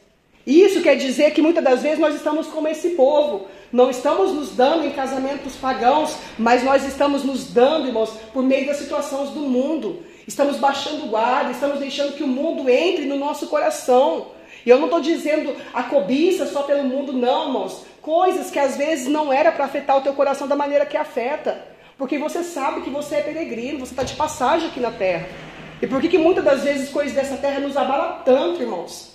Isso 0.47 0.83
quer 0.83 0.97
dizer 0.97 1.33
que 1.33 1.41
muitas 1.41 1.65
das 1.65 1.83
vezes 1.83 1.99
nós 1.99 2.15
estamos 2.15 2.47
como 2.49 2.69
esse 2.69 2.91
povo. 2.91 3.47
Não 3.73 3.91
estamos 3.91 4.33
nos 4.33 4.51
dando 4.51 4.85
em 4.85 4.91
casamentos 4.91 5.57
pagãos, 5.57 6.17
mas 6.39 6.63
nós 6.63 6.85
estamos 6.85 7.25
nos 7.25 7.53
dando, 7.53 7.87
irmãos, 7.87 8.11
por 8.33 8.43
meio 8.43 8.67
das 8.67 8.77
situações 8.77 9.31
do 9.31 9.41
mundo. 9.41 10.03
Estamos 10.27 10.59
baixando 10.59 11.07
guarda, 11.07 11.51
estamos 11.51 11.79
deixando 11.79 12.15
que 12.15 12.23
o 12.23 12.29
mundo 12.29 12.69
entre 12.69 13.07
no 13.07 13.17
nosso 13.17 13.47
coração. 13.47 14.29
E 14.65 14.71
eu 14.71 14.79
não 14.79 14.85
estou 14.85 15.01
dizendo 15.01 15.57
a 15.73 15.83
cobiça 15.83 16.47
só 16.47 16.63
pelo 16.63 16.85
mundo, 16.85 17.13
não, 17.13 17.47
irmãos. 17.47 17.85
Coisas 18.03 18.51
que 18.51 18.59
às 18.59 18.77
vezes 18.77 19.07
não 19.07 19.33
era 19.33 19.51
para 19.51 19.65
afetar 19.65 19.97
o 19.97 20.03
teu 20.03 20.13
coração 20.13 20.47
da 20.47 20.55
maneira 20.55 20.85
que 20.85 20.97
afeta. 20.97 21.67
Porque 21.97 22.19
você 22.19 22.43
sabe 22.43 22.83
que 22.83 22.91
você 22.91 23.17
é 23.17 23.21
peregrino, 23.23 23.79
você 23.79 23.93
está 23.93 24.03
de 24.03 24.15
passagem 24.15 24.69
aqui 24.69 24.81
na 24.81 24.91
terra. 24.91 25.27
E 25.81 25.87
por 25.87 26.01
que, 26.01 26.09
que 26.09 26.19
muitas 26.19 26.45
das 26.45 26.63
vezes 26.63 26.91
coisas 26.91 27.15
dessa 27.15 27.37
terra 27.37 27.61
nos 27.61 27.77
abalam 27.77 28.23
tanto, 28.25 28.63
irmãos? 28.63 29.14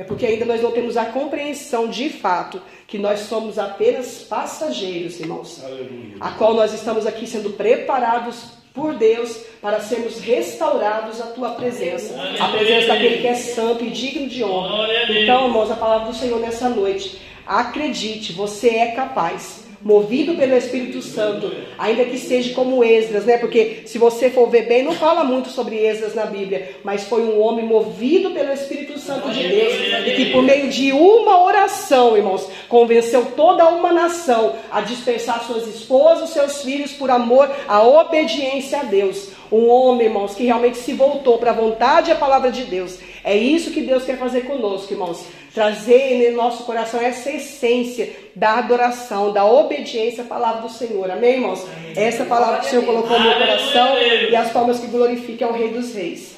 É 0.00 0.02
porque 0.02 0.24
ainda 0.24 0.46
nós 0.46 0.62
não 0.62 0.72
temos 0.72 0.96
a 0.96 1.04
compreensão 1.04 1.86
de 1.86 2.08
fato 2.08 2.58
que 2.86 2.96
nós 2.96 3.20
somos 3.20 3.58
apenas 3.58 4.22
passageiros, 4.22 5.20
irmãos. 5.20 5.62
Aleluia. 5.62 6.16
A 6.18 6.30
qual 6.30 6.54
nós 6.54 6.72
estamos 6.72 7.06
aqui 7.06 7.26
sendo 7.26 7.50
preparados 7.50 8.44
por 8.72 8.94
Deus 8.94 9.36
para 9.60 9.78
sermos 9.80 10.18
restaurados 10.18 11.20
à 11.20 11.26
tua 11.26 11.50
presença. 11.50 12.18
Aleluia. 12.18 12.42
A 12.42 12.48
presença 12.48 12.86
daquele 12.86 13.18
que 13.18 13.26
é 13.26 13.34
santo 13.34 13.84
e 13.84 13.90
digno 13.90 14.26
de 14.26 14.42
honra. 14.42 14.88
Então, 15.10 15.48
irmãos, 15.48 15.70
a 15.70 15.76
palavra 15.76 16.08
do 16.08 16.16
Senhor 16.16 16.40
nessa 16.40 16.70
noite. 16.70 17.20
Acredite, 17.46 18.32
você 18.32 18.70
é 18.70 18.92
capaz 18.92 19.68
movido 19.82 20.34
pelo 20.34 20.54
Espírito 20.54 21.00
Santo, 21.00 21.50
ainda 21.78 22.04
que 22.04 22.18
seja 22.18 22.54
como 22.54 22.84
Esdras, 22.84 23.24
né? 23.24 23.38
Porque 23.38 23.82
se 23.86 23.98
você 23.98 24.28
for 24.28 24.48
ver 24.48 24.66
bem, 24.66 24.82
não 24.82 24.92
fala 24.92 25.24
muito 25.24 25.48
sobre 25.48 25.76
Esdras 25.76 26.14
na 26.14 26.26
Bíblia, 26.26 26.76
mas 26.84 27.04
foi 27.04 27.22
um 27.22 27.40
homem 27.40 27.64
movido 27.64 28.30
pelo 28.30 28.52
Espírito 28.52 28.98
Santo 28.98 29.30
de 29.30 29.48
Deus 29.48 29.74
e 30.06 30.14
que 30.16 30.26
por 30.32 30.42
meio 30.42 30.68
de 30.68 30.92
uma 30.92 31.42
oração, 31.42 32.16
irmãos, 32.16 32.46
convenceu 32.68 33.26
toda 33.36 33.68
uma 33.68 33.92
nação 33.92 34.54
a 34.70 34.80
dispersar 34.82 35.44
suas 35.44 35.66
esposas, 35.66 36.30
seus 36.30 36.62
filhos 36.62 36.92
por 36.92 37.10
amor 37.10 37.50
à 37.66 37.82
obediência 37.82 38.80
a 38.80 38.84
Deus. 38.84 39.30
Um 39.50 39.66
homem, 39.68 40.06
irmãos, 40.06 40.34
que 40.34 40.44
realmente 40.44 40.78
se 40.78 40.92
voltou 40.92 41.38
para 41.38 41.50
a 41.50 41.54
vontade 41.54 42.10
e 42.10 42.12
a 42.12 42.16
palavra 42.16 42.52
de 42.52 42.64
Deus. 42.64 42.98
É 43.24 43.36
isso 43.36 43.72
que 43.72 43.80
Deus 43.80 44.04
quer 44.04 44.16
fazer 44.16 44.42
conosco, 44.42 44.92
irmãos 44.92 45.39
trazer 45.52 46.30
no 46.30 46.36
nosso 46.36 46.64
coração 46.64 47.00
essa 47.00 47.30
essência 47.30 48.12
da 48.34 48.58
adoração, 48.58 49.32
da 49.32 49.44
obediência 49.44 50.24
à 50.24 50.26
palavra 50.26 50.62
do 50.62 50.68
Senhor. 50.68 51.10
Amém, 51.10 51.34
irmãos? 51.34 51.66
Essa 51.96 52.24
palavra 52.24 52.60
que 52.60 52.66
o 52.66 52.70
Senhor 52.70 52.84
colocou 52.84 53.18
no 53.18 53.24
meu 53.24 53.38
coração 53.38 53.98
e 53.98 54.34
as 54.34 54.52
palmas 54.52 54.78
que 54.78 54.86
glorificam 54.86 55.48
ao 55.48 55.54
Rei 55.54 55.68
dos 55.70 55.94
Reis. 55.94 56.36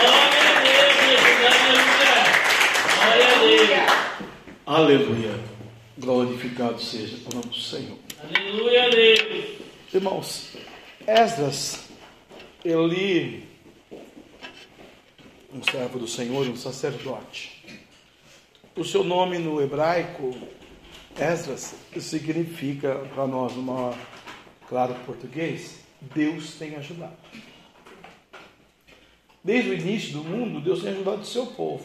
Glória 0.00 0.56
a 0.56 0.60
Deus, 0.62 0.92
aleluia. 1.46 2.22
Glória 3.04 3.26
a 3.26 3.38
Deus. 3.38 3.92
Aleluia. 4.64 5.40
Glorificado 5.98 6.80
seja 6.80 7.16
o 7.30 7.34
nome 7.34 7.46
do 7.46 7.60
Senhor. 7.60 7.98
Aleluia 8.22 8.86
a 8.86 8.88
Deus. 8.88 9.44
Irmãos, 9.92 10.52
Esdras, 11.06 11.80
ele, 12.64 13.44
um 15.52 15.62
servo 15.62 15.98
do 15.98 16.08
Senhor, 16.08 16.46
um 16.48 16.56
sacerdote. 16.56 17.64
O 18.74 18.84
seu 18.84 19.04
nome 19.04 19.38
no 19.38 19.60
hebraico, 19.60 20.34
Esdras, 21.18 21.74
significa 22.00 22.94
para 23.14 23.26
nós, 23.26 23.54
no 23.54 23.62
maior 23.62 23.98
claro 24.68 24.94
português, 25.04 25.80
Deus 26.00 26.54
tem 26.54 26.74
ajudado. 26.76 27.16
Desde 29.44 29.70
o 29.70 29.74
início 29.74 30.12
do 30.12 30.24
mundo, 30.24 30.60
Deus 30.60 30.82
tem 30.82 30.92
ajudado 30.92 31.22
o 31.22 31.26
seu 31.26 31.46
povo. 31.46 31.84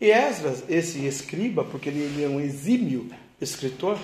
E 0.00 0.10
Esdras, 0.10 0.64
esse 0.68 1.06
escriba, 1.06 1.62
porque 1.62 1.90
ele, 1.90 2.24
é 2.24 2.28
um 2.28 2.40
exímio 2.40 3.10
escritor, 3.40 3.98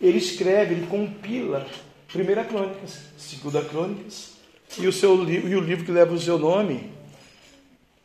ele 0.00 0.18
escreve, 0.18 0.74
ele 0.74 0.86
compila 0.86 1.66
Primeira 2.08 2.44
Crônicas, 2.44 3.00
Segunda 3.16 3.62
Crônicas 3.62 4.32
e 4.78 4.86
o, 4.86 4.92
seu, 4.92 5.28
e 5.28 5.54
o 5.54 5.60
livro 5.60 5.84
que 5.84 5.92
leva 5.92 6.12
o 6.12 6.18
seu 6.18 6.38
nome, 6.38 6.90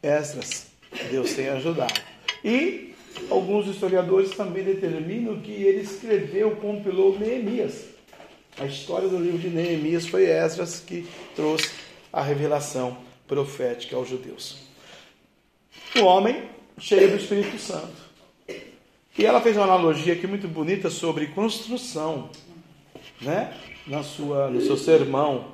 Esdras. 0.02 0.68
Deus 1.10 1.34
tem 1.34 1.50
ajudado. 1.50 2.00
E 2.44 2.94
alguns 3.30 3.68
historiadores 3.68 4.32
também 4.32 4.64
determinam 4.64 5.40
que 5.40 5.52
ele 5.52 5.82
escreveu, 5.82 6.56
compilou 6.58 7.18
Neemias. 7.18 7.86
A 8.58 8.66
história 8.66 9.08
do 9.08 9.18
livro 9.18 9.40
de 9.40 9.50
Neemias 9.50 10.08
foi 10.08 10.26
Esdras 10.26 10.80
que 10.80 11.08
trouxe 11.36 11.72
a 12.12 12.22
revelação 12.22 12.98
profética 13.28 13.96
aos 13.96 14.10
judeus. 14.10 14.58
Um 15.96 16.04
homem 16.04 16.44
cheio 16.78 17.10
do 17.10 17.16
Espírito 17.18 17.58
Santo. 17.58 18.12
E 19.18 19.26
ela 19.26 19.42
fez 19.42 19.56
uma 19.56 19.66
analogia 19.66 20.14
aqui 20.14 20.26
muito 20.26 20.48
bonita 20.48 20.90
sobre 20.90 21.28
construção, 21.28 22.30
né? 23.22 23.54
Na 23.86 24.04
sua, 24.04 24.50
no 24.50 24.62
seu 24.62 24.78
sermão. 24.78 25.52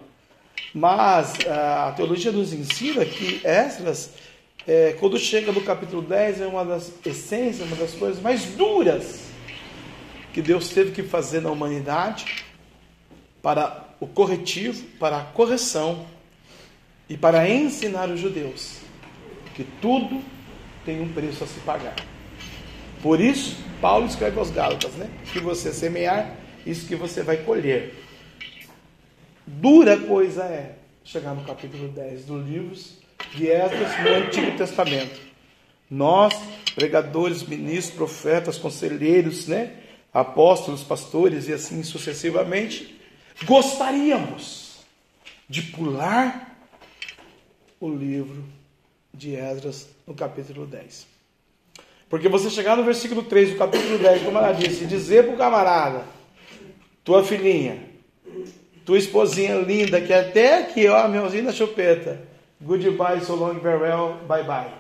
Mas 0.74 1.34
ah, 1.48 1.90
a 1.90 1.92
teologia 1.94 2.32
nos 2.32 2.54
ensina 2.54 3.04
que 3.04 3.42
Esdras, 3.44 4.12
eh, 4.68 4.96
quando 5.00 5.18
chega 5.18 5.52
no 5.52 5.62
capítulo 5.62 6.02
10, 6.02 6.42
é 6.42 6.48
uma 6.48 6.66
das 6.66 6.92
essências, 7.06 7.66
uma 7.66 7.78
das 7.78 7.94
coisas 7.94 8.22
mais 8.22 8.44
duras 8.48 9.28
que 10.34 10.42
Deus 10.42 10.70
teve 10.70 10.92
que 10.92 11.02
fazer 11.02 11.42
na 11.42 11.50
humanidade 11.50 12.44
para 13.42 13.88
o 14.00 14.06
corretivo, 14.06 14.84
para 15.00 15.20
a 15.20 15.24
correção 15.24 16.06
e 17.10 17.16
para 17.18 17.50
ensinar 17.50 18.10
os 18.10 18.20
judeus 18.20 18.80
que 19.56 19.64
tudo 19.82 20.22
tem 20.86 21.02
um 21.02 21.12
preço 21.12 21.44
a 21.44 21.48
se 21.48 21.60
pagar. 21.62 21.96
Por 23.02 23.22
isso, 23.22 23.58
Paulo 23.80 24.06
escreve 24.06 24.38
aos 24.38 24.52
Gálatas, 24.52 24.92
né? 24.94 25.10
Que 25.32 25.40
você 25.40 25.72
semear, 25.72 26.36
isso 26.66 26.88
que 26.88 26.96
você 26.96 27.24
vai 27.24 27.38
colher. 27.38 27.96
Dura 29.46 29.98
coisa 29.98 30.44
é 30.44 30.76
chegar 31.04 31.34
no 31.34 31.44
capítulo 31.46 31.88
10 31.88 32.26
dos 32.26 32.46
livros 32.46 32.97
de 33.34 33.50
Esdras 33.50 34.04
no 34.04 34.10
Antigo 34.16 34.58
Testamento. 34.58 35.20
Nós, 35.90 36.34
pregadores, 36.76 37.44
ministros, 37.44 37.96
profetas, 37.96 38.58
conselheiros, 38.58 39.48
né? 39.48 39.74
apóstolos, 40.14 40.84
pastores 40.84 41.48
e 41.48 41.54
assim 41.54 41.84
sucessivamente, 41.84 43.00
gostaríamos 43.46 44.78
de 45.48 45.62
pular 45.62 46.58
o 47.80 47.90
livro 47.90 48.44
de 49.14 49.36
Esdras 49.36 49.88
no 50.06 50.16
capítulo 50.16 50.66
10. 50.66 51.08
Porque 52.10 52.30
você 52.30 52.50
chegar 52.50 52.76
no 52.78 52.84
versículo 52.84 53.24
3 53.24 53.52
do 53.52 53.58
capítulo 53.58 53.98
10, 54.00 54.24
como 54.24 54.38
ela 54.38 54.54
disse, 54.54 54.86
e 54.86 54.88
dizer 54.88 55.26
para 55.26 55.36
o 55.36 55.38
camarada, 55.38 56.06
tua 57.04 57.24
filhinha, 57.24 57.84
tua 58.86 58.98
esposinha 58.98 59.56
linda, 59.56 60.02
que 60.02 60.14
até 60.14 60.60
aqui, 60.60 60.88
ó, 60.88 61.08
melzinho 61.08 61.46
da 61.46 61.52
chupeta, 61.52 62.22
goodbye, 62.62 63.20
so 63.22 63.36
long, 63.36 63.60
farewell, 63.60 64.18
bye 64.28 64.44
bye. 64.44 64.72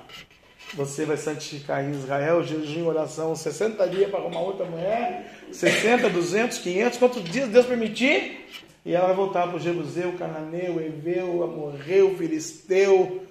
Você 0.73 1.05
vai 1.05 1.15
santificar 1.15 1.83
em 1.83 1.91
Israel, 1.91 2.43
jejum, 2.43 2.87
oração, 2.87 3.35
60 3.35 3.87
dias 3.87 4.09
para 4.09 4.19
arrumar 4.19 4.41
outra 4.41 4.65
mulher, 4.65 5.47
60, 5.51 6.09
200, 6.09 6.57
500, 6.57 6.99
quantos 6.99 7.23
dias 7.23 7.49
Deus 7.49 7.65
permitir, 7.65 8.45
e 8.85 8.93
ela 8.93 9.07
vai 9.07 9.15
voltar 9.15 9.47
para 9.47 9.57
o 9.57 9.59
Jebuseu, 9.59 10.13
Cananeu, 10.13 10.81
Eveu, 10.81 11.43
Amorreu, 11.43 12.17
Filisteu, 12.17 13.25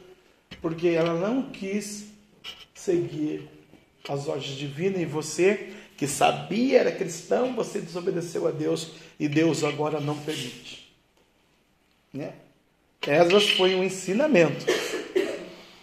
porque 0.63 0.89
ela 0.89 1.15
não 1.15 1.43
quis 1.51 2.07
seguir 2.75 3.49
as 4.09 4.29
ordens 4.29 4.57
divinas 4.57 5.01
e 5.01 5.05
você, 5.05 5.73
que 5.97 6.07
sabia, 6.07 6.81
era 6.81 6.93
cristão, 6.93 7.55
você 7.55 7.81
desobedeceu 7.81 8.47
a 8.47 8.51
Deus 8.51 8.93
e 9.19 9.29
Deus 9.29 9.65
agora 9.65 10.01
não 10.01 10.17
permite. 10.17 10.95
Né? 12.13 12.33
Esdras 13.07 13.51
foi 13.51 13.75
um 13.75 13.85
ensinamento. 13.85 14.67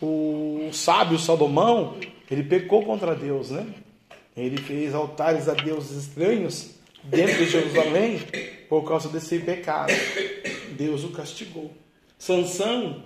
O 0.02 0.70
sábio 0.74 1.18
Salomão, 1.18 1.98
ele 2.30 2.44
pecou 2.44 2.84
contra 2.84 3.16
Deus, 3.16 3.50
né? 3.52 3.66
Ele 4.36 4.58
fez 4.58 4.94
altares 4.94 5.48
a 5.48 5.54
deuses 5.54 6.06
estranhos 6.08 6.72
dentro 7.04 7.38
de 7.38 7.50
Jerusalém 7.50 8.20
por 8.68 8.84
causa 8.88 9.08
desse 9.08 9.40
pecado. 9.40 9.94
Deus 10.72 11.04
o 11.04 11.10
castigou. 11.10 11.72
Sansão 12.18 13.04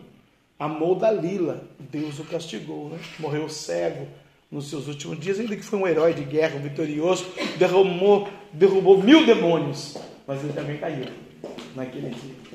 amou 0.57 0.95
Dalila, 0.95 1.63
Deus 1.79 2.17
o 2.17 2.23
castigou, 2.23 2.89
né? 2.89 2.99
Morreu 3.19 3.47
cego 3.49 4.07
nos 4.49 4.69
seus 4.69 4.87
últimos 4.87 5.19
dias, 5.19 5.39
ainda 5.39 5.55
que 5.55 5.63
foi 5.63 5.77
um 5.77 5.87
herói 5.87 6.13
de 6.13 6.23
guerra, 6.23 6.55
um 6.55 6.61
vitorioso, 6.61 7.25
derrubou 7.57 9.03
mil 9.03 9.25
demônios, 9.25 9.97
mas 10.25 10.41
ele 10.41 10.53
também 10.53 10.77
caiu 10.77 11.05
naquele 11.75 12.09
dia. 12.09 12.46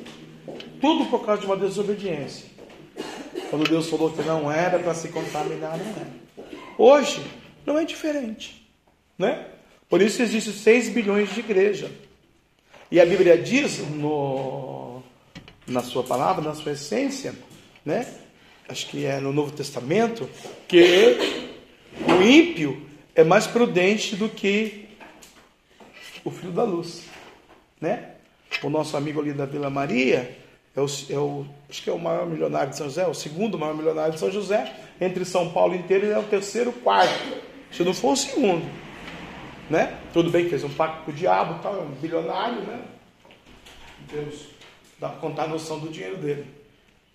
Tudo 0.83 1.07
por 1.07 1.25
causa 1.25 1.43
de 1.43 1.47
uma 1.47 1.57
desobediência. 1.57 2.45
Quando 3.49 3.69
Deus 3.69 3.89
falou 3.89 4.11
que 4.11 4.21
não 4.23 4.51
era 4.51 4.81
para 4.81 4.93
se 4.95 5.09
contaminar, 5.09 5.79
não 5.79 5.87
era. 5.87 6.11
Hoje 6.77 7.25
não 7.65 7.79
é 7.79 7.85
diferente, 7.85 8.69
né? 9.17 9.47
Por 9.89 10.03
isso 10.03 10.21
existem 10.21 10.53
6 10.53 10.89
bilhões 10.89 11.33
de 11.33 11.39
igreja. 11.39 11.89
E 12.91 13.01
a 13.01 13.07
Bíblia 13.07 13.39
diz 13.39 13.79
no, 13.79 15.05
na 15.69 15.83
sua 15.83 16.03
palavra, 16.03 16.43
na 16.43 16.55
sua 16.57 16.73
essência, 16.73 17.33
né? 17.87 18.05
Acho 18.69 18.89
que 18.89 19.07
é 19.07 19.21
no 19.21 19.33
Novo 19.33 19.53
Testamento, 19.53 20.29
que 20.67 21.17
o 22.09 22.23
ímpio 22.23 22.89
é 23.15 23.23
mais 23.23 23.47
prudente 23.47 24.17
do 24.17 24.29
que 24.29 24.89
o 26.25 26.31
filho 26.33 26.53
da 26.53 26.65
luz, 26.65 27.05
né? 27.81 28.17
O 28.65 28.69
nosso 28.69 28.97
amigo 28.97 29.21
ali 29.21 29.33
da 29.33 29.47
Vila 29.47 29.71
Maria 29.71 30.42
é 30.75 30.81
o, 30.81 30.87
é 31.11 31.19
o, 31.19 31.47
acho 31.69 31.83
que 31.83 31.91
é 31.91 31.93
o 31.93 31.99
maior 31.99 32.27
milionário 32.27 32.71
de 32.71 32.77
São 32.77 32.87
José, 32.87 33.07
o 33.07 33.15
segundo 33.15 33.59
maior 33.59 33.75
milionário 33.75 34.15
de 34.15 34.21
São 34.21 34.31
José. 34.31 34.75
Entre 35.01 35.25
São 35.25 35.53
Paulo 35.53 35.75
inteiro, 35.75 36.07
ele 36.07 36.15
é 36.15 36.19
o 36.19 36.23
terceiro, 36.23 36.73
quarto. 36.73 37.43
Se 37.71 37.83
não 37.83 37.93
for 37.93 38.13
o 38.13 38.17
segundo, 38.17 38.65
né? 39.69 39.99
Tudo 40.13 40.31
bem 40.31 40.45
que 40.45 40.51
fez 40.51 40.65
um 40.65 40.73
pacto 40.73 41.05
com 41.05 41.11
o 41.11 41.15
diabo, 41.15 41.61
tal, 41.63 41.77
é 41.77 41.81
um 41.81 41.91
bilionário, 41.93 42.61
né? 42.63 42.85
Deus 44.11 44.47
dá 44.99 45.09
para 45.09 45.19
contar 45.19 45.45
a 45.45 45.49
noção 45.49 45.79
do 45.79 45.89
dinheiro 45.89 46.17
dele. 46.17 46.47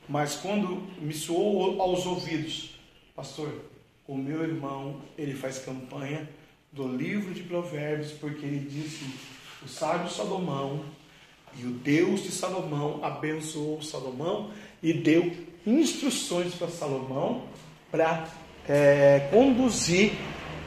Mas 0.10 0.36
quando 0.36 0.84
me 1.00 1.14
soou 1.14 1.82
aos 1.82 2.06
ouvidos, 2.06 2.78
pastor, 3.16 3.50
o 4.08 4.16
meu 4.16 4.44
irmão, 4.44 5.02
ele 5.18 5.34
faz 5.34 5.60
campanha 5.60 6.28
do 6.72 6.88
livro 6.88 7.34
de 7.34 7.44
Provérbios, 7.44 8.12
porque 8.12 8.46
ele 8.46 8.60
disse: 8.60 9.06
o 9.64 9.68
sábio 9.68 10.10
Salomão 10.10 10.86
e 11.60 11.66
o 11.66 11.72
Deus 11.72 12.24
de 12.24 12.32
Salomão 12.32 13.00
abençoou 13.04 13.82
Salomão 13.82 14.52
e 14.82 14.94
deu 14.94 15.32
instruções 15.66 16.54
para 16.54 16.68
Salomão 16.68 17.44
para 17.92 18.28
é, 18.68 19.28
conduzir 19.32 20.14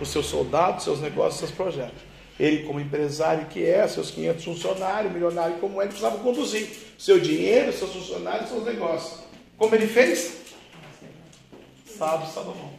os 0.01 0.09
seus 0.09 0.27
soldados, 0.27 0.85
seus 0.85 1.01
negócios, 1.01 1.39
seus 1.39 1.51
projetos. 1.51 2.03
Ele, 2.39 2.65
como 2.65 2.81
empresário 2.81 3.47
que 3.47 3.65
é, 3.65 3.87
seus 3.87 4.11
500 4.11 4.45
funcionários, 4.45 5.13
milionário 5.13 5.59
como 5.59 5.81
ele, 5.81 5.89
precisava 5.89 6.19
conduzir 6.19 6.69
seu 6.99 7.21
dinheiro, 7.21 7.73
seus 7.73 7.93
funcionários, 7.93 8.49
seus 8.49 8.65
negócios. 8.65 9.21
Como 9.59 9.75
ele 9.75 9.87
fez? 9.87 10.41
Sábio 11.85 12.27
Salomão. 12.29 12.73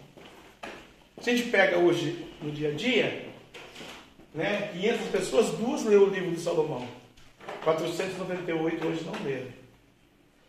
Se 1.22 1.30
a 1.30 1.36
gente 1.36 1.50
pega 1.50 1.78
hoje 1.78 2.26
no 2.42 2.52
dia 2.52 2.70
a 2.70 2.72
dia, 2.72 3.30
né, 4.34 4.72
500 4.74 5.08
pessoas, 5.10 5.50
duas 5.52 5.84
leu 5.84 6.08
o 6.08 6.10
livro 6.10 6.32
de 6.32 6.42
Salomão. 6.42 6.88
498 7.64 8.88
hoje 8.88 9.04
não 9.06 9.14
leram. 9.24 9.48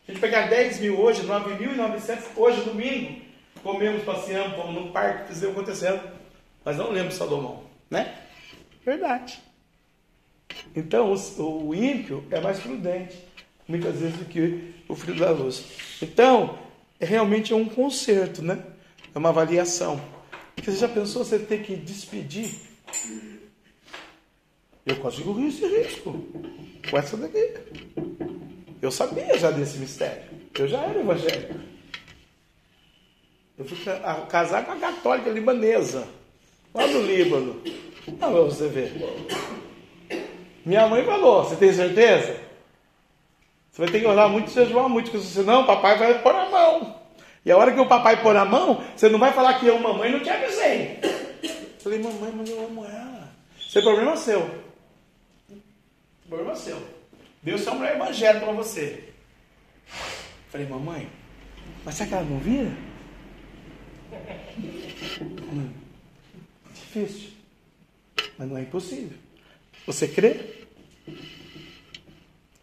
Se 0.05 0.11
a 0.11 0.13
gente 0.13 0.21
pegar 0.21 0.49
10 0.49 0.81
mil 0.81 1.01
hoje, 1.01 1.23
9.900 1.23 2.19
hoje 2.37 2.61
domingo, 2.63 3.23
comemos, 3.63 4.03
passeamos, 4.03 4.57
fomos 4.57 4.75
no 4.75 4.93
parque, 4.93 5.29
fizemos 5.29 5.57
acontecendo. 5.57 6.01
Mas 6.65 6.77
não 6.77 6.91
lembro 6.91 7.13
Salomão, 7.13 7.65
né? 7.91 8.15
Verdade. 8.85 9.41
Então, 10.75 11.13
o, 11.13 11.69
o 11.69 11.75
ímpio 11.75 12.25
é 12.31 12.41
mais 12.41 12.59
prudente, 12.59 13.17
muitas 13.69 13.99
vezes, 13.99 14.17
do 14.17 14.25
que 14.25 14.75
o 14.89 14.95
filho 14.95 15.19
da 15.19 15.31
luz. 15.31 15.65
Então, 16.01 16.59
é 16.99 17.05
realmente 17.05 17.53
é 17.53 17.57
um 17.57 17.69
conserto, 17.69 18.43
né? 18.43 18.63
É 19.15 19.19
uma 19.19 19.29
avaliação. 19.29 20.01
Porque 20.55 20.71
você 20.71 20.79
já 20.79 20.89
pensou 20.89 21.25
você 21.25 21.39
ter 21.39 21.63
que 21.63 21.77
despedir? 21.77 22.51
Eu 24.85 24.97
quase 24.97 25.23
corri 25.23 25.49
esse 25.49 25.67
risco 25.67 26.25
com 26.91 26.99
essa 26.99 27.17
daqui. 27.17 27.55
Eu 28.81 28.91
sabia 28.91 29.39
já 29.39 29.51
desse 29.51 29.79
mistério. 29.79 30.25
Eu 30.59 30.67
já 30.67 30.79
era 30.79 30.99
evangélico. 30.99 31.55
Eu 33.57 33.65
fui 33.65 33.79
casar 34.29 34.65
com 34.65 34.73
a 34.73 34.77
católica 34.77 35.31
libanesa, 35.31 36.09
lá 36.75 36.87
do 36.87 37.01
Líbano. 37.03 37.63
Não, 38.19 38.33
pra 38.33 38.41
você 38.43 38.67
ver. 38.69 38.93
Minha 40.67 40.89
mãe 40.89 41.05
falou: 41.05 41.45
Você 41.45 41.55
tem 41.57 41.73
certeza? 41.73 42.41
Você 43.71 43.83
vai 43.83 43.91
ter 43.91 44.01
que 44.01 44.07
orar 44.07 44.29
muito 44.29 44.51
e 44.51 44.55
jejuar 44.55 44.89
muito, 44.89 45.11
porque 45.11 45.25
senão 45.25 45.63
o 45.63 45.67
papai 45.67 45.97
vai 45.97 46.21
pôr 46.21 46.35
a 46.35 46.51
mão. 46.51 46.97
E 47.45 47.51
a 47.51 47.57
hora 47.57 47.73
que 47.73 47.81
o 47.81 47.89
papai 47.89 48.21
pôr 48.21 48.37
a 48.37 48.45
mão, 48.45 48.83
você 48.95 49.09
não 49.09 49.19
vai 49.19 49.33
falar 49.33 49.59
que 49.59 49.67
eu, 49.67 49.79
mamãe, 49.79 50.11
não 50.11 50.21
te 50.21 50.29
avisei. 50.29 50.99
Eu 51.03 51.51
falei, 51.81 51.99
mamãe, 51.99 52.33
mas 52.37 52.51
eu 52.51 52.65
amo 52.65 52.85
ela. 52.85 53.29
Isso 53.59 53.79
é 53.79 53.83
problema 53.83 54.17
seu. 54.17 54.62
Problema 56.33 56.57
seu. 56.57 56.83
Deus 57.43 57.67
uma 57.67 57.75
mulher 57.75 57.97
evangélica 57.97 58.47
para 58.47 58.55
você. 58.55 59.13
Falei, 60.49 60.67
mamãe, 60.67 61.07
mas 61.85 61.95
será 61.95 62.09
que 62.09 62.15
ela 62.15 62.25
não 62.25 62.39
vira? 62.39 62.75
Difícil. 66.75 67.33
Mas 68.39 68.49
não 68.49 68.57
é 68.57 68.63
impossível. 68.63 69.19
Você 69.85 70.09
crê? 70.09 70.65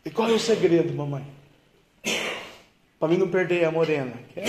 E 0.04 0.10
qual 0.10 0.32
é 0.32 0.34
o 0.34 0.40
segredo, 0.40 0.92
mamãe? 0.92 1.24
Para 3.00 3.08
mim 3.08 3.18
não 3.18 3.30
perder 3.30 3.66
a 3.66 3.72
morena. 3.72 4.18
É, 4.36 4.46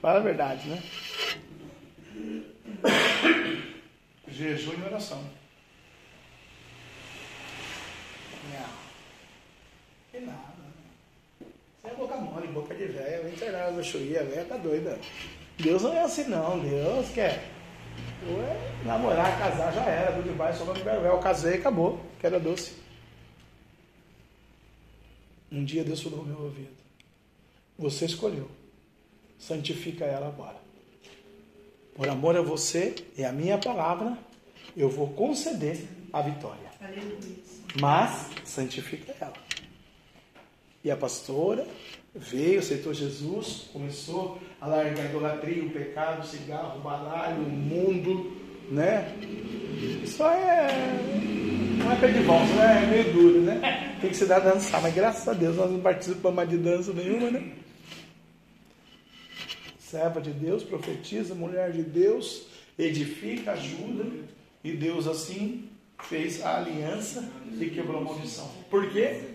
fala 0.00 0.20
a 0.20 0.22
verdade, 0.22 0.68
né? 0.68 0.80
Jejum 4.28 4.74
e 4.78 4.84
oração. 4.84 5.43
Não. 8.52 8.68
Que 10.10 10.20
nada. 10.20 10.54
Você 11.80 11.88
é 11.88 11.94
boca 11.94 12.16
mole, 12.16 12.48
boca 12.48 12.74
de 12.74 12.86
velha, 12.86 13.22
vem 13.22 13.82
chuia, 13.82 14.20
a 14.20 14.24
velha 14.24 14.44
tá 14.44 14.56
doida. 14.56 14.98
Deus 15.58 15.82
não 15.82 15.92
é 15.92 16.02
assim 16.02 16.24
não, 16.24 16.58
Deus 16.58 17.10
quer. 17.10 17.44
Ué, 18.26 18.84
namorar, 18.84 19.38
casar 19.38 19.72
já 19.72 19.84
era, 19.84 20.12
tudo 20.12 20.30
de 20.30 20.34
baixo, 20.34 20.64
só 20.64 20.64
no 20.64 20.82
bervel. 20.82 21.18
Casei, 21.18 21.54
acabou, 21.54 22.00
que 22.18 22.26
era 22.26 22.40
doce. 22.40 22.72
Um 25.52 25.64
dia 25.64 25.84
Deus 25.84 26.02
falou 26.02 26.20
no 26.20 26.24
meu 26.24 26.42
ouvido. 26.44 26.74
Você 27.78 28.06
escolheu. 28.06 28.50
Santifica 29.38 30.04
ela 30.04 30.28
agora. 30.28 30.56
Por 31.94 32.08
amor 32.08 32.36
a 32.36 32.42
você 32.42 32.94
e 33.16 33.24
a 33.24 33.30
minha 33.30 33.58
palavra, 33.58 34.18
eu 34.76 34.88
vou 34.88 35.08
conceder 35.10 35.86
a 36.12 36.22
vitória. 36.22 36.70
Mas 37.80 38.30
santifica 38.44 39.14
ela. 39.20 39.34
E 40.82 40.90
a 40.90 40.96
pastora 40.96 41.66
veio, 42.14 42.60
aceitou 42.60 42.94
Jesus, 42.94 43.68
começou 43.72 44.38
a 44.60 44.66
largar 44.66 45.06
a 45.06 45.08
idolatria, 45.08 45.64
o 45.64 45.70
pecado, 45.70 46.22
o 46.22 46.26
cigarro, 46.26 46.78
o 46.78 46.82
baralho, 46.82 47.42
o 47.42 47.50
mundo, 47.50 48.36
né? 48.70 49.12
Isso 50.02 50.22
é. 50.22 50.68
Não 51.78 51.90
é 51.90 51.96
pé 51.96 52.08
de 52.08 52.22
valsa, 52.22 52.54
né? 52.54 52.84
É 52.84 52.86
meio 52.86 53.12
duro, 53.12 53.40
né? 53.40 53.96
Tem 54.00 54.10
que 54.10 54.16
se 54.16 54.26
dar 54.26 54.36
a 54.36 54.52
dançar, 54.52 54.80
mas 54.80 54.94
graças 54.94 55.26
a 55.26 55.32
Deus 55.32 55.56
nós 55.56 55.70
não 55.70 55.80
participamos 55.80 56.48
de 56.48 56.58
dança 56.58 56.92
nenhuma, 56.92 57.30
né? 57.30 57.52
Serva 59.78 60.20
de 60.20 60.30
Deus, 60.30 60.62
profetiza, 60.62 61.34
mulher 61.34 61.72
de 61.72 61.82
Deus, 61.82 62.46
edifica, 62.78 63.52
ajuda, 63.52 64.04
e 64.62 64.72
Deus 64.72 65.06
assim 65.06 65.68
fez 66.02 66.42
a 66.42 66.58
aliança 66.58 67.28
e 67.58 67.70
quebrou 67.70 68.00
a 68.00 68.04
maldição. 68.04 68.50
Por 68.70 68.90
quê? 68.90 69.34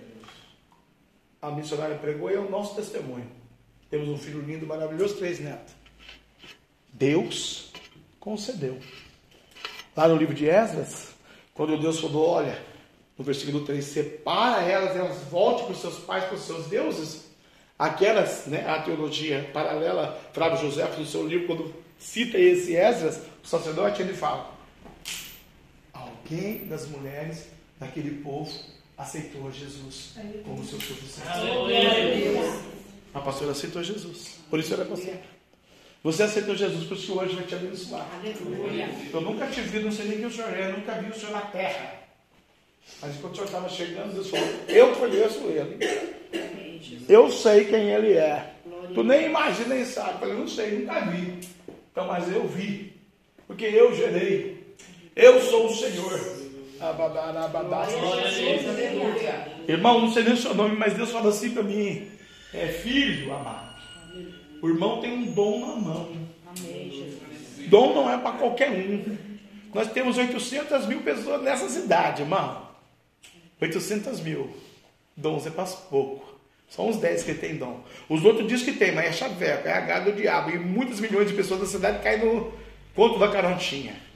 A 1.42 1.52
missionária 1.52 1.98
pregou 1.98 2.30
e 2.30 2.36
é 2.36 2.40
o 2.40 2.50
nosso 2.50 2.76
testemunho. 2.76 3.30
Temos 3.90 4.10
um 4.10 4.18
filho 4.18 4.42
lindo, 4.42 4.68
maravilhoso, 4.68 5.16
três 5.16 5.40
netos. 5.40 5.74
Deus 6.94 7.72
concedeu. 8.20 8.78
Lá 9.96 10.08
no 10.08 10.16
livro 10.16 10.36
de 10.36 10.48
Esdras, 10.48 11.10
quando 11.54 11.78
Deus 11.78 12.00
falou, 12.00 12.28
olha, 12.28 12.62
no 13.18 13.24
versículo 13.24 13.66
3, 13.66 13.84
separa 13.84 14.62
elas, 14.64 14.96
elas 14.96 15.24
voltem 15.24 15.66
para 15.66 15.74
os 15.74 15.82
seus 15.82 16.00
pais, 16.00 16.26
para 16.26 16.36
os 16.36 16.44
seus 16.44 16.68
deuses. 16.68 17.30
Aquelas, 17.78 18.46
né, 18.46 18.66
a 18.70 18.82
teologia 18.82 19.50
paralela, 19.54 20.20
Flávio 20.34 20.60
José, 20.60 20.86
no 20.98 21.06
seu 21.06 21.26
livro, 21.26 21.48
quando 21.48 21.74
cita 21.98 22.38
esse 22.38 22.76
Esdras, 22.76 23.22
o 23.44 23.48
sacerdote, 23.48 24.02
ele 24.02 24.14
fala: 24.14 24.59
alguém 26.30 26.68
das 26.68 26.88
mulheres 26.88 27.48
daquele 27.80 28.22
povo 28.22 28.52
aceitou 28.98 29.52
Jesus 29.52 30.14
como 30.46 30.64
seu 30.64 30.80
suficiente. 30.80 31.30
A 33.14 33.20
pastora 33.20 33.52
aceitou 33.52 33.84
Jesus. 33.84 34.40
Por 34.50 34.60
isso 34.60 34.74
ela 34.74 34.84
é 34.84 34.88
pastora. 34.88 35.22
Você 36.02 36.24
aceitou 36.24 36.56
Jesus, 36.56 36.86
por 36.86 36.96
isso 36.96 37.20
hoje 37.20 37.36
vai 37.36 37.46
te 37.46 37.56
abençoar. 37.56 38.08
Eu 39.12 39.22
nunca 39.22 39.48
te 39.48 39.62
vi, 39.62 39.80
não 39.80 39.92
sei 39.92 40.06
nem 40.06 40.18
quem 40.18 40.28
o 40.28 40.32
senhor 40.32 40.54
é, 40.54 40.72
nunca 40.72 40.94
vi 40.94 41.10
o 41.10 41.14
senhor 41.14 41.32
na 41.32 41.42
terra. 41.42 41.94
Mas 43.02 43.18
quando 43.18 43.34
o 43.34 43.36
senhor 43.36 43.48
estava 43.48 43.70
chegando, 43.70 44.14
Deus 44.14 44.30
falou: 44.30 44.48
Eu 44.68 44.96
conheço 44.96 45.40
ele. 45.48 45.78
Eu 47.08 47.30
sei 47.30 47.66
quem 47.66 47.92
ele 47.92 48.14
é. 48.14 48.54
Tu 48.94 49.04
nem 49.04 49.26
imagina 49.26 49.76
nem 49.76 49.86
sabe. 49.86 50.14
Eu 50.14 50.20
falei, 50.20 50.36
não 50.36 50.48
sei, 50.48 50.80
nunca 50.80 51.02
vi. 51.02 51.40
Então, 51.92 52.08
mas 52.08 52.32
eu 52.34 52.48
vi. 52.48 52.94
Porque 53.46 53.66
eu 53.66 53.94
gerei. 53.94 54.59
Eu 55.20 55.42
sou 55.42 55.68
o 55.68 55.76
Senhor. 55.76 56.18
Irmão, 59.68 60.00
não 60.00 60.14
sei 60.14 60.24
nem 60.24 60.32
o 60.32 60.38
seu 60.38 60.56
nome, 60.56 60.78
mas 60.78 60.94
Deus 60.94 61.12
fala 61.12 61.28
assim 61.28 61.52
para 61.52 61.62
mim: 61.62 62.10
é 62.54 62.68
filho 62.68 63.34
amado. 63.34 63.76
O 64.62 64.70
irmão 64.70 65.02
tem 65.02 65.12
um 65.12 65.26
dom 65.34 65.60
na 65.60 65.76
mão. 65.76 66.10
Dom 67.68 67.94
não 67.94 68.10
é 68.10 68.18
para 68.18 68.38
qualquer 68.38 68.72
um. 68.72 69.18
Nós 69.74 69.92
temos 69.92 70.18
800 70.18 70.86
mil 70.86 71.02
pessoas 71.02 71.42
nessa 71.42 71.68
cidade, 71.68 72.22
irmão. 72.22 72.70
800 73.62 74.22
mil. 74.22 74.50
Dons 75.18 75.46
é 75.46 75.50
para 75.50 75.66
pouco. 75.66 76.40
Só 76.70 76.88
uns 76.88 76.96
10 76.96 77.24
que 77.24 77.34
tem 77.34 77.58
dom. 77.58 77.84
Os 78.08 78.24
outros 78.24 78.48
dizem 78.48 78.74
que 78.74 78.80
tem, 78.80 78.94
mas 78.94 79.08
é 79.08 79.12
chaveco, 79.12 79.68
é 79.68 79.74
a 79.74 79.82
gado 79.82 80.12
do 80.12 80.18
diabo. 80.18 80.52
E 80.52 80.58
muitos 80.58 81.02
milhões 81.02 81.28
de 81.28 81.34
pessoas 81.34 81.60
da 81.60 81.66
cidade 81.66 82.02
caem 82.02 82.24
no 82.24 82.54
conto 82.96 83.20
da 83.20 83.28
carontinha. 83.28 84.08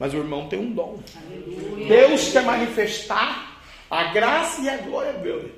Mas 0.00 0.14
o 0.14 0.16
irmão 0.16 0.48
tem 0.48 0.58
um 0.58 0.72
dom. 0.72 0.98
Aleluia. 1.14 1.86
Deus 1.86 2.32
quer 2.32 2.42
manifestar 2.42 3.62
a 3.90 4.04
graça 4.04 4.62
e 4.62 4.68
a 4.70 4.78
glória 4.78 5.12
dele. 5.12 5.54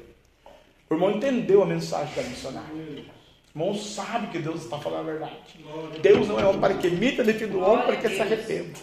O 0.91 0.95
irmão 0.95 1.13
entendeu 1.13 1.63
a 1.63 1.67
mensagem 1.67 2.13
da 2.13 2.23
missionária. 2.25 2.75
O 2.75 3.59
irmão 3.59 3.75
sabe 3.77 4.27
que 4.27 4.41
Deus 4.41 4.65
está 4.65 4.79
falando 4.79 5.09
a 5.09 5.13
verdade. 5.13 5.37
Deus 6.03 6.27
não 6.27 6.41
é 6.41 6.45
homem 6.45 6.61
para 6.61 6.75
que 6.75 6.89
imita, 6.89 7.23
nem 7.23 7.37
filho 7.37 7.53
do 7.53 7.61
homem 7.61 7.87
para 7.87 7.97
que 7.97 8.09
se 8.09 8.21
arrependa. 8.21 8.81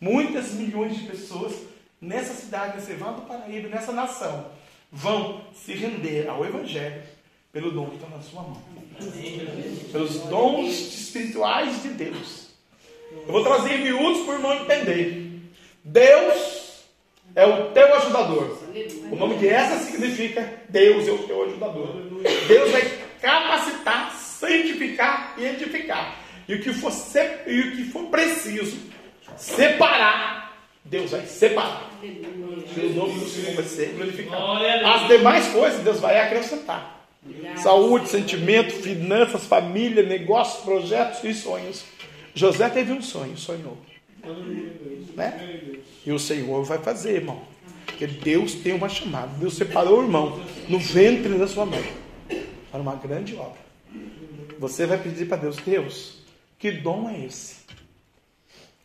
Muitas 0.00 0.52
milhões 0.52 0.96
de 0.96 1.08
pessoas 1.08 1.54
nessa 2.00 2.32
cidade, 2.32 2.76
nesse 2.76 2.92
do 2.92 3.26
Paraíba, 3.26 3.68
nessa 3.68 3.90
nação, 3.90 4.46
vão 4.92 5.40
se 5.54 5.72
render 5.72 6.28
ao 6.28 6.46
Evangelho 6.46 7.02
pelo 7.52 7.72
dom 7.72 7.90
que 7.90 7.96
está 7.96 8.08
na 8.08 8.22
sua 8.22 8.42
mão. 8.42 8.62
Pelos 9.90 10.20
dons 10.20 10.70
espirituais 10.70 11.82
de 11.82 11.88
Deus. 11.88 12.43
Eu 13.26 13.32
vou 13.32 13.42
trazer 13.42 13.78
miúdos 13.78 14.22
para 14.24 14.34
o 14.34 14.36
irmão 14.36 14.54
entender. 14.54 15.40
Deus 15.82 16.84
é 17.34 17.46
o 17.46 17.70
teu 17.70 17.94
ajudador. 17.96 18.58
O 19.10 19.16
nome 19.16 19.36
de 19.36 19.48
essa 19.48 19.84
significa 19.84 20.62
Deus 20.68 21.08
é 21.08 21.12
o 21.12 21.18
teu 21.18 21.44
ajudador. 21.44 21.88
Deus 22.48 22.70
vai 22.70 22.82
capacitar, 23.20 24.14
santificar 24.14 25.34
e 25.38 25.44
edificar. 25.46 26.16
E 26.46 26.54
o 26.54 26.60
que 26.60 26.72
for, 26.72 26.92
e 27.46 27.60
o 27.60 27.76
que 27.76 27.84
for 27.84 28.04
preciso 28.06 28.76
separar, 29.36 30.58
Deus 30.84 31.10
vai 31.10 31.22
separar. 31.26 31.90
E 32.02 32.92
nome 32.94 33.18
do 33.18 33.28
Senhor 33.28 33.54
vai 33.54 33.64
ser 33.64 33.94
glorificado. 33.94 34.64
As 34.86 35.08
demais 35.08 35.48
coisas 35.48 35.82
Deus 35.82 36.00
vai 36.00 36.18
acrescentar. 36.20 37.06
Saúde, 37.56 38.08
sentimento, 38.08 38.72
finanças, 38.74 39.46
família, 39.46 40.02
negócios, 40.02 40.62
projetos 40.62 41.24
e 41.24 41.32
sonhos. 41.32 41.84
José 42.34 42.68
teve 42.68 42.92
um 42.92 43.00
sonho, 43.00 43.36
sonhou. 43.36 43.78
Né? 45.14 45.78
E 46.04 46.12
o 46.12 46.18
Senhor 46.18 46.64
vai 46.64 46.78
fazer, 46.78 47.16
irmão. 47.16 47.42
Porque 47.86 48.06
Deus 48.06 48.54
tem 48.54 48.72
uma 48.72 48.88
chamada. 48.88 49.28
Deus 49.38 49.54
separou 49.54 50.00
o 50.00 50.02
irmão 50.02 50.40
no 50.68 50.78
ventre 50.78 51.38
da 51.38 51.46
sua 51.46 51.64
mãe 51.64 51.84
para 52.70 52.80
uma 52.80 52.96
grande 52.96 53.36
obra. 53.36 53.62
Você 54.58 54.86
vai 54.86 54.98
pedir 54.98 55.26
para 55.26 55.36
Deus, 55.36 55.56
Deus, 55.56 56.18
que 56.58 56.72
dom 56.72 57.08
é 57.08 57.24
esse? 57.24 57.64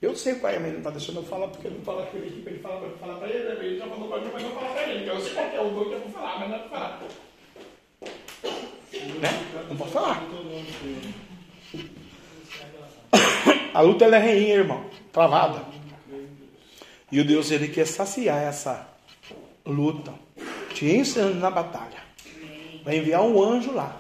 Eu 0.01 0.15
sei 0.15 0.35
qual 0.35 0.53
é, 0.53 0.57
mas 0.57 0.67
ele 0.67 0.73
não 0.73 0.79
está 0.79 0.91
deixando 0.91 1.17
eu 1.17 1.23
falar, 1.23 1.47
porque 1.47 1.67
ele 1.67 1.77
não 1.77 1.83
fala 1.83 2.05
com 2.05 2.17
ele 2.17 2.27
aqui, 2.27 2.43
ele 2.45 2.59
fala 2.59 2.79
para 2.79 2.89
falar 2.97 3.15
para 3.15 3.29
ele, 3.29 3.43
né? 3.43 3.65
ele 3.65 3.77
já 3.77 3.87
falou 3.87 4.07
para 4.07 4.21
mim, 4.21 4.29
mas 4.31 4.43
eu 4.43 4.51
falar 4.51 4.69
para 4.69 4.87
ele. 4.87 5.09
Eu 5.09 5.19
sei 5.19 5.33
qual 5.33 5.45
é 5.45 5.61
o 5.61 5.69
dom 5.71 5.85
que 5.85 5.93
eu 5.93 5.99
vou 5.99 6.11
falar, 6.11 6.39
mas 6.39 6.49
não 6.49 6.55
é 6.55 6.59
para 6.59 6.69
falar. 6.69 6.99
Né? 9.19 9.65
Não 9.69 9.77
pode 9.77 9.91
falar. 9.91 10.23
A 13.73 13.81
luta 13.81 14.05
ela 14.05 14.17
é 14.17 14.19
reinha, 14.19 14.55
irmão. 14.55 14.85
Travada. 15.11 15.63
E 17.11 17.19
o 17.19 17.25
Deus 17.25 17.49
ele 17.51 17.67
quer 17.67 17.87
saciar 17.87 18.41
essa 18.41 18.87
luta, 19.65 20.13
te 20.73 20.85
ensinando 20.85 21.35
na 21.35 21.49
batalha. 21.49 21.97
Vai 22.83 22.97
enviar 22.97 23.21
um 23.21 23.41
anjo 23.41 23.73
lá 23.73 23.99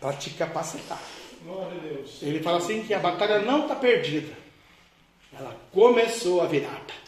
para 0.00 0.12
te 0.14 0.30
capacitar. 0.30 1.00
Ele 2.20 2.40
fala 2.40 2.58
assim 2.58 2.82
que 2.82 2.92
a 2.92 2.98
batalha 2.98 3.40
não 3.40 3.62
está 3.62 3.76
perdida. 3.76 4.32
Ela 5.32 5.56
começou 5.72 6.40
a 6.42 6.46
virada. 6.46 6.98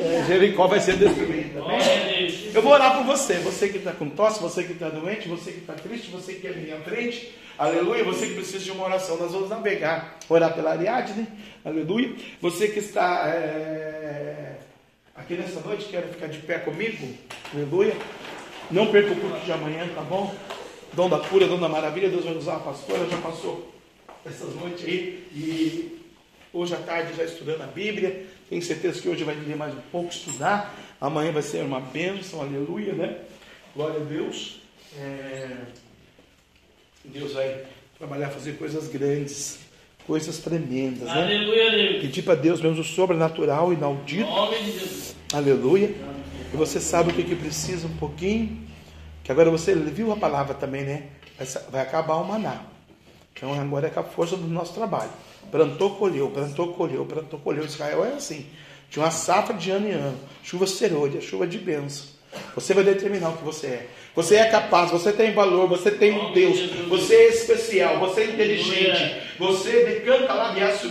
É, 0.00 0.24
Jericó 0.26 0.66
vai 0.66 0.80
ser 0.80 0.96
destruída. 0.96 1.60
Eu 2.54 2.62
vou 2.62 2.72
orar 2.72 2.96
por 2.96 3.04
você. 3.04 3.34
Você 3.38 3.68
que 3.68 3.78
está 3.78 3.92
com 3.92 4.08
tosse, 4.10 4.40
você 4.40 4.62
que 4.64 4.72
está 4.72 4.88
doente, 4.88 5.28
você 5.28 5.52
que 5.52 5.60
está 5.60 5.72
triste, 5.74 6.10
você 6.10 6.34
que 6.34 6.40
quer 6.40 6.52
vir 6.52 6.72
à 6.72 6.80
frente. 6.80 7.34
Aleluia. 7.60 8.02
Você 8.04 8.28
que 8.28 8.34
precisa 8.36 8.64
de 8.64 8.70
uma 8.70 8.86
oração. 8.86 9.18
Nós 9.18 9.32
vamos 9.32 9.50
navegar. 9.50 10.18
Orar 10.30 10.54
pela 10.54 10.70
Ariadne. 10.70 11.28
Aleluia. 11.62 12.14
Você 12.40 12.68
que 12.68 12.78
está 12.78 13.28
é, 13.28 14.56
aqui 15.14 15.34
nessa 15.34 15.60
noite, 15.60 15.84
quer 15.90 16.08
ficar 16.08 16.28
de 16.28 16.38
pé 16.38 16.58
comigo. 16.58 17.14
Aleluia. 17.52 17.94
Não 18.70 18.86
perca 18.90 19.12
o 19.12 19.16
culto 19.16 19.44
de 19.44 19.52
amanhã, 19.52 19.86
tá 19.94 20.00
bom? 20.00 20.34
Dom 20.94 21.10
da 21.10 21.18
cura, 21.18 21.46
dom 21.46 21.60
da 21.60 21.68
maravilha. 21.68 22.08
Deus 22.08 22.24
vai 22.24 22.34
usar 22.34 22.56
a 22.56 22.60
pastora. 22.60 23.06
Já 23.06 23.18
passou 23.18 23.70
essas 24.24 24.54
noites 24.54 24.82
aí. 24.86 25.28
E 25.30 26.00
Hoje 26.52 26.74
à 26.74 26.78
tarde 26.78 27.14
já 27.14 27.24
estudando 27.24 27.62
a 27.62 27.66
Bíblia. 27.66 28.26
Tenho 28.48 28.60
certeza 28.60 29.00
que 29.00 29.08
hoje 29.08 29.22
vai 29.22 29.36
vir 29.36 29.54
mais 29.54 29.72
um 29.72 29.80
pouco 29.92 30.10
estudar. 30.10 30.74
Amanhã 31.00 31.30
vai 31.30 31.42
ser 31.42 31.62
uma 31.62 31.78
bênção, 31.78 32.40
aleluia, 32.40 32.92
né? 32.92 33.18
Glória 33.76 34.00
a 34.00 34.04
Deus. 34.04 34.60
É... 34.98 35.58
Deus 37.12 37.32
vai 37.32 37.64
trabalhar, 37.98 38.30
fazer 38.30 38.52
coisas 38.52 38.88
grandes, 38.88 39.58
coisas 40.06 40.38
tremendas, 40.38 41.08
né? 41.08 41.22
Aleluia, 41.22 41.66
aleluia. 41.68 42.00
Pedir 42.00 42.22
para 42.22 42.34
Deus 42.34 42.60
mesmo 42.60 42.80
o 42.80 42.84
sobrenatural, 42.84 43.72
inaudito. 43.72 44.30
Nome 44.30 44.58
de 44.58 44.72
Jesus. 44.72 45.16
Aleluia. 45.32 45.94
E 46.52 46.56
você 46.56 46.80
sabe 46.80 47.10
o 47.10 47.14
que, 47.14 47.22
que 47.22 47.34
precisa 47.34 47.86
um 47.86 47.96
pouquinho. 47.96 48.66
Que 49.22 49.32
agora 49.32 49.50
você 49.50 49.74
viu 49.74 50.12
a 50.12 50.16
palavra 50.16 50.54
também, 50.54 50.84
né? 50.84 51.08
Vai, 51.38 51.46
vai 51.70 51.80
acabar 51.82 52.14
o 52.16 52.24
maná. 52.24 52.62
Então 53.32 53.58
agora 53.58 53.86
é 53.86 53.90
com 53.90 54.00
a 54.00 54.04
força 54.04 54.36
do 54.36 54.46
nosso 54.46 54.74
trabalho. 54.74 55.10
Plantou, 55.50 55.96
colheu, 55.96 56.30
plantou, 56.30 56.74
colheu, 56.74 57.04
plantou, 57.04 57.40
colheu. 57.40 57.64
Israel 57.64 58.04
é 58.04 58.14
assim. 58.14 58.46
Tinha 58.88 59.04
uma 59.04 59.10
safra 59.10 59.54
de 59.54 59.70
ano 59.70 59.88
em 59.88 59.92
ano. 59.92 60.18
Chuva 60.42 60.66
serôdia, 60.66 61.20
chuva 61.20 61.46
de 61.46 61.58
bênção. 61.58 62.19
Você 62.54 62.74
vai 62.74 62.84
determinar 62.84 63.30
o 63.30 63.36
que 63.36 63.44
você 63.44 63.66
é. 63.66 63.86
Você 64.14 64.36
é 64.36 64.44
capaz, 64.44 64.90
você 64.90 65.12
tem 65.12 65.32
valor, 65.32 65.68
você 65.68 65.90
tem 65.90 66.12
um 66.12 66.32
Deus, 66.32 66.58
você 66.88 67.14
é 67.14 67.28
especial, 67.28 67.98
você 67.98 68.22
é 68.22 68.24
inteligente, 68.24 69.16
você 69.38 69.84
decanta 69.84 70.32
lá 70.32 70.52
de 70.52 70.62
aço, 70.62 70.88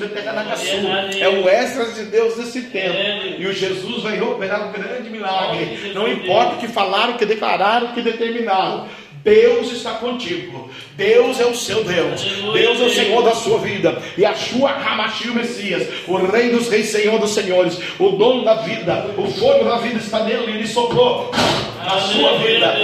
É 1.22 1.28
o 1.28 1.48
extras 1.50 1.96
de 1.96 2.06
Deus 2.06 2.38
nesse 2.38 2.64
tempo. 2.64 2.96
E 3.38 3.46
o 3.46 3.54
Jesus 3.54 4.04
vai 4.04 4.22
operar 4.22 4.70
um 4.70 4.72
grande 4.72 5.10
milagre. 5.10 5.92
Não 5.94 6.08
importa 6.08 6.56
o 6.56 6.60
que 6.60 6.68
falaram, 6.70 7.16
o 7.16 7.18
que 7.18 7.26
declararam, 7.26 7.88
o 7.88 7.94
que 7.94 8.02
determinaram. 8.02 8.88
Deus 9.24 9.72
está 9.72 9.96
contigo. 9.96 10.70
Deus 10.96 11.40
é 11.40 11.46
o 11.46 11.56
seu 11.56 11.84
Deus. 11.84 12.22
Deus 12.54 12.80
é 12.80 12.84
o 12.84 12.90
Senhor 12.90 13.22
da 13.24 13.36
sua 13.36 13.60
vida. 13.60 14.02
E 14.18 14.26
a 14.26 14.34
sua 14.34 14.72
Ramachil 14.72 15.34
Messias, 15.34 15.88
o 16.08 16.18
Rei 16.18 16.50
dos 16.50 16.70
Reis, 16.70 16.88
Senhor 16.88 17.20
dos 17.20 17.32
Senhores, 17.32 17.78
o 18.00 18.12
dono 18.12 18.44
da 18.44 18.56
vida, 18.56 19.14
o 19.18 19.28
fogo 19.32 19.66
da 19.66 19.78
vida 19.78 20.00
está 20.00 20.24
nele. 20.24 20.52
Ele 20.52 20.68
soprou 20.68 21.32
a 21.80 22.00
sua 22.00 22.38
vida. 22.38 22.76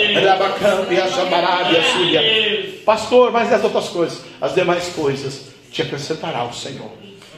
e 0.94 1.00
a 1.00 1.08
chamarada 1.08 1.72
e 1.72 1.78
a 1.78 1.84
sua. 1.84 2.84
Pastor, 2.86 3.32
mas 3.32 3.52
as 3.52 3.64
outras 3.64 3.88
coisas, 3.90 4.22
as 4.42 4.54
demais 4.54 4.90
coisas, 4.90 5.50
te 5.72 5.82
acrescentará 5.82 6.44
o 6.44 6.54
Senhor. 6.54 6.92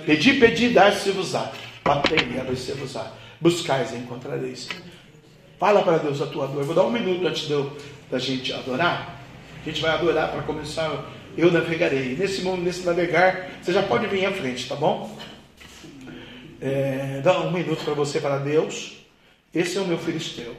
Pedi, 0.05 0.33
pedi, 0.33 0.69
dar-se-vos-á. 0.69 1.51
Batei 1.83 2.19
e 2.35 2.39
abrir-se-vos-á. 2.39 3.11
Buscais 3.39 3.91
e 3.93 3.97
encontrareis. 3.97 4.67
Fala 5.59 5.81
para 5.81 5.97
Deus 5.97 6.21
a 6.21 6.27
tua 6.27 6.47
dor. 6.47 6.63
vou 6.63 6.75
dar 6.75 6.83
um 6.83 6.91
minuto 6.91 7.25
antes 7.25 7.47
de 7.47 7.53
eu 7.53 7.71
da 8.09 8.19
gente 8.19 8.53
adorar, 8.53 9.21
a 9.61 9.69
gente 9.69 9.81
vai 9.81 9.91
adorar 9.91 10.31
para 10.31 10.41
começar. 10.43 11.05
Eu 11.37 11.51
navegarei. 11.51 12.15
Nesse 12.15 12.41
momento, 12.41 12.63
nesse 12.63 12.85
navegar, 12.85 13.49
você 13.61 13.71
já 13.71 13.83
pode 13.83 14.07
vir 14.07 14.25
à 14.25 14.31
frente, 14.31 14.67
tá 14.67 14.75
bom? 14.75 15.15
É, 16.59 17.21
dá 17.23 17.41
um 17.41 17.51
minuto 17.51 17.83
para 17.83 17.93
você 17.93 18.19
falar: 18.19 18.39
Deus, 18.39 18.97
esse 19.53 19.77
é 19.77 19.81
o 19.81 19.85
meu 19.85 19.97
filisteu. 19.97 20.55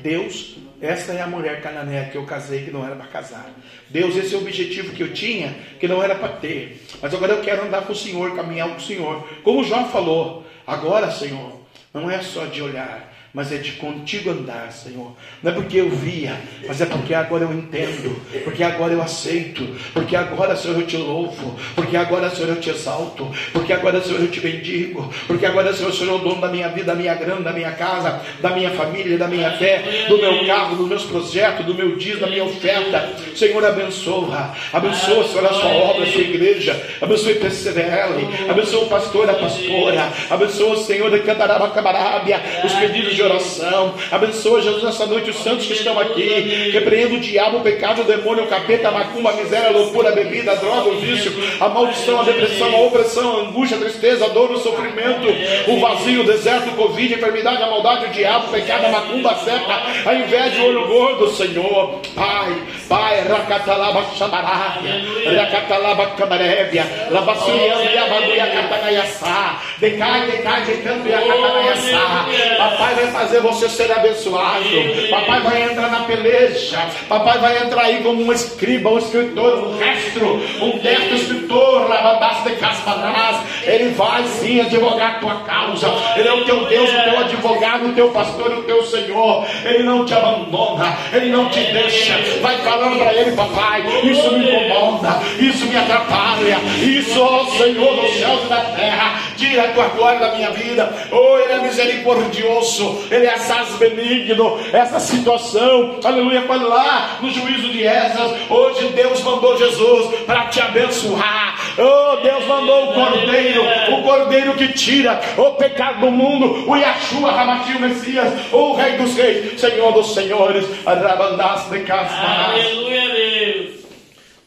Deus, 0.00 0.56
essa 0.80 1.12
é 1.12 1.20
a 1.20 1.26
mulher 1.26 1.60
cananeia 1.60 2.08
que 2.08 2.16
eu 2.16 2.24
casei, 2.24 2.64
que 2.64 2.70
não 2.70 2.84
era 2.84 2.96
para 2.96 3.06
casar. 3.06 3.50
Deus, 3.90 4.16
esse 4.16 4.34
é 4.34 4.38
o 4.38 4.40
objetivo 4.40 4.94
que 4.94 5.02
eu 5.02 5.12
tinha, 5.12 5.54
que 5.78 5.86
não 5.86 6.02
era 6.02 6.14
para 6.14 6.28
ter. 6.36 6.82
Mas 7.00 7.12
agora 7.12 7.34
eu 7.34 7.42
quero 7.42 7.64
andar 7.64 7.82
com 7.82 7.92
o 7.92 7.96
Senhor, 7.96 8.34
caminhar 8.34 8.68
com 8.68 8.76
o 8.76 8.80
Senhor. 8.80 9.28
Como 9.42 9.64
Jó 9.64 9.84
falou, 9.88 10.46
agora, 10.66 11.10
Senhor, 11.10 11.60
não 11.92 12.10
é 12.10 12.22
só 12.22 12.46
de 12.46 12.62
olhar, 12.62 13.11
mas 13.34 13.50
é 13.50 13.56
de 13.56 13.72
contigo 13.72 14.30
andar, 14.30 14.70
Senhor. 14.72 15.12
Não 15.42 15.50
é 15.50 15.54
porque 15.54 15.78
eu 15.78 15.88
via, 15.88 16.38
mas 16.66 16.80
é 16.82 16.86
porque 16.86 17.14
agora 17.14 17.44
eu 17.44 17.52
entendo, 17.52 18.20
porque 18.44 18.62
agora 18.62 18.92
eu 18.92 19.00
aceito, 19.00 19.66
porque 19.94 20.14
agora, 20.14 20.54
Senhor, 20.54 20.78
eu 20.78 20.86
te 20.86 20.98
louvo, 20.98 21.58
porque 21.74 21.96
agora, 21.96 22.28
Senhor, 22.28 22.50
eu 22.50 22.60
te 22.60 22.68
exalto, 22.68 23.30
porque 23.52 23.72
agora, 23.72 24.02
Senhor, 24.02 24.20
eu 24.20 24.30
te 24.30 24.38
bendigo, 24.40 25.10
porque 25.26 25.46
agora, 25.46 25.72
Senhor, 25.72 25.90
o 25.90 25.94
Senhor 25.94 26.12
é 26.12 26.16
o 26.16 26.18
dono 26.18 26.42
da 26.42 26.48
minha 26.48 26.68
vida, 26.68 26.86
da 26.86 26.94
minha 26.94 27.14
grana, 27.14 27.40
da 27.40 27.52
minha 27.52 27.72
casa, 27.72 28.20
da 28.40 28.50
minha 28.50 28.70
família, 28.72 29.16
da 29.16 29.28
minha 29.28 29.50
fé, 29.52 30.06
do 30.08 30.18
meu 30.18 30.46
carro, 30.46 30.76
dos 30.76 30.88
meus 30.88 31.04
projetos, 31.04 31.64
do 31.64 31.74
meu 31.74 31.96
dia, 31.96 32.18
da 32.18 32.26
minha 32.26 32.44
oferta. 32.44 33.14
Senhor, 33.34 33.64
abençoa, 33.64 34.54
abençoa, 34.72 35.26
Senhor, 35.26 35.46
a 35.46 35.54
sua 35.54 35.70
obra, 35.70 36.02
a 36.02 36.12
sua 36.12 36.20
igreja, 36.20 36.78
abençoe 37.00 37.36
PCVL, 37.36 38.50
abençoa 38.50 38.84
o 38.84 38.88
pastor, 38.88 39.30
a 39.30 39.34
pastora, 39.34 40.12
abençoa, 40.28 40.76
Senhor, 40.76 41.10
de 41.10 41.20
Cantaraba, 41.20 41.70
Camarábia, 41.70 42.38
os 42.62 42.72
pedidos 42.74 43.14
de 43.14 43.21
de 43.22 43.32
oração. 43.32 43.94
Abençoa, 44.10 44.60
Jesus, 44.60 44.82
nessa 44.82 45.06
noite 45.06 45.30
os 45.30 45.36
santos 45.42 45.66
que 45.66 45.72
estão 45.72 45.98
aqui. 45.98 46.70
Repreenda 46.72 47.14
o 47.14 47.20
diabo, 47.20 47.58
o 47.58 47.60
pecado, 47.60 48.02
o 48.02 48.04
demônio, 48.04 48.44
o 48.44 48.46
capeta, 48.46 48.88
a 48.88 48.92
macumba, 48.92 49.30
a 49.30 49.34
miséria, 49.34 49.68
a 49.68 49.72
loucura, 49.72 50.08
a 50.08 50.12
bebida, 50.12 50.52
a 50.52 50.54
droga, 50.56 50.90
o 50.90 50.96
vício, 50.98 51.32
a 51.60 51.68
maldição, 51.68 52.20
a 52.20 52.24
depressão, 52.24 52.74
a 52.74 52.80
opressão, 52.80 53.36
a 53.36 53.40
angústia, 53.42 53.76
a 53.76 53.80
tristeza, 53.80 54.24
a 54.24 54.28
dor, 54.28 54.50
o 54.50 54.58
sofrimento, 54.58 55.28
o 55.68 55.80
vazio, 55.80 56.22
o 56.22 56.26
deserto, 56.26 56.70
o 56.70 56.76
covid, 56.76 57.14
a 57.14 57.18
enfermidade, 57.18 57.62
a 57.62 57.66
maldade, 57.66 58.06
o 58.06 58.10
diabo, 58.10 58.48
o 58.48 58.50
pecado, 58.50 58.86
a 58.86 58.88
macumba, 58.88 59.30
a 59.30 59.36
seca, 59.36 59.82
a 60.06 60.14
inveja, 60.14 60.60
o 60.62 60.66
olho 60.66 60.86
gordo, 60.86 61.28
Senhor. 61.28 62.00
Pai, 62.14 62.62
Pai, 62.88 63.20
Racatalaba 63.28 64.04
Xamarábia, 64.16 65.02
Racatalaba 65.36 66.06
Camarévia, 66.16 67.08
Labassuriana 67.10 67.84
e 67.84 67.98
Abaduia 67.98 68.46
Catanaiaçá, 68.46 69.62
decai, 69.78 70.26
decai, 70.26 70.62
decando 70.62 71.08
a 71.08 71.18
Catanaiaçá. 71.18 72.26
Papai 72.58 72.94
fazer 73.12 73.40
você 73.40 73.68
ser 73.68 73.92
abençoado. 73.92 74.64
Papai 75.10 75.40
vai 75.40 75.62
entrar 75.62 75.90
na 75.90 76.00
peleja. 76.00 76.78
Papai 77.08 77.38
vai 77.38 77.58
entrar 77.58 77.82
aí 77.82 78.02
como 78.02 78.22
um 78.22 78.32
escriba, 78.32 78.90
um 78.90 78.98
escritor, 78.98 79.68
um 79.68 79.78
restro, 79.78 80.42
um 80.60 80.78
destro 80.78 81.14
escritor, 81.14 81.88
lavabaço 81.88 82.48
de 82.48 82.56
caspanás. 82.56 83.36
Ele 83.64 83.90
vai 83.90 84.24
sim 84.24 84.60
advogar 84.60 85.16
a 85.16 85.18
tua 85.20 85.34
causa. 85.42 85.88
Ele 86.16 86.28
é 86.28 86.32
o 86.32 86.44
teu 86.44 86.66
Deus, 86.66 86.90
o 86.90 87.02
teu 87.02 87.18
advogado, 87.18 87.88
o 87.88 87.92
teu 87.92 88.08
pastor, 88.10 88.50
o 88.58 88.62
teu 88.62 88.84
Senhor. 88.84 89.46
Ele 89.64 89.82
não 89.82 90.04
te 90.04 90.14
abandona, 90.14 90.96
ele 91.12 91.30
não 91.30 91.48
te 91.48 91.60
deixa. 91.60 92.18
Vai 92.40 92.56
falando 92.58 92.98
para 92.98 93.14
ele, 93.14 93.32
papai. 93.32 93.82
Isso 94.04 94.32
me 94.32 94.50
incomoda, 94.50 95.20
isso 95.38 95.66
me 95.66 95.76
atrapalha. 95.76 96.58
Isso, 96.80 97.20
ó 97.20 97.44
Senhor 97.56 97.94
dos 97.96 98.10
céus 98.14 98.44
e 98.44 98.48
da 98.48 98.60
terra, 98.60 99.20
tira 99.36 99.64
a 99.64 99.68
tua 99.68 99.88
glória 99.88 100.18
da 100.20 100.34
minha 100.34 100.50
vida. 100.50 100.92
Oh, 101.10 101.38
ele 101.38 101.52
é 101.52 101.58
misericordioso. 101.58 103.01
Ele 103.10 103.26
é 103.26 103.34
assaz 103.34 103.70
benigno, 103.76 104.58
essa 104.72 105.00
situação, 105.00 106.00
aleluia, 106.04 106.42
foi 106.42 106.58
lá 106.58 107.18
no 107.20 107.30
juízo 107.30 107.68
de 107.68 107.84
Esas, 107.84 108.50
hoje 108.50 108.88
Deus 108.88 109.22
mandou 109.22 109.56
Jesus 109.58 110.20
para 110.26 110.46
te 110.46 110.60
abençoar, 110.60 111.58
oh 111.78 112.16
Deus 112.16 112.46
mandou 112.46 112.90
o 112.90 112.94
Cordeiro, 112.94 113.62
o 113.92 114.02
Cordeiro 114.02 114.54
que 114.54 114.68
tira 114.72 115.20
o 115.36 115.52
pecado 115.52 116.00
do 116.00 116.10
mundo, 116.10 116.68
o 116.70 116.76
Yahshua 116.76 117.32
Ramatil 117.32 117.80
Messias, 117.80 118.52
o 118.52 118.74
Rei 118.74 118.96
dos 118.96 119.14
Reis, 119.16 119.60
Senhor 119.60 119.92
dos 119.92 120.14
Senhores, 120.14 120.64
Rabandas 120.84 121.68
de 121.70 121.92
Aleluia, 121.92 123.14
Deus. 123.14 123.82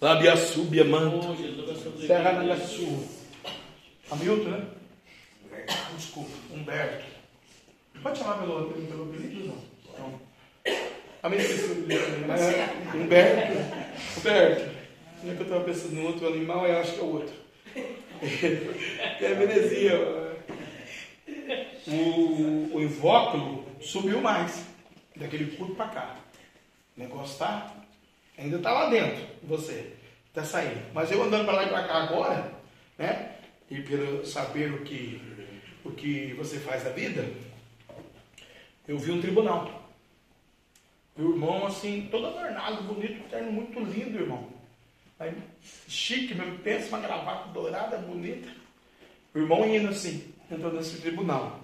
Labia 0.01 0.37
subia 0.37 0.83
manto, 0.83 1.35
Serra 2.05 2.33
na 2.33 2.57
sua. 2.57 3.15
Hamilton, 4.11 4.49
né? 4.49 4.61
Desculpa, 5.97 6.29
Humberto. 6.53 7.14
Pode 8.05 8.19
chamar 8.19 8.37
pelo, 8.37 8.71
pelo, 8.71 8.85
pelo 8.85 9.03
apelido? 9.09 9.55
Não. 9.97 10.09
não. 10.09 10.21
A 11.23 11.27
minha 11.27 11.41
esqueci 11.41 11.71
o 11.71 11.83
Humberto. 11.83 12.97
Humberto. 14.15 14.75
Não 15.23 15.31
é 15.31 15.35
que 15.35 15.41
eu 15.41 15.45
estava 15.47 15.63
pensando 15.63 15.95
no 15.95 16.05
outro 16.05 16.27
animal, 16.27 16.67
eu 16.67 16.77
acho 16.77 16.93
que 16.93 16.99
é 16.99 17.03
o 17.03 17.13
outro. 17.13 17.33
é 18.21 19.33
Venezinha. 19.33 19.93
O, 21.87 22.75
o 22.75 22.79
invóculo 22.79 23.65
subiu 23.81 24.21
mais. 24.21 24.67
Daquele 25.15 25.57
pulo 25.57 25.73
para 25.73 25.87
cá. 25.87 26.15
O 26.95 27.01
negócio 27.01 27.39
tá. 27.39 27.73
Ainda 28.37 28.59
tá 28.59 28.71
lá 28.71 28.91
dentro, 28.91 29.25
você. 29.41 29.93
Tá 30.31 30.43
saindo. 30.45 30.93
Mas 30.93 31.11
eu 31.11 31.23
andando 31.23 31.45
para 31.45 31.55
lá 31.55 31.63
e 31.63 31.69
para 31.69 31.87
cá 31.87 32.03
agora, 32.03 32.51
né? 32.99 33.31
E 33.67 33.81
pelo 33.81 34.23
saber 34.23 34.71
o 34.73 34.83
que, 34.83 35.19
o 35.83 35.89
que 35.89 36.35
você 36.35 36.59
faz 36.59 36.83
da 36.83 36.91
vida, 36.91 37.25
eu 38.87 38.97
vi 38.97 39.11
um 39.11 39.21
tribunal. 39.21 39.85
O 41.17 41.21
irmão, 41.21 41.65
assim, 41.65 42.07
todo 42.11 42.27
adornado, 42.27 42.83
bonito, 42.83 43.27
terno 43.29 43.51
muito 43.51 43.79
lindo, 43.79 44.19
irmão. 44.19 44.49
Aí, 45.17 45.33
chique 45.87 46.33
mesmo, 46.33 46.59
pensa 46.59 46.89
uma 46.89 46.99
gravata 46.99 47.49
dourada, 47.49 47.97
bonita. 47.97 48.49
O 49.33 49.39
irmão 49.39 49.65
indo 49.65 49.89
assim, 49.89 50.33
entrando 50.51 50.75
nesse 50.75 50.99
tribunal. 50.99 51.59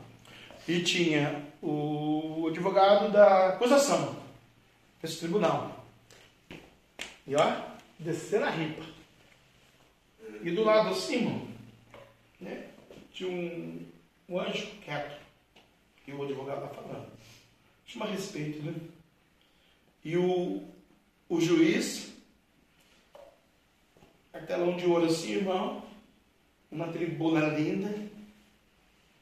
E 0.67 0.81
tinha 0.81 1.45
o 1.61 2.47
advogado 2.49 3.11
da 3.11 3.49
acusação, 3.49 4.15
nesse 5.03 5.19
tribunal. 5.19 5.85
E 7.27 7.35
ó, 7.35 7.61
descendo 7.99 8.45
a 8.45 8.49
ripa. 8.49 8.85
E 10.43 10.51
do 10.51 10.63
lado 10.63 10.95
irmão, 10.95 11.47
né, 12.39 12.67
tinha 13.13 13.29
um, 13.29 13.85
um 14.29 14.39
anjo 14.39 14.67
quieto. 14.83 15.19
E 16.07 16.13
o 16.13 16.23
advogado 16.23 16.61
lá 16.61 16.69
falando. 16.69 17.10
Chama 17.91 18.05
respeito, 18.05 18.63
né? 18.63 18.73
E 20.01 20.15
o, 20.15 20.63
o 21.27 21.41
juiz, 21.41 22.13
cartelão 24.31 24.77
de 24.77 24.85
ouro 24.85 25.07
assim, 25.07 25.33
irmão, 25.33 25.83
uma 26.71 26.87
tribuna 26.87 27.47
linda, 27.47 27.93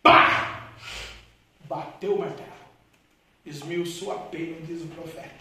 pá! 0.03 0.71
Bateu 1.65 2.13
o 2.13 2.19
martelo, 2.19 2.47
esmiuçou 3.43 4.11
a 4.11 4.19
pena, 4.19 4.61
diz 4.61 4.83
o 4.83 4.87
profeta. 4.87 5.33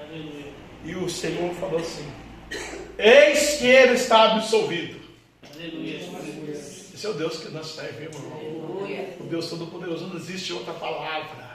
Aleluia. 0.00 0.52
E 0.84 0.94
o 0.94 1.10
Senhor 1.10 1.52
falou 1.54 1.80
assim: 1.80 2.08
Eis 2.96 3.58
que 3.58 3.66
ele 3.66 3.94
está 3.94 4.34
absolvido. 4.34 5.00
Aleluia. 5.52 5.96
Esse 5.96 7.06
é 7.06 7.08
o 7.08 7.14
Deus 7.14 7.38
que 7.38 7.48
nós 7.48 7.66
servimos, 7.66 8.14
irmão. 8.14 9.16
O 9.18 9.24
Deus 9.24 9.50
Todo-Poderoso, 9.50 10.06
não 10.06 10.16
existe 10.16 10.52
outra 10.52 10.72
palavra. 10.74 11.51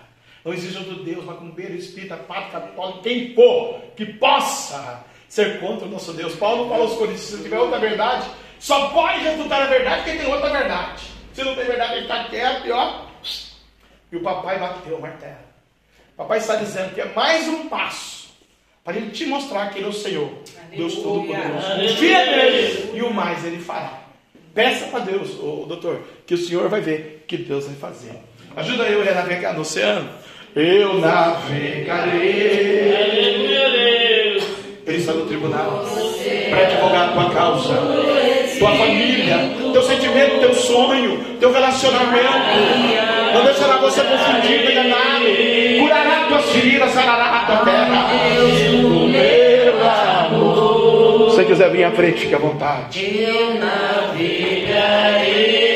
Não 0.48 0.54
existe 0.54 0.78
outro 0.78 1.04
Deus, 1.04 1.26
macumbeiro, 1.26 1.76
espírita, 1.76 2.16
padre, 2.16 2.52
católico, 2.52 3.02
quem 3.02 3.36
for 3.36 3.82
que 3.98 4.06
possa 4.06 5.04
ser 5.28 5.60
contra 5.60 5.86
o 5.86 5.90
nosso 5.92 6.14
Deus. 6.14 6.36
Paulo 6.36 6.70
falou 6.70 6.88
aos 6.88 6.98
Coríntios: 6.98 7.24
se 7.24 7.44
tiver 7.44 7.60
outra 7.60 7.78
verdade, 7.80 8.30
só 8.58 8.88
pode 8.92 9.20
resultar 9.26 9.64
a 9.64 9.66
verdade 9.66 10.06
quem 10.06 10.18
tem 10.18 10.26
outra 10.26 10.50
verdade. 10.50 11.04
Se 11.34 11.44
não 11.44 11.54
tem 11.54 11.66
verdade, 11.66 11.96
ele 11.96 12.04
está 12.04 12.24
quieto 12.30 12.66
e 12.66 12.72
ó. 12.72 13.02
E 14.10 14.16
o 14.16 14.22
papai 14.22 14.58
bateu 14.58 14.96
o 14.96 15.02
martelo. 15.02 15.36
O 16.14 16.18
papai 16.20 16.38
está 16.38 16.56
dizendo 16.56 16.96
que 16.96 17.02
é 17.02 17.14
mais 17.14 17.46
um 17.50 17.68
passo 17.68 18.30
para 18.86 18.96
ele 18.96 19.12
te 19.12 19.26
mostrar 19.26 19.70
que 19.70 19.80
ele 19.80 19.88
é 19.88 19.90
o 19.90 19.94
Senhor, 19.94 20.32
Deus 20.74 20.96
Todo-Poderoso. 20.96 21.68
Confia 21.76 22.26
nele 22.26 22.92
e 22.94 23.02
o 23.02 23.14
mais 23.14 23.44
ele 23.44 23.60
fará. 23.60 24.00
Peça 24.56 24.88
para 24.88 25.02
Deus, 25.02 25.38
ô, 25.42 25.66
doutor, 25.68 26.08
que 26.26 26.36
o 26.36 26.38
Senhor 26.38 26.70
vai 26.70 26.80
ver 26.80 27.26
que 27.28 27.36
Deus 27.36 27.66
vai 27.66 27.76
fazer. 27.76 28.18
Ajuda 28.56 28.86
eu 28.86 29.02
a 29.02 29.14
navegar 29.14 29.54
no 29.54 29.62
oceano. 29.62 30.10
Eu 30.56 31.00
navegarei. 31.00 32.38
Ele 34.88 34.98
está 34.98 35.12
no 35.14 35.26
tribunal 35.26 35.84
para 36.50 36.62
advogar 36.62 37.10
a 37.10 37.12
tua 37.12 37.30
causa, 37.30 37.74
tua 38.58 38.72
família, 38.72 39.38
teu 39.74 39.84
sentimento, 39.84 40.40
teu 40.40 40.54
sonho, 40.54 41.20
teu 41.40 41.52
relacionamento. 41.52 42.32
Não 43.34 43.44
deixará 43.44 43.78
você 43.78 44.02
confundido, 44.02 44.72
enganado. 44.72 45.26
Curará 45.80 46.26
tuas 46.30 46.46
feridas, 46.52 46.92
sarará 46.92 47.26
a 47.26 47.46
tua 47.46 47.58
terra. 47.66 48.08
Se 51.36 51.44
quiser 51.44 51.70
vir 51.70 51.84
à 51.84 51.92
frente, 51.92 52.22
fique 52.22 52.34
à 52.34 52.40
vontade. 52.40 53.22
Eu 53.22 53.54
navegarei 53.56 55.67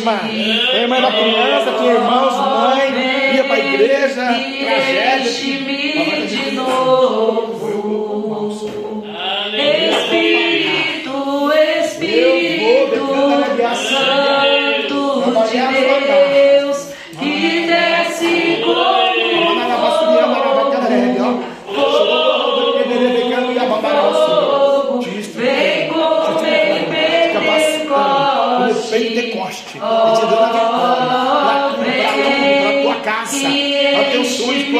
irmã. 0.00 0.18
Tem 0.18 0.82
irmã 0.82 1.00
da 1.00 1.12
criança, 1.12 1.72
tinha 1.78 1.92
irmãos, 1.94 2.34
mãe, 2.34 3.34
ia 3.36 3.44
para 3.44 3.54
a 3.54 3.58
igreja, 3.58 4.14
tragédia. 4.64 5.30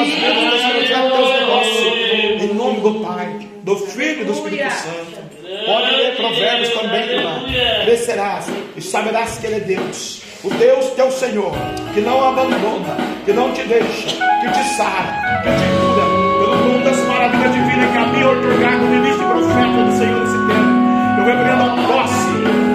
Tuas 0.01 0.63
vidas, 0.63 0.89
para 0.89 1.11
teus 1.11 1.41
negócios, 1.41 2.43
em 2.43 2.55
nome 2.55 2.81
do 2.81 2.95
Pai, 3.05 3.49
do 3.63 3.77
Filho 3.77 4.23
e 4.23 4.25
do 4.25 4.33
Espírito 4.33 4.71
Santo. 4.71 5.21
Pode 5.67 5.97
ler 5.97 6.17
provérbios 6.17 6.69
também, 6.71 7.03
irmã. 7.03 7.45
Crescerás 7.85 8.47
e 8.77 8.81
saberás 8.81 9.39
que 9.39 9.47
Ele 9.47 9.57
é 9.57 9.61
Deus. 9.61 10.23
O 10.43 10.49
Deus 10.55 10.87
que 10.95 11.01
é 11.01 11.05
o 11.05 11.11
Senhor, 11.11 11.53
que 11.93 12.01
não 12.01 12.27
abandona, 12.27 12.97
que 13.27 13.33
não 13.33 13.53
te 13.53 13.63
deixa, 13.65 14.17
que 14.41 14.51
te 14.51 14.65
sara, 14.75 15.43
que 15.43 15.51
te 15.51 15.67
cura, 15.77 16.07
pelo 16.39 16.57
mundo 16.57 16.85
das 16.85 16.97
maravilhas 17.07 17.53
divinas, 17.53 17.93
caminho 17.93 18.39
otorgado 18.39 18.87
no 18.87 18.95
início 18.95 19.19
profeta 19.19 19.85
do 19.85 19.99
Senhor 19.99 20.21
nesse 20.21 20.39
tempo. 20.39 20.81
Eu 21.19 21.25
repreendo 21.27 21.63
a 21.63 21.77
tosse, 21.87 22.31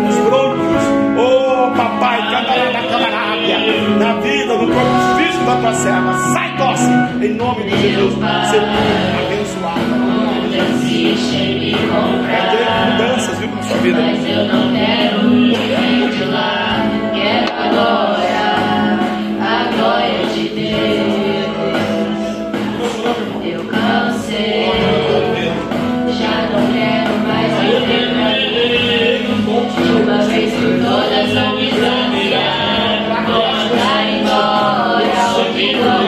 os 0.09 0.15
brônquios, 0.25 0.83
oh 1.17 1.75
papai, 1.75 2.21
cantará 2.29 2.71
na 2.71 2.87
camarábia, 2.87 3.57
na 3.97 4.13
vida, 4.21 4.53
no 4.53 4.67
corpo 4.71 5.14
da 5.55 5.61
tua 5.61 5.73
serva. 5.73 6.13
Sai 6.33 6.57
tosse, 6.57 6.91
em 7.21 7.33
nome 7.33 7.63
de 7.63 7.81
Jesus, 7.81 8.13
ser 8.13 8.61
abençoada. 9.25 9.81
Em 10.55 11.59
me 11.59 11.71
Vai 11.75 11.81
comprar. 11.81 12.51
ter 12.51 12.91
mudanças, 12.91 13.39
viu, 13.39 13.49
na 13.49 13.63
sua 13.63 13.77
vida. 13.77 13.99
Mas 14.01 14.29
eu 14.29 14.45
não 14.45 14.71
quero 14.73 15.27
ir 15.29 16.09
de 16.11 16.23
lá, 16.25 16.85
quero 17.13 17.53
agora 17.53 18.99
a 19.41 19.43
glória 19.75 20.25
de 20.33 20.43
Deus. 20.49 21.15
Eu 23.43 23.61
cansei, 23.65 24.65
já 26.19 26.35
não 26.51 26.63
quero 26.73 27.13
mais 27.27 27.51
viver 27.61 28.05
uma 30.03 30.17
vez 30.23 30.44
embora 35.75 36.04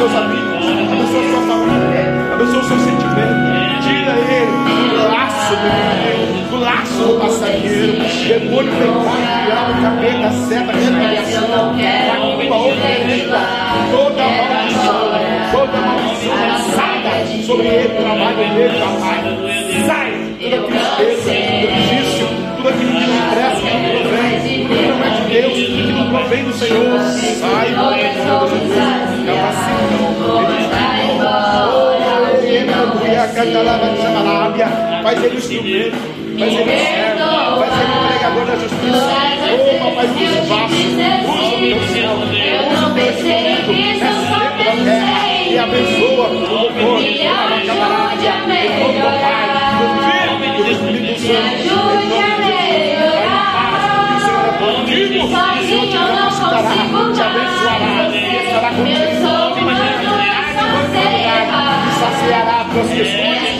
seus 0.00 0.14
amigos, 0.14 0.66
abençoa 0.66 1.22
sua 1.28 1.42
família, 1.42 2.32
abençoa 2.32 2.60
o 2.60 2.64
seu 2.64 2.78
sentimento. 2.78 3.36
Tira 3.82 4.16
ele 4.16 4.56
do 4.88 5.02
laço 5.12 5.52
do 5.56 5.66
inimigo, 5.68 6.48
do 6.48 6.56
laço 6.56 7.02
do 7.04 7.20
passageiro. 7.20 8.00
Demônio 8.26 8.72
pecado, 8.72 9.20
diabo, 9.44 9.72
capeta, 9.82 10.30
seta, 10.48 10.72
retaliação, 10.72 11.74
macumba, 11.74 12.56
oferenda, 12.56 13.40
toda 13.90 14.24
maldição, 14.48 15.00
toda 15.52 15.76
maldição 15.84 16.34
lançada 16.48 17.10
sobre 17.46 17.66
ele, 17.66 17.88
trabalho 17.90 18.36
dele, 18.54 18.78
papai. 18.80 19.20
Sai! 19.86 20.10
Toda 20.40 20.78
tristeza, 20.96 21.30
todo 21.60 21.76
vício, 21.90 22.19
aquilo 22.70 22.92
que 22.92 23.06
não 23.06 23.20
presta, 23.30 23.60
que 23.60 23.76
não 23.76 23.90
provém, 24.00 24.66
que 24.66 24.74
não 24.86 24.98
é 25.04 25.10
de 25.10 25.22
Deus, 25.28 25.54
que 25.54 25.92
não 25.92 26.06
provém 26.10 26.42
do 26.44 26.52
Senhor. 26.54 27.00
Sai, 27.40 27.68
em 27.68 27.74
nome 27.76 27.96
de 27.96 28.02
Jesus. 28.02 28.60
Capacita. 29.26 29.90
Faz 35.02 35.24
ele 35.24 35.36
instrumento, 35.36 35.96
faz 36.38 36.52
ele 36.52 36.78
servo, 36.78 37.24
faz 37.58 37.72
ele 37.80 37.94
pregador 38.06 38.44
da 38.44 38.54
justiça. 38.56 39.10
Oh, 39.52 39.78
papai, 39.84 40.06
usa 40.06 40.38
o 40.38 40.44
vaso, 40.44 40.74
usa 40.76 41.46
o 41.46 41.58
teu 41.58 41.80
céu, 41.88 42.12
usa 42.12 42.86
o 42.86 42.94
teu 42.94 43.06
instrumento, 43.10 43.66
tempo 43.66 44.22
da 44.30 44.50
terra, 44.58 45.18
e 45.48 45.58
abençoa 45.58 46.26
o 46.28 46.32
doutor, 46.46 46.98
a 47.00 47.66
camarada, 47.66 48.20
do 48.20 48.56
Pai, 49.20 49.46
do 49.78 49.86
Filho 50.04 50.36
e 50.44 50.46
do 50.56 50.70
Espírito 50.70 51.14
Santo. 51.20 52.29
Contigo, 55.20 55.58
o 55.58 55.66
Senhor 55.66 55.86
te 55.88 55.96
capacitará, 55.96 57.12
te 57.12 57.22
abençoará, 57.22 58.08
e 58.10 58.36
estará 58.36 58.70
contigo. 58.70 59.00
E 61.70 61.92
saciará 62.00 62.60
as 62.60 62.66
tuas 62.72 63.59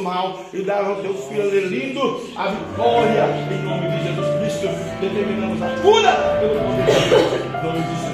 todo 0.00 0.02
mal 0.02 0.40
e 0.52 0.62
dá 0.62 0.80
ao 0.80 0.96
teu 0.96 1.14
filho 1.14 1.68
lindo 1.68 2.20
a 2.36 2.48
vitória 2.48 3.24
em 3.50 3.62
nome 3.62 3.88
de 3.88 4.02
Jesus 4.04 4.26
Cristo. 4.40 4.68
Determinamos 5.00 5.62
a 5.62 5.68
cura 5.80 6.12
pelo 6.40 6.54
poder 6.60 6.86
de 6.86 6.92
Deus, 7.08 7.32
em 7.44 7.50
nome 7.62 7.80
de 7.80 7.94
Jesus. 8.00 8.10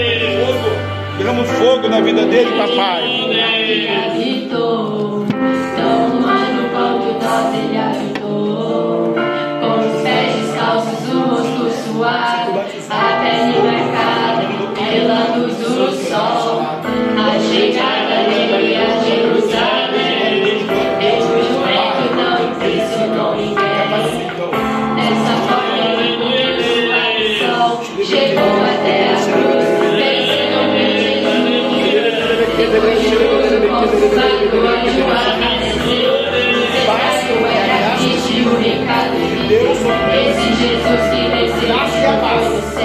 derrama 1.18 1.44
fogo 1.46 1.88
na 1.88 2.02
vida 2.02 2.26
dele, 2.26 2.52
papai. 2.58 3.26
Deus. 39.48 39.78
Esse 39.78 40.50
Jesus 40.56 41.02
que 41.12 41.22
desceu 41.30 41.78
do 42.50 42.62
céu, 42.74 42.85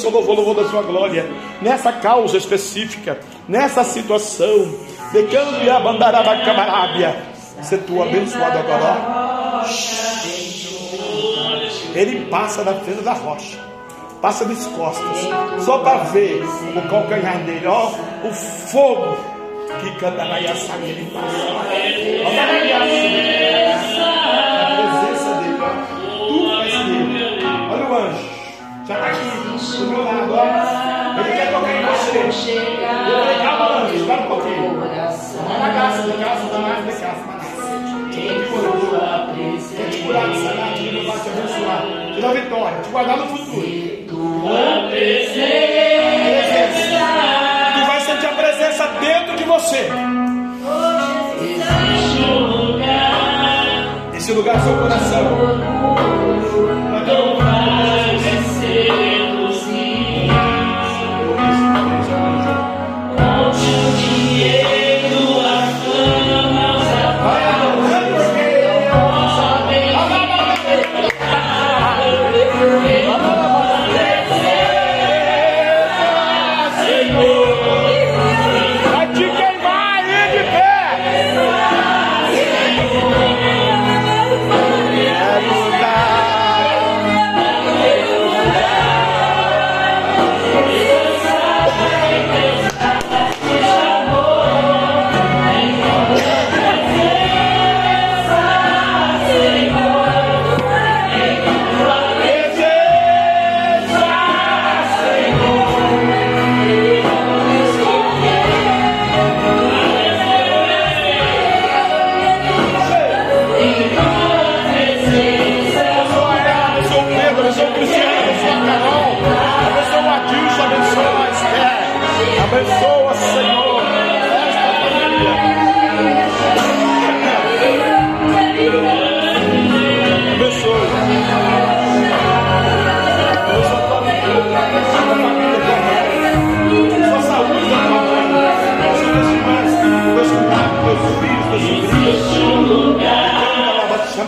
seu 0.00 0.10
louvor, 0.10 0.36
louvor 0.36 0.54
da 0.56 0.68
sua 0.68 0.82
glória. 0.82 1.30
Nessa 1.60 1.92
causa 1.92 2.36
específica, 2.36 3.20
nessa 3.48 3.84
situação. 3.84 4.90
De 5.12 5.24
cambia 5.24 5.80
bandaraba 5.80 6.36
camarábia. 6.44 7.16
Ser 7.62 7.78
tu 7.78 8.00
abençoado 8.02 8.58
agora. 8.58 9.64
Ele 11.94 12.26
passa 12.26 12.62
na 12.62 12.74
frente 12.74 13.02
da 13.02 13.12
rocha. 13.12 13.58
Passa 14.22 14.44
nas 14.44 14.66
costas. 14.66 15.28
Só 15.64 15.78
para 15.78 16.04
ver 16.04 16.42
o 16.76 16.88
calcanhar 16.88 17.42
dele. 17.44 17.66
Ó, 17.66 17.90
o 18.24 18.32
fogo 18.32 19.16
que 19.80 19.90
canta 19.98 20.24
na 20.24 20.38
Yassami. 20.38 20.90
Ele 20.90 21.10
passa. 21.10 21.50
Aqui 29.06 29.24
do 29.78 29.86
meu. 29.86 30.00
Ó. 30.04 31.20
Ele 31.20 31.32
quer 31.32 31.52
tocar 31.52 31.72
em 31.72 31.84
você. 31.84 32.18
Eu 32.18 33.18
falei, 33.18 33.38
calma, 33.38 33.64
anjo. 33.78 33.94
Espera 33.94 34.20
um 34.22 34.26
pouquinho. 34.26 34.80
Vai 34.80 35.58
na 35.58 35.68
graça, 35.68 36.02
de 36.02 36.16
graça, 36.16 36.46
da 36.46 36.58
mais 36.58 36.84
de 36.84 36.92
graça. 37.00 37.30
Quer 39.76 39.88
te 39.90 39.98
curar 40.02 40.28
de 40.28 40.36
sanar, 40.42 40.74
te 40.74 40.82
levar, 40.90 41.18
te 41.20 41.28
abençoar, 41.28 41.82
te 42.14 42.20
dar 42.20 42.32
vitória, 42.32 42.80
te 42.82 42.88
guardar 42.90 43.16
no 43.16 43.26
futuro. 43.26 43.62
Presença. 44.90 45.50
Tu 47.74 47.86
vai 47.86 48.00
sentir 48.00 48.26
a 48.26 48.32
presença 48.32 48.86
dentro 49.00 49.36
de 49.36 49.44
você. 49.44 49.88
Esse 54.14 54.32
lugar 54.32 54.56
é 54.56 54.60
seu 54.60 54.76
coração. 54.76 55.24
Não 56.90 57.04
Vai, 57.06 57.99
Amém. 58.70 59.19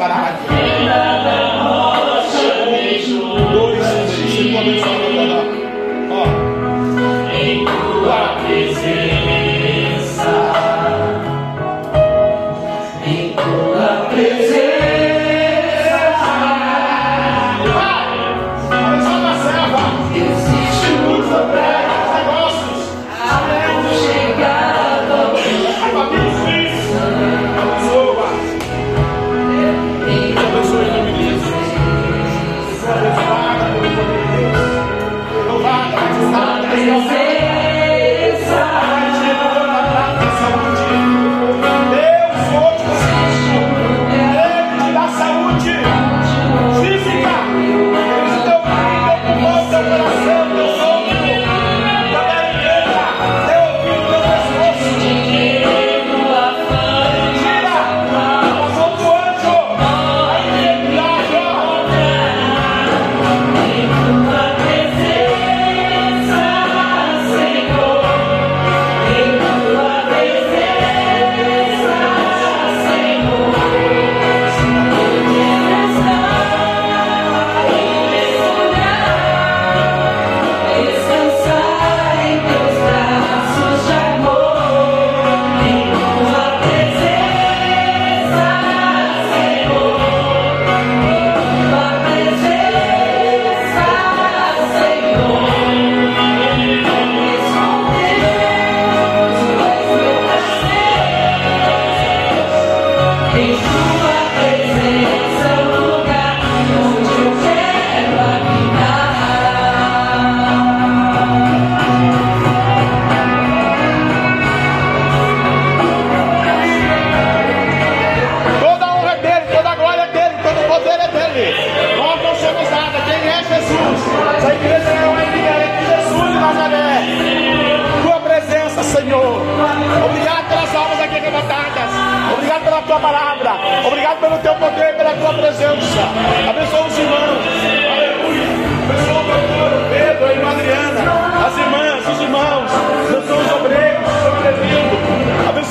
para 0.03 0.62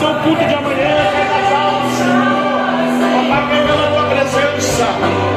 Abençoa 0.01 0.11
o 0.11 0.23
culto 0.23 0.45
de 0.45 0.53
amanhã. 0.55 0.97
Cada 1.29 1.57
alma, 1.57 1.91
Senhor. 1.91 2.41
Ó 3.13 3.29
Pai, 3.29 3.45
vem 3.49 3.67
pela 3.67 3.87
tua 3.87 4.03
presença. 4.09 4.85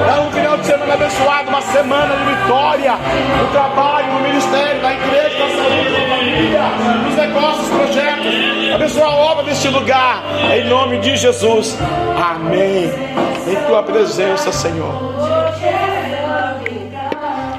Dá 0.06 0.20
um 0.22 0.32
final 0.32 0.56
de 0.56 0.66
semana 0.66 0.94
abençoado, 0.94 1.48
uma 1.50 1.60
semana 1.60 2.16
de 2.16 2.24
vitória 2.24 2.92
no 3.38 3.46
trabalho, 3.48 4.12
no 4.14 4.20
ministério, 4.20 4.80
na 4.80 4.94
igreja, 4.94 5.38
na 5.38 5.48
saúde, 5.50 5.90
na 5.90 6.16
família, 6.16 6.62
nos 7.04 7.14
negócios, 7.14 7.68
projetos. 7.68 8.74
Abençoa 8.74 9.06
a 9.06 9.16
obra 9.16 9.44
deste 9.44 9.68
lugar, 9.68 10.22
em 10.54 10.64
nome 10.66 10.98
de 11.00 11.16
Jesus. 11.16 11.76
Amém. 12.16 12.90
Em 13.46 13.66
tua 13.66 13.82
presença, 13.82 14.50
Senhor. 14.50 15.14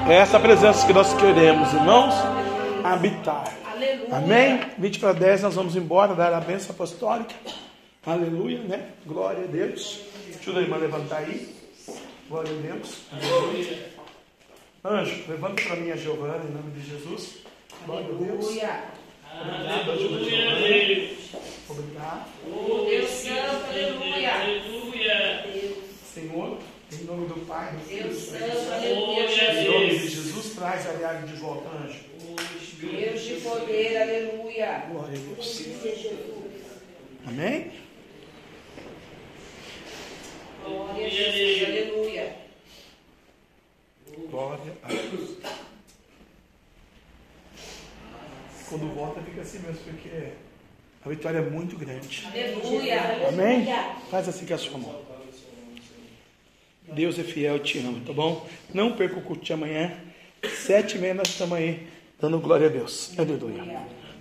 É 0.08 0.14
essa 0.14 0.40
presença 0.40 0.84
que 0.84 0.92
nós 0.92 1.14
queremos, 1.14 1.72
irmãos, 1.72 2.14
habitar. 2.82 3.44
Amém? 4.10 4.60
20 4.78 4.98
para 5.00 5.12
10, 5.12 5.42
nós 5.42 5.54
vamos 5.54 5.76
embora, 5.76 6.14
dar 6.14 6.32
a 6.32 6.40
bênção 6.40 6.70
apostólica. 6.72 7.34
Aleluia, 8.04 8.58
né? 8.60 8.90
Glória 9.04 9.44
a 9.44 9.46
Deus. 9.46 10.00
Ajuda 10.40 10.60
a 10.60 10.62
irmã 10.62 10.76
levantar 10.76 11.18
aí. 11.18 11.54
Glória 12.28 12.52
a 12.52 12.62
Deus. 12.62 12.98
Aleluia. 13.12 13.96
Anjo, 14.84 15.24
levanta 15.28 15.62
para 15.62 15.76
mim 15.76 15.90
a 15.90 15.96
Giovana, 15.96 16.44
em 16.44 16.52
nome 16.52 16.70
de 16.70 16.88
Jesus. 16.88 17.38
Glória 17.84 18.06
a 18.06 18.12
Deus. 18.12 18.46
Obrigado, 18.46 19.90
ajuda 19.90 20.24
Giovana. 20.24 20.56
Obrigado. 21.68 22.86
Deus 22.88 23.10
Santo, 23.10 23.64
aleluia. 23.68 24.34
Aleluia. 24.34 25.46
Senhor, 26.14 26.58
em 26.92 27.04
nome 27.04 27.26
do 27.26 27.44
Pai, 27.46 27.72
do 27.72 27.80
Filho 27.80 28.06
e 28.06 28.08
do 28.08 28.14
Santo, 28.14 28.44
Santo. 28.44 28.72
aleluia. 28.72 29.52
Em 29.52 29.70
nome 29.70 29.98
de 29.98 30.08
Jesus, 30.08 30.54
traz 30.54 30.86
a 30.86 30.90
aliado 30.90 31.26
de 31.26 31.34
volta, 31.34 31.68
anjo. 31.76 32.05
Deus 32.80 33.22
de 33.22 33.34
poder, 33.36 33.96
aleluia. 33.96 34.86
Glória 34.90 35.18
a 35.18 35.34
Deus. 35.34 35.64
Amém? 37.26 37.72
Glória 40.62 41.06
a 41.06 41.08
Jesus, 41.08 41.68
aleluia. 41.68 42.36
Glória 44.30 44.72
a 44.82 44.88
Deus. 44.88 45.38
Quando 48.68 48.94
volta, 48.94 49.22
fica 49.22 49.40
assim 49.40 49.60
mesmo, 49.60 49.78
porque 49.84 50.32
a 51.04 51.08
vitória 51.08 51.38
é 51.38 51.42
muito 51.42 51.76
grande. 51.76 52.26
Aleluia. 52.26 53.28
Amém? 53.28 53.66
Faz 54.10 54.28
assim 54.28 54.44
com 54.44 54.54
a 54.54 54.58
sua 54.58 54.78
mão. 54.78 55.02
Deus 56.82 57.18
é 57.18 57.22
fiel 57.22 57.56
e 57.56 57.60
te 57.60 57.78
ama, 57.78 58.00
tá 58.04 58.12
bom? 58.12 58.46
Não 58.74 58.96
perca 58.96 59.18
o 59.18 59.22
culto 59.22 59.44
de 59.44 59.52
amanhã. 59.52 59.98
Sete 60.44 60.96
e 60.96 61.00
meia 61.00 61.14
nós 61.14 61.28
estamos 61.28 61.56
aí 61.56 61.95
dando 62.20 62.38
glória 62.38 62.66
a 62.66 62.70
Deus. 62.70 63.12
Aleluia. 63.18 63.62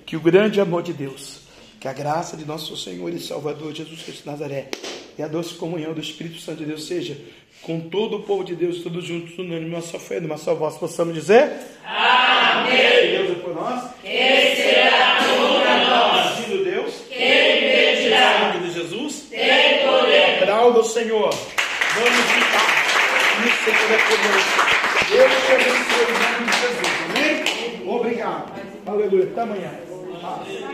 Que 0.05 0.15
o 0.15 0.19
grande 0.19 0.61
amor 0.61 0.83
de 0.83 0.93
Deus, 0.93 1.41
que 1.79 1.87
a 1.87 1.93
graça 1.93 2.37
de 2.37 2.45
nosso 2.45 2.75
Senhor 2.77 3.11
e 3.11 3.19
Salvador 3.19 3.73
Jesus 3.73 4.01
Cristo 4.03 4.23
de 4.23 4.29
Nazaré 4.29 4.69
e 5.17 5.23
a 5.23 5.27
doce 5.27 5.55
comunhão 5.55 5.93
do 5.93 6.01
Espírito 6.01 6.39
Santo 6.39 6.59
de 6.59 6.65
Deus 6.65 6.85
seja 6.85 7.17
com 7.61 7.79
todo 7.79 8.17
o 8.17 8.23
povo 8.23 8.43
de 8.43 8.55
Deus, 8.55 8.83
todos 8.83 9.03
juntos, 9.03 9.37
unânime, 9.39 9.71
uma 9.71 9.81
só 9.81 9.97
fé, 9.97 10.19
numa 10.19 10.37
só 10.37 10.53
voz, 10.53 10.77
possamos 10.77 11.15
dizer? 11.15 11.51
Amém. 11.83 12.77
Deus 12.77 13.31
é 13.31 13.35
por 13.41 13.55
nós. 13.55 13.89
Quem 14.03 14.55
será 14.55 15.17
contra 15.17 15.77
nós? 15.85 16.37
Agindo 16.37 16.63
Deus. 16.63 16.93
Quem 17.09 17.57
impedirá? 17.57 18.37
Em 18.37 18.53
nome 18.53 18.67
de 18.67 18.73
Jesus. 18.73 19.27
Tem 19.31 19.87
poder. 19.87 20.43
Aplauda 20.43 20.79
o 20.79 20.83
Senhor. 20.83 21.29
Vamos 21.29 22.25
ficar. 22.31 22.75
Isso 23.47 23.69
é 23.69 23.97
poderoso. 23.97 24.75
Deus 25.09 25.31
te 25.45 25.51
abençoe 25.53 26.05
em 26.07 26.13
nome 26.13 26.51
de 26.51 26.59
Jesus. 26.61 26.84
Obrigado. 28.25 28.87
Aleluia. 28.87 29.25
Até 29.25 29.41
amanhã. 29.41 29.71